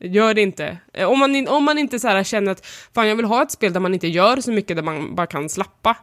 Gör 0.00 0.34
det 0.34 0.42
inte. 0.42 0.78
Eh, 0.92 1.08
Om 1.10 1.18
man, 1.18 1.48
om 1.48 1.64
man 1.64 1.78
inte 1.78 1.98
så 1.98 2.08
här 2.08 2.24
känner 2.24 2.52
att 2.52 2.66
fan 2.94 3.08
jag 3.08 3.16
vill 3.16 3.24
ha 3.26 3.42
ett 3.42 3.50
spel 3.50 3.72
där 3.72 3.80
man 3.80 3.94
inte 3.94 4.08
gör 4.08 4.40
så 4.40 4.52
mycket, 4.52 4.76
där 4.76 4.82
man 4.82 5.14
bara 5.14 5.26
kan 5.26 5.48
slappa, 5.48 5.96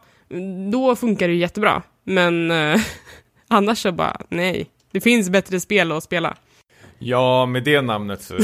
då 0.72 0.96
funkar 0.96 1.28
det 1.28 1.34
ju 1.34 1.40
jättebra. 1.40 1.82
Men 2.04 2.50
eh, 2.50 2.80
annars 3.48 3.78
så 3.78 3.92
bara, 3.92 4.20
nej. 4.28 4.66
Det 4.92 5.00
finns 5.00 5.30
bättre 5.30 5.60
spel 5.60 5.92
att 5.92 6.04
spela. 6.04 6.36
ja, 6.98 7.46
med 7.46 7.64
det 7.64 7.80
namnet 7.82 8.22
så, 8.22 8.34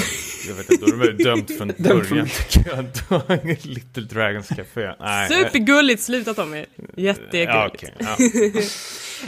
jag 0.48 0.54
vet 0.54 0.70
inte, 0.72 0.86
då 0.86 1.02
är 1.04 1.12
de 1.12 1.24
dömt 1.24 1.50
från 1.58 1.72
början 1.78 2.28
tycker 2.48 2.70
jag. 2.76 2.84
Då- 3.08 3.34
Little 3.62 4.02
Dragons 4.02 4.48
Café. 4.48 4.92
Nej. 5.00 5.28
Supergulligt, 5.28 6.02
sluta 6.02 6.34
Tommy. 6.34 6.64
Jättegulligt. 6.96 7.84
Ja, 7.98 8.14
okej. 8.18 8.52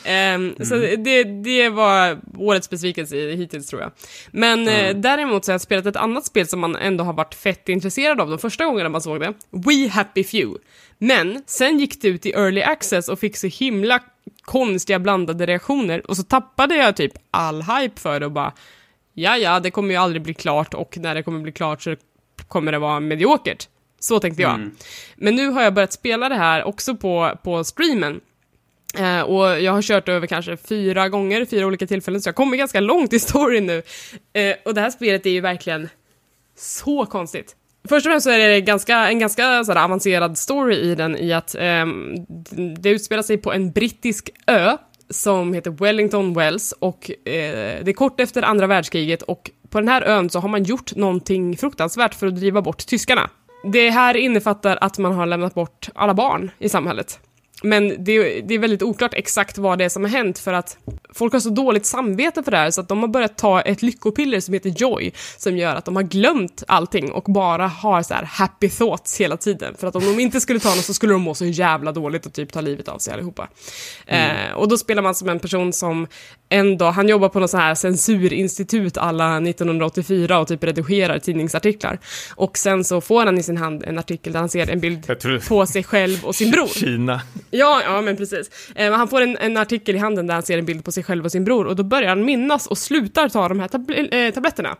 Ja. 0.05 0.11
Ehm, 0.11 0.55
Så 0.65 0.75
det, 0.77 1.25
det 1.25 1.69
var 1.69 2.19
årets 2.39 2.71
besvikelse 2.71 3.17
hittills 3.17 3.67
tror 3.67 3.83
jag. 3.83 3.93
Men 4.31 4.69
eh, 4.69 4.97
däremot 4.97 5.45
så 5.45 5.51
har 5.51 5.55
jag 5.55 5.61
spelat 5.61 5.87
ett 5.87 5.97
annat 5.97 6.27
spel 6.27 6.47
som 6.47 6.61
man 6.61 6.77
ändå 6.77 7.05
har 7.05 7.13
varit 7.13 7.35
fett 7.35 7.69
intresserad 7.69 8.21
av 8.21 8.31
de 8.31 8.39
första 8.39 8.65
gångerna 8.65 8.89
man 8.89 9.01
såg 9.01 9.21
det. 9.21 9.33
We 9.51 9.89
Happy 9.89 10.25
Few. 10.25 10.59
Men 10.99 11.43
sen 11.47 11.79
gick 11.79 12.03
det 12.03 12.09
ut 12.09 12.27
i 12.27 12.31
early 12.33 12.63
access 12.63 13.09
och 13.09 13.19
fick 13.19 13.37
så 13.37 13.47
himla 13.47 14.01
konstiga 14.43 14.99
blandade 14.99 15.47
reaktioner 15.47 16.11
och 16.11 16.17
så 16.17 16.23
tappade 16.23 16.77
jag 16.77 16.97
typ 16.97 17.13
all 17.31 17.63
hype 17.63 18.01
för 18.01 18.21
det 18.21 18.27
och 18.27 18.33
bara 18.33 18.53
ja, 19.15 19.37
ja, 19.37 19.61
det 19.61 19.71
kommer 19.71 19.91
ju 19.91 19.97
aldrig 19.97 20.23
bli 20.23 20.35
klart 20.35 20.75
och 20.75 20.99
när 20.99 21.15
det 21.15 21.23
kommer 21.23 21.41
bli 21.41 21.53
klart 21.53 21.83
så 21.83 21.97
kommer 22.49 22.73
det 22.73 22.79
vara 22.79 23.01
mediokert. 23.01 23.69
Så 24.01 24.21
tänkte 24.21 24.43
jag. 24.43 24.71
Men 25.17 25.35
nu 25.35 25.49
har 25.49 25.63
jag 25.63 25.75
börjat 25.75 25.93
spela 25.93 26.29
det 26.29 26.35
här 26.35 26.65
också 26.65 26.97
på, 26.97 27.39
på 27.43 27.65
streamen. 27.65 28.21
Eh, 28.99 29.21
och 29.21 29.61
jag 29.61 29.73
har 29.73 29.83
kört 29.83 30.09
över 30.09 30.27
kanske 30.27 30.57
fyra 30.57 31.09
gånger, 31.09 31.45
fyra 31.45 31.67
olika 31.67 31.87
tillfällen, 31.87 32.23
så 32.23 32.29
jag 32.29 32.35
kommer 32.35 32.57
ganska 32.57 32.81
långt 32.81 33.13
i 33.13 33.19
storyn 33.19 33.67
nu. 33.67 33.83
Eh, 34.33 34.57
och 34.65 34.75
det 34.75 34.81
här 34.81 34.91
spelet 34.91 35.27
är 35.27 35.31
ju 35.31 35.41
verkligen 35.41 35.89
så 36.57 37.07
konstigt. 37.07 37.57
Först 37.89 38.07
och 38.07 38.11
främst 38.11 38.25
så 38.25 38.31
är 38.31 38.49
det 38.49 38.61
ganska, 38.61 39.09
en 39.09 39.19
ganska 39.19 39.65
sådär, 39.65 39.85
avancerad 39.85 40.39
story 40.39 40.77
i 40.77 40.95
den 40.95 41.17
i 41.17 41.33
att 41.33 41.55
ehm, 41.59 42.15
det 42.79 42.91
utspelar 42.91 43.23
sig 43.23 43.39
på 43.39 43.53
en 43.53 43.73
brittisk 43.73 44.31
ö 44.47 44.77
som 45.11 45.55
heter 45.55 45.71
Wellington 45.71 46.35
Wells 46.35 46.73
och 46.73 47.11
eh, 47.11 47.85
det 47.85 47.91
är 47.91 47.93
kort 47.93 48.21
efter 48.21 48.43
andra 48.43 48.67
världskriget 48.67 49.23
och 49.23 49.51
på 49.69 49.81
den 49.81 49.89
här 49.89 50.03
ön 50.03 50.31
så 50.31 50.41
har 50.41 50.49
man 50.49 50.63
gjort 50.63 50.97
någonting 50.97 51.57
fruktansvärt 51.57 52.15
för 52.15 52.27
att 52.27 52.37
driva 52.37 52.63
bort 52.63 52.87
tyskarna. 52.87 53.31
Det 53.73 53.91
här 53.91 54.17
innefattar 54.17 54.79
att 54.81 54.99
man 54.99 55.13
har 55.13 55.27
lämnat 55.27 55.55
bort 55.55 55.89
alla 55.95 56.15
barn 56.15 56.51
i 56.59 56.69
samhället 56.69 57.21
men 57.63 58.05
det, 58.05 58.41
det 58.41 58.55
är 58.55 58.59
väldigt 58.59 58.83
oklart 58.83 59.15
exakt 59.15 59.59
vad 59.59 59.79
det 59.79 59.85
är 59.85 59.89
som 59.89 60.05
har 60.05 60.11
hänt 60.11 60.39
för 60.39 60.53
att 60.53 60.77
folk 61.15 61.33
har 61.33 61.41
så 61.41 61.51
dåligt 61.51 61.87
samvete 61.87 62.43
för 62.43 62.51
det 62.51 62.57
här 62.57 62.71
så 62.71 62.81
att 62.81 62.89
de 62.89 63.01
har 63.01 63.09
börjat 63.09 63.39
ta 63.39 63.61
ett 63.61 63.83
lyckopiller 63.83 64.41
som 64.41 64.55
heter 64.55 64.71
Joy 64.71 65.13
som 65.39 65.57
gör 65.57 65.75
att 65.75 65.85
de 65.85 65.97
har 65.97 66.03
glömt 66.03 66.63
allting 66.69 67.13
och 67.13 67.25
bara 67.25 67.67
har 67.67 68.03
så 68.03 68.15
här 68.15 68.23
happy 68.23 68.69
thoughts 68.69 69.21
hela 69.21 69.37
tiden. 69.37 69.75
För 69.79 69.87
att 69.87 69.97
om 69.97 70.05
de 70.05 70.21
inte 70.21 70.41
skulle 70.41 70.61
ta 70.61 70.69
något 70.69 70.85
så 70.85 70.95
skulle 70.95 71.13
de 71.13 71.23
må 71.23 71.35
så 71.35 71.45
jävla 71.45 71.93
dåligt 71.93 72.27
och 72.27 72.33
typ 72.33 72.53
ta 72.53 72.61
livet 72.61 72.89
av 72.89 72.99
sig 72.99 73.15
allihopa. 73.15 73.49
Eh, 74.07 74.53
och 74.55 74.69
då 74.69 74.79
spelar 74.79 75.03
man 75.03 75.15
som 75.15 75.29
en 75.29 75.39
person 75.39 75.73
som 75.73 76.07
en 76.49 76.79
dag, 76.79 76.93
han 76.93 77.09
jobbar 77.09 77.29
på 77.29 77.41
något 77.41 77.51
så 77.51 77.57
här 77.57 77.75
censurinstitut 77.75 78.97
alla 78.97 79.37
1984 79.37 80.39
och 80.39 80.49
typ 80.49 80.65
redigerar 80.65 81.19
tidningsartiklar. 81.19 81.99
Och 82.35 82.59
sen 82.59 82.85
så 82.85 83.01
får 83.01 83.27
han 83.27 83.39
i 83.39 83.43
sin 83.43 83.57
hand 83.57 83.85
en 83.87 83.99
artikel 83.99 84.33
där 84.33 84.41
han 84.41 84.49
ser 84.49 84.71
en 84.71 84.81
bild 84.81 85.07
på 85.49 85.67
sig 85.67 85.85
själv 85.85 86.25
och 86.25 86.35
sin 86.35 86.51
bror. 86.51 86.67
Kina. 86.67 87.21
Ja, 87.51 87.83
ja 87.85 88.01
men 88.01 88.17
precis. 88.17 88.51
Eh, 88.75 88.93
han 88.93 89.09
får 89.09 89.21
en, 89.21 89.37
en 89.37 89.57
artikel 89.57 89.95
i 89.95 89.99
handen 89.99 90.27
där 90.27 90.35
han 90.35 90.43
ser 90.43 90.59
en 90.59 90.65
bild 90.65 90.85
på 90.85 90.93
sig 90.93 91.05
själv 91.05 91.25
och 91.25 91.33
sin 91.33 91.45
bror 91.45 91.67
och 91.67 91.77
då 91.77 91.83
börjar 91.83 92.09
han 92.09 92.25
minnas 92.25 92.67
och 92.67 92.79
slutar 92.79 93.29
ta 93.29 93.49
de 93.49 93.61
här 93.61 93.69
tab- 93.69 94.15
eh, 94.15 94.35
tabletterna. 94.35 94.77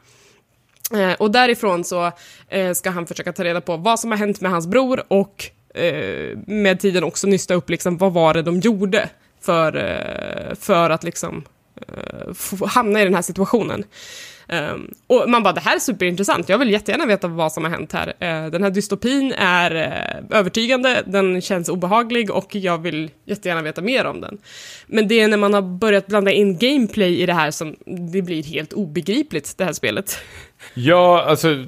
Eh, 0.95 1.13
och 1.13 1.31
därifrån 1.31 1.85
så 1.85 2.13
eh, 2.49 2.73
ska 2.73 2.91
han 2.91 3.07
försöka 3.07 3.33
ta 3.33 3.45
reda 3.45 3.61
på 3.61 3.77
vad 3.77 4.01
som 4.01 4.11
har 4.11 4.19
hänt 4.19 4.41
med 4.41 4.51
hans 4.51 4.67
bror 4.67 5.03
och 5.09 5.45
eh, 5.75 6.39
med 6.47 6.81
tiden 6.81 7.05
också 7.05 7.27
nysta 7.27 7.55
upp 7.55 7.71
liksom 7.71 7.99
vad 7.99 8.13
var 8.13 8.35
det 8.35 8.43
de 8.43 8.61
gjorde 8.61 9.09
för, 9.41 9.77
eh, 9.77 10.55
för 10.55 10.91
att 10.91 11.05
liksom 11.05 11.45
eh, 11.77 12.67
hamna 12.69 13.01
i 13.01 13.05
den 13.05 13.15
här 13.15 13.23
situationen. 13.23 13.85
Um, 14.53 14.95
och 15.07 15.31
man 15.31 15.43
bara, 15.43 15.53
det 15.53 15.61
här 15.61 15.77
är 15.77 15.81
superintressant, 15.81 16.49
jag 16.49 16.59
vill 16.59 16.71
jättegärna 16.71 17.07
veta 17.07 17.29
vad 17.29 17.53
som 17.53 17.65
har 17.65 17.71
hänt 17.71 17.93
här. 17.93 18.09
Uh, 18.09 18.51
den 18.51 18.63
här 18.63 18.71
dystopin 18.71 19.33
är 19.33 19.75
uh, 19.77 20.39
övertygande, 20.39 21.03
den 21.07 21.41
känns 21.41 21.69
obehaglig 21.69 22.31
och 22.31 22.55
jag 22.55 22.79
vill 22.79 23.11
jättegärna 23.25 23.63
veta 23.63 23.83
mer 23.83 24.05
om 24.05 24.21
den. 24.21 24.39
Men 24.87 25.09
det 25.09 25.21
är 25.21 25.29
när 25.29 25.37
man 25.37 25.55
har 25.55 25.63
börjat 25.63 26.07
blanda 26.07 26.33
in 26.33 26.59
gameplay 26.59 27.21
i 27.21 27.27
det 27.27 27.33
här 27.33 27.51
som 27.51 27.77
det 28.13 28.23
blir 28.23 28.43
helt 28.43 28.73
obegripligt, 28.73 29.59
det 29.59 29.65
här 29.65 29.73
spelet. 29.73 30.19
Ja, 30.75 31.23
alltså, 31.23 31.65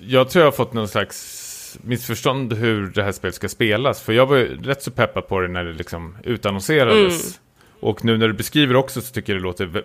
jag 0.00 0.30
tror 0.30 0.40
jag 0.40 0.46
har 0.46 0.56
fått 0.56 0.72
någon 0.72 0.88
slags 0.88 1.78
missförstånd 1.82 2.52
hur 2.52 2.86
det 2.86 3.02
här 3.02 3.12
spelet 3.12 3.34
ska 3.34 3.48
spelas. 3.48 4.02
För 4.02 4.12
jag 4.12 4.26
var 4.26 4.36
ju 4.36 4.62
rätt 4.62 4.82
så 4.82 4.90
peppad 4.90 5.28
på 5.28 5.40
det 5.40 5.48
när 5.48 5.64
det 5.64 5.72
liksom 5.72 6.16
utannonserades. 6.24 7.22
Mm. 7.22 7.38
Och 7.80 8.04
nu 8.04 8.18
när 8.18 8.28
du 8.28 8.34
beskriver 8.34 8.76
också 8.76 9.00
så 9.00 9.12
tycker 9.12 9.32
jag 9.32 9.42
det 9.42 9.44
låter 9.44 9.84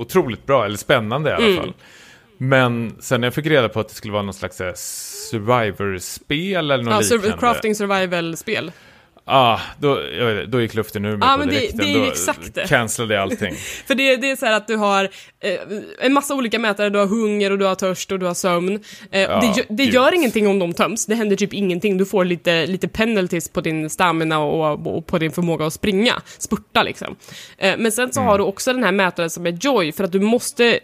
otroligt 0.00 0.46
bra, 0.46 0.64
eller 0.64 0.76
spännande 0.76 1.30
i 1.30 1.32
alla 1.32 1.44
Mm. 1.46 1.56
fall. 1.56 1.72
Men 2.38 2.96
sen 3.00 3.20
när 3.20 3.26
jag 3.26 3.34
fick 3.34 3.46
reda 3.46 3.68
på 3.68 3.80
att 3.80 3.88
det 3.88 3.94
skulle 3.94 4.12
vara 4.12 4.22
någon 4.22 4.34
slags 4.34 4.58
här, 4.60 4.72
survivor-spel 5.30 6.70
eller 6.70 6.84
något 6.84 6.92
Ja, 6.94 7.00
liknande. 7.00 7.28
sur- 7.28 7.38
crafting 7.40 7.74
survival-spel. 7.74 8.72
Ah, 9.30 9.60
då, 9.78 9.94
vet, 9.94 10.52
då 10.52 10.60
gick 10.60 10.74
luften 10.74 11.04
ur 11.04 11.16
mig 11.16 11.28
Ja, 11.28 11.32
på 11.32 11.38
men 11.38 11.48
det- 11.48 11.54
direkten. 11.54 11.78
det 11.78 11.84
är 11.84 11.98
ju 11.98 12.06
exakt 12.06 12.54
det. 12.54 12.68
cancellade 12.68 13.14
jag 13.14 13.22
allting. 13.22 13.54
För 13.86 13.94
det, 13.94 14.16
det 14.16 14.30
är 14.30 14.36
så 14.36 14.46
här 14.46 14.52
att 14.56 14.66
du 14.66 14.76
har 14.76 15.04
eh, 15.40 15.50
en 16.00 16.12
massa 16.12 16.34
olika 16.34 16.58
mätare, 16.58 16.90
du 16.90 16.98
har 16.98 17.06
hunger 17.06 17.50
och 17.50 17.58
du 17.58 17.64
har 17.64 17.74
törst 17.74 18.12
och 18.12 18.18
du 18.18 18.26
har 18.26 18.34
sömn. 18.34 18.80
Eh, 19.10 19.20
Ja, 19.20 19.40
det 19.68 19.76
det 19.76 19.84
gör 19.84 20.14
ingenting 20.14 20.48
om 20.48 20.58
de 20.58 20.72
töms, 20.72 21.06
det 21.06 21.14
händer 21.14 21.36
typ 21.36 21.52
ingenting. 21.54 21.96
Du 21.98 22.04
får 22.06 22.24
lite, 22.24 22.66
lite 22.66 22.88
penalties 22.88 23.48
på 23.48 23.60
din 23.60 23.90
stamina 23.90 24.38
och, 24.38 24.96
och 24.96 25.06
på 25.06 25.18
din 25.18 25.30
förmåga 25.32 25.66
att 25.66 25.72
springa, 25.72 26.22
spurta 26.38 26.82
liksom. 26.82 27.16
Eh, 27.58 27.74
men 27.78 27.92
sen 27.92 28.12
så 28.12 28.20
har 28.20 28.38
du 28.38 28.44
också 28.44 28.72
den 28.72 28.84
här 28.84 28.92
mätaren 28.92 29.30
som 29.30 29.46
är 29.46 29.58
joy, 29.60 29.92
för 29.92 30.04
att 30.04 30.12
du 30.12 30.20
måste 30.20 30.78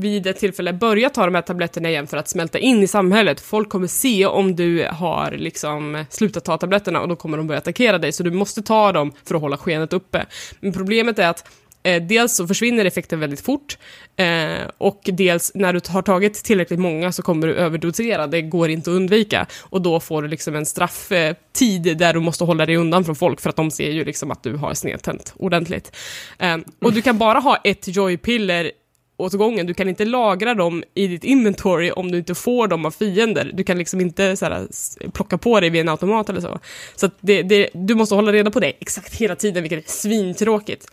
vid 0.00 0.26
ett 0.26 0.38
tillfälle 0.38 0.72
börja 0.72 1.10
ta 1.10 1.24
de 1.24 1.34
här 1.34 1.42
tabletterna 1.42 1.88
igen 1.90 2.06
för 2.06 2.16
att 2.16 2.28
smälta 2.28 2.58
in 2.58 2.82
i 2.82 2.86
samhället. 2.86 3.40
Folk 3.40 3.68
kommer 3.68 3.86
se 3.86 4.26
om 4.26 4.56
du 4.56 4.86
har 4.92 5.30
liksom 5.30 6.04
slutat 6.10 6.44
ta 6.44 6.58
tabletterna 6.58 7.00
och 7.00 7.08
då 7.08 7.16
kommer 7.16 7.36
de 7.38 7.46
börja 7.46 7.58
attackera 7.58 7.85
dig, 7.92 8.12
så 8.12 8.22
du 8.22 8.30
måste 8.30 8.62
ta 8.62 8.92
dem 8.92 9.12
för 9.24 9.34
att 9.34 9.40
hålla 9.40 9.56
skenet 9.56 9.92
uppe. 9.92 10.26
Men 10.60 10.72
problemet 10.72 11.18
är 11.18 11.28
att 11.28 11.48
Eh, 11.86 12.02
dels 12.02 12.36
så 12.36 12.46
försvinner 12.46 12.84
effekten 12.84 13.20
väldigt 13.20 13.40
fort 13.40 13.78
eh, 14.16 14.68
och 14.78 15.00
dels 15.04 15.52
när 15.54 15.72
du 15.72 15.80
har 15.88 16.02
tagit 16.02 16.34
tillräckligt 16.34 16.80
många 16.80 17.12
så 17.12 17.22
kommer 17.22 17.46
du 17.46 17.54
överdosera, 17.54 18.26
det 18.26 18.42
går 18.42 18.70
inte 18.70 18.90
att 18.90 18.96
undvika. 18.96 19.46
Och 19.62 19.82
då 19.82 20.00
får 20.00 20.22
du 20.22 20.28
liksom 20.28 20.54
en 20.54 20.66
strafftid 20.66 21.86
eh, 21.86 21.96
där 21.96 22.14
du 22.14 22.20
måste 22.20 22.44
hålla 22.44 22.66
dig 22.66 22.76
undan 22.76 23.04
från 23.04 23.16
folk 23.16 23.40
för 23.40 23.50
att 23.50 23.56
de 23.56 23.70
ser 23.70 23.90
ju 23.90 24.04
liksom 24.04 24.30
att 24.30 24.42
du 24.42 24.56
har 24.56 24.74
snedtänt 24.74 25.34
ordentligt. 25.36 25.96
Eh, 26.38 26.56
och 26.80 26.92
du 26.92 27.02
kan 27.02 27.18
bara 27.18 27.38
ha 27.38 27.56
ett 27.64 27.96
joypiller 27.96 28.70
åt 29.16 29.32
gången, 29.32 29.66
du 29.66 29.74
kan 29.74 29.88
inte 29.88 30.04
lagra 30.04 30.54
dem 30.54 30.84
i 30.94 31.06
ditt 31.06 31.24
inventory 31.24 31.90
om 31.90 32.10
du 32.10 32.18
inte 32.18 32.34
får 32.34 32.68
dem 32.68 32.86
av 32.86 32.90
fiender. 32.90 33.50
Du 33.54 33.64
kan 33.64 33.78
liksom 33.78 34.00
inte 34.00 34.36
så 34.36 34.44
här, 34.44 34.66
plocka 35.10 35.38
på 35.38 35.60
dig 35.60 35.70
vid 35.70 35.80
en 35.80 35.88
automat 35.88 36.28
eller 36.28 36.40
så. 36.40 36.58
Så 36.96 37.06
att 37.06 37.12
det, 37.20 37.42
det, 37.42 37.70
du 37.72 37.94
måste 37.94 38.14
hålla 38.14 38.32
reda 38.32 38.50
på 38.50 38.60
det 38.60 38.72
exakt 38.80 39.14
hela 39.14 39.36
tiden, 39.36 39.62
vilket 39.62 39.84
är 39.86 39.90
svintråkigt. 39.92 40.86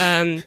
Ehm, 0.00 0.42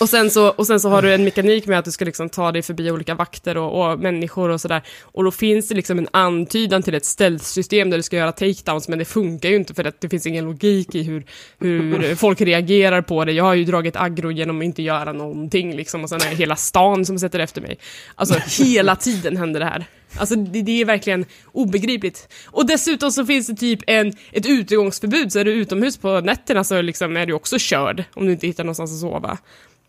och, 0.00 0.08
sen 0.08 0.30
så, 0.30 0.48
och 0.48 0.66
sen 0.66 0.80
så 0.80 0.88
har 0.88 1.02
du 1.02 1.14
en 1.14 1.24
mekanik 1.24 1.66
med 1.66 1.78
att 1.78 1.84
du 1.84 1.90
ska 1.90 2.04
liksom 2.04 2.28
ta 2.28 2.52
dig 2.52 2.62
förbi 2.62 2.90
olika 2.90 3.14
vakter 3.14 3.56
och, 3.56 3.92
och 3.92 3.98
människor 3.98 4.48
och 4.48 4.60
sådär. 4.60 4.82
Och 5.02 5.24
då 5.24 5.30
finns 5.30 5.68
det 5.68 5.74
liksom 5.74 5.98
en 5.98 6.08
antydan 6.10 6.82
till 6.82 6.94
ett 6.94 7.04
stealth-system 7.04 7.90
där 7.90 7.96
du 7.96 8.02
ska 8.02 8.16
göra 8.16 8.32
takedowns, 8.32 8.88
men 8.88 8.98
det 8.98 9.04
funkar 9.04 9.48
ju 9.48 9.56
inte 9.56 9.74
för 9.74 9.84
att 9.84 10.00
det 10.00 10.08
finns 10.08 10.26
ingen 10.26 10.44
logik 10.44 10.94
i 10.94 11.02
hur, 11.02 11.24
hur 11.58 12.14
folk 12.16 12.40
reagerar 12.40 13.02
på 13.02 13.24
det. 13.24 13.32
Jag 13.32 13.44
har 13.44 13.54
ju 13.54 13.64
dragit 13.64 13.96
aggro 13.96 14.30
genom 14.30 14.58
att 14.58 14.64
inte 14.64 14.82
göra 14.82 15.12
någonting 15.12 15.76
liksom, 15.76 16.02
och 16.02 16.08
sen 16.08 16.20
är 16.20 16.30
det 16.30 16.36
hela 16.36 16.56
stan 16.56 17.04
som 17.04 17.18
sätter 17.18 17.38
efter 17.38 17.60
mig. 17.60 17.78
Alltså 18.14 18.34
hela 18.64 18.96
tiden 18.96 19.36
händer 19.36 19.60
det 19.60 19.66
här. 19.66 19.86
Alltså 20.16 20.36
det, 20.36 20.62
det 20.62 20.80
är 20.80 20.84
verkligen 20.84 21.24
obegripligt. 21.52 22.28
Och 22.46 22.66
dessutom 22.66 23.10
så 23.10 23.26
finns 23.26 23.46
det 23.46 23.54
typ 23.54 23.80
en, 23.86 24.12
ett 24.32 24.46
utegångsförbud, 24.46 25.32
så 25.32 25.38
är 25.38 25.44
du 25.44 25.52
utomhus 25.52 25.98
på 25.98 26.20
nätterna 26.20 26.64
så 26.64 26.82
liksom 26.82 27.16
är 27.16 27.26
du 27.26 27.32
också 27.32 27.56
körd 27.58 28.04
om 28.14 28.26
du 28.26 28.32
inte 28.32 28.46
hittar 28.46 28.64
någonstans 28.64 28.92
att 28.92 29.00
sova. 29.00 29.38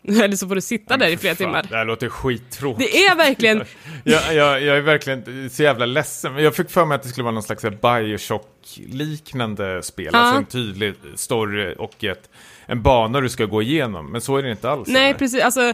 Eller 0.08 0.36
så 0.36 0.48
får 0.48 0.54
du 0.54 0.60
sitta 0.60 0.96
där 0.96 1.08
i 1.08 1.16
flera 1.16 1.34
Fan, 1.34 1.46
timmar. 1.46 1.66
Det 1.70 1.76
här 1.76 1.84
låter 1.84 2.08
skittråkigt. 2.08 2.92
Det 2.92 3.06
är 3.06 3.16
verkligen, 3.16 3.64
jag, 4.04 4.34
jag, 4.34 4.62
jag 4.62 4.76
är 4.76 4.80
verkligen 4.80 5.50
så 5.50 5.62
jävla 5.62 5.86
ledsen. 5.86 6.36
Jag 6.36 6.54
fick 6.54 6.70
för 6.70 6.84
mig 6.84 6.94
att 6.94 7.02
det 7.02 7.08
skulle 7.08 7.24
vara 7.24 7.34
någon 7.34 7.42
slags 7.42 7.62
Bioshock-liknande 7.62 9.82
spel. 9.82 10.10
Ja. 10.12 10.18
Alltså 10.18 10.38
en 10.38 10.46
tydlig 10.46 10.94
story 11.14 11.74
och 11.78 12.04
ett, 12.04 12.30
en 12.66 12.82
bana 12.82 13.20
du 13.20 13.28
ska 13.28 13.44
gå 13.44 13.62
igenom. 13.62 14.12
Men 14.12 14.20
så 14.20 14.36
är 14.36 14.42
det 14.42 14.50
inte 14.50 14.70
alls. 14.70 14.88
nej 14.88 15.08
eller? 15.08 15.18
precis, 15.18 15.42
alltså 15.42 15.72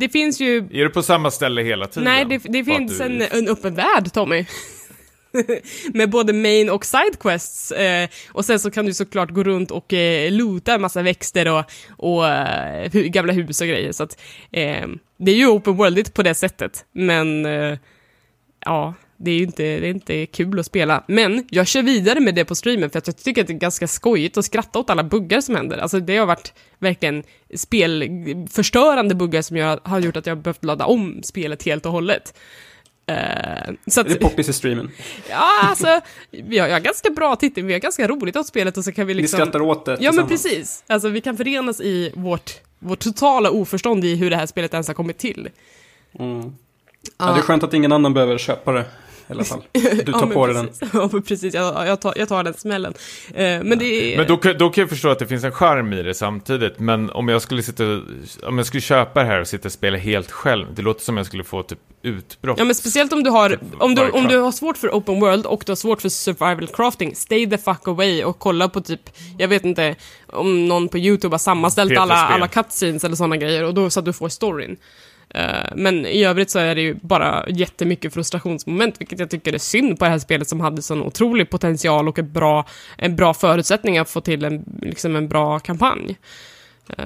det 0.00 0.08
finns 0.08 0.40
ju 0.40 0.56
Är 0.58 0.84
du 0.84 0.90
på 0.90 1.02
samma 1.02 1.30
ställe 1.30 1.62
hela 1.62 1.86
tiden? 1.86 2.04
Nej, 2.04 2.24
det, 2.24 2.38
det 2.52 2.64
finns 2.64 2.98
du- 2.98 3.04
en, 3.04 3.22
en 3.22 3.48
öppen 3.48 3.74
värld, 3.74 4.12
Tommy. 4.12 4.46
Med 5.94 6.10
både 6.10 6.32
main 6.32 6.70
och 6.70 6.84
sidequests. 6.84 7.72
Eh, 7.72 8.08
och 8.32 8.44
sen 8.44 8.58
så 8.60 8.70
kan 8.70 8.86
du 8.86 8.94
såklart 8.94 9.30
gå 9.30 9.42
runt 9.42 9.70
och 9.70 9.92
eh, 9.92 10.32
loota 10.32 10.74
en 10.74 10.80
massa 10.80 11.02
växter 11.02 11.48
och, 11.52 11.64
och 11.96 12.26
eh, 12.28 12.90
gamla 12.92 13.32
hus 13.32 13.60
och 13.60 13.66
grejer. 13.66 13.92
Så 13.92 14.02
att, 14.02 14.20
eh, 14.52 14.86
det 15.18 15.32
är 15.32 15.36
ju 15.36 15.46
open 15.46 15.76
worldigt 15.76 16.14
på 16.14 16.22
det 16.22 16.34
sättet. 16.34 16.84
Men 16.92 17.46
eh, 17.46 17.78
ja, 18.64 18.94
det 19.16 19.30
är 19.30 19.34
ju 19.34 19.42
inte, 19.42 19.62
det 19.62 19.86
är 19.86 19.90
inte 19.90 20.26
kul 20.26 20.58
att 20.58 20.66
spela. 20.66 21.04
Men 21.08 21.44
jag 21.50 21.66
kör 21.66 21.82
vidare 21.82 22.20
med 22.20 22.34
det 22.34 22.44
på 22.44 22.54
streamen 22.54 22.90
för 22.90 22.98
att 22.98 23.06
jag 23.06 23.16
tycker 23.16 23.40
att 23.40 23.46
det 23.46 23.52
är 23.52 23.58
ganska 23.58 23.86
skojigt 23.86 24.36
att 24.36 24.44
skratta 24.44 24.78
åt 24.78 24.90
alla 24.90 25.02
buggar 25.04 25.40
som 25.40 25.56
händer. 25.56 25.78
Alltså 25.78 26.00
det 26.00 26.16
har 26.16 26.26
varit 26.26 26.52
verkligen 26.78 27.22
spelförstörande 27.54 29.14
buggar 29.14 29.42
som 29.42 29.56
jag, 29.56 29.80
har 29.82 30.00
gjort 30.00 30.16
att 30.16 30.26
jag 30.26 30.36
har 30.36 30.42
behövt 30.42 30.64
ladda 30.64 30.86
om 30.86 31.20
spelet 31.22 31.62
helt 31.62 31.86
och 31.86 31.92
hållet. 31.92 32.34
Eh, 33.06 33.16
så 33.86 34.00
att, 34.00 34.08
Det 34.08 34.14
är 34.14 34.18
poppis 34.18 34.48
i 34.48 34.52
streamen. 34.52 34.90
ja, 35.30 35.68
alltså, 35.68 36.00
vi 36.30 36.58
har, 36.58 36.68
jag 36.68 36.74
har 36.74 36.80
ganska 36.80 37.10
bra 37.10 37.36
titel, 37.36 37.64
vi 37.64 37.72
har 37.72 37.80
ganska 37.80 38.08
roligt 38.08 38.36
åt 38.36 38.46
spelet 38.46 38.76
och 38.76 38.84
så 38.84 38.92
kan 38.92 39.06
vi 39.06 39.14
Ni 39.14 39.20
liksom... 39.20 39.40
skrattar 39.40 39.62
åt 39.62 39.84
det 39.84 39.96
Ja, 40.00 40.12
men 40.12 40.28
precis. 40.28 40.84
Alltså, 40.86 41.08
vi 41.08 41.20
kan 41.20 41.36
förenas 41.36 41.80
i 41.80 42.12
vårt, 42.14 42.60
vårt 42.78 42.98
totala 42.98 43.50
oförstånd 43.50 44.04
i 44.04 44.16
hur 44.16 44.30
det 44.30 44.36
här 44.36 44.46
spelet 44.46 44.72
ens 44.74 44.86
har 44.88 44.94
kommit 44.94 45.18
till. 45.18 45.48
Mm. 46.18 46.54
Ja, 47.18 47.24
det 47.32 47.38
är 47.38 47.42
skönt 47.42 47.62
att 47.62 47.74
ingen 47.74 47.92
annan 47.92 48.14
behöver 48.14 48.38
köpa 48.38 48.72
det 48.72 48.84
i 49.28 49.32
alla 49.32 49.44
fall. 49.44 49.62
Du 49.72 50.12
tar 50.12 50.20
ja, 50.20 50.26
på 50.26 50.46
dig 50.46 50.54
den. 50.54 50.68
Ja, 50.92 51.10
precis. 51.28 51.54
Jag, 51.54 51.86
jag, 51.86 52.00
tar, 52.00 52.14
jag 52.16 52.28
tar 52.28 52.44
den 52.44 52.54
smällen. 52.54 52.94
Eh, 53.28 53.62
men 53.62 53.78
det 53.78 53.84
är... 53.84 54.16
Men 54.16 54.26
då, 54.26 54.36
kan- 54.36 54.58
då 54.58 54.70
kan 54.70 54.82
jag 54.82 54.88
förstå 54.88 55.08
att 55.08 55.18
det 55.18 55.26
finns 55.26 55.44
en 55.44 55.52
charm 55.52 55.92
i 55.92 56.02
det 56.02 56.14
samtidigt. 56.14 56.78
Men 56.78 57.10
om 57.10 57.28
jag 57.28 57.42
skulle 57.42 57.62
sitta, 57.62 57.84
om 58.42 58.58
jag 58.58 58.66
skulle 58.66 58.80
köpa 58.80 59.20
det 59.20 59.26
här 59.26 59.40
och 59.40 59.48
sitta 59.48 59.68
och 59.68 59.72
spela 59.72 59.98
helt 59.98 60.30
själv. 60.30 60.66
Det 60.74 60.82
låter 60.82 61.00
som 61.00 61.16
jag 61.16 61.26
skulle 61.26 61.44
få 61.44 61.62
typ 61.62 61.78
utbrott. 62.02 62.58
Ja 62.58 62.64
men 62.64 62.74
speciellt 62.74 63.12
om 63.12 63.22
du 63.22 63.30
har, 63.30 63.58
om 63.78 63.94
du, 63.94 64.10
om 64.10 64.28
du 64.28 64.38
har 64.38 64.52
svårt 64.52 64.76
för 64.76 64.88
open 64.88 65.20
world 65.20 65.46
och 65.46 65.62
du 65.66 65.70
har 65.70 65.76
svårt 65.76 66.02
för 66.02 66.08
survival 66.08 66.66
crafting, 66.66 67.14
stay 67.14 67.50
the 67.50 67.58
fuck 67.58 67.88
away 67.88 68.24
och 68.24 68.38
kolla 68.38 68.68
på 68.68 68.80
typ, 68.80 69.00
jag 69.38 69.48
vet 69.48 69.64
inte 69.64 69.94
om 70.26 70.68
någon 70.68 70.88
på 70.88 70.98
YouTube 70.98 71.34
har 71.34 71.38
sammanställt 71.38 71.98
alla, 71.98 72.14
alla 72.14 72.48
cutscenes 72.48 73.04
eller 73.04 73.16
sådana 73.16 73.36
grejer 73.36 73.64
och 73.64 73.74
då 73.74 73.90
så 73.90 74.00
att 74.00 74.06
du 74.06 74.12
får 74.12 74.28
storyn. 74.28 74.76
Eh, 75.28 75.72
men 75.74 76.06
i 76.06 76.24
övrigt 76.24 76.50
så 76.50 76.58
är 76.58 76.74
det 76.74 76.80
ju 76.80 76.94
bara 76.94 77.44
jättemycket 77.48 78.14
frustrationsmoment, 78.14 79.00
vilket 79.00 79.18
jag 79.18 79.30
tycker 79.30 79.52
är 79.52 79.58
synd 79.58 79.98
på 79.98 80.04
det 80.04 80.10
här 80.10 80.18
spelet 80.18 80.48
som 80.48 80.60
hade 80.60 80.82
sån 80.82 81.02
otrolig 81.02 81.50
potential 81.50 82.08
och 82.08 82.18
ett 82.18 82.28
bra, 82.28 82.66
en 82.98 83.16
bra 83.16 83.34
förutsättning 83.34 83.98
att 83.98 84.10
få 84.10 84.20
till 84.20 84.44
en, 84.44 84.64
liksom 84.82 85.16
en 85.16 85.28
bra 85.28 85.58
kampanj. 85.58 86.16
Eh, 86.88 87.04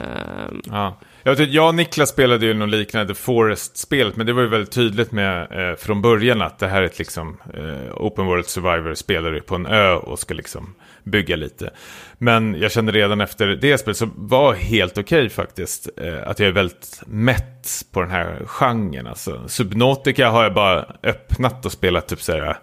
ja. 0.65 0.99
Jag, 1.29 1.37
vet, 1.37 1.53
jag 1.53 1.69
och 1.69 1.75
Niklas 1.75 2.09
spelade 2.09 2.47
ju 2.47 2.55
något 2.55 2.69
liknande 2.69 3.15
Forest-spelet, 3.15 4.17
men 4.17 4.27
det 4.27 4.33
var 4.33 4.43
ju 4.43 4.49
väldigt 4.49 4.71
tydligt 4.71 5.13
med 5.13 5.71
eh, 5.71 5.77
från 5.77 6.03
början 6.03 6.43
att 6.43 6.59
det 6.59 6.69
här 6.69 6.83
är 6.83 6.87
ett 6.87 6.99
liksom, 6.99 7.37
eh, 7.55 7.95
Open 7.95 8.27
World 8.27 8.47
Survivor 8.47 8.95
spelar 8.95 9.31
du 9.31 9.41
på 9.41 9.55
en 9.55 9.67
ö 9.67 9.95
och 9.95 10.19
ska 10.19 10.35
liksom 10.35 10.75
bygga 11.05 11.37
lite. 11.37 11.71
Men 12.19 12.55
jag 12.61 12.73
kände 12.73 12.93
redan 12.93 13.21
efter 13.21 13.47
det 13.47 13.79
spelet 13.79 13.97
så 13.97 14.09
var 14.17 14.55
helt 14.55 14.99
okej 14.99 15.19
okay, 15.19 15.29
faktiskt. 15.29 15.89
Eh, 15.97 16.29
att 16.29 16.39
jag 16.39 16.49
är 16.49 16.53
väldigt 16.53 17.03
mätt 17.07 17.85
på 17.93 18.01
den 18.01 18.11
här 18.11 18.43
genren. 18.47 19.07
Alltså, 19.07 19.49
Subnautica 19.49 20.29
har 20.29 20.43
jag 20.43 20.55
bara 20.55 20.87
öppnat 21.03 21.67
och 21.67 21.73
spelat 21.73 22.09
typ 22.09 22.23
så 22.23 22.33
här 22.33 22.59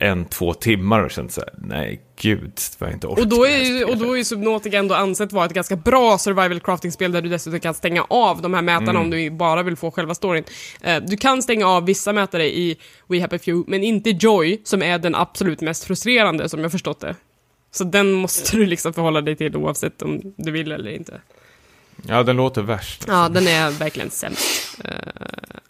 en, 0.00 0.24
två 0.24 0.54
timmar 0.54 1.00
och 1.00 1.10
känt 1.10 1.32
så 1.32 1.40
här, 1.40 1.50
nej 1.58 2.00
gud, 2.20 2.52
vad 2.78 2.88
jag 2.88 2.96
inte 2.96 3.06
orkar 3.06 3.22
och 3.22 3.28
då, 3.28 3.46
är 3.46 3.64
ju, 3.64 3.84
och 3.84 3.96
då 3.96 4.12
är 4.12 4.16
ju 4.16 4.24
Subnautica 4.24 4.78
ändå 4.78 4.94
ansett 4.94 5.32
vara 5.32 5.46
ett 5.46 5.52
ganska 5.52 5.76
bra 5.76 6.18
survival 6.18 6.60
crafting-spel 6.60 7.12
där 7.12 7.22
du 7.22 7.28
dessutom 7.28 7.60
kan 7.60 7.74
stänga 7.74 8.02
av 8.02 8.42
de 8.42 8.54
här 8.54 8.62
mätarna 8.62 8.90
mm. 8.90 9.02
om 9.02 9.10
du 9.10 9.30
bara 9.30 9.62
vill 9.62 9.76
få 9.76 9.90
själva 9.90 10.14
storyn. 10.14 10.44
Uh, 10.86 10.96
du 10.96 11.16
kan 11.16 11.42
stänga 11.42 11.66
av 11.66 11.86
vissa 11.86 12.12
mätare 12.12 12.46
i 12.46 12.76
We 13.06 13.20
Happy 13.20 13.38
Few, 13.38 13.70
men 13.70 13.84
inte 13.84 14.10
Joy, 14.10 14.60
som 14.64 14.82
är 14.82 14.98
den 14.98 15.14
absolut 15.14 15.60
mest 15.60 15.84
frustrerande 15.84 16.48
som 16.48 16.60
jag 16.60 16.72
förstått 16.72 17.00
det. 17.00 17.14
Så 17.70 17.84
den 17.84 18.12
måste 18.12 18.56
du 18.56 18.66
liksom 18.66 18.92
förhålla 18.92 19.20
dig 19.20 19.36
till 19.36 19.56
oavsett 19.56 20.02
om 20.02 20.34
du 20.36 20.50
vill 20.50 20.72
eller 20.72 20.90
inte. 20.90 21.20
Ja, 22.08 22.22
den 22.22 22.36
låter 22.36 22.62
värst. 22.62 23.00
Alltså. 23.00 23.12
Ja, 23.12 23.28
den 23.28 23.48
är 23.48 23.70
verkligen 23.70 24.10
sämst. 24.10 24.80
Uh, 24.84 24.90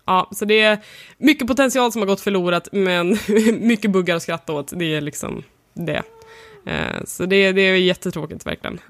ja, 0.06 0.30
så 0.32 0.44
det 0.44 0.60
är 0.60 0.78
mycket 1.18 1.48
potential 1.48 1.92
som 1.92 2.02
har 2.02 2.06
gått 2.06 2.20
förlorat, 2.20 2.68
men 2.72 3.18
mycket 3.60 3.90
buggar 3.90 4.16
att 4.16 4.22
skratta 4.22 4.52
åt. 4.52 4.72
Det 4.76 4.94
är 4.94 5.00
liksom 5.00 5.42
det. 5.74 6.02
Uh, 6.68 7.04
så 7.04 7.26
det, 7.26 7.52
det 7.52 7.62
är 7.62 7.74
jättetråkigt 7.74 8.46
verkligen. 8.46 8.80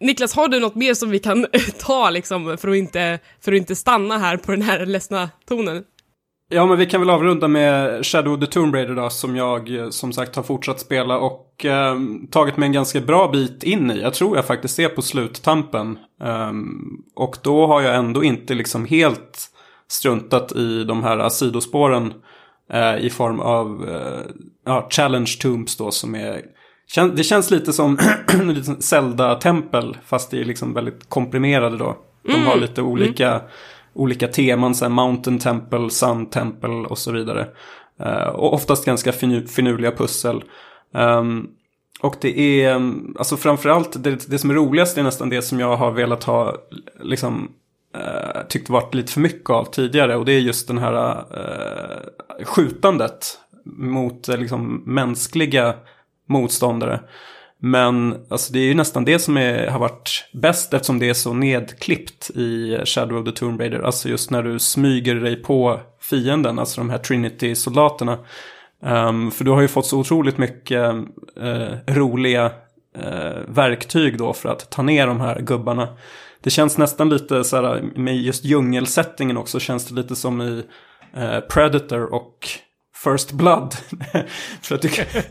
Niklas, 0.00 0.34
har 0.34 0.48
du 0.48 0.60
något 0.60 0.74
mer 0.74 0.94
som 0.94 1.10
vi 1.10 1.18
kan 1.18 1.46
ta 1.78 2.10
liksom, 2.10 2.58
för, 2.58 2.68
att 2.68 2.76
inte, 2.76 3.18
för 3.40 3.52
att 3.52 3.58
inte 3.58 3.76
stanna 3.76 4.18
här 4.18 4.36
på 4.36 4.52
den 4.52 4.62
här 4.62 4.86
ledsna 4.86 5.30
tonen? 5.48 5.84
Ja, 6.54 6.66
men 6.66 6.78
vi 6.78 6.86
kan 6.86 7.00
väl 7.00 7.10
avrunda 7.10 7.48
med 7.48 8.06
Shadow 8.06 8.34
of 8.34 8.40
the 8.40 8.46
Tomb 8.46 8.74
Raider 8.74 8.94
då, 8.94 9.10
som 9.10 9.36
jag 9.36 9.76
eh, 9.76 9.90
som 9.90 10.12
sagt 10.12 10.36
har 10.36 10.42
fortsatt 10.42 10.80
spela 10.80 11.18
och 11.18 11.64
eh, 11.64 11.96
tagit 12.30 12.56
mig 12.56 12.66
en 12.66 12.72
ganska 12.72 13.00
bra 13.00 13.28
bit 13.28 13.62
in 13.62 13.90
i. 13.90 14.00
Jag 14.00 14.14
tror 14.14 14.36
jag 14.36 14.46
faktiskt 14.46 14.78
är 14.78 14.88
på 14.88 15.02
sluttampen. 15.02 15.98
Um, 16.20 17.04
och 17.14 17.36
då 17.42 17.66
har 17.66 17.82
jag 17.82 17.96
ändå 17.96 18.24
inte 18.24 18.54
liksom 18.54 18.86
helt 18.86 19.48
struntat 19.88 20.52
i 20.52 20.84
de 20.84 21.02
här 21.02 21.28
sidospåren 21.28 22.12
uh, 22.74 23.04
i 23.06 23.10
form 23.10 23.40
av 23.40 23.88
uh, 23.88 24.20
ja, 24.66 24.88
Challenge 24.90 25.36
Tombs 25.40 25.76
då 25.76 25.90
som 25.90 26.14
är 26.14 26.42
det 27.16 27.24
känns 27.24 27.50
lite 27.50 27.72
som 27.72 27.98
Zelda-tempel 28.78 29.96
fast 30.06 30.30
det 30.30 30.40
är 30.40 30.44
liksom 30.44 30.74
väldigt 30.74 31.08
komprimerade 31.08 31.76
då. 31.76 31.96
De 32.24 32.32
har 32.32 32.52
mm. 32.52 32.60
lite 32.60 32.82
olika 32.82 33.30
mm 33.30 33.42
olika 33.94 34.28
teman, 34.28 34.74
så 34.74 34.84
här 34.84 34.90
Mountain 34.90 35.38
Temple, 35.38 35.90
Sun 35.90 36.26
Temple 36.26 36.70
och 36.70 36.98
så 36.98 37.12
vidare. 37.12 37.48
Uh, 38.00 38.28
och 38.28 38.54
oftast 38.54 38.84
ganska 38.84 39.12
finurliga 39.46 39.92
pussel. 39.92 40.44
Um, 40.94 41.50
och 42.00 42.16
det 42.20 42.64
är, 42.64 42.92
alltså 43.18 43.36
framförallt, 43.36 44.04
det, 44.04 44.30
det 44.30 44.38
som 44.38 44.50
är 44.50 44.54
roligast 44.54 44.98
är 44.98 45.02
nästan 45.02 45.28
det 45.28 45.42
som 45.42 45.60
jag 45.60 45.76
har 45.76 45.90
velat 45.90 46.24
ha, 46.24 46.54
liksom, 47.00 47.52
uh, 47.96 48.42
tyckt 48.48 48.70
varit 48.70 48.94
lite 48.94 49.12
för 49.12 49.20
mycket 49.20 49.50
av 49.50 49.64
tidigare. 49.64 50.16
Och 50.16 50.24
det 50.24 50.32
är 50.32 50.40
just 50.40 50.68
den 50.68 50.78
här 50.78 51.16
uh, 51.18 52.44
skjutandet 52.44 53.38
mot 53.64 54.28
uh, 54.28 54.36
liksom 54.36 54.82
mänskliga 54.86 55.74
motståndare. 56.28 57.00
Men 57.64 58.16
alltså, 58.28 58.52
det 58.52 58.58
är 58.58 58.64
ju 58.64 58.74
nästan 58.74 59.04
det 59.04 59.18
som 59.18 59.36
är, 59.36 59.66
har 59.66 59.78
varit 59.78 60.24
bäst 60.32 60.74
eftersom 60.74 60.98
det 60.98 61.08
är 61.08 61.14
så 61.14 61.34
nedklippt 61.34 62.30
i 62.30 62.78
Shadow 62.84 63.18
of 63.18 63.24
the 63.24 63.32
Tomb 63.32 63.60
Raider. 63.60 63.80
Alltså 63.80 64.08
just 64.08 64.30
när 64.30 64.42
du 64.42 64.58
smyger 64.58 65.14
dig 65.14 65.42
på 65.42 65.80
fienden, 66.00 66.58
alltså 66.58 66.80
de 66.80 66.90
här 66.90 66.98
Trinity-soldaterna. 66.98 68.18
Um, 68.80 69.30
för 69.30 69.44
du 69.44 69.50
har 69.50 69.60
ju 69.60 69.68
fått 69.68 69.86
så 69.86 69.98
otroligt 69.98 70.38
mycket 70.38 70.94
uh, 71.42 71.76
roliga 71.86 72.44
uh, 72.98 73.40
verktyg 73.48 74.18
då 74.18 74.32
för 74.32 74.48
att 74.48 74.70
ta 74.70 74.82
ner 74.82 75.06
de 75.06 75.20
här 75.20 75.40
gubbarna. 75.40 75.88
Det 76.40 76.50
känns 76.50 76.78
nästan 76.78 77.08
lite 77.08 77.44
så 77.44 77.56
här 77.56 77.82
med 77.96 78.16
just 78.16 78.44
djungelsättningen 78.44 79.36
också 79.36 79.60
känns 79.60 79.86
det 79.86 79.94
lite 79.94 80.16
som 80.16 80.42
i 80.42 80.62
uh, 81.16 81.40
Predator 81.40 82.14
och 82.14 82.48
First 83.04 83.32
Blood. 83.32 83.74
För 84.62 84.74
att 84.74 84.82
du, 84.82 84.90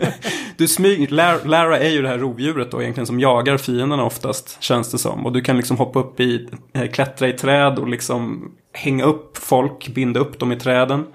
du 0.58 0.68
smyger, 0.68 1.46
Lara 1.48 1.80
är 1.80 1.90
ju 1.90 2.02
det 2.02 2.08
här 2.08 2.18
rovdjuret 2.18 2.72
då 2.72 2.82
egentligen 2.82 3.08
som 3.08 3.20
jagar 3.20 3.58
fienderna 3.58 4.04
oftast, 4.04 4.64
känns 4.64 4.92
det 4.92 4.98
som. 4.98 5.26
Och 5.26 5.32
du 5.32 5.42
kan 5.42 5.58
liksom 5.58 5.78
hoppa 5.78 6.00
upp 6.00 6.20
i, 6.20 6.50
eh, 6.74 6.88
klättra 6.88 7.28
i 7.28 7.34
träd 7.34 7.80
och 7.80 7.88
liksom 7.88 8.52
hänga 8.74 9.04
upp 9.04 9.38
folk, 9.38 9.88
binda 9.88 10.20
upp 10.20 10.40
dem 10.40 10.52
i 10.52 10.56
träden. 10.56 11.06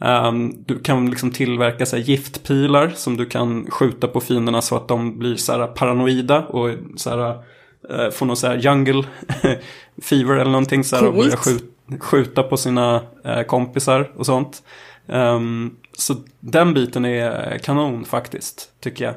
Um, 0.00 0.64
du 0.66 0.78
kan 0.78 1.10
liksom 1.10 1.30
tillverka 1.30 1.86
så 1.86 1.96
giftpilar 1.96 2.88
som 2.88 3.16
du 3.16 3.26
kan 3.26 3.70
skjuta 3.70 4.08
på 4.08 4.20
fienderna 4.20 4.62
så 4.62 4.76
att 4.76 4.88
de 4.88 5.18
blir 5.18 5.36
så 5.36 5.52
här 5.52 5.66
paranoida 5.66 6.46
och 6.46 6.70
så 6.96 7.10
här, 7.10 7.30
uh, 7.30 8.10
får 8.10 8.26
någon 8.26 8.36
så 8.36 8.46
här 8.46 8.56
jungle 8.56 9.04
fever 10.02 10.34
eller 10.34 10.50
någonting 10.50 10.84
så 10.84 10.96
här, 10.96 11.06
och 11.06 11.14
börja 11.14 11.36
skjuta, 11.36 11.64
skjuta 12.00 12.42
på 12.42 12.56
sina 12.56 13.00
uh, 13.26 13.42
kompisar 13.42 14.12
och 14.16 14.26
sånt. 14.26 14.62
Um, 15.06 15.76
så 15.98 16.14
den 16.40 16.74
biten 16.74 17.04
är 17.04 17.58
kanon 17.58 18.04
faktiskt, 18.04 18.72
tycker 18.80 19.04
jag. 19.04 19.14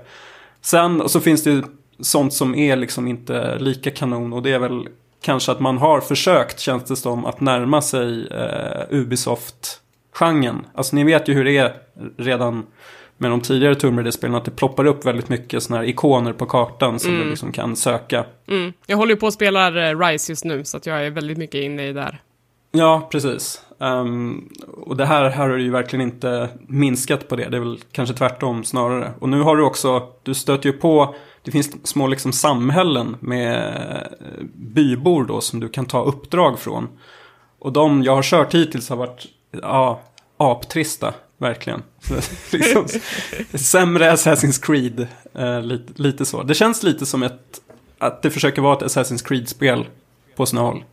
Sen 0.62 1.10
så 1.10 1.20
finns 1.20 1.44
det 1.44 1.50
ju 1.50 1.64
sånt 2.00 2.34
som 2.34 2.56
är 2.56 2.76
liksom 2.76 3.08
inte 3.08 3.60
lika 3.60 3.92
kanon 3.92 4.34
och 4.34 4.44
det 4.44 4.52
är 4.52 4.60
väl 4.60 4.88
kanske 5.22 5.52
att 5.52 5.60
man 5.60 5.78
har 5.78 6.02
försökt, 6.02 6.60
känns 6.60 6.84
det 6.84 6.96
som, 6.96 7.26
att 7.26 7.42
närma 7.42 7.82
sig 7.82 8.28
eh, 8.28 8.82
Ubisoft-genren. 8.90 10.66
Alltså 10.76 10.96
ni 10.96 11.04
vet 11.04 11.28
ju 11.28 11.34
hur 11.34 11.46
det 11.46 11.58
är 11.58 11.74
redan 12.18 12.66
med 13.18 13.32
de 13.32 13.42
tidigare 13.42 13.76
Tomb 13.76 13.98
Raider-spelen 13.98 14.36
att 14.36 14.46
det 14.46 14.52
ploppar 14.52 14.86
upp 14.86 15.06
väldigt 15.06 15.30
mycket 15.30 15.64
sådana 15.64 15.82
här 15.82 15.90
ikoner 15.90 16.34
på 16.34 16.46
kartan 16.46 17.00
som 17.00 17.12
mm. 17.12 17.24
du 17.24 17.30
liksom 17.30 17.52
kan 17.52 17.76
söka. 17.76 18.26
Mm. 18.48 18.74
Jag 18.86 18.98
håller 18.98 19.14
ju 19.14 19.20
på 19.20 19.28
att 19.28 19.34
spela 19.34 19.90
eh, 19.90 20.00
Rise 20.00 20.32
just 20.32 20.46
nu 20.46 20.64
så 20.64 20.78
att 20.78 20.86
jag 20.86 21.06
är 21.06 21.10
väldigt 21.10 21.38
mycket 21.38 21.64
inne 21.64 21.88
i 21.88 21.94
där. 21.94 22.22
Ja, 22.72 23.08
precis. 23.12 23.62
Um, 23.82 24.50
och 24.68 24.98
det 24.98 25.06
här, 25.06 25.30
här 25.30 25.50
har 25.50 25.58
ju 25.58 25.72
verkligen 25.72 26.02
inte 26.02 26.50
minskat 26.68 27.28
på 27.28 27.36
det. 27.36 27.50
Det 27.50 27.58
är 27.58 27.62
väl 27.62 27.80
kanske 27.92 28.16
tvärtom 28.16 28.64
snarare. 28.64 29.14
Och 29.20 29.30
nu 29.30 29.42
har 29.42 29.58
du 29.58 29.64
också, 29.64 30.08
du 30.24 30.34
stöter 30.34 30.70
ju 30.70 30.78
på, 30.78 31.16
det 31.44 31.52
finns 31.52 31.88
små 31.88 32.08
liksom 32.08 32.34
samhällen 32.34 33.16
med 33.20 33.66
eh, 34.20 34.44
bybor 34.54 35.26
då 35.26 35.42
som 35.42 35.60
du 35.60 35.70
kan 35.70 35.86
ta 35.86 36.04
uppdrag 36.04 36.60
från. 36.60 36.88
Och 37.60 37.74
de 37.74 38.04
jag 38.04 38.16
har 38.16 38.24
kört 38.24 38.54
hittills 38.54 38.90
har 38.90 38.98
varit, 38.98 39.26
ja, 39.62 40.02
aptrista. 40.38 41.14
Verkligen. 41.38 41.84
liksom, 42.52 42.86
sämre 43.54 44.14
Assassin's 44.14 44.66
Creed. 44.66 45.08
Uh, 45.40 45.62
lite, 45.62 46.02
lite 46.02 46.26
så. 46.26 46.44
Det 46.44 46.54
känns 46.54 46.84
lite 46.84 47.06
som 47.06 47.24
ett, 47.24 47.62
att 47.98 48.22
det 48.22 48.30
försöker 48.30 48.62
vara 48.62 48.78
ett 48.78 48.84
Assassin's 48.84 49.28
Creed-spel 49.28 49.86
på 50.36 50.46
sina 50.46 50.62
håll. 50.62 50.84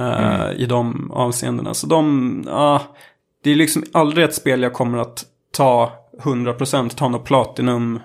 Uh, 0.00 0.42
mm. 0.42 0.56
I 0.56 0.66
de 0.66 1.10
avseendena. 1.10 1.74
Så 1.74 1.86
de, 1.86 2.44
ja, 2.46 2.74
uh, 2.74 2.96
det 3.44 3.50
är 3.50 3.54
liksom 3.54 3.84
aldrig 3.92 4.24
ett 4.24 4.34
spel 4.34 4.62
jag 4.62 4.72
kommer 4.72 4.98
att 4.98 5.24
ta 5.52 5.92
100% 6.22 6.88
ta 6.88 7.08
något 7.08 7.24
Platinum 7.24 8.00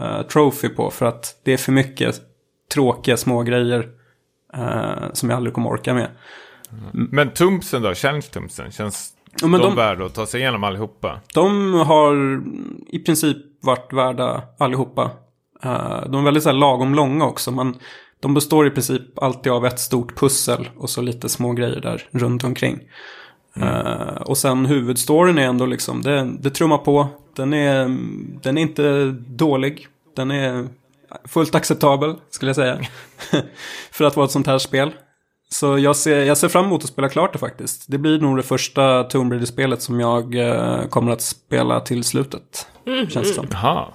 uh, 0.00 0.22
Trophy 0.22 0.68
på. 0.68 0.90
För 0.90 1.06
att 1.06 1.40
det 1.44 1.52
är 1.52 1.56
för 1.56 1.72
mycket 1.72 2.20
tråkiga 2.74 3.16
små 3.16 3.42
grejer 3.42 3.88
uh, 4.56 5.12
som 5.12 5.30
jag 5.30 5.36
aldrig 5.36 5.54
kommer 5.54 5.70
orka 5.70 5.94
med. 5.94 6.08
Mm. 6.72 7.08
Men 7.10 7.30
Tumpsen 7.30 7.82
då, 7.82 7.90
Challenge-Tumpsen, 7.90 8.70
känns 8.70 9.12
ja, 9.40 9.46
de, 9.46 9.52
de 9.52 9.76
värda 9.76 10.04
att 10.04 10.14
ta 10.14 10.26
sig 10.26 10.40
igenom 10.40 10.64
allihopa? 10.64 11.20
De 11.34 11.74
har 11.74 12.42
i 12.88 12.98
princip 12.98 13.36
varit 13.62 13.92
värda 13.92 14.42
allihopa. 14.58 15.10
de 16.06 16.14
är 16.14 16.22
väldigt 16.22 16.42
så 16.42 16.48
här, 16.48 16.56
lagom 16.56 16.94
långa 16.94 17.24
också. 17.24 17.50
Man, 17.50 17.76
de 18.20 18.34
består 18.34 18.66
i 18.66 18.70
princip 18.70 19.18
alltid 19.18 19.52
av 19.52 19.66
ett 19.66 19.80
stort 19.80 20.18
pussel 20.18 20.70
och 20.76 20.90
så 20.90 21.02
lite 21.02 21.28
små 21.28 21.52
grejer 21.52 21.80
där 21.80 22.08
runt 22.10 22.44
omkring. 22.44 22.80
Mm. 23.56 23.68
Uh, 23.68 24.22
och 24.22 24.38
sen 24.38 24.66
huvudstoryn 24.66 25.38
är 25.38 25.46
ändå 25.46 25.66
liksom, 25.66 26.02
det, 26.02 26.30
det 26.40 26.50
trummar 26.50 26.78
på. 26.78 27.08
Den 27.36 27.52
är, 27.52 27.98
den 28.42 28.58
är 28.58 28.62
inte 28.62 29.04
dålig. 29.28 29.86
Den 30.16 30.30
är 30.30 30.68
fullt 31.24 31.54
acceptabel, 31.54 32.14
skulle 32.30 32.48
jag 32.48 32.56
säga. 32.56 32.78
För 33.92 34.04
att 34.04 34.16
vara 34.16 34.24
ett 34.24 34.32
sånt 34.32 34.46
här 34.46 34.58
spel. 34.58 34.90
Så 35.48 35.78
jag 35.78 35.96
ser, 35.96 36.24
jag 36.24 36.38
ser 36.38 36.48
fram 36.48 36.64
emot 36.64 36.82
att 36.82 36.88
spela 36.88 37.08
klart 37.08 37.32
det 37.32 37.38
faktiskt. 37.38 37.84
Det 37.88 37.98
blir 37.98 38.20
nog 38.20 38.36
det 38.36 38.42
första 38.42 39.04
Tomb 39.04 39.32
Raider-spelet 39.32 39.82
som 39.82 40.00
jag 40.00 40.34
uh, 40.34 40.86
kommer 40.86 41.12
att 41.12 41.20
spela 41.20 41.80
till 41.80 42.04
slutet. 42.04 42.66
Mm. 42.86 43.08
Känns 43.08 43.28
det 43.28 43.34
som. 43.34 43.46
Jaha, 43.50 43.86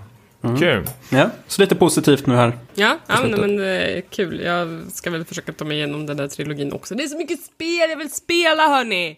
Mm. 0.45 0.59
Kul. 0.59 0.89
Ja, 1.09 1.29
så 1.47 1.61
lite 1.61 1.75
positivt 1.75 2.25
nu 2.25 2.35
här. 2.35 2.57
Ja, 2.73 2.97
ja 3.07 3.21
men, 3.21 3.31
men 3.41 3.59
eh, 3.59 4.01
kul. 4.09 4.39
Jag 4.39 4.81
ska 4.91 5.09
väl 5.09 5.25
försöka 5.25 5.53
ta 5.53 5.65
mig 5.65 5.77
igenom 5.77 6.05
den 6.05 6.17
där 6.17 6.27
trilogin 6.27 6.73
också. 6.73 6.95
Det 6.95 7.03
är 7.03 7.07
så 7.07 7.17
mycket 7.17 7.43
spel 7.43 7.89
jag 7.89 7.97
vill 7.97 8.11
spela 8.11 8.67
hörni! 8.67 9.17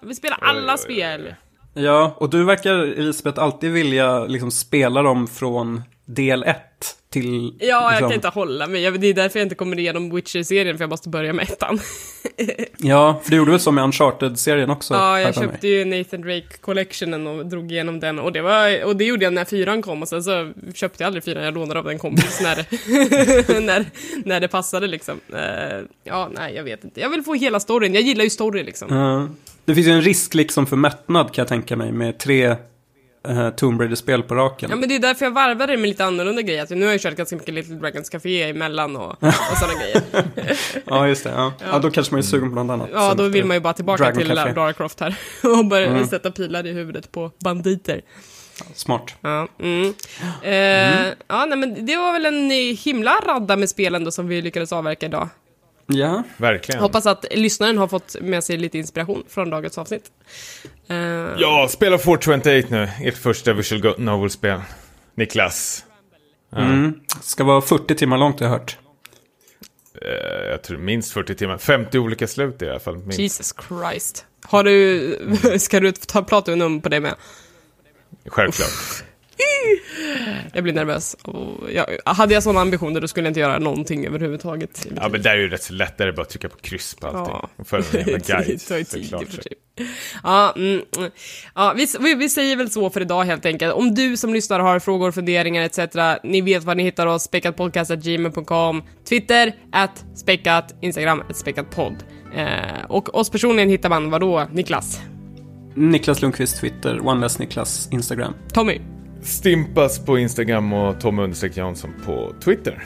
Jag 0.00 0.08
vill 0.08 0.16
spela 0.16 0.34
alla 0.34 0.72
oj, 0.72 0.78
spel. 0.78 1.20
Oj, 1.24 1.34
oj. 1.74 1.82
Ja, 1.84 2.14
och 2.16 2.30
du 2.30 2.44
verkar 2.44 2.74
Elisabeth 2.74 3.42
alltid 3.42 3.72
vilja 3.72 4.24
liksom 4.24 4.50
spela 4.50 5.02
dem 5.02 5.26
från 5.26 5.82
del 6.04 6.42
1 6.42 6.56
till... 7.10 7.54
Ja, 7.58 7.66
jag 7.66 7.90
liksom- 7.90 8.08
kan 8.08 8.14
inte 8.14 8.28
hålla 8.28 8.66
mig. 8.66 8.90
Det 8.90 9.06
är 9.06 9.14
därför 9.14 9.38
jag 9.38 9.44
inte 9.46 9.54
kommer 9.54 9.78
igenom 9.78 10.14
Witcher-serien, 10.14 10.76
för 10.76 10.82
jag 10.82 10.90
måste 10.90 11.08
börja 11.08 11.32
med 11.32 11.42
ettan. 11.50 11.80
Ja, 12.80 13.20
för 13.24 13.30
du 13.30 13.36
gjorde 13.36 13.50
väl 13.50 13.60
så 13.60 13.72
med 13.72 13.84
Uncharted-serien 13.84 14.70
också? 14.70 14.94
Ja, 14.94 15.20
jag 15.20 15.34
köpte 15.34 15.68
ju 15.68 15.84
Nathan 15.84 16.20
Drake 16.20 16.58
Collectionen 16.60 17.26
och 17.26 17.46
drog 17.46 17.72
igenom 17.72 18.00
den 18.00 18.18
och 18.18 18.32
det, 18.32 18.42
var, 18.42 18.84
och 18.84 18.96
det 18.96 19.04
gjorde 19.04 19.24
jag 19.24 19.32
när 19.32 19.44
fyran 19.44 19.82
kom 19.82 20.02
och 20.02 20.08
sen 20.08 20.22
så 20.22 20.52
köpte 20.74 21.02
jag 21.02 21.06
aldrig 21.06 21.24
fyran, 21.24 21.44
jag 21.44 21.54
lånade 21.54 21.80
av 21.80 21.88
en 21.88 21.98
kompis 21.98 22.40
när, 22.42 23.60
när, 23.60 23.84
när 24.24 24.40
det 24.40 24.48
passade 24.48 24.86
liksom. 24.86 25.20
Eh, 25.32 25.78
ja, 26.04 26.30
nej, 26.34 26.54
jag 26.54 26.64
vet 26.64 26.84
inte. 26.84 27.00
Jag 27.00 27.10
vill 27.10 27.22
få 27.22 27.34
hela 27.34 27.60
storyn, 27.60 27.94
jag 27.94 28.02
gillar 28.02 28.24
ju 28.24 28.30
story 28.30 28.62
liksom. 28.62 28.96
Ja. 28.96 29.28
det 29.64 29.74
finns 29.74 29.86
ju 29.86 29.92
en 29.92 30.02
risk 30.02 30.34
liksom 30.34 30.66
för 30.66 30.76
mättnad 30.76 31.26
kan 31.34 31.42
jag 31.42 31.48
tänka 31.48 31.76
mig 31.76 31.92
med 31.92 32.18
tre 32.18 32.56
uh, 33.28 33.50
Tomb 33.50 33.80
Raider-spel 33.80 34.22
på 34.22 34.34
raken. 34.34 34.70
Ja 34.70 34.76
men 34.76 34.88
det 34.88 34.94
är 34.94 34.98
därför 34.98 35.24
jag 35.24 35.30
varvade 35.30 35.72
det 35.72 35.76
med 35.76 35.88
lite 35.88 36.04
annorlunda 36.04 36.42
grejer. 36.42 36.62
Att 36.62 36.70
nu 36.70 36.84
har 36.84 36.92
jag 36.92 37.00
kört 37.00 37.16
ganska 37.16 37.36
mycket 37.36 37.54
Little 37.54 37.74
Dragons 37.74 38.10
Café 38.10 38.42
emellan 38.42 38.96
och, 38.96 39.10
och 39.22 39.58
sådana 39.58 39.80
grejer. 39.80 40.02
Ja, 40.86 41.08
just 41.08 41.24
det. 41.24 41.30
Ja. 41.30 41.52
Ja. 41.72 41.78
då 41.78 41.90
kanske 41.90 42.14
man 42.14 42.18
är 42.18 42.22
sugen 42.22 42.50
på 42.50 42.64
något 42.64 42.72
annat. 42.72 42.88
Ja, 42.92 43.14
då 43.14 43.28
vill 43.28 43.44
man 43.44 43.56
ju 43.56 43.60
bara 43.60 43.72
tillbaka 43.72 44.04
Dragon 44.04 44.18
till 44.18 44.36
Café. 44.36 44.54
Lara 44.54 44.72
Croft 44.72 45.00
här 45.00 45.18
och 45.58 45.66
börja 45.66 46.06
sätta 46.06 46.30
pilar 46.30 46.66
i 46.66 46.72
huvudet 46.72 47.12
på 47.12 47.30
banditer. 47.44 48.02
Smart. 48.74 49.14
Ja, 49.20 49.48
mm. 49.60 49.94
Eh, 50.42 51.14
ja 51.28 51.44
nej, 51.44 51.58
men 51.58 51.86
det 51.86 51.96
var 51.96 52.12
väl 52.12 52.26
en 52.26 52.50
eh, 52.50 52.76
himla 52.84 53.12
radda 53.26 53.56
med 53.56 53.68
spelen 53.68 54.04
då 54.04 54.10
som 54.10 54.28
vi 54.28 54.42
lyckades 54.42 54.72
avverka 54.72 55.06
idag. 55.06 55.28
Ja, 55.90 56.22
Verkligen. 56.36 56.80
Hoppas 56.80 57.06
att 57.06 57.24
lyssnaren 57.30 57.78
har 57.78 57.88
fått 57.88 58.16
med 58.20 58.44
sig 58.44 58.56
lite 58.56 58.78
inspiration 58.78 59.24
från 59.28 59.50
dagens 59.50 59.78
avsnitt. 59.78 60.10
Eh, 60.88 60.96
Ja, 61.38 61.68
spela 61.70 61.98
428 61.98 62.66
nu. 62.70 62.88
Ert 63.00 63.16
första 63.16 63.52
visual 63.52 63.94
novel-spel. 63.98 64.60
Niklas. 65.14 65.84
Ja. 66.50 66.58
mm. 66.58 67.00
ska 67.22 67.44
vara 67.44 67.60
40 67.60 67.94
timmar 67.94 68.18
långt 68.18 68.40
har 68.40 68.46
jag 68.46 68.52
hört. 68.52 68.78
Eh, 70.02 70.48
jag 70.50 70.62
tror 70.62 70.78
minst 70.78 71.12
40 71.12 71.34
timmar. 71.34 71.58
50 71.58 71.98
olika 71.98 72.26
slut 72.26 72.62
i 72.62 72.68
alla 72.68 72.80
fall. 72.80 72.96
Minst. 72.96 73.18
Jesus 73.18 73.54
Christ. 73.68 74.24
Har 74.44 74.64
du, 74.64 75.58
ska 75.58 75.80
du 75.80 75.92
ta 75.92 76.22
Platinum 76.22 76.80
på 76.80 76.88
det 76.88 77.00
med? 77.00 77.14
Självklart. 78.26 79.04
Jag 80.52 80.62
blir 80.62 80.72
nervös. 80.72 81.14
Och 81.22 81.72
jag, 81.72 81.86
hade 82.04 82.34
jag 82.34 82.42
sådana 82.42 82.60
ambitioner 82.60 83.00
då 83.00 83.08
skulle 83.08 83.26
jag 83.26 83.30
inte 83.30 83.40
göra 83.40 83.58
någonting 83.58 84.06
överhuvudtaget. 84.06 84.86
Ja, 84.96 85.08
men 85.08 85.22
där 85.22 85.30
är 85.30 85.36
ju 85.36 85.48
rätt 85.48 85.62
så 85.62 85.72
lätt. 85.72 85.98
Där 85.98 86.04
är 86.04 86.06
det 86.06 86.16
bara 86.16 86.22
att 86.22 86.30
trycka 86.30 86.48
på 86.48 86.56
kryss 86.56 86.94
på 86.94 87.06
allting. 87.06 87.34
Ja. 87.34 87.48
Och 87.56 87.66
följa 87.66 87.86
en 87.92 87.98
jävla 87.98 88.18
guide. 88.26 88.58
det 88.58 88.68
tar 88.68 88.76
ju 88.76 88.84
tid 88.84 89.08
för. 89.08 89.42
Ja, 90.22 90.52
mm, 90.56 90.82
mm. 90.96 91.10
ja 91.54 91.74
vi, 91.76 91.86
vi, 92.00 92.14
vi 92.14 92.28
säger 92.28 92.56
väl 92.56 92.70
så 92.70 92.90
för 92.90 93.00
idag 93.00 93.24
helt 93.24 93.46
enkelt. 93.46 93.74
Om 93.74 93.94
du 93.94 94.16
som 94.16 94.34
lyssnar 94.34 94.60
har 94.60 94.78
frågor, 94.78 95.12
funderingar 95.12 95.62
etc. 95.62 95.78
Ni 96.24 96.40
vet 96.40 96.64
var 96.64 96.74
ni 96.74 96.82
hittar 96.82 97.06
oss. 97.06 97.22
Speckatpodcast.gmail.com 97.22 98.82
Twitter, 99.08 99.52
at 99.72 100.04
späckat, 100.14 100.74
Instagram, 100.80 101.22
at 101.30 101.36
späckatpodd. 101.36 101.96
Eh, 102.34 102.84
och 102.88 103.14
oss 103.14 103.30
personligen 103.30 103.68
hittar 103.68 103.88
man 103.88 104.10
vadå, 104.10 104.46
Niklas? 104.52 105.00
Niklas 105.74 106.22
Lundqvist 106.22 106.60
Twitter, 106.60 107.06
OneLess 107.06 107.38
Niklas 107.38 107.88
Instagram. 107.92 108.34
Tommy? 108.52 108.97
Stimpas 109.22 110.04
på 110.04 110.18
Instagram 110.18 110.72
och 110.72 111.00
Tom 111.00 111.32
Jansson 111.54 111.90
på 112.06 112.32
Twitter. 112.44 112.84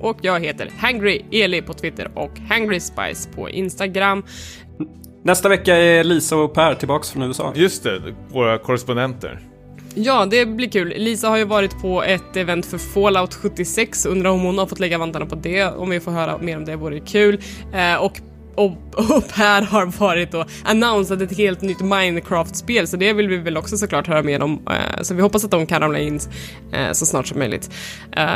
Och 0.00 0.18
jag 0.22 0.40
heter 0.44 0.70
Hangry 0.78 1.22
Eli 1.30 1.62
på 1.62 1.72
Twitter 1.72 2.10
och 2.14 2.38
Hangry 2.48 2.80
Spice 2.80 3.28
på 3.34 3.50
Instagram. 3.50 4.22
Nästa 5.22 5.48
vecka 5.48 5.76
är 5.76 6.04
Lisa 6.04 6.36
och 6.36 6.54
Per 6.54 6.74
tillbaks 6.74 7.10
från 7.10 7.22
USA. 7.22 7.52
Just 7.56 7.82
det, 7.82 8.02
våra 8.28 8.58
korrespondenter. 8.58 9.40
Ja, 9.94 10.26
det 10.26 10.46
blir 10.46 10.68
kul. 10.68 10.88
Lisa 10.96 11.28
har 11.28 11.36
ju 11.36 11.44
varit 11.44 11.82
på 11.82 12.02
ett 12.02 12.36
event 12.36 12.66
för 12.66 12.78
Fallout 12.78 13.34
76. 13.34 14.06
Undrar 14.06 14.30
om 14.30 14.40
hon 14.40 14.58
har 14.58 14.66
fått 14.66 14.80
lägga 14.80 14.98
vantarna 14.98 15.26
på 15.26 15.34
det. 15.34 15.64
Om 15.64 15.90
vi 15.90 16.00
får 16.00 16.10
höra 16.10 16.38
mer 16.38 16.56
om 16.56 16.64
det 16.64 16.76
vore 16.76 17.00
kul. 17.00 17.40
Eh, 17.74 17.94
och 17.94 18.20
och, 18.54 18.70
och 19.16 19.28
Per 19.34 19.62
har 19.62 19.86
varit 19.86 20.34
och 20.34 20.46
annonsat 20.64 21.20
ett 21.20 21.36
helt 21.36 21.60
nytt 21.60 21.80
Minecraft-spel, 21.80 22.86
så 22.86 22.96
det 22.96 23.12
vill 23.12 23.28
vi 23.28 23.36
väl 23.36 23.56
också 23.56 23.76
såklart 23.76 24.06
höra 24.06 24.22
mer 24.22 24.42
om. 24.42 24.66
Eh, 24.70 25.02
så 25.02 25.14
vi 25.14 25.22
hoppas 25.22 25.44
att 25.44 25.50
de 25.50 25.66
kan 25.66 25.80
ramla 25.80 25.98
in 25.98 26.20
eh, 26.72 26.92
så 26.92 27.06
snart 27.06 27.26
som 27.26 27.38
möjligt. 27.38 27.70
Eh, 28.12 28.26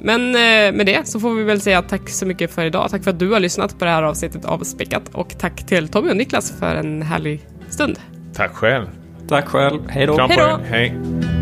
men 0.00 0.32
med 0.76 0.86
det 0.86 1.08
så 1.08 1.20
får 1.20 1.34
vi 1.34 1.44
väl 1.44 1.60
säga 1.60 1.82
tack 1.82 2.08
så 2.08 2.26
mycket 2.26 2.54
för 2.54 2.64
idag. 2.64 2.90
Tack 2.90 3.04
för 3.04 3.10
att 3.10 3.18
du 3.18 3.32
har 3.32 3.40
lyssnat 3.40 3.78
på 3.78 3.84
det 3.84 3.90
här 3.90 4.02
avsnittet 4.02 4.44
av 4.44 4.58
Späckat 4.58 5.02
och 5.12 5.38
tack 5.38 5.66
till 5.66 5.88
Tommy 5.88 6.10
och 6.10 6.16
Niklas 6.16 6.54
för 6.58 6.74
en 6.74 7.02
härlig 7.02 7.40
stund. 7.70 7.98
Tack 8.34 8.54
själv. 8.54 8.86
Tack 9.28 9.48
själv, 9.48 9.80
hej 9.88 10.06
då. 10.06 10.16
Kram 10.16 10.28
på 10.28 10.34
Hej 10.34 10.58
då. 10.58 10.60
Hej. 10.64 11.33